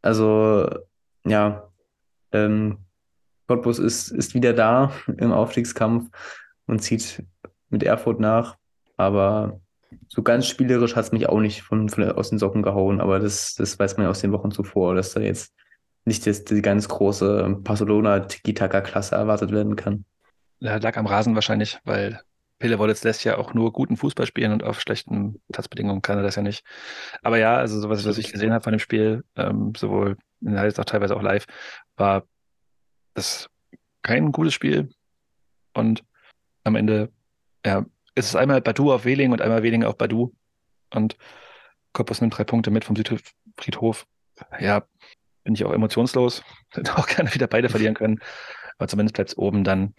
Also, 0.01 0.69
ja, 1.25 1.69
ähm, 2.31 2.79
Cottbus 3.47 3.79
ist, 3.79 4.11
ist 4.11 4.33
wieder 4.33 4.53
da 4.53 4.91
im 5.17 5.31
Aufstiegskampf 5.31 6.09
und 6.67 6.79
zieht 6.81 7.23
mit 7.69 7.83
Erfurt 7.83 8.19
nach. 8.19 8.57
Aber 8.95 9.59
so 10.07 10.23
ganz 10.23 10.47
spielerisch 10.47 10.95
hat 10.95 11.05
es 11.05 11.11
mich 11.11 11.29
auch 11.29 11.39
nicht 11.39 11.61
von, 11.61 11.89
von, 11.89 12.11
aus 12.11 12.29
den 12.29 12.39
Socken 12.39 12.63
gehauen. 12.63 13.01
Aber 13.01 13.19
das, 13.19 13.55
das 13.55 13.77
weiß 13.77 13.97
man 13.97 14.05
ja 14.05 14.09
aus 14.09 14.21
den 14.21 14.31
Wochen 14.31 14.51
zuvor, 14.51 14.95
dass 14.95 15.13
da 15.13 15.21
jetzt 15.21 15.53
nicht 16.05 16.25
das, 16.25 16.43
die 16.45 16.61
ganz 16.61 16.87
große 16.87 17.57
Barcelona-Tiki-Taka-Klasse 17.59 19.15
erwartet 19.15 19.51
werden 19.51 19.75
kann. 19.75 20.05
Ja, 20.59 20.77
lag 20.77 20.97
am 20.97 21.05
Rasen 21.05 21.35
wahrscheinlich, 21.35 21.79
weil 21.83 22.21
Pele 22.59 22.79
Wollitz 22.79 23.03
lässt 23.03 23.23
ja 23.23 23.37
auch 23.37 23.53
nur 23.53 23.71
guten 23.71 23.97
Fußball 23.97 24.25
spielen 24.25 24.51
und 24.51 24.63
auf 24.63 24.81
schlechten 24.81 25.39
Platzbedingungen 25.51 26.01
kann 26.01 26.17
er 26.17 26.23
das 26.23 26.35
ja 26.35 26.41
nicht. 26.41 26.65
Aber 27.21 27.37
ja, 27.37 27.55
also 27.57 27.79
sowas, 27.79 28.05
was 28.05 28.17
ich 28.17 28.31
gesehen 28.31 28.53
habe 28.53 28.63
von 28.63 28.73
dem 28.73 28.79
Spiel, 28.79 29.23
ähm, 29.35 29.73
sowohl 29.75 30.17
in 30.41 30.53
der 30.53 30.61
als 30.61 30.79
auch 30.79 30.85
teilweise 30.85 31.15
auch 31.15 31.21
live, 31.21 31.45
war 31.97 32.23
das 33.13 33.47
kein 34.01 34.31
gutes 34.31 34.53
Spiel. 34.53 34.89
Und 35.73 36.03
am 36.63 36.75
Ende, 36.75 37.11
ja, 37.65 37.85
es 38.17 38.27
ist 38.27 38.35
einmal 38.35 38.61
Badu 38.61 38.91
auf 38.91 39.05
Weling 39.05 39.31
und 39.31 39.41
einmal 39.41 39.63
Weling 39.63 39.83
auf 39.83 39.97
Badu. 39.97 40.33
Und 40.93 41.17
Koppus 41.93 42.19
nimmt 42.19 42.37
drei 42.37 42.43
Punkte 42.43 42.71
mit 42.71 42.83
vom 42.83 42.95
Südfriedhof. 42.95 44.07
Ja, 44.59 44.85
bin 45.43 45.53
ich 45.53 45.63
auch 45.63 45.73
emotionslos. 45.73 46.43
Hätte 46.71 46.97
auch 46.97 47.07
gerne 47.07 47.33
wieder 47.33 47.47
beide 47.47 47.69
verlieren 47.69 47.93
können. 47.93 48.19
Aber 48.77 48.87
zumindest 48.87 49.15
bleibt 49.15 49.29
es 49.29 49.37
oben 49.37 49.63
dann 49.63 49.93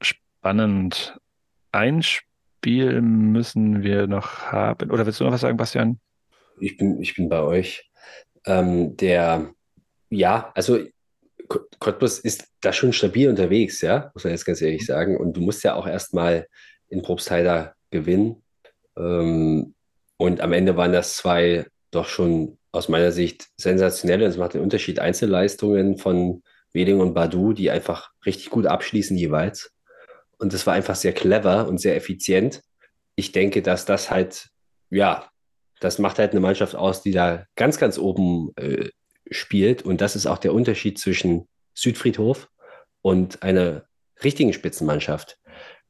spannend. 0.00 1.18
Ein 1.70 2.02
Spiel 2.02 3.00
müssen 3.02 3.82
wir 3.82 4.08
noch 4.08 4.50
haben. 4.50 4.90
Oder 4.90 5.06
willst 5.06 5.20
du 5.20 5.24
noch 5.24 5.32
was 5.32 5.40
sagen, 5.40 5.56
Bastian? 5.56 6.00
Ich 6.60 6.76
bin, 6.76 7.00
ich 7.00 7.14
bin 7.14 7.28
bei 7.28 7.40
euch. 7.40 7.88
Ähm, 8.46 8.96
der, 8.96 9.52
ja, 10.10 10.50
also 10.54 10.80
Cottbus 11.78 12.18
ist 12.18 12.48
da 12.60 12.72
schon 12.72 12.92
stabil 12.92 13.28
unterwegs, 13.28 13.80
ja, 13.80 14.10
muss 14.12 14.24
man 14.24 14.32
jetzt 14.32 14.44
ganz 14.44 14.60
ehrlich 14.60 14.84
sagen. 14.84 15.16
Und 15.16 15.36
du 15.36 15.40
musst 15.40 15.62
ja 15.62 15.74
auch 15.74 15.86
erstmal 15.86 16.46
in 16.88 17.02
Probstheider 17.02 17.74
gewinnen. 17.90 18.42
Ähm, 18.96 19.74
und 20.16 20.40
am 20.40 20.52
Ende 20.52 20.76
waren 20.76 20.92
das 20.92 21.16
zwei 21.16 21.66
doch 21.90 22.06
schon 22.06 22.58
aus 22.72 22.88
meiner 22.88 23.12
Sicht 23.12 23.48
sensationelle, 23.56 24.26
es 24.26 24.36
macht 24.36 24.54
den 24.54 24.60
Unterschied, 24.60 24.98
Einzelleistungen 24.98 25.96
von 25.96 26.42
Weding 26.72 27.00
und 27.00 27.14
Badu, 27.14 27.52
die 27.52 27.70
einfach 27.70 28.10
richtig 28.26 28.50
gut 28.50 28.66
abschließen 28.66 29.16
jeweils. 29.16 29.72
Und 30.38 30.52
das 30.52 30.66
war 30.66 30.74
einfach 30.74 30.94
sehr 30.94 31.12
clever 31.12 31.66
und 31.66 31.78
sehr 31.78 31.96
effizient. 31.96 32.62
Ich 33.16 33.32
denke, 33.32 33.62
dass 33.62 33.84
das 33.84 34.10
halt, 34.10 34.50
ja, 34.90 35.28
das 35.80 35.98
macht 35.98 36.18
halt 36.18 36.32
eine 36.32 36.40
Mannschaft 36.40 36.74
aus, 36.74 37.02
die 37.02 37.12
da 37.12 37.44
ganz, 37.56 37.78
ganz 37.78 37.98
oben 37.98 38.52
äh, 38.56 38.90
spielt. 39.30 39.82
Und 39.82 40.00
das 40.00 40.14
ist 40.14 40.26
auch 40.26 40.38
der 40.38 40.54
Unterschied 40.54 40.98
zwischen 40.98 41.48
Südfriedhof 41.74 42.48
und 43.02 43.42
einer 43.42 43.84
richtigen 44.22 44.52
Spitzenmannschaft 44.52 45.38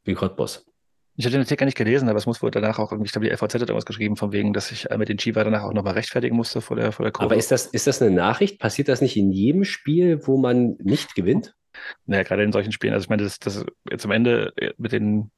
wie 0.05 0.15
Cottbus. 0.15 0.67
Ich 1.19 1.27
hatte 1.27 1.33
den 1.33 1.43
Artikel 1.43 1.65
nicht 1.65 1.77
gelesen, 1.77 2.09
aber 2.09 2.17
es 2.17 2.27
muss 2.27 2.43
wohl 2.43 2.53
danach 2.53 2.79
auch, 2.79 2.93
ich 2.93 3.11
glaube, 3.11 3.29
die 3.29 3.37
FVZ 3.37 3.55
hat 3.55 3.63
irgendwas 3.63 3.87
geschrieben, 3.87 4.15
von 4.15 4.31
wegen, 4.31 4.53
dass 4.53 4.71
ich 4.71 4.89
mit 4.97 5.09
den 5.09 5.19
Chiva 5.19 5.43
danach 5.43 5.65
auch 5.65 5.73
nochmal 5.73 5.95
rechtfertigen 5.95 6.37
musste 6.37 6.61
vor 6.61 6.77
der, 6.77 6.93
vor 6.93 7.03
der 7.03 7.11
Kurve. 7.11 7.25
Aber 7.27 7.37
ist 7.37 7.51
das, 7.51 7.67
ist 7.67 7.89
das 7.89 8.01
eine 8.01 8.13
Nachricht? 8.13 8.61
Passiert 8.61 8.87
das 8.87 9.01
nicht 9.01 9.17
in 9.17 9.33
jedem 9.33 9.65
Spiel, 9.65 10.25
wo 10.29 10.37
man 10.37 10.77
nicht 10.79 11.17
gewinnt? 11.17 11.57
Naja, 12.07 12.23
gerade 12.23 12.45
in 12.45 12.53
solchen 12.53 12.71
Spielen. 12.71 12.95
Also 12.95 13.03
ich 13.03 13.11
meine, 13.11 13.25
das, 13.25 13.41
das 13.41 13.67
jetzt 13.91 14.05
am 14.05 14.13
Ende 14.13 14.53
äh, 14.59 14.75
mit 14.79 14.93
den 14.93 15.33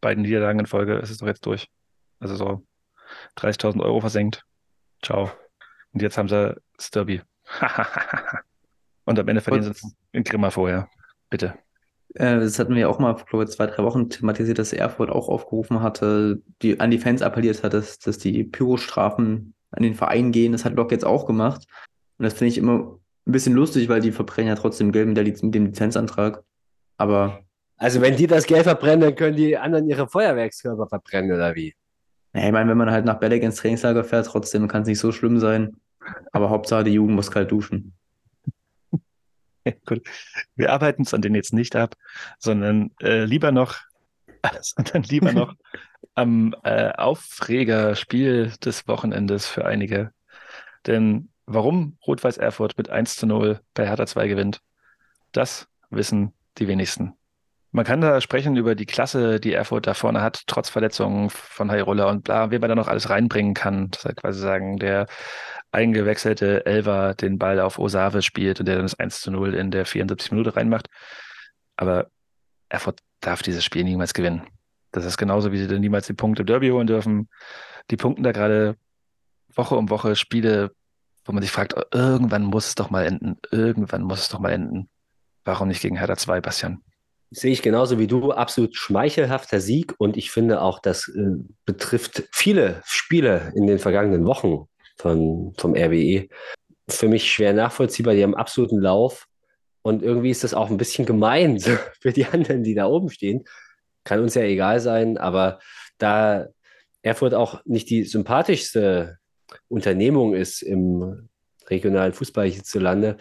beiden 0.00 0.22
Niederlagen 0.22 0.58
in 0.58 0.64
Folge 0.64 0.94
ist 0.94 1.10
es 1.10 1.18
doch 1.18 1.26
jetzt 1.26 1.44
durch. 1.44 1.68
Also 2.18 2.36
so 2.36 2.66
30.000 3.36 3.82
Euro 3.82 4.00
versenkt. 4.00 4.46
Ciao. 5.02 5.30
Und 5.92 6.00
jetzt 6.00 6.16
haben 6.16 6.30
sie 6.30 6.56
Sturby. 6.80 7.20
Und 9.04 9.18
am 9.18 9.28
Ende 9.28 9.42
verdienen 9.42 9.74
sie 9.74 9.86
in 10.12 10.24
Grimmer 10.24 10.50
vorher. 10.50 10.88
Bitte. 11.28 11.58
Äh, 12.14 12.40
das 12.40 12.58
hatten 12.58 12.74
wir 12.74 12.88
auch 12.90 12.98
mal 12.98 13.16
vor 13.16 13.46
zwei, 13.46 13.66
drei 13.66 13.82
Wochen 13.84 14.10
thematisiert, 14.10 14.58
dass 14.58 14.72
Erfurt 14.72 15.10
auch 15.10 15.28
aufgerufen 15.28 15.82
hatte, 15.82 16.42
die 16.62 16.80
an 16.80 16.90
die 16.90 16.98
Fans 16.98 17.22
appelliert 17.22 17.62
hat, 17.62 17.74
dass, 17.74 17.98
dass 17.98 18.18
die 18.18 18.44
Pyrostrafen 18.44 19.54
an 19.70 19.82
den 19.82 19.94
Verein 19.94 20.32
gehen. 20.32 20.52
Das 20.52 20.64
hat 20.64 20.74
Block 20.74 20.92
jetzt 20.92 21.04
auch 21.04 21.26
gemacht. 21.26 21.66
Und 22.18 22.24
das 22.24 22.34
finde 22.34 22.48
ich 22.48 22.58
immer 22.58 22.98
ein 23.26 23.32
bisschen 23.32 23.54
lustig, 23.54 23.88
weil 23.88 24.00
die 24.00 24.12
verbrennen 24.12 24.48
ja 24.48 24.54
trotzdem 24.56 24.92
Geld 24.92 25.08
mit, 25.08 25.16
der, 25.16 25.24
mit 25.24 25.54
dem 25.54 25.66
Lizenzantrag. 25.66 26.42
Aber. 26.96 27.40
Also, 27.76 28.02
wenn 28.02 28.16
die 28.16 28.26
das 28.26 28.46
Geld 28.46 28.64
verbrennen, 28.64 29.00
dann 29.00 29.14
können 29.14 29.36
die 29.36 29.56
anderen 29.56 29.88
ihre 29.88 30.06
Feuerwerkskörper 30.06 30.86
verbrennen, 30.86 31.32
oder 31.32 31.54
wie? 31.54 31.74
Ja, 32.34 32.46
ich 32.46 32.52
meine, 32.52 32.68
wenn 32.68 32.76
man 32.76 32.90
halt 32.90 33.06
nach 33.06 33.18
Belek 33.18 33.42
ins 33.42 33.56
Trainingslager 33.56 34.04
fährt, 34.04 34.26
trotzdem 34.26 34.68
kann 34.68 34.82
es 34.82 34.88
nicht 34.88 34.98
so 34.98 35.12
schlimm 35.12 35.38
sein. 35.38 35.76
Aber 36.32 36.50
Hauptsache, 36.50 36.84
die 36.84 36.92
Jugend 36.92 37.16
muss 37.16 37.30
kalt 37.30 37.50
duschen. 37.50 37.94
Gut. 39.86 40.02
Wir 40.56 40.72
arbeiten 40.72 41.02
es 41.02 41.14
an 41.14 41.22
denen 41.22 41.34
jetzt 41.34 41.52
nicht 41.52 41.76
ab, 41.76 41.94
sondern 42.38 42.90
äh, 43.00 43.24
lieber 43.24 43.52
noch, 43.52 43.76
sondern 44.60 45.02
lieber 45.04 45.32
noch 45.32 45.54
am 46.14 46.54
äh, 46.64 46.92
Aufregerspiel 46.92 48.52
des 48.64 48.88
Wochenendes 48.88 49.46
für 49.46 49.64
einige. 49.64 50.12
Denn 50.86 51.30
warum 51.46 51.98
Rot-Weiß 52.06 52.38
Erfurt 52.38 52.78
mit 52.78 52.90
1 52.90 53.16
zu 53.16 53.26
0 53.26 53.60
bei 53.74 53.86
Hertha 53.86 54.06
2 54.06 54.28
gewinnt, 54.28 54.62
Das 55.32 55.68
wissen 55.90 56.32
die 56.58 56.66
wenigsten. 56.66 57.14
Man 57.72 57.84
kann 57.84 58.00
da 58.00 58.20
sprechen 58.20 58.56
über 58.56 58.74
die 58.74 58.86
Klasse, 58.86 59.38
die 59.38 59.52
Erfurt 59.52 59.86
da 59.86 59.94
vorne 59.94 60.22
hat, 60.22 60.42
trotz 60.46 60.68
Verletzungen 60.68 61.30
von 61.30 61.70
Hayrola 61.70 62.06
und 62.10 62.24
bla, 62.24 62.50
wie 62.50 62.58
man 62.58 62.68
da 62.68 62.74
noch 62.74 62.88
alles 62.88 63.10
reinbringen 63.10 63.54
kann. 63.54 63.90
Das 63.90 64.04
heißt 64.04 64.16
quasi 64.16 64.40
sagen, 64.40 64.78
der 64.78 65.06
eingewechselte 65.70 66.66
Elver 66.66 67.14
den 67.14 67.38
Ball 67.38 67.60
auf 67.60 67.78
Osave 67.78 68.22
spielt 68.22 68.58
und 68.58 68.66
der 68.66 68.74
dann 68.74 68.86
das 68.86 68.98
1 68.98 69.20
zu 69.20 69.30
0 69.30 69.54
in 69.54 69.70
der 69.70 69.86
74 69.86 70.32
Minute 70.32 70.56
reinmacht. 70.56 70.88
Aber 71.76 72.08
Erfurt 72.68 73.00
darf 73.20 73.42
dieses 73.42 73.64
Spiel 73.64 73.84
niemals 73.84 74.14
gewinnen. 74.14 74.42
Das 74.90 75.04
ist 75.04 75.16
genauso, 75.16 75.52
wie 75.52 75.58
sie 75.58 75.68
dann 75.68 75.80
niemals 75.80 76.08
die 76.08 76.14
Punkte 76.14 76.42
im 76.42 76.46
Derby 76.46 76.70
holen 76.70 76.88
dürfen. 76.88 77.28
Die 77.90 77.96
punkten 77.96 78.24
da 78.24 78.32
gerade 78.32 78.76
Woche 79.54 79.76
um 79.76 79.90
Woche 79.90 80.16
Spiele, 80.16 80.72
wo 81.24 81.32
man 81.32 81.42
sich 81.42 81.52
fragt, 81.52 81.74
irgendwann 81.92 82.42
muss 82.42 82.68
es 82.68 82.74
doch 82.74 82.90
mal 82.90 83.06
enden. 83.06 83.38
Irgendwann 83.52 84.02
muss 84.02 84.22
es 84.22 84.28
doch 84.28 84.40
mal 84.40 84.50
enden. 84.50 84.88
Warum 85.44 85.68
nicht 85.68 85.82
gegen 85.82 85.96
Hertha 85.96 86.16
2, 86.16 86.40
Bastian? 86.40 86.82
Sehe 87.30 87.52
ich 87.52 87.62
genauso 87.62 87.98
wie 87.98 88.06
du. 88.06 88.32
Absolut 88.32 88.76
schmeichelhafter 88.76 89.60
Sieg. 89.60 89.94
Und 89.98 90.16
ich 90.16 90.30
finde 90.30 90.62
auch, 90.62 90.80
das 90.80 91.08
äh, 91.08 91.36
betrifft 91.64 92.24
viele 92.32 92.82
Spiele 92.84 93.52
in 93.54 93.66
den 93.66 93.78
vergangenen 93.78 94.26
Wochen 94.26 94.66
von, 94.96 95.54
vom 95.56 95.74
RWE. 95.74 96.28
Für 96.88 97.08
mich 97.08 97.30
schwer 97.30 97.52
nachvollziehbar. 97.52 98.14
Die 98.14 98.22
haben 98.22 98.34
absoluten 98.34 98.80
Lauf. 98.80 99.26
Und 99.82 100.02
irgendwie 100.02 100.30
ist 100.30 100.44
das 100.44 100.54
auch 100.54 100.70
ein 100.70 100.76
bisschen 100.76 101.06
gemein 101.06 101.60
für 102.00 102.12
die 102.12 102.26
anderen, 102.26 102.64
die 102.64 102.74
da 102.74 102.86
oben 102.86 103.10
stehen. 103.10 103.44
Kann 104.04 104.20
uns 104.20 104.34
ja 104.34 104.42
egal 104.42 104.80
sein, 104.80 105.16
aber 105.16 105.60
da 105.98 106.48
Erfurt 107.02 107.34
auch 107.34 107.64
nicht 107.64 107.88
die 107.90 108.04
sympathischste 108.04 109.18
Unternehmung 109.68 110.34
ist 110.34 110.62
im 110.62 111.28
regionalen 111.68 112.12
Fußball 112.12 112.48
hierzulande, 112.48 113.16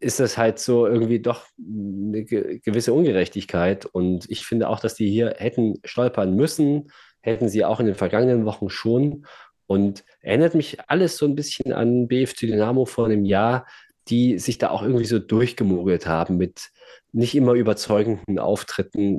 ist 0.00 0.20
das 0.20 0.38
halt 0.38 0.58
so 0.58 0.86
irgendwie 0.86 1.20
doch 1.20 1.46
eine 1.58 2.24
gewisse 2.24 2.92
Ungerechtigkeit. 2.92 3.86
Und 3.86 4.28
ich 4.30 4.46
finde 4.46 4.68
auch, 4.68 4.80
dass 4.80 4.94
die 4.94 5.10
hier 5.10 5.34
hätten 5.38 5.74
stolpern 5.84 6.34
müssen, 6.34 6.90
hätten 7.20 7.48
sie 7.48 7.64
auch 7.64 7.80
in 7.80 7.86
den 7.86 7.94
vergangenen 7.94 8.44
Wochen 8.44 8.70
schon. 8.70 9.26
Und 9.66 10.04
erinnert 10.20 10.54
mich 10.54 10.78
alles 10.88 11.16
so 11.18 11.26
ein 11.26 11.34
bisschen 11.34 11.72
an 11.72 12.08
BFC 12.08 12.40
Dynamo 12.40 12.86
vor 12.86 13.06
einem 13.06 13.24
Jahr, 13.24 13.66
die 14.08 14.38
sich 14.38 14.58
da 14.58 14.70
auch 14.70 14.82
irgendwie 14.82 15.04
so 15.04 15.18
durchgemogelt 15.18 16.06
haben 16.06 16.38
mit 16.38 16.70
nicht 17.12 17.34
immer 17.34 17.52
überzeugenden 17.52 18.38
Auftritten. 18.38 19.18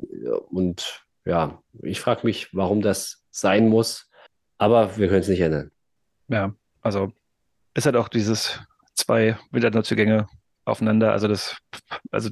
Und 0.50 1.06
ja, 1.26 1.62
ich 1.84 2.02
frage 2.02 2.26
mich, 2.26 2.54
warum 2.54 2.82
das 2.82 3.24
sein 3.30 3.70
muss. 3.70 4.10
Aber 4.58 4.98
wir 4.98 5.08
können 5.08 5.22
es 5.22 5.28
nicht 5.28 5.42
ändern. 5.42 5.72
Ja, 6.28 6.54
also 6.82 7.14
ist 7.76 7.86
halt 7.86 7.96
auch 7.96 8.10
dieses 8.10 8.60
zwei 8.94 9.38
Winterneuzugänge 9.52 10.28
aufeinander. 10.70 11.12
Also 11.12 11.28
das, 11.28 11.58
also 12.12 12.30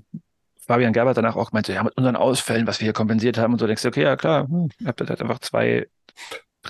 Fabian 0.59 0.93
Gerber 0.93 1.13
danach 1.13 1.35
auch 1.35 1.51
meinte, 1.51 1.73
ja, 1.73 1.83
mit 1.83 1.95
unseren 1.97 2.15
Ausfällen, 2.15 2.67
was 2.67 2.79
wir 2.79 2.85
hier 2.85 2.93
kompensiert 2.93 3.37
haben 3.37 3.53
und 3.53 3.59
so, 3.59 3.67
denkst 3.67 3.83
du, 3.83 3.87
okay, 3.87 4.03
ja 4.03 4.15
klar, 4.15 4.47
hm, 4.47 4.69
ihr 4.79 4.87
habt 4.87 4.99
halt 4.99 5.21
einfach 5.21 5.39
zwei 5.39 5.87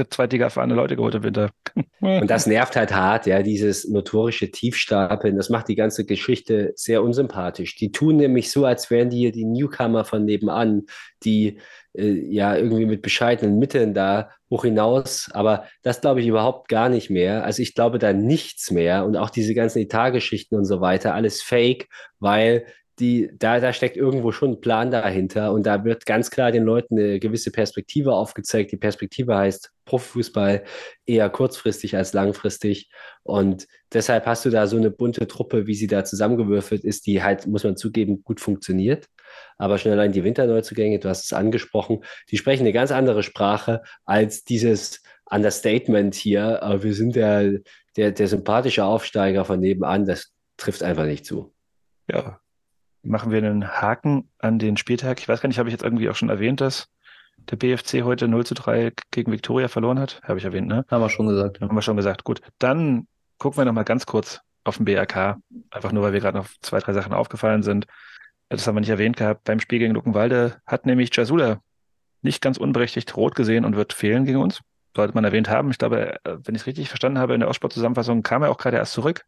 Dritt-, 0.06 0.34
erfahrene 0.34 0.76
Leute 0.76 0.96
geholt 0.96 1.16
im 1.16 1.24
Winter. 1.24 1.50
Und 2.00 2.30
das 2.30 2.48
nervt 2.48 2.76
halt 2.76 2.94
hart, 2.94 3.26
ja, 3.26 3.42
dieses 3.42 3.88
notorische 3.88 4.52
Tiefstapeln. 4.52 5.36
Das 5.36 5.50
macht 5.50 5.68
die 5.68 5.76
ganze 5.76 6.06
Geschichte 6.06 6.74
sehr 6.76 7.04
unsympathisch. 7.04 7.76
Die 7.76 7.92
tun 7.92 8.18
nämlich 8.18 8.52
so, 8.52 8.66
als 8.66 8.90
wären 8.90 9.10
die 9.10 9.32
die 9.32 9.46
Newcomer 9.46 10.06
von 10.06 10.26
nebenan, 10.26 10.84
die 11.24 11.60
äh, 11.94 12.12
ja 12.12 12.56
irgendwie 12.56 12.86
mit 12.86 13.02
bescheidenen 13.02 13.60
Mitteln 13.60 13.94
da 13.94 14.30
hoch 14.50 14.64
hinaus. 14.64 15.30
Aber 15.34 15.66
das 15.82 16.02
glaube 16.02 16.22
ich 16.22 16.28
überhaupt 16.28 16.70
gar 16.70 16.90
nicht 16.90 17.10
mehr. 17.10 17.44
Also 17.44 17.62
ich 17.62 17.76
glaube 17.76 18.00
da 18.00 18.14
nichts 18.14 18.72
mehr. 18.72 19.06
Und 19.06 19.18
auch 19.18 19.30
diese 19.30 19.54
ganzen 19.54 19.80
Etatgeschichten 19.80 20.58
und 20.58 20.66
so 20.66 20.82
weiter, 20.82 21.14
alles 21.14 21.42
fake, 21.42 21.88
weil 22.20 22.66
die, 23.00 23.30
da, 23.38 23.60
da 23.60 23.74
steckt 23.74 23.96
irgendwo 23.96 24.32
schon 24.32 24.52
ein 24.52 24.62
Plan 24.62 24.90
dahinter 24.90 25.52
und 25.52 25.68
da 25.68 25.84
wird 25.86 26.06
ganz 26.06 26.32
klar 26.32 26.52
den 26.52 26.64
Leuten 26.64 26.98
eine 26.98 27.20
gewisse 27.20 27.52
Perspektive 27.52 28.14
aufgezeigt. 28.14 28.72
Die 28.72 28.78
Perspektive 28.78 29.38
heißt 29.38 29.72
Profifußball 29.86 30.64
eher 31.06 31.30
kurzfristig 31.30 31.96
als 31.96 32.14
langfristig 32.14 32.90
und 33.24 33.68
deshalb 33.94 34.26
hast 34.26 34.46
du 34.46 34.50
da 34.50 34.66
so 34.66 34.78
eine 34.78 34.90
bunte 34.90 35.28
Truppe, 35.28 35.68
wie 35.68 35.76
sie 35.76 35.88
da 35.88 36.04
zusammengewürfelt 36.04 36.84
ist, 36.84 37.06
die 37.06 37.22
halt, 37.22 37.46
muss 37.46 37.64
man 37.64 37.78
zugeben, 37.78 38.24
gut 38.24 38.40
funktioniert. 38.40 39.08
Aber 39.58 39.78
schon 39.78 39.92
allein 39.92 40.12
die 40.12 40.24
Winterneuzugänge, 40.24 41.00
du 41.00 41.10
hast 41.10 41.26
es 41.26 41.34
angesprochen, 41.34 42.04
die 42.32 42.38
sprechen 42.38 42.64
eine 42.64 42.74
ganz 42.74 42.92
andere 42.92 43.22
Sprache 43.22 43.84
als 44.06 44.44
dieses 44.44 45.04
Understatement 45.30 46.16
hier. 46.16 46.62
Wir 46.82 46.94
sind 46.94 47.16
der, 47.16 47.60
der, 47.96 48.12
der 48.12 48.28
sympathische 48.28 48.86
Aufsteiger 48.86 49.46
von 49.46 49.60
nebenan, 49.60 50.06
das 50.06 50.32
trifft 50.58 50.82
einfach 50.82 51.06
nicht 51.06 51.26
zu. 51.26 51.54
Ja, 52.10 52.40
machen 53.08 53.32
wir 53.32 53.40
einen 53.40 53.68
Haken 53.68 54.30
an 54.40 54.60
den 54.60 54.78
Spieltag. 54.78 55.20
Ich 55.20 55.28
weiß 55.28 55.42
gar 55.42 55.48
nicht, 55.48 55.60
habe 55.60 55.70
ich 55.70 55.74
jetzt 55.74 55.84
irgendwie 55.84 56.10
auch 56.10 56.16
schon 56.16 56.30
erwähnt, 56.30 56.62
dass 56.62 56.90
der 57.50 57.56
BFC 57.56 58.04
heute 58.04 58.28
0 58.28 58.46
zu 58.46 58.54
3 58.54 58.94
gegen 59.12 59.32
Viktoria 59.32 59.68
verloren 59.68 60.00
hat? 60.00 60.22
Habe 60.24 60.40
ich 60.40 60.46
erwähnt, 60.46 60.68
ne? 60.68 60.86
Haben 60.90 61.02
wir 61.02 61.10
schon 61.10 61.28
gesagt. 61.28 61.60
Ja. 61.60 61.68
Haben 61.68 61.76
wir 61.76 61.82
schon 61.82 61.98
gesagt. 61.98 62.24
Gut, 62.24 62.42
dann 62.60 63.08
gucken 63.38 63.58
wir 63.60 63.66
nochmal 63.66 63.86
ganz 63.86 64.06
kurz 64.06 64.42
auf 64.64 64.78
den 64.78 64.86
BRK. 64.86 65.38
Einfach 65.72 65.92
nur, 65.92 66.04
weil 66.04 66.14
wir 66.14 66.20
gerade 66.20 66.38
noch 66.38 66.48
zwei, 66.62 66.80
drei 66.80 66.94
Sachen 66.94 67.14
aufgefallen 67.14 67.64
sind. 67.64 67.88
Das 68.50 68.68
haben 68.68 68.76
wir 68.76 68.82
nicht 68.82 68.90
erwähnt 68.90 69.18
gehabt. 69.18 69.44
Beim 69.44 69.60
Spiel 69.60 69.80
gegen 69.80 69.94
Luckenwalde 69.94 70.62
hat 70.66 70.86
nämlich 70.86 71.16
Jasula 71.16 71.62
nicht 72.22 72.42
ganz 72.42 72.58
unberechtigt 72.58 73.16
rot 73.16 73.36
gesehen 73.36 73.66
und 73.66 73.76
wird 73.76 73.94
fehlen 73.94 74.26
gegen 74.26 74.40
uns. 74.40 74.62
Sollte 74.96 75.14
man 75.14 75.24
erwähnt 75.24 75.50
haben. 75.50 75.70
Ich 75.72 75.78
glaube, 75.78 76.16
äh, 76.24 76.38
wenn 76.44 76.56
ich 76.56 76.62
es 76.62 76.68
richtig 76.68 76.90
verstanden 76.90 77.20
habe, 77.20 77.34
in 77.34 77.42
der 77.42 77.50
Aussport-Zusammenfassung 77.50 78.24
kam 78.24 78.44
er 78.44 78.50
auch 78.50 78.58
gerade 78.58 78.78
erst 78.78 78.94
zurück 78.94 79.26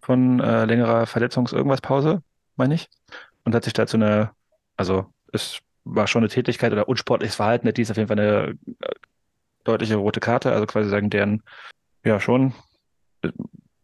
von 0.00 0.40
äh, 0.40 0.64
längerer 0.64 1.06
Verletzungs-Irgendwas-Pause 1.06 2.22
meine 2.56 2.74
ich. 2.74 2.88
Und 3.44 3.54
hat 3.54 3.64
sich 3.64 3.72
dazu 3.72 3.96
eine, 3.96 4.30
also 4.76 5.06
es 5.32 5.60
war 5.84 6.06
schon 6.06 6.20
eine 6.20 6.28
Tätigkeit 6.28 6.72
oder 6.72 6.88
unsportliches 6.88 7.36
Verhalten, 7.36 7.66
der 7.66 7.72
dies 7.72 7.90
auf 7.90 7.96
jeden 7.96 8.08
Fall 8.08 8.18
eine 8.18 8.58
äh, 8.80 8.94
deutliche 9.64 9.96
rote 9.96 10.20
Karte, 10.20 10.52
also 10.52 10.66
quasi 10.66 10.88
sagen, 10.88 11.10
deren, 11.10 11.42
ja, 12.04 12.20
schon 12.20 12.54
äh, 13.22 13.30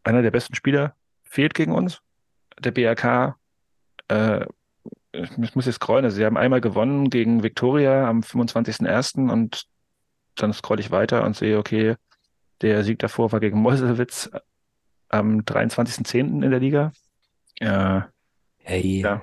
einer 0.04 0.22
der 0.22 0.30
besten 0.30 0.54
Spieler 0.54 0.94
fehlt 1.24 1.54
gegen 1.54 1.72
uns. 1.72 2.00
Der 2.58 2.70
BRK, 2.70 3.36
äh, 4.08 4.46
ich 5.12 5.54
muss 5.54 5.66
jetzt 5.66 5.76
scrollen, 5.76 6.04
also 6.04 6.16
sie 6.16 6.24
haben 6.24 6.36
einmal 6.36 6.60
gewonnen 6.60 7.10
gegen 7.10 7.42
Viktoria 7.42 8.08
am 8.08 8.20
25.01. 8.20 9.30
und 9.30 9.66
dann 10.34 10.52
scroll 10.52 10.80
ich 10.80 10.90
weiter 10.90 11.24
und 11.24 11.36
sehe, 11.36 11.58
okay, 11.58 11.96
der 12.60 12.84
Sieg 12.84 12.98
davor 12.98 13.32
war 13.32 13.40
gegen 13.40 13.60
Meuselwitz 13.60 14.30
am 15.08 15.40
23.10. 15.40 16.42
in 16.42 16.50
der 16.50 16.60
Liga. 16.60 16.92
Äh, 17.60 18.02
Hey. 18.68 19.00
Ja. 19.00 19.22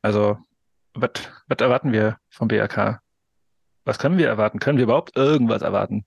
Also, 0.00 0.38
was 0.94 1.10
erwarten 1.58 1.92
wir 1.92 2.18
vom 2.30 2.46
BRK? 2.46 3.00
Was 3.84 3.98
können 3.98 4.16
wir 4.16 4.28
erwarten? 4.28 4.60
Können 4.60 4.78
wir 4.78 4.84
überhaupt 4.84 5.16
irgendwas 5.16 5.62
erwarten? 5.62 6.04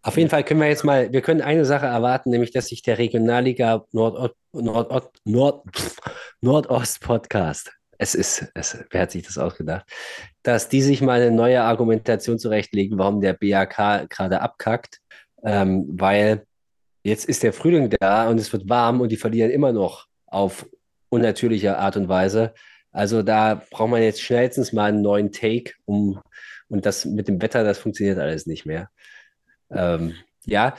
Auf 0.00 0.16
jeden 0.16 0.30
Fall 0.30 0.42
können 0.42 0.60
wir 0.60 0.68
jetzt 0.68 0.84
mal, 0.84 1.12
wir 1.12 1.20
können 1.20 1.42
eine 1.42 1.66
Sache 1.66 1.84
erwarten, 1.84 2.30
nämlich 2.30 2.50
dass 2.50 2.68
sich 2.68 2.80
der 2.80 2.96
Regionalliga 2.96 3.84
Nord, 3.92 4.34
Nord, 4.52 5.12
Nord, 5.24 5.64
Nordost 6.40 7.02
Podcast, 7.02 7.70
es 7.98 8.14
ist, 8.14 8.50
es, 8.54 8.82
wer 8.88 9.02
hat 9.02 9.10
sich 9.10 9.24
das 9.24 9.36
ausgedacht, 9.36 9.84
dass 10.42 10.70
die 10.70 10.80
sich 10.80 11.02
mal 11.02 11.20
eine 11.20 11.30
neue 11.30 11.60
Argumentation 11.60 12.38
zurechtlegen, 12.38 12.96
warum 12.96 13.20
der 13.20 13.34
BAK 13.34 14.08
gerade 14.08 14.40
abkackt, 14.40 15.02
ähm, 15.44 15.84
weil 15.90 16.46
jetzt 17.04 17.26
ist 17.26 17.42
der 17.42 17.52
Frühling 17.52 17.90
da 18.00 18.30
und 18.30 18.40
es 18.40 18.50
wird 18.50 18.66
warm 18.66 19.02
und 19.02 19.10
die 19.10 19.18
verlieren 19.18 19.50
immer 19.50 19.72
noch 19.72 20.06
auf 20.24 20.66
unnatürlicher 21.12 21.78
Art 21.78 21.96
und 21.96 22.08
Weise. 22.08 22.54
Also 22.90 23.22
da 23.22 23.62
braucht 23.70 23.90
man 23.90 24.02
jetzt 24.02 24.22
schnellstens 24.22 24.72
mal 24.72 24.88
einen 24.88 25.02
neuen 25.02 25.30
Take, 25.30 25.74
um 25.84 26.20
und 26.68 26.86
das 26.86 27.04
mit 27.04 27.28
dem 27.28 27.40
Wetter, 27.42 27.64
das 27.64 27.78
funktioniert 27.78 28.18
alles 28.18 28.46
nicht 28.46 28.64
mehr. 28.64 28.88
Ähm, 29.70 30.14
ja, 30.44 30.74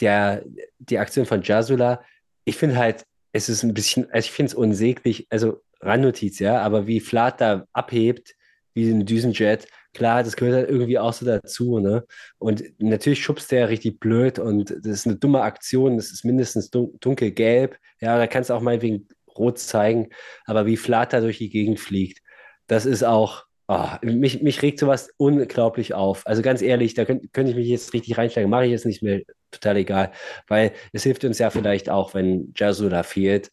der, 0.00 0.42
die 0.78 0.98
Aktion 0.98 1.24
von 1.24 1.42
Jasula, 1.42 2.02
ich 2.44 2.56
finde 2.56 2.76
halt, 2.76 3.04
es 3.32 3.48
ist 3.48 3.62
ein 3.62 3.74
bisschen, 3.74 4.10
also 4.10 4.26
ich 4.26 4.32
finde 4.32 4.50
es 4.50 4.54
unsäglich, 4.54 5.26
also 5.30 5.62
Randnotiz, 5.80 6.40
ja, 6.40 6.60
aber 6.62 6.86
wie 6.88 7.00
Flat 7.00 7.40
da 7.40 7.66
abhebt, 7.72 8.34
wie 8.74 8.90
ein 8.90 9.06
Düsenjet, 9.06 9.68
klar, 9.94 10.24
das 10.24 10.36
gehört 10.36 10.56
halt 10.56 10.68
irgendwie 10.68 10.98
auch 10.98 11.12
so 11.12 11.24
dazu, 11.24 11.78
ne? 11.78 12.04
Und 12.38 12.64
natürlich 12.78 13.22
schubst 13.22 13.52
der 13.52 13.68
richtig 13.68 14.00
blöd 14.00 14.38
und 14.38 14.70
das 14.70 14.86
ist 14.86 15.06
eine 15.06 15.16
dumme 15.16 15.42
Aktion, 15.42 15.96
das 15.96 16.10
ist 16.10 16.24
mindestens 16.24 16.70
dun 16.70 16.96
dunkelgelb, 17.00 17.78
ja, 18.00 18.18
da 18.18 18.26
kannst 18.26 18.50
du 18.50 18.54
auch 18.54 18.60
mal 18.60 18.82
wegen 18.82 19.06
rot 19.38 19.58
zeigen, 19.58 20.08
aber 20.44 20.66
wie 20.66 20.76
Flatter 20.76 21.20
durch 21.20 21.38
die 21.38 21.50
Gegend 21.50 21.80
fliegt, 21.80 22.20
das 22.66 22.86
ist 22.86 23.02
auch, 23.02 23.44
oh, 23.68 23.88
mich, 24.02 24.42
mich 24.42 24.62
regt 24.62 24.78
sowas 24.78 25.10
unglaublich 25.16 25.94
auf. 25.94 26.26
Also 26.26 26.42
ganz 26.42 26.62
ehrlich, 26.62 26.94
da 26.94 27.04
könnte 27.04 27.28
könnt 27.28 27.48
ich 27.48 27.56
mich 27.56 27.68
jetzt 27.68 27.92
richtig 27.94 28.18
reinsteigen, 28.18 28.50
mache 28.50 28.66
ich 28.66 28.70
jetzt 28.72 28.86
nicht 28.86 29.02
mehr, 29.02 29.22
total 29.50 29.76
egal, 29.76 30.12
weil 30.48 30.72
es 30.92 31.04
hilft 31.04 31.24
uns 31.24 31.38
ja 31.38 31.50
vielleicht 31.50 31.88
auch, 31.88 32.14
wenn 32.14 32.52
Jasu 32.56 32.88
da 32.88 33.02
fehlt. 33.02 33.50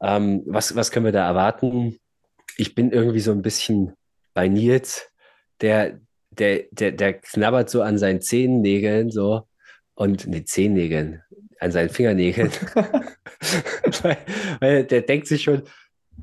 Ähm, 0.00 0.42
was, 0.46 0.74
was 0.76 0.90
können 0.90 1.06
wir 1.06 1.12
da 1.12 1.26
erwarten? 1.26 1.98
Ich 2.56 2.74
bin 2.74 2.90
irgendwie 2.90 3.20
so 3.20 3.32
ein 3.32 3.42
bisschen 3.42 3.94
bei 4.34 4.48
Nils, 4.48 5.10
der, 5.60 6.00
der, 6.30 6.64
der, 6.70 6.92
der 6.92 7.14
knabbert 7.14 7.70
so 7.70 7.82
an 7.82 7.98
seinen 7.98 8.20
Zehennägeln 8.20 9.10
so 9.10 9.42
und 9.94 10.26
ne 10.26 10.44
Zehennägeln, 10.44 11.22
an 11.62 11.70
seinen 11.72 11.88
Fingernägeln. 11.88 12.50
weil, 14.02 14.18
weil, 14.60 14.84
der 14.84 15.02
denkt 15.02 15.28
sich 15.28 15.42
schon, 15.42 15.62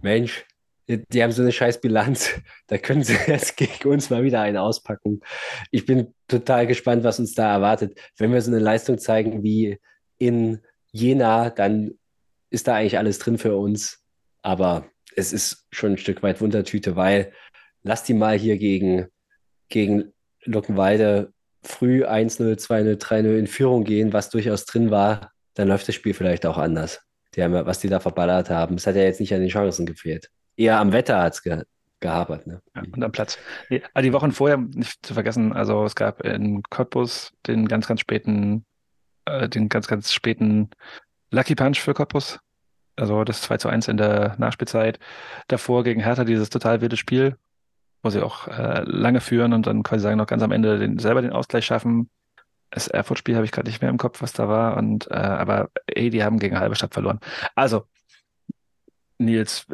Mensch, 0.02 0.46
die, 0.88 1.06
die 1.08 1.24
haben 1.24 1.32
so 1.32 1.42
eine 1.42 1.52
scheiß 1.52 1.82
Bilanz. 1.82 2.32
Da 2.68 2.78
können 2.78 3.04
sie 3.04 3.18
jetzt 3.28 3.58
gegen 3.58 3.90
uns 3.90 4.10
mal 4.10 4.24
wieder 4.24 4.42
einen 4.42 4.58
auspacken. 4.58 5.22
Ich 5.72 5.86
bin 5.86 6.14
total 6.28 6.68
gespannt, 6.68 7.04
was 7.04 7.20
uns 7.20 7.34
da 7.34 7.52
erwartet. 7.54 7.98
Wenn 8.18 8.34
wir 8.34 8.42
so 8.42 8.52
eine 8.52 8.60
Leistung 8.60 8.98
zeigen 8.98 9.44
wie 9.44 9.80
in 10.18 10.60
Jena, 10.92 11.50
dann 11.50 11.92
ist 12.50 12.68
da 12.68 12.76
eigentlich 12.76 12.98
alles 12.98 13.20
drin 13.20 13.38
für 13.38 13.56
uns. 13.56 14.04
Aber 14.42 14.90
es 15.16 15.32
ist 15.32 15.68
schon 15.72 15.94
ein 15.94 15.98
Stück 15.98 16.22
weit 16.22 16.42
Wundertüte, 16.42 16.96
weil 16.96 17.32
lass 17.84 18.04
die 18.04 18.14
mal 18.14 18.38
hier 18.38 18.58
gegen, 18.58 19.08
gegen 19.70 20.12
Luckenwalde 20.44 21.32
früh 21.62 22.06
1-0, 22.06 22.56
2-0, 22.60 22.96
3-0 22.98 23.38
in 23.38 23.48
Führung 23.48 23.84
gehen, 23.84 24.14
was 24.14 24.30
durchaus 24.30 24.66
drin 24.66 24.92
war, 24.92 25.32
dann 25.56 25.68
läuft 25.68 25.88
das 25.88 25.96
Spiel 25.96 26.14
vielleicht 26.14 26.46
auch 26.46 26.58
anders. 26.58 27.02
Die 27.36 27.44
haben 27.44 27.54
was 27.54 27.80
die 27.80 27.90
da 27.90 28.00
verballert 28.00 28.50
haben. 28.50 28.76
Es 28.76 28.88
hat 28.88 28.96
ja 28.96 29.04
jetzt 29.04 29.20
nicht 29.20 29.34
an 29.34 29.42
den 29.42 29.50
Chancen 29.50 29.86
gefehlt. 29.86 30.30
Eher 30.56 30.80
am 30.80 30.92
Wetter 30.92 31.22
hat 31.22 31.34
es 31.34 31.44
ge 31.44 31.64
gehabert. 32.00 32.48
Ne? 32.48 32.62
Ja, 32.76 32.82
und 32.82 33.04
am 33.04 33.12
Platz. 33.12 33.38
Nee, 33.70 33.82
ah, 33.94 34.02
die 34.02 34.14
Wochen 34.14 34.32
vorher, 34.32 34.58
nicht 34.58 35.06
zu 35.06 35.14
vergessen, 35.14 35.52
also 35.52 35.84
es 35.84 35.96
gab 35.96 36.22
in 36.22 36.64
Cottbus 36.70 37.34
den 37.46 37.68
ganz, 37.68 37.88
ganz 37.88 38.00
späten, 38.00 38.66
äh, 39.26 39.50
den 39.50 39.68
ganz, 39.68 39.88
ganz 39.88 40.14
späten 40.14 40.70
Lucky 41.32 41.56
Punch 41.56 41.80
für 41.80 41.94
Cottbus. 41.94 42.40
Also 42.96 43.24
das 43.24 43.42
2 43.42 43.58
zu 43.58 43.70
1 43.70 43.88
in 43.90 43.98
der 43.98 44.36
Nachspielzeit. 44.38 45.00
Davor 45.48 45.84
gegen 45.84 46.02
Hertha 46.02 46.24
dieses 46.24 46.50
total 46.50 46.82
wilde 46.82 46.98
Spiel, 46.98 47.38
wo 48.02 48.10
sie 48.10 48.22
auch 48.22 48.48
äh, 48.48 48.84
lange 48.86 49.22
führen 49.22 49.54
und 49.54 49.68
dann 49.68 49.84
quasi 49.84 50.04
sagen, 50.04 50.18
noch 50.18 50.28
ganz 50.28 50.44
am 50.44 50.52
Ende 50.52 50.80
den, 50.80 51.00
selber 51.00 51.22
den 51.22 51.34
Ausgleich 51.34 51.66
schaffen. 51.66 52.10
Das 52.72 52.88
Erfurt-Spiel 52.88 53.36
habe 53.36 53.46
ich 53.46 53.52
gerade 53.52 53.68
nicht 53.68 53.82
mehr 53.82 53.90
im 53.90 53.98
Kopf, 53.98 54.22
was 54.22 54.34
da 54.34 54.48
war. 54.48 54.78
Und 54.78 55.10
äh, 55.10 55.16
aber 55.16 55.70
ey, 55.88 56.10
die 56.10 56.24
haben 56.24 56.40
gegen 56.40 56.60
Halberstadt 56.60 56.94
verloren. 56.94 57.20
Also, 57.56 57.86
Nils, 59.18 59.68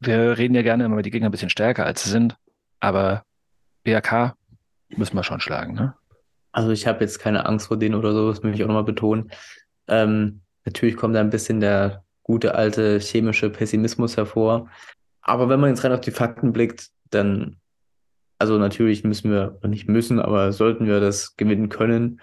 wir 0.00 0.38
reden 0.38 0.54
ja 0.54 0.62
gerne 0.62 0.84
immer, 0.84 1.02
die 1.02 1.10
Gegner 1.10 1.28
ein 1.28 1.32
bisschen 1.32 1.50
stärker 1.50 1.86
als 1.86 2.04
sie 2.04 2.10
sind, 2.10 2.36
aber 2.80 3.24
BRK 3.82 4.36
müssen 4.88 5.16
wir 5.16 5.24
schon 5.24 5.40
schlagen, 5.40 5.74
ne? 5.74 5.94
Also 6.52 6.70
ich 6.70 6.86
habe 6.86 7.00
jetzt 7.00 7.18
keine 7.18 7.46
Angst 7.46 7.66
vor 7.66 7.76
denen 7.76 7.96
oder 7.96 8.12
so, 8.12 8.28
das 8.28 8.42
möchte 8.42 8.58
ich 8.58 8.62
auch 8.62 8.68
nochmal 8.68 8.84
betonen. 8.84 9.32
Ähm, 9.88 10.42
natürlich 10.64 10.96
kommt 10.96 11.16
da 11.16 11.20
ein 11.20 11.30
bisschen 11.30 11.58
der 11.58 12.04
gute 12.22 12.54
alte 12.54 13.00
chemische 13.00 13.50
Pessimismus 13.50 14.16
hervor. 14.16 14.70
Aber 15.20 15.48
wenn 15.48 15.58
man 15.58 15.70
jetzt 15.70 15.82
rein 15.82 15.92
auf 15.92 16.00
die 16.00 16.12
Fakten 16.12 16.52
blickt, 16.52 16.90
dann 17.10 17.56
also 18.44 18.58
natürlich 18.58 19.04
müssen 19.04 19.30
wir, 19.30 19.58
nicht 19.66 19.88
müssen, 19.88 20.20
aber 20.20 20.52
sollten 20.52 20.84
wir 20.84 21.00
das 21.00 21.34
gewinnen 21.36 21.70
können. 21.70 22.20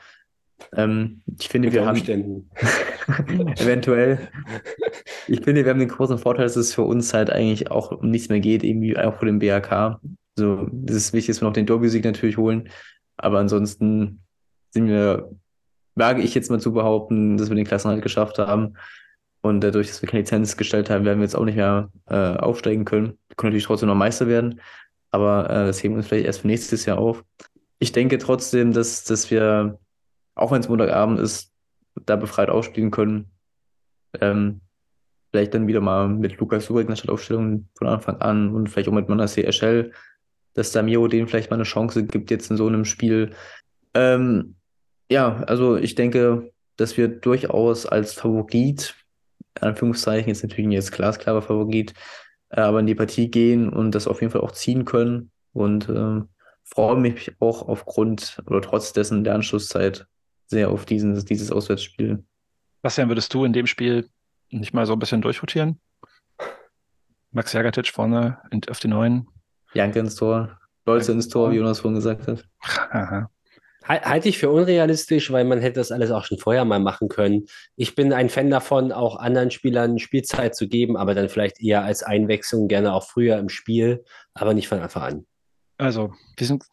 Ähm, 0.72 1.23
ich 1.39 1.49
finde, 1.49 1.69
Mit 1.69 1.73
wir 1.73 1.88
haben 1.88 1.98
Umständen. 1.98 2.52
eventuell. 3.57 4.30
Ich 5.27 5.41
finde, 5.41 5.65
wir 5.65 5.72
haben 5.72 5.80
den 5.80 5.89
großen 5.89 6.19
Vorteil, 6.19 6.45
dass 6.45 6.56
es 6.57 6.76
für 6.76 6.84
uns 6.84 7.11
halt 7.15 7.31
eigentlich 7.31 7.72
auch 7.72 7.89
um 7.91 8.11
nichts 8.11 8.30
mehr 8.30 8.39
geht, 8.39 8.64
irgendwie 8.64 8.95
auch 8.95 9.15
vor 9.15 9.26
dem 9.26 9.39
BAK. 9.39 9.99
So, 10.35 10.68
das 10.72 10.95
ist 10.95 11.14
wichtig, 11.14 11.34
dass 11.34 11.41
wir 11.41 11.48
noch 11.48 11.53
den 11.53 11.65
Derby-Sieg 11.65 12.06
natürlich 12.06 12.38
holen. 12.38 12.69
Aber 13.18 13.39
ansonsten 13.39 14.22
sind 14.69 14.88
wir, 14.88 15.27
wage 15.95 16.22
ich 16.22 16.35
jetzt 16.35 16.52
mal 16.52 16.60
zu 16.60 16.72
behaupten, 16.72 17.38
dass 17.38 17.49
wir 17.49 17.56
den 17.56 17.65
Klassenhalt 17.65 18.03
geschafft 18.03 18.38
haben. 18.38 18.76
Und 19.41 19.61
dadurch, 19.61 19.88
dass 19.88 20.03
wir 20.03 20.07
keine 20.07 20.22
Lizenz 20.22 20.56
gestellt 20.56 20.91
haben, 20.91 21.03
werden 21.03 21.18
wir 21.18 21.26
jetzt 21.26 21.35
auch 21.35 21.45
nicht 21.45 21.56
mehr 21.56 21.89
äh, 22.06 22.35
aufsteigen 22.38 22.85
können. 22.85 23.18
Wir 23.27 23.38
können 23.38 23.53
natürlich 23.53 23.65
trotzdem 23.65 23.89
noch 23.89 23.95
Meister 23.95 24.27
werden 24.27 24.61
aber 25.11 25.49
äh, 25.49 25.65
das 25.65 25.83
heben 25.83 25.95
wir 25.95 25.97
uns 25.99 26.07
vielleicht 26.07 26.25
erst 26.25 26.41
für 26.41 26.47
nächstes 26.47 26.85
Jahr 26.85 26.97
auf. 26.97 27.23
Ich 27.79 27.91
denke 27.91 28.17
trotzdem, 28.17 28.73
dass, 28.73 29.03
dass 29.03 29.29
wir, 29.29 29.79
auch 30.35 30.51
wenn 30.51 30.61
es 30.61 30.69
Montagabend 30.69 31.19
ist, 31.19 31.51
da 32.05 32.15
befreit 32.15 32.49
ausspielen 32.49 32.91
können. 32.91 33.31
Ähm, 34.19 34.61
vielleicht 35.31 35.53
dann 35.53 35.67
wieder 35.67 35.81
mal 35.81 36.07
mit 36.07 36.38
Lukas 36.39 36.65
Surik 36.65 36.83
in 36.83 36.89
der 36.89 36.95
Startaufstellung 36.97 37.67
von 37.75 37.88
Anfang 37.88 38.17
an 38.17 38.53
und 38.53 38.69
vielleicht 38.69 38.89
auch 38.89 38.93
mit 38.93 39.09
Manasseh 39.09 39.43
Eschel, 39.43 39.93
dass 40.53 40.71
da 40.71 40.81
Mio 40.81 41.07
denen 41.07 41.27
vielleicht 41.27 41.49
mal 41.49 41.55
eine 41.55 41.63
Chance 41.63 42.05
gibt 42.05 42.31
jetzt 42.31 42.51
in 42.51 42.57
so 42.57 42.67
einem 42.67 42.85
Spiel. 42.85 43.31
Ähm, 43.93 44.55
ja, 45.09 45.43
also 45.43 45.77
ich 45.77 45.95
denke, 45.95 46.51
dass 46.77 46.97
wir 46.97 47.07
durchaus 47.07 47.85
als 47.85 48.13
Favorit, 48.13 48.95
Anführungszeichen, 49.59 50.29
jetzt 50.29 50.43
natürlich 50.43 50.75
als 50.75 50.91
glasklarer 50.91 51.41
Favorit, 51.41 51.93
aber 52.52 52.80
in 52.80 52.88
die 52.88 52.95
Partie 52.95 53.30
gehen 53.30 53.69
und 53.69 53.95
das 53.95 54.07
auf 54.07 54.22
jeden 54.22 54.32
Fall 54.32 54.41
auch 54.41 54.52
ziehen 54.52 54.86
können. 54.86 55.32
Und 55.53 55.90
äh, 55.90 56.22
freue 56.64 56.98
mich 56.98 57.34
auch 57.40 57.68
aufgrund 57.68 58.41
oder 58.45 58.61
trotz 58.61 58.94
dessen 58.94 59.23
der 59.23 59.36
Anschlusszeit 59.36 60.07
sehr 60.48 60.69
auf 60.69 60.86
diesen, 60.86 61.26
dieses 61.26 61.52
Auswärtsspiel. 61.52 62.23
Bastian, 62.82 63.10
würdest 63.10 63.34
du 63.34 63.45
in 63.45 63.53
dem 63.53 63.68
Spiel 63.68 64.10
nicht 64.49 64.73
mal 64.73 64.86
so 64.86 64.94
ein 64.94 64.99
bisschen 64.99 65.22
durchrotieren? 65.22 65.80
Max 67.32 67.53
Jagatic 67.53 67.88
vorne 67.88 68.40
in, 68.52 68.61
auf 68.69 68.80
die 68.80 68.88
Neuen. 68.88 69.28
Janke 69.73 69.99
ins 69.99 70.15
Tor, 70.15 70.60
Leute 70.86 71.11
ins 71.14 71.30
Tor, 71.30 71.52
wie 71.52 71.56
Jonas 71.56 71.80
vorhin 71.80 71.95
gesagt 71.95 72.28
hat. 72.28 72.45
Aha. 72.60 73.30
Halte 73.99 74.30
ich 74.30 74.38
für 74.38 74.49
unrealistisch, 74.49 75.31
weil 75.31 75.43
man 75.43 75.59
hätte 75.59 75.80
das 75.80 75.91
alles 75.91 76.11
auch 76.11 76.23
schon 76.23 76.38
vorher 76.38 76.63
mal 76.63 76.80
machen 76.80 77.09
können. 77.09 77.47
Ich 77.76 77.93
bin 77.93 78.13
ein 78.13 78.30
Fan 78.30 78.49
davon, 78.49 78.93
auch 78.93 79.18
anderen 79.18 79.51
Spielern 79.51 79.99
Spielzeit 79.99 80.55
zu 80.55 80.69
geben, 80.69 80.95
aber 80.95 81.13
dann 81.13 81.27
vielleicht 81.27 81.61
eher 81.61 81.84
als 81.84 82.01
Einwechslung, 82.01 82.69
gerne 82.69 82.93
auch 82.93 83.03
früher 83.03 83.38
im 83.38 83.49
Spiel, 83.49 84.05
aber 84.34 84.53
nicht 84.53 84.69
von 84.69 84.80
Anfang 84.80 85.03
an. 85.03 85.26
Also, 85.77 86.13
wir 86.38 86.47
sind 86.47 86.63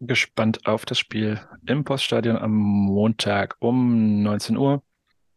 gespannt 0.00 0.66
auf 0.66 0.84
das 0.84 0.98
Spiel 0.98 1.40
im 1.66 1.84
Poststadion 1.84 2.36
am 2.36 2.52
Montag 2.52 3.56
um 3.60 4.22
19 4.22 4.56
Uhr. 4.56 4.82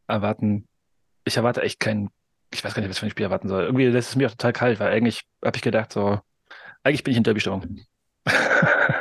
Erwarten, 0.08 0.68
ich 1.24 1.38
erwarte 1.38 1.62
echt 1.62 1.80
kein, 1.80 2.10
ich 2.52 2.64
weiß 2.64 2.74
gar 2.74 2.82
nicht, 2.82 2.90
was 2.90 3.00
für 3.00 3.06
ein 3.06 3.12
Spiel 3.12 3.26
erwarten 3.26 3.48
soll. 3.48 3.64
Irgendwie 3.64 3.86
lässt 3.86 4.10
es 4.10 4.16
mir 4.16 4.28
auch 4.28 4.32
total 4.32 4.54
kalt, 4.54 4.80
weil 4.80 4.92
eigentlich 4.92 5.24
habe 5.46 5.56
ich 5.56 5.62
gedacht, 5.62 5.94
so, 5.94 6.20
eigentlich 6.84 7.04
bin 7.04 7.12
ich 7.12 7.18
in 7.18 7.24
Derby-Stimmung. 7.24 7.82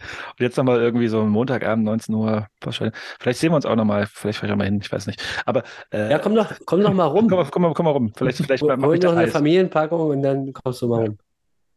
Und 0.00 0.40
jetzt 0.40 0.56
nochmal 0.56 0.80
irgendwie 0.80 1.08
so 1.08 1.24
Montagabend, 1.24 1.84
19 1.84 2.14
Uhr. 2.14 2.46
Vielleicht 2.60 3.38
sehen 3.40 3.52
wir 3.52 3.56
uns 3.56 3.66
auch 3.66 3.76
nochmal, 3.76 4.06
vielleicht 4.06 4.38
fahre 4.38 4.48
ich 4.48 4.52
auch 4.52 4.58
mal 4.58 4.64
hin, 4.64 4.80
ich 4.82 4.90
weiß 4.90 5.06
nicht. 5.06 5.22
Aber 5.46 5.62
äh, 5.92 6.10
Ja, 6.10 6.18
komm 6.18 6.34
doch, 6.34 6.52
komm 6.66 6.82
doch 6.82 6.92
mal 6.92 7.04
rum. 7.06 7.28
komm, 7.28 7.46
komm, 7.50 7.62
mal- 7.62 7.74
komm 7.74 7.84
mal 7.84 7.90
rum. 7.92 8.12
Vielleicht, 8.16 8.38
vielleicht 8.44 8.64
mach 8.64 8.78
hol 8.82 8.94
ich 8.96 9.02
noch 9.02 9.12
eine 9.12 9.22
Eis. 9.22 9.32
Familienpackung 9.32 10.10
und 10.10 10.22
dann 10.22 10.52
kommst 10.52 10.82
du 10.82 10.88
mal 10.88 11.04
rum. 11.06 11.18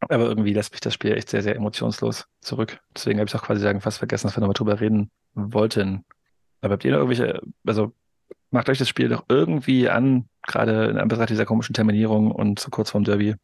Aber 0.10 0.26
irgendwie 0.26 0.54
lässt 0.54 0.72
mich 0.74 0.82
das 0.82 0.94
Spiel 0.94 1.14
echt 1.14 1.30
sehr, 1.30 1.42
sehr 1.42 1.56
emotionslos 1.56 2.26
zurück. 2.42 2.80
Deswegen 2.96 3.20
habe 3.20 3.30
ich 3.30 3.36
auch 3.36 3.44
quasi 3.44 3.62
sagen, 3.62 3.80
fast 3.80 4.00
vergessen, 4.00 4.28
dass 4.28 4.36
wir 4.36 4.42
nochmal 4.42 4.54
drüber 4.54 4.80
reden 4.82 5.10
wollten. 5.34 6.04
Aber 6.62 6.74
habt 6.74 6.84
ihr 6.84 6.92
noch 6.92 7.00
irgendwelche, 7.00 7.40
also 7.66 7.94
macht 8.52 8.68
euch 8.70 8.78
das 8.80 8.90
Spiel 8.90 9.08
doch 9.10 9.24
irgendwie 9.30 9.88
an, 9.90 10.26
gerade 10.46 10.86
in 10.86 10.98
Anbetracht 10.98 11.30
dieser 11.30 11.46
komischen 11.46 11.74
Terminierung 11.74 12.32
und 12.32 12.60
so 12.60 12.70
kurz 12.70 12.90
vorm 12.92 13.06
Derby. 13.06 13.36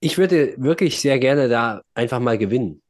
Ich 0.00 0.18
würde 0.18 0.54
wirklich 0.58 1.00
sehr 1.00 1.18
gerne 1.18 1.48
da 1.48 1.82
einfach 1.94 2.20
mal 2.20 2.36
gewinnen. 2.36 2.82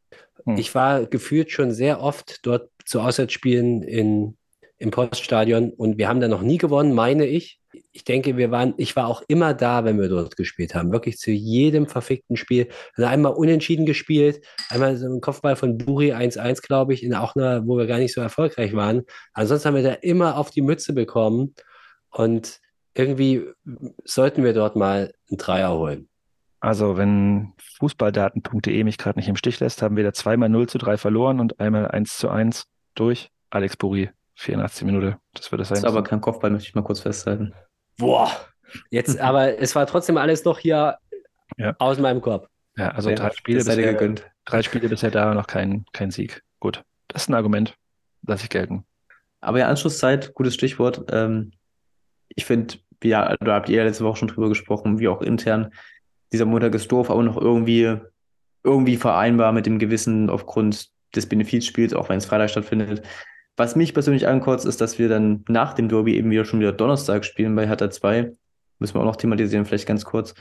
Hm. 0.44 0.56
Ich 0.56 0.74
war 0.74 1.06
gefühlt 1.06 1.50
schon 1.50 1.72
sehr 1.72 2.00
oft 2.00 2.46
dort 2.46 2.70
zu 2.84 3.00
Auswärtsspielen 3.00 3.82
in, 3.82 4.36
im 4.78 4.90
Poststadion 4.90 5.70
und 5.70 5.98
wir 5.98 6.08
haben 6.08 6.20
da 6.20 6.28
noch 6.28 6.42
nie 6.42 6.58
gewonnen, 6.58 6.92
meine 6.92 7.26
ich. 7.26 7.60
Ich 7.92 8.04
denke, 8.04 8.36
wir 8.36 8.50
waren, 8.50 8.74
ich 8.76 8.96
war 8.96 9.06
auch 9.06 9.22
immer 9.28 9.54
da, 9.54 9.84
wenn 9.84 9.98
wir 9.98 10.08
dort 10.08 10.36
gespielt 10.36 10.74
haben. 10.74 10.92
Wirklich 10.92 11.18
zu 11.18 11.30
jedem 11.30 11.86
verfickten 11.86 12.36
Spiel. 12.36 12.68
Also 12.96 13.08
einmal 13.08 13.32
unentschieden 13.32 13.86
gespielt, 13.86 14.44
einmal 14.68 14.96
so 14.96 15.06
ein 15.06 15.20
Kopfball 15.20 15.56
von 15.56 15.78
Buri 15.78 16.12
1-1, 16.12 16.62
glaube 16.62 16.92
ich, 16.92 17.02
in 17.02 17.14
auch 17.14 17.34
einer, 17.34 17.66
wo 17.66 17.78
wir 17.78 17.86
gar 17.86 17.98
nicht 17.98 18.12
so 18.12 18.20
erfolgreich 18.20 18.74
waren. 18.74 19.02
Ansonsten 19.32 19.68
haben 19.68 19.76
wir 19.76 19.82
da 19.82 19.92
immer 19.94 20.36
auf 20.36 20.50
die 20.50 20.62
Mütze 20.62 20.92
bekommen 20.92 21.54
und 22.10 22.60
irgendwie 22.94 23.46
sollten 24.04 24.44
wir 24.44 24.52
dort 24.52 24.76
mal 24.76 25.14
einen 25.30 25.38
Dreier 25.38 25.72
holen. 25.78 26.08
Also, 26.64 26.96
wenn 26.96 27.54
fußballdaten.de 27.78 28.84
mich 28.84 28.96
gerade 28.96 29.18
nicht 29.18 29.28
im 29.28 29.34
Stich 29.34 29.58
lässt, 29.58 29.82
haben 29.82 29.96
wir 29.96 30.04
da 30.04 30.12
zweimal 30.12 30.48
0 30.48 30.68
zu 30.68 30.78
3 30.78 30.96
verloren 30.96 31.40
und 31.40 31.58
einmal 31.58 31.88
1 31.88 32.16
zu 32.16 32.28
1 32.30 32.66
durch 32.94 33.30
Alex 33.50 33.76
Buri, 33.76 34.10
84 34.36 34.84
Minute. 34.86 35.18
Das 35.34 35.50
wird 35.50 35.60
es 35.60 35.68
Das 35.70 35.80
sein. 35.80 35.84
ist 35.84 35.90
aber 35.92 36.04
kein 36.04 36.20
Kopfball, 36.20 36.50
möchte 36.50 36.68
ich 36.68 36.74
mal 36.76 36.82
kurz 36.82 37.00
festhalten. 37.00 37.52
Boah. 37.98 38.30
Jetzt, 38.90 39.18
aber 39.18 39.58
es 39.58 39.74
war 39.74 39.86
trotzdem 39.86 40.16
alles 40.16 40.44
noch 40.44 40.60
hier 40.60 40.98
Ja. 41.56 41.74
aus 41.80 41.98
meinem 41.98 42.20
Kopf. 42.20 42.46
ja, 42.76 42.90
also 42.92 43.10
Ja, 43.10 43.16
drei 43.16 43.30
Spiele 43.32 43.58
das 43.58 43.66
bisher, 43.66 43.92
gegönnt. 43.94 44.30
drei 44.44 44.62
Spiele 44.62 44.88
bisher 44.88 45.10
da, 45.10 45.34
noch 45.34 45.48
kein, 45.48 45.84
kein 45.92 46.12
Sieg. 46.12 46.42
Gut, 46.60 46.84
das 47.08 47.22
ist 47.22 47.28
ein 47.28 47.34
Argument. 47.34 47.74
Lass 48.24 48.42
ich 48.44 48.50
gelten. 48.50 48.84
Aber 49.40 49.58
ja, 49.58 49.66
Anschlusszeit, 49.66 50.32
gutes 50.34 50.54
Stichwort. 50.54 51.06
Ähm, 51.10 51.50
ich 52.28 52.44
finde, 52.44 52.76
ja, 53.02 53.36
da 53.38 53.54
habt 53.54 53.68
ihr 53.68 53.78
ja 53.78 53.84
letzte 53.84 54.04
Woche 54.04 54.18
schon 54.18 54.28
drüber 54.28 54.48
gesprochen, 54.48 55.00
wie 55.00 55.08
auch 55.08 55.20
intern. 55.22 55.72
Dieser 56.32 56.46
Montag 56.46 56.74
ist 56.74 56.90
doof, 56.90 57.10
aber 57.10 57.22
noch 57.22 57.36
irgendwie, 57.36 57.96
irgendwie 58.64 58.96
vereinbar 58.96 59.52
mit 59.52 59.66
dem 59.66 59.78
Gewissen 59.78 60.30
aufgrund 60.30 60.88
des 61.14 61.26
Benefizspiels, 61.26 61.94
auch 61.94 62.08
wenn 62.08 62.18
es 62.18 62.26
Freitag 62.26 62.50
stattfindet. 62.50 63.02
Was 63.56 63.76
mich 63.76 63.92
persönlich 63.92 64.26
ankotzt, 64.26 64.64
ist, 64.64 64.80
dass 64.80 64.98
wir 64.98 65.08
dann 65.08 65.44
nach 65.48 65.74
dem 65.74 65.88
Derby 65.88 66.16
eben 66.16 66.30
wieder 66.30 66.44
schon 66.44 66.60
wieder 66.60 66.72
Donnerstag 66.72 67.24
spielen 67.24 67.54
bei 67.54 67.66
Hertha 67.66 67.90
2. 67.90 68.32
Müssen 68.78 68.94
wir 68.94 69.00
auch 69.00 69.06
noch 69.06 69.16
thematisieren, 69.16 69.66
vielleicht 69.66 69.86
ganz 69.86 70.04
kurz. 70.04 70.34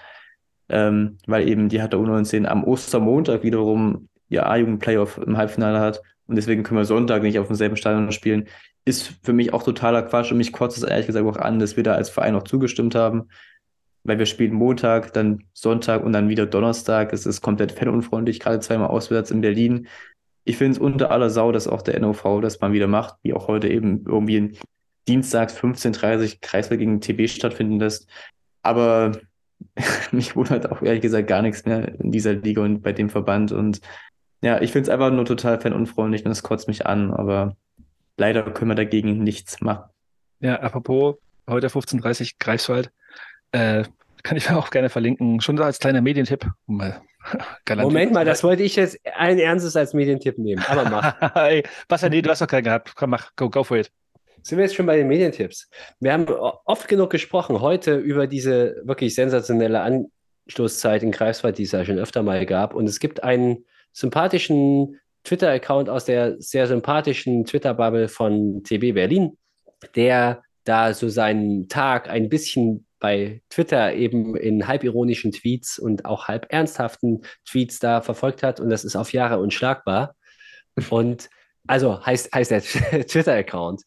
Ähm, 0.69 1.17
weil 1.27 1.49
eben 1.49 1.67
die 1.67 1.81
Hertha 1.81 1.97
U19 1.97 2.45
am 2.45 2.63
Ostermontag 2.63 3.43
wiederum 3.43 4.07
ihr 4.29 4.47
A-Jugend-Playoff 4.47 5.17
im 5.17 5.35
Halbfinale 5.35 5.81
hat. 5.81 6.01
Und 6.27 6.37
deswegen 6.37 6.63
können 6.63 6.79
wir 6.79 6.85
Sonntag 6.85 7.23
nicht 7.23 7.37
auf 7.37 7.47
demselben 7.47 7.75
Stadion 7.75 8.09
spielen 8.13 8.47
ist 8.85 9.13
für 9.23 9.33
mich 9.33 9.53
auch 9.53 9.63
totaler 9.63 10.01
Quatsch 10.03 10.31
und 10.31 10.37
mich 10.37 10.51
kotzt 10.51 10.77
es 10.77 10.83
ehrlich 10.83 11.07
gesagt 11.07 11.25
auch 11.25 11.37
an, 11.37 11.59
dass 11.59 11.77
wir 11.77 11.83
da 11.83 11.93
als 11.93 12.09
Verein 12.09 12.35
auch 12.35 12.43
zugestimmt 12.43 12.95
haben. 12.95 13.29
Weil 14.03 14.19
wir 14.19 14.25
spielen 14.25 14.53
Montag, 14.53 15.13
dann 15.13 15.43
Sonntag 15.53 16.03
und 16.03 16.13
dann 16.13 16.29
wieder 16.29 16.45
Donnerstag. 16.45 17.13
Es 17.13 17.25
ist 17.25 17.41
komplett 17.41 17.71
fanunfreundlich, 17.71 18.39
gerade 18.39 18.59
zweimal 18.59 18.89
auswärts 18.89 19.31
in 19.31 19.41
Berlin. 19.41 19.87
Ich 20.43 20.57
finde 20.57 20.73
es 20.73 20.79
unter 20.79 21.11
aller 21.11 21.29
Sau, 21.29 21.51
dass 21.51 21.67
auch 21.67 21.81
der 21.81 21.99
NOV 21.99 22.41
das 22.41 22.59
mal 22.61 22.73
wieder 22.73 22.87
macht, 22.87 23.15
wie 23.21 23.33
auch 23.33 23.47
heute 23.47 23.67
eben 23.67 24.03
irgendwie 24.05 24.57
dienstags 25.07 25.57
15.30 25.57 26.21
Uhr 26.21 26.37
Kreiswahl 26.41 26.77
gegen 26.77 27.01
TB 27.01 27.29
stattfinden 27.29 27.79
lässt. 27.79 28.09
Aber 28.63 29.11
mich 30.11 30.35
wundert 30.35 30.71
auch 30.71 30.81
ehrlich 30.81 31.01
gesagt 31.01 31.27
gar 31.27 31.41
nichts 31.41 31.65
mehr 31.65 31.99
in 31.99 32.11
dieser 32.11 32.33
Liga 32.33 32.61
und 32.63 32.81
bei 32.81 32.93
dem 32.93 33.09
Verband. 33.09 33.51
Und 33.51 33.81
ja, 34.41 34.61
ich 34.61 34.71
finde 34.71 34.89
es 34.89 34.89
einfach 34.89 35.11
nur 35.11 35.25
total 35.25 35.59
fanunfreundlich 35.59 36.25
und 36.25 36.31
es 36.31 36.43
kotzt 36.43 36.67
mich 36.67 36.87
an, 36.87 37.13
aber 37.13 37.55
leider 38.17 38.43
können 38.51 38.71
wir 38.71 38.75
dagegen 38.75 39.23
nichts 39.23 39.61
machen. 39.61 39.89
Ja, 40.39 40.59
apropos 40.59 41.17
heute 41.47 41.67
15.30 41.67 42.21
Uhr 42.21 42.27
Greifswald, 42.39 42.91
äh, 43.51 43.83
kann 44.23 44.37
ich 44.37 44.49
auch 44.51 44.69
gerne 44.69 44.89
verlinken, 44.89 45.41
schon 45.41 45.57
so 45.57 45.63
als 45.63 45.79
kleiner 45.79 46.01
Medientipp. 46.01 46.45
Mal 46.67 47.01
Moment 47.77 48.13
mal, 48.13 48.25
das 48.25 48.43
wollte 48.43 48.63
ich 48.63 48.75
jetzt 48.75 48.99
allen 49.15 49.39
Ernstes 49.39 49.75
als 49.75 49.93
Medientipp 49.93 50.37
nehmen, 50.37 50.63
aber 50.67 50.89
mach. 50.89 51.35
Ey, 51.35 51.63
Basta, 51.87 52.09
nee, 52.09 52.21
du 52.21 52.29
hast 52.29 52.41
doch 52.41 52.47
keinen 52.47 52.63
gehabt. 52.63 52.95
Komm, 52.95 53.11
mach, 53.11 53.35
go, 53.35 53.49
go 53.49 53.63
for 53.63 53.77
it. 53.77 53.91
Sind 54.43 54.57
wir 54.57 54.65
jetzt 54.65 54.75
schon 54.75 54.87
bei 54.87 54.97
den 54.97 55.07
Medientipps? 55.07 55.69
Wir 55.99 56.13
haben 56.13 56.27
oft 56.27 56.87
genug 56.87 57.11
gesprochen 57.11 57.61
heute 57.61 57.95
über 57.95 58.25
diese 58.25 58.81
wirklich 58.83 59.13
sensationelle 59.13 59.81
Anstoßzeit 59.81 61.03
in 61.03 61.11
Greifswald, 61.11 61.59
die 61.59 61.63
es 61.63 61.73
ja 61.73 61.85
schon 61.85 61.99
öfter 61.99 62.23
mal 62.23 62.43
gab. 62.47 62.73
Und 62.73 62.87
es 62.87 62.99
gibt 62.99 63.23
einen 63.23 63.65
sympathischen 63.91 64.99
Twitter-Account 65.25 65.89
aus 65.89 66.05
der 66.05 66.41
sehr 66.41 66.65
sympathischen 66.65 67.45
Twitter-Bubble 67.45 68.07
von 68.07 68.63
TB 68.63 68.95
Berlin, 68.95 69.37
der 69.95 70.41
da 70.63 70.95
so 70.95 71.07
seinen 71.09 71.69
Tag 71.69 72.09
ein 72.09 72.27
bisschen 72.27 72.87
bei 73.01 73.41
Twitter 73.49 73.93
eben 73.93 74.37
in 74.37 74.67
halbironischen 74.67 75.33
Tweets 75.33 75.79
und 75.79 76.05
auch 76.05 76.27
halb 76.27 76.45
ernsthaften 76.53 77.23
Tweets 77.45 77.79
da 77.79 78.01
verfolgt 78.01 78.43
hat. 78.43 78.61
Und 78.61 78.69
das 78.69 78.85
ist 78.85 78.95
auf 78.95 79.11
Jahre 79.11 79.39
unschlagbar. 79.39 80.15
Und 80.89 81.29
also 81.67 82.05
heißt, 82.05 82.33
heißt 82.33 82.51
der 82.51 82.61
Twitter-Account. 83.07 83.81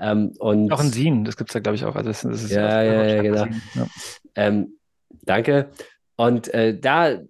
Ähm, 0.00 0.32
und 0.38 0.72
auch 0.72 0.80
ein 0.80 0.90
Sin, 0.90 1.24
das 1.24 1.36
gibt 1.36 1.50
es 1.50 1.54
ja, 1.54 1.60
glaube 1.60 1.76
ich, 1.76 1.84
auch. 1.84 1.94
Also 1.94 2.10
das, 2.10 2.22
das 2.22 2.44
ist 2.44 2.50
ja, 2.50 2.82
ja, 2.82 3.04
ja, 3.04 3.22
genau. 3.22 3.46
Ja. 3.74 3.86
Ähm, 4.34 4.78
danke. 5.22 5.70
Und 6.16 6.52
äh, 6.52 6.78
da, 6.78 7.20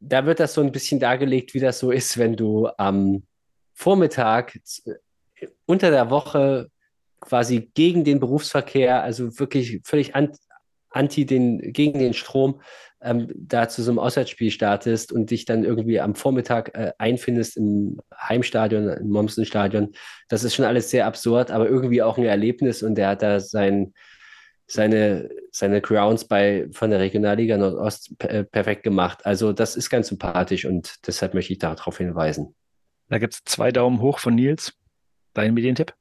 da 0.00 0.24
wird 0.24 0.40
das 0.40 0.54
so 0.54 0.60
ein 0.60 0.72
bisschen 0.72 1.00
dargelegt, 1.00 1.52
wie 1.52 1.60
das 1.60 1.80
so 1.80 1.90
ist, 1.90 2.16
wenn 2.16 2.36
du 2.36 2.68
am 2.78 3.24
Vormittag 3.74 4.58
unter 5.66 5.90
der 5.90 6.10
Woche 6.10 6.70
quasi 7.20 7.70
gegen 7.74 8.04
den 8.04 8.20
Berufsverkehr, 8.20 9.02
also 9.02 9.38
wirklich 9.38 9.80
völlig 9.84 10.14
an, 10.14 10.32
anti 10.96 11.26
den, 11.26 11.72
gegen 11.72 11.98
den 11.98 12.14
Strom 12.14 12.60
ähm, 13.02 13.28
da 13.34 13.68
zu 13.68 13.82
so 13.82 13.90
einem 13.90 13.98
Auswärtsspiel 13.98 14.50
startest 14.50 15.12
und 15.12 15.30
dich 15.30 15.44
dann 15.44 15.64
irgendwie 15.64 16.00
am 16.00 16.14
Vormittag 16.14 16.74
äh, 16.74 16.92
einfindest 16.98 17.56
im 17.56 18.00
Heimstadion, 18.18 18.88
im 18.88 19.08
Mommsen-Stadion. 19.10 19.92
Das 20.28 20.44
ist 20.44 20.54
schon 20.54 20.64
alles 20.64 20.90
sehr 20.90 21.06
absurd, 21.06 21.50
aber 21.50 21.68
irgendwie 21.68 22.02
auch 22.02 22.18
ein 22.18 22.24
Erlebnis 22.24 22.82
und 22.82 22.96
der 22.96 23.08
hat 23.08 23.22
da 23.22 23.38
sein, 23.38 23.92
seine, 24.66 25.28
seine 25.52 25.80
Grounds 25.80 26.26
bei, 26.26 26.66
von 26.72 26.90
der 26.90 26.98
Regionalliga 27.00 27.56
Nordost 27.56 28.12
äh, 28.24 28.44
perfekt 28.44 28.82
gemacht. 28.82 29.24
Also 29.24 29.52
das 29.52 29.76
ist 29.76 29.90
ganz 29.90 30.08
sympathisch 30.08 30.64
und 30.64 31.06
deshalb 31.06 31.34
möchte 31.34 31.52
ich 31.52 31.58
darauf 31.58 31.98
hinweisen. 31.98 32.54
Da 33.08 33.18
gibt 33.18 33.34
es 33.34 33.44
zwei 33.44 33.70
Daumen 33.70 34.00
hoch 34.00 34.18
von 34.18 34.34
Nils. 34.34 34.72
Dein 35.34 35.54
Medientipp? 35.54 35.94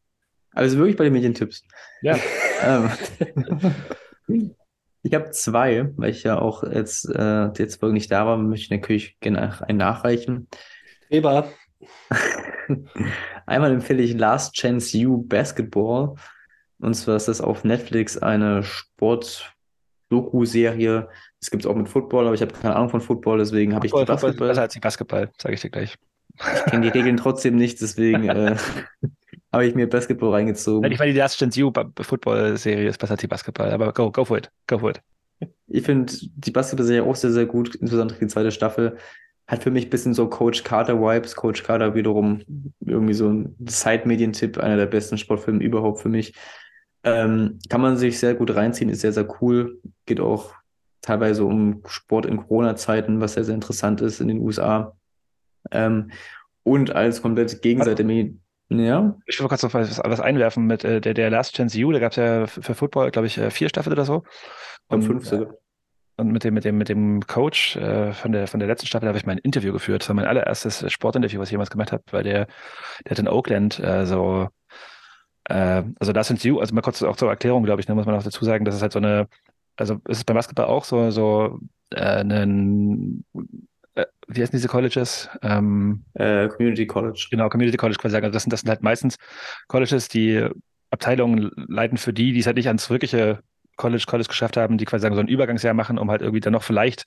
Also 0.52 0.78
wirklich 0.78 0.96
bei 0.96 1.04
den 1.04 1.14
Medientipps. 1.14 1.62
Ja. 2.02 2.18
Ich 5.06 5.14
habe 5.14 5.30
zwei, 5.30 5.94
weil 5.98 6.10
ich 6.10 6.24
ja 6.24 6.40
auch 6.40 6.64
jetzt, 6.64 7.08
äh, 7.08 7.50
jetzt 7.60 7.80
Folge 7.80 7.94
nicht 7.94 8.12
da 8.12 8.26
war, 8.26 8.38
möchte 8.38 8.64
ich 8.64 8.72
natürlich 8.72 9.20
gerne 9.20 9.62
einen 9.62 9.78
nachreichen. 9.78 10.48
Eber. 11.12 11.48
Einmal 13.46 13.72
empfehle 13.72 14.02
ich 14.02 14.16
Last 14.16 14.56
Chance 14.56 14.98
You 14.98 15.22
Basketball. 15.22 16.16
Und 16.80 16.96
zwar 16.96 17.18
ist 17.18 17.28
das 17.28 17.40
auf 17.40 17.64
Netflix 17.64 18.18
eine 18.18 18.64
Sport-Doku-Serie. 18.64 21.08
Es 21.40 21.52
gibt 21.52 21.66
es 21.66 21.70
auch 21.70 21.76
mit 21.76 21.88
Football, 21.88 22.26
aber 22.26 22.34
ich 22.34 22.42
habe 22.42 22.54
keine 22.54 22.76
Ahnung 22.76 22.90
von 22.90 23.02
Football, 23.02 23.38
deswegen 23.38 23.76
habe 23.76 23.86
ich 23.86 23.94
die 23.94 24.06
Basketball. 24.06 24.48
Besser 24.48 24.64
als 24.64 24.74
die 24.74 24.80
Basketball, 24.80 25.30
sage 25.40 25.54
ich 25.54 25.62
dir 25.62 25.70
gleich. 25.70 26.00
Ich 26.40 26.66
kenne 26.66 26.82
die 26.82 26.98
Regeln 26.98 27.18
trotzdem 27.18 27.58
nicht, 27.58 27.80
deswegen 27.80 28.28
äh, 28.28 28.56
habe 29.56 29.66
ich 29.66 29.74
mir 29.74 29.90
Basketball 29.90 30.32
reingezogen. 30.32 30.92
Ich 30.92 31.00
meine, 31.00 31.14
die 31.14 31.18
Last 31.18 31.40
Chance 31.40 31.58
You 31.58 31.72
Football-Serie 32.02 32.90
ist 32.90 32.98
besser 32.98 33.14
als 33.14 33.22
die 33.22 33.28
Basketball, 33.28 33.72
aber 33.72 33.94
go, 33.94 34.12
go 34.12 34.26
for 34.26 34.38
it, 34.38 34.52
go 34.68 34.78
for 34.78 34.90
it. 34.90 35.02
Ich 35.68 35.86
finde 35.86 36.14
die 36.36 36.52
Basketball-Serie 36.52 37.04
auch 37.04 37.16
sehr, 37.16 37.32
sehr 37.32 37.46
gut, 37.46 37.74
insbesondere 37.76 38.20
die 38.20 38.28
zweite 38.28 38.52
Staffel. 38.52 38.98
Hat 39.48 39.64
für 39.64 39.72
mich 39.72 39.86
ein 39.86 39.90
bisschen 39.90 40.14
so 40.14 40.28
Coach 40.28 40.64
Carter-Vibes. 40.64 41.36
Coach 41.36 41.64
Carter 41.64 41.96
wiederum 41.96 42.42
irgendwie 42.82 43.14
so 43.14 43.30
ein 43.30 43.56
Side-Medientipp, 43.66 44.58
einer 44.58 44.76
der 44.76 44.88
besten 44.88 45.18
Sportfilme 45.18 45.64
überhaupt 45.64 46.02
für 46.02 46.10
mich. 46.10 46.34
Ähm, 47.04 47.60
kann 47.70 47.80
man 47.80 47.96
sich 47.96 48.20
sehr 48.20 48.36
gut 48.36 48.54
reinziehen, 48.54 48.90
ist 48.90 49.02
sehr, 49.02 49.14
sehr 49.14 49.28
cool. 49.42 49.80
Geht 50.06 50.20
auch 50.20 50.54
teilweise 51.02 51.46
um 51.46 51.82
Sport 51.88 52.26
in 52.26 52.38
Corona-Zeiten, 52.38 53.22
was 53.22 53.36
sehr, 53.36 53.46
sehr 53.46 53.56
interessant 53.56 54.02
ist 54.02 54.20
in 54.20 54.28
den 54.28 54.40
USA. 54.40 54.98
Ähm, 55.72 56.12
und 56.64 56.94
als 56.94 57.22
komplett 57.22 57.62
Gegenseite 57.62 58.04
ja. 58.70 59.16
Ich 59.26 59.40
will 59.40 59.48
kurz 59.48 59.64
noch 59.64 59.74
was, 59.74 60.00
was 60.04 60.20
einwerfen 60.20 60.66
mit 60.66 60.84
äh, 60.84 61.00
der, 61.02 61.14
der 61.14 61.30
Last 61.30 61.56
Chance 61.56 61.78
U, 61.84 61.92
da 61.92 62.00
gab 62.00 62.12
es 62.12 62.18
ja 62.18 62.48
für 62.48 62.74
Football, 62.74 63.12
glaube 63.12 63.28
ich, 63.28 63.38
äh, 63.38 63.52
vier 63.52 63.70
Staffeln 63.70 63.94
oder 63.94 64.06
so. 64.06 64.24
Und, 64.88 65.04
fünf 65.04 65.26
sogar. 65.26 65.54
Und 66.18 66.32
mit 66.32 66.44
dem, 66.46 66.54
mit 66.54 66.64
dem, 66.64 66.78
mit 66.78 66.88
dem 66.88 67.22
Coach 67.28 67.76
äh, 67.76 68.14
von, 68.14 68.32
der, 68.32 68.48
von 68.48 68.60
der 68.60 68.70
letzten 68.70 68.88
Staffel 68.88 69.08
habe 69.08 69.18
ich 69.18 69.26
mal 69.26 69.34
ein 69.34 69.40
Interview 69.40 69.74
geführt. 69.74 70.02
Das 70.02 70.10
war 70.10 70.16
mein 70.16 70.26
allererstes 70.26 70.90
Sportinterview, 70.92 71.42
was 71.42 71.50
ich 71.50 71.54
jemals 71.54 71.70
gemacht 71.70 71.92
habe, 71.92 72.04
weil 72.12 72.24
der, 72.24 72.48
der 73.04 73.12
hat 73.12 73.20
in 73.20 73.28
Oakland 73.28 73.80
äh, 73.80 74.06
so, 74.06 74.48
äh, 75.46 75.84
also 76.00 76.14
Last 76.14 76.30
Chance 76.30 76.52
U, 76.52 76.60
also 76.60 76.74
mal 76.74 76.82
kurz 76.82 77.04
auch 77.04 77.18
zur 77.18 77.30
Erklärung, 77.30 77.64
glaube 77.64 77.82
ich, 77.82 77.88
ne, 77.88 77.96
muss 77.96 78.06
man 78.06 78.16
auch 78.16 78.24
dazu 78.24 78.46
sagen, 78.46 78.64
das 78.64 78.76
ist 78.76 78.82
halt 78.82 78.94
so 78.94 79.00
eine, 79.00 79.28
also 79.76 79.96
ist 80.08 80.20
es 80.20 80.24
beim 80.24 80.36
Basketball 80.36 80.68
auch 80.68 80.86
so, 80.86 81.12
so 81.12 81.60
äh, 81.94 82.22
äh, 82.22 82.46
wie 84.28 84.42
heißen 84.42 84.56
diese 84.56 84.68
Colleges? 84.68 85.30
Ähm, 85.42 86.06
äh, 86.14 86.48
Community 86.48 86.88
College. 86.88 87.28
Genau, 87.30 87.50
Community 87.50 87.78
College 87.78 87.98
quasi 88.00 88.14
sagen. 88.14 88.26
Also 88.26 88.34
das 88.34 88.44
sind, 88.44 88.54
das 88.54 88.62
sind 88.62 88.70
halt 88.70 88.84
meistens 88.84 89.18
Colleges, 89.68 90.08
die 90.08 90.48
Abteilungen 90.90 91.52
leiten 91.56 91.98
für 91.98 92.14
die, 92.14 92.32
die 92.32 92.40
es 92.40 92.48
halt 92.48 92.58
nicht 92.58 92.68
ans 92.68 92.90
wirkliche 92.90 93.40
College, 93.76 94.06
College 94.08 94.30
geschafft 94.30 94.58
haben, 94.58 94.78
die 94.78 94.86
quasi 94.86 95.02
sagen, 95.04 95.16
so 95.16 95.22
ein 95.22 95.28
Übergangsjahr 95.28 95.74
machen, 95.74 95.98
um 95.98 96.10
halt 96.10 96.22
irgendwie 96.22 96.40
dann 96.40 96.54
noch 96.54 96.64
vielleicht 96.64 97.06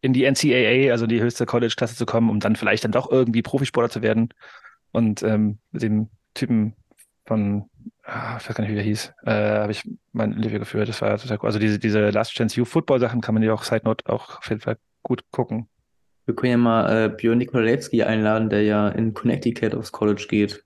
in 0.00 0.12
die 0.12 0.24
NCAA, 0.24 0.90
also 0.90 1.06
die 1.06 1.20
höchste 1.20 1.46
College-Klasse 1.46 1.94
zu 1.94 2.06
kommen, 2.06 2.30
um 2.30 2.40
dann 2.40 2.56
vielleicht 2.56 2.84
dann 2.84 2.92
doch 2.92 3.10
irgendwie 3.10 3.42
Profisportler 3.42 3.90
zu 3.90 4.02
werden. 4.02 4.30
Und 4.92 5.22
ähm, 5.22 5.58
mit 5.70 5.82
dem 5.82 6.08
Typen 6.34 6.74
von, 7.26 7.70
ah, 8.02 8.38
ich 8.40 8.48
weiß 8.48 8.56
gar 8.56 8.62
nicht, 8.62 8.72
wie 8.72 8.76
der 8.76 8.82
hieß, 8.82 9.12
äh, 9.24 9.30
habe 9.30 9.72
ich 9.72 9.88
mein 10.12 10.32
Interview 10.32 10.58
geführt. 10.58 10.88
Das 10.88 11.00
war 11.00 11.16
total 11.16 11.38
cool. 11.38 11.46
Also 11.46 11.60
diese, 11.60 11.78
diese 11.78 12.10
Last 12.10 12.32
Chance 12.32 12.60
U 12.60 12.64
Football 12.64 12.98
Sachen 12.98 13.20
kann 13.20 13.34
man 13.34 13.42
ja 13.42 13.52
auch 13.52 13.62
Side 13.62 13.82
Note 13.84 14.10
auch 14.12 14.38
auf 14.38 14.48
jeden 14.48 14.60
Fall 14.60 14.78
gut 15.02 15.22
gucken. 15.30 15.68
Wir 16.26 16.34
können 16.34 16.50
ja 16.50 16.56
mal 16.58 17.04
äh, 17.04 17.08
Björn 17.08 17.38
Nikolajewski 17.38 18.02
einladen, 18.02 18.50
der 18.50 18.62
ja 18.62 18.88
in 18.88 19.14
Connecticut 19.14 19.74
aufs 19.74 19.92
College 19.92 20.26
geht. 20.28 20.64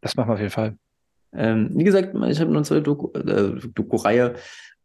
Das 0.00 0.16
machen 0.16 0.28
wir 0.28 0.34
auf 0.34 0.40
jeden 0.40 0.50
Fall. 0.50 0.76
Ähm, 1.32 1.70
wie 1.72 1.84
gesagt, 1.84 2.14
ich 2.14 2.40
habe 2.40 2.50
eine 2.50 2.62
zweite 2.62 2.82
Doku, 2.82 3.10
äh, 3.18 3.58
Doku-Reihe 3.74 4.34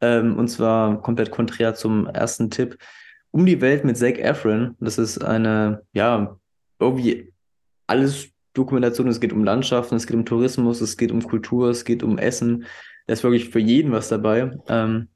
ähm, 0.02 0.38
und 0.38 0.48
zwar 0.48 1.02
komplett 1.02 1.32
konträr 1.32 1.76
zum 1.76 2.08
ersten 2.08 2.50
Tipp. 2.50 2.78
Um 3.32 3.46
die 3.46 3.62
Welt 3.62 3.86
mit 3.86 3.98
Zac 3.98 4.18
Efron. 4.18 4.76
Das 4.80 4.98
ist 4.98 5.24
eine, 5.24 5.84
ja, 5.94 6.38
irgendwie 6.80 7.32
alles 7.86 8.30
Dokumentation. 8.54 9.08
Es 9.08 9.20
geht 9.20 9.34
um 9.34 9.44
Landschaften, 9.44 9.96
es 9.96 10.08
geht 10.08 10.16
um 10.16 10.26
Tourismus, 10.26 10.82
es 10.82 10.98
geht 10.98 11.12
um 11.12 11.22
Kultur, 11.22 11.70
es 11.70 11.86
geht 11.86 12.02
um 12.02 12.18
Essen. 12.18 12.66
Da 13.06 13.14
ist 13.14 13.24
wirklich 13.24 13.50
für 13.50 13.60
jeden 13.60 13.92
was 13.92 14.10
dabei. 14.10 14.52
Ähm, 14.68 15.10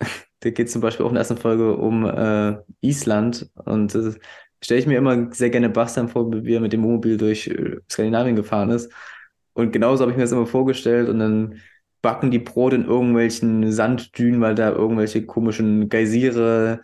da 0.40 0.50
geht 0.50 0.70
zum 0.70 0.80
Beispiel 0.80 1.04
auch 1.04 1.10
in 1.10 1.14
der 1.14 1.20
ersten 1.20 1.36
Folge 1.36 1.76
um 1.76 2.06
äh, 2.06 2.56
Island 2.80 3.50
und 3.64 3.94
äh, 3.94 4.12
stelle 4.62 4.80
ich 4.80 4.86
mir 4.86 4.98
immer 4.98 5.32
sehr 5.32 5.50
gerne 5.50 5.68
Bastian 5.68 6.08
vor, 6.08 6.32
wie 6.32 6.54
er 6.54 6.60
mit 6.60 6.72
dem 6.72 6.82
Wohnmobil 6.82 7.16
durch 7.16 7.46
äh, 7.48 7.76
Skandinavien 7.90 8.36
gefahren 8.36 8.70
ist. 8.70 8.90
Und 9.52 9.72
genauso 9.72 10.02
habe 10.02 10.12
ich 10.12 10.16
mir 10.16 10.24
das 10.24 10.32
immer 10.32 10.46
vorgestellt 10.46 11.08
und 11.08 11.18
dann 11.18 11.60
backen 12.02 12.30
die 12.30 12.38
Brot 12.38 12.72
in 12.72 12.86
irgendwelchen 12.86 13.70
Sanddünen, 13.70 14.40
weil 14.40 14.54
da 14.54 14.70
irgendwelche 14.70 15.26
komischen 15.26 15.88
Geysire 15.90 16.80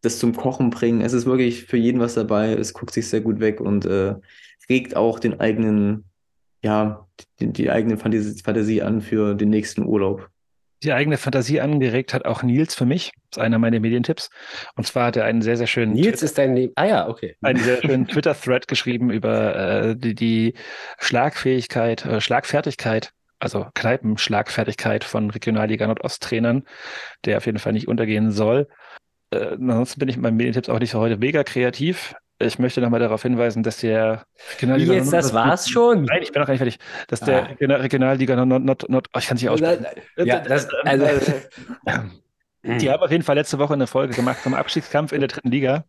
das 0.00 0.18
zum 0.18 0.34
Kochen 0.34 0.70
bringen. 0.70 1.02
Es 1.02 1.12
ist 1.12 1.26
wirklich 1.26 1.64
für 1.64 1.76
jeden 1.76 2.00
was 2.00 2.14
dabei. 2.14 2.54
Es 2.54 2.72
guckt 2.72 2.94
sich 2.94 3.08
sehr 3.08 3.20
gut 3.20 3.40
weg 3.40 3.60
und 3.60 3.84
äh, 3.84 4.14
regt 4.70 4.96
auch 4.96 5.18
den 5.18 5.40
eigenen, 5.40 6.04
ja, 6.62 7.06
die, 7.38 7.52
die 7.52 7.70
eigene 7.70 7.98
Fantasie, 7.98 8.42
Fantasie 8.42 8.80
an 8.80 9.02
für 9.02 9.34
den 9.34 9.50
nächsten 9.50 9.84
Urlaub 9.84 10.30
die 10.82 10.92
eigene 10.92 11.18
Fantasie 11.18 11.60
angeregt 11.60 12.14
hat 12.14 12.24
auch 12.24 12.42
Nils 12.42 12.74
für 12.74 12.86
mich. 12.86 13.12
Das 13.30 13.38
ist 13.38 13.42
einer 13.42 13.58
meiner 13.58 13.80
Medientipps. 13.80 14.30
Und 14.76 14.86
zwar 14.86 15.06
hat 15.06 15.16
er 15.16 15.24
einen 15.24 15.42
sehr, 15.42 15.56
sehr 15.56 15.66
schönen. 15.66 15.92
Nils 15.92 16.06
Twitter, 16.06 16.24
ist 16.24 16.38
dein. 16.38 16.56
Le 16.56 16.72
ah 16.76 16.84
ja, 16.84 17.08
okay. 17.08 17.36
Einen 17.42 17.62
sehr 17.62 17.80
schönen 17.82 18.06
Twitter-Thread 18.08 18.68
geschrieben 18.68 19.10
über 19.10 19.56
äh, 19.56 19.96
die, 19.96 20.14
die 20.14 20.54
Schlagfähigkeit, 20.98 22.04
äh, 22.06 22.20
Schlagfertigkeit, 22.20 23.12
also 23.38 23.66
Kneipenschlagfertigkeit 23.74 25.04
von 25.04 25.30
Regionalliga 25.30 25.86
Nordost-Trainern, 25.86 26.64
der 27.24 27.38
auf 27.38 27.46
jeden 27.46 27.58
Fall 27.58 27.72
nicht 27.72 27.88
untergehen 27.88 28.30
soll. 28.30 28.68
Äh, 29.30 29.52
ansonsten 29.52 30.00
bin 30.00 30.08
ich 30.08 30.16
mit 30.16 30.22
meinen 30.22 30.36
Medientipps 30.36 30.68
auch 30.68 30.78
nicht 30.78 30.92
für 30.92 30.98
heute 30.98 31.18
mega 31.18 31.44
kreativ. 31.44 32.14
Ich 32.42 32.58
möchte 32.58 32.80
nochmal 32.80 33.00
darauf 33.00 33.20
hinweisen, 33.22 33.62
dass 33.62 33.78
der 33.78 34.24
Wie 34.60 34.66
jetzt, 34.66 35.12
das 35.12 35.34
war's 35.34 35.68
schon? 35.68 36.04
Nein, 36.04 36.22
ich 36.22 36.32
bin 36.32 36.40
noch 36.40 36.46
gar 36.46 36.54
nicht 36.54 36.60
fertig. 36.62 36.78
Dass 37.08 37.20
der 37.20 37.42
Ah. 37.42 37.46
Regional- 37.48 37.80
Regionalliga 37.82 38.44
Nord, 38.46 38.62
Nord, 38.64 38.88
Nord, 38.88 39.08
oh, 39.14 39.18
ich 39.18 39.26
kann 39.26 39.36
es 39.36 39.42
nicht 39.42 39.50
aussprechen. 39.50 39.86
Ja, 40.16 40.40
das, 40.40 40.66
also, 40.84 41.32
Die 42.64 42.90
haben 42.90 43.02
auf 43.02 43.10
jeden 43.10 43.22
Fall 43.24 43.36
letzte 43.36 43.58
Woche 43.58 43.74
eine 43.74 43.86
Folge 43.86 44.14
gemacht 44.14 44.38
vom 44.38 44.54
Abstiegskampf 44.54 45.12
in 45.12 45.20
der 45.20 45.28
dritten 45.28 45.50
Liga. 45.50 45.84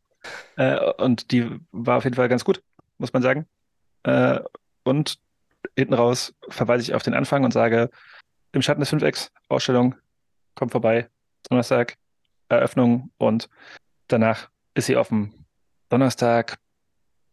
Äh, 0.57 0.77
und 0.97 1.31
die 1.31 1.49
war 1.71 1.97
auf 1.97 2.03
jeden 2.03 2.15
Fall 2.17 2.27
ganz 2.29 2.43
gut, 2.43 2.61
muss 2.97 3.13
man 3.13 3.21
sagen. 3.23 3.47
Äh, 4.03 4.39
und 4.83 5.19
hinten 5.77 5.93
raus 5.93 6.33
verweise 6.49 6.83
ich 6.83 6.93
auf 6.93 7.03
den 7.03 7.13
Anfang 7.13 7.45
und 7.45 7.53
sage, 7.53 7.89
im 8.51 8.61
Schatten 8.61 8.81
des 8.81 8.91
5X, 8.91 9.29
Ausstellung, 9.47 9.95
kommt 10.55 10.71
vorbei, 10.73 11.07
Donnerstag, 11.49 11.95
Eröffnung 12.49 13.09
und 13.17 13.47
danach 14.07 14.49
ist 14.73 14.87
sie 14.87 14.97
offen. 14.97 15.40
Donnerstag, 15.91 16.57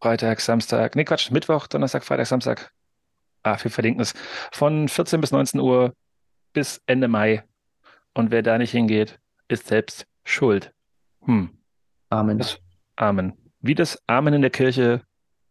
Freitag, 0.01 0.40
Samstag, 0.40 0.97
nee 0.97 1.05
Quatsch, 1.05 1.30
Mittwoch, 1.30 1.68
Donnerstag, 1.68 2.02
Freitag, 2.05 2.26
Samstag. 2.26 2.72
Ah, 3.44 3.56
wir 3.62 3.70
verlinken 3.70 4.01
es. 4.02 4.14
Von 4.52 4.89
14 4.89 5.20
bis 5.20 5.30
19 5.30 5.60
Uhr 5.60 5.94
bis 6.52 6.82
Ende 6.86 7.06
Mai. 7.06 7.44
Und 8.14 8.32
wer 8.32 8.43
da 8.43 8.59
nicht 8.59 8.72
hingeht, 8.72 9.20
ist 9.47 9.68
selbst 9.68 10.06
schuld. 10.24 10.72
Hm. 11.24 11.51
Amen. 12.10 12.39
Das- 12.39 12.59
Amen. 12.97 13.32
Wie 13.60 13.76
das 13.76 14.02
Amen 14.09 14.35
in 14.35 14.43
der 14.43 14.51
Kirche 14.51 15.02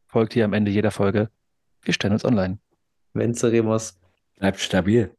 folgt 0.07 0.33
hier 0.33 0.43
am 0.43 0.51
Ende 0.51 0.69
jeder 0.69 0.91
Folge. 0.91 1.29
Wir 1.83 1.93
stellen 1.93 2.11
uns 2.13 2.25
online. 2.25 2.59
Venceremos. 3.13 3.97
bleibt 4.37 4.59
stabil. 4.59 5.15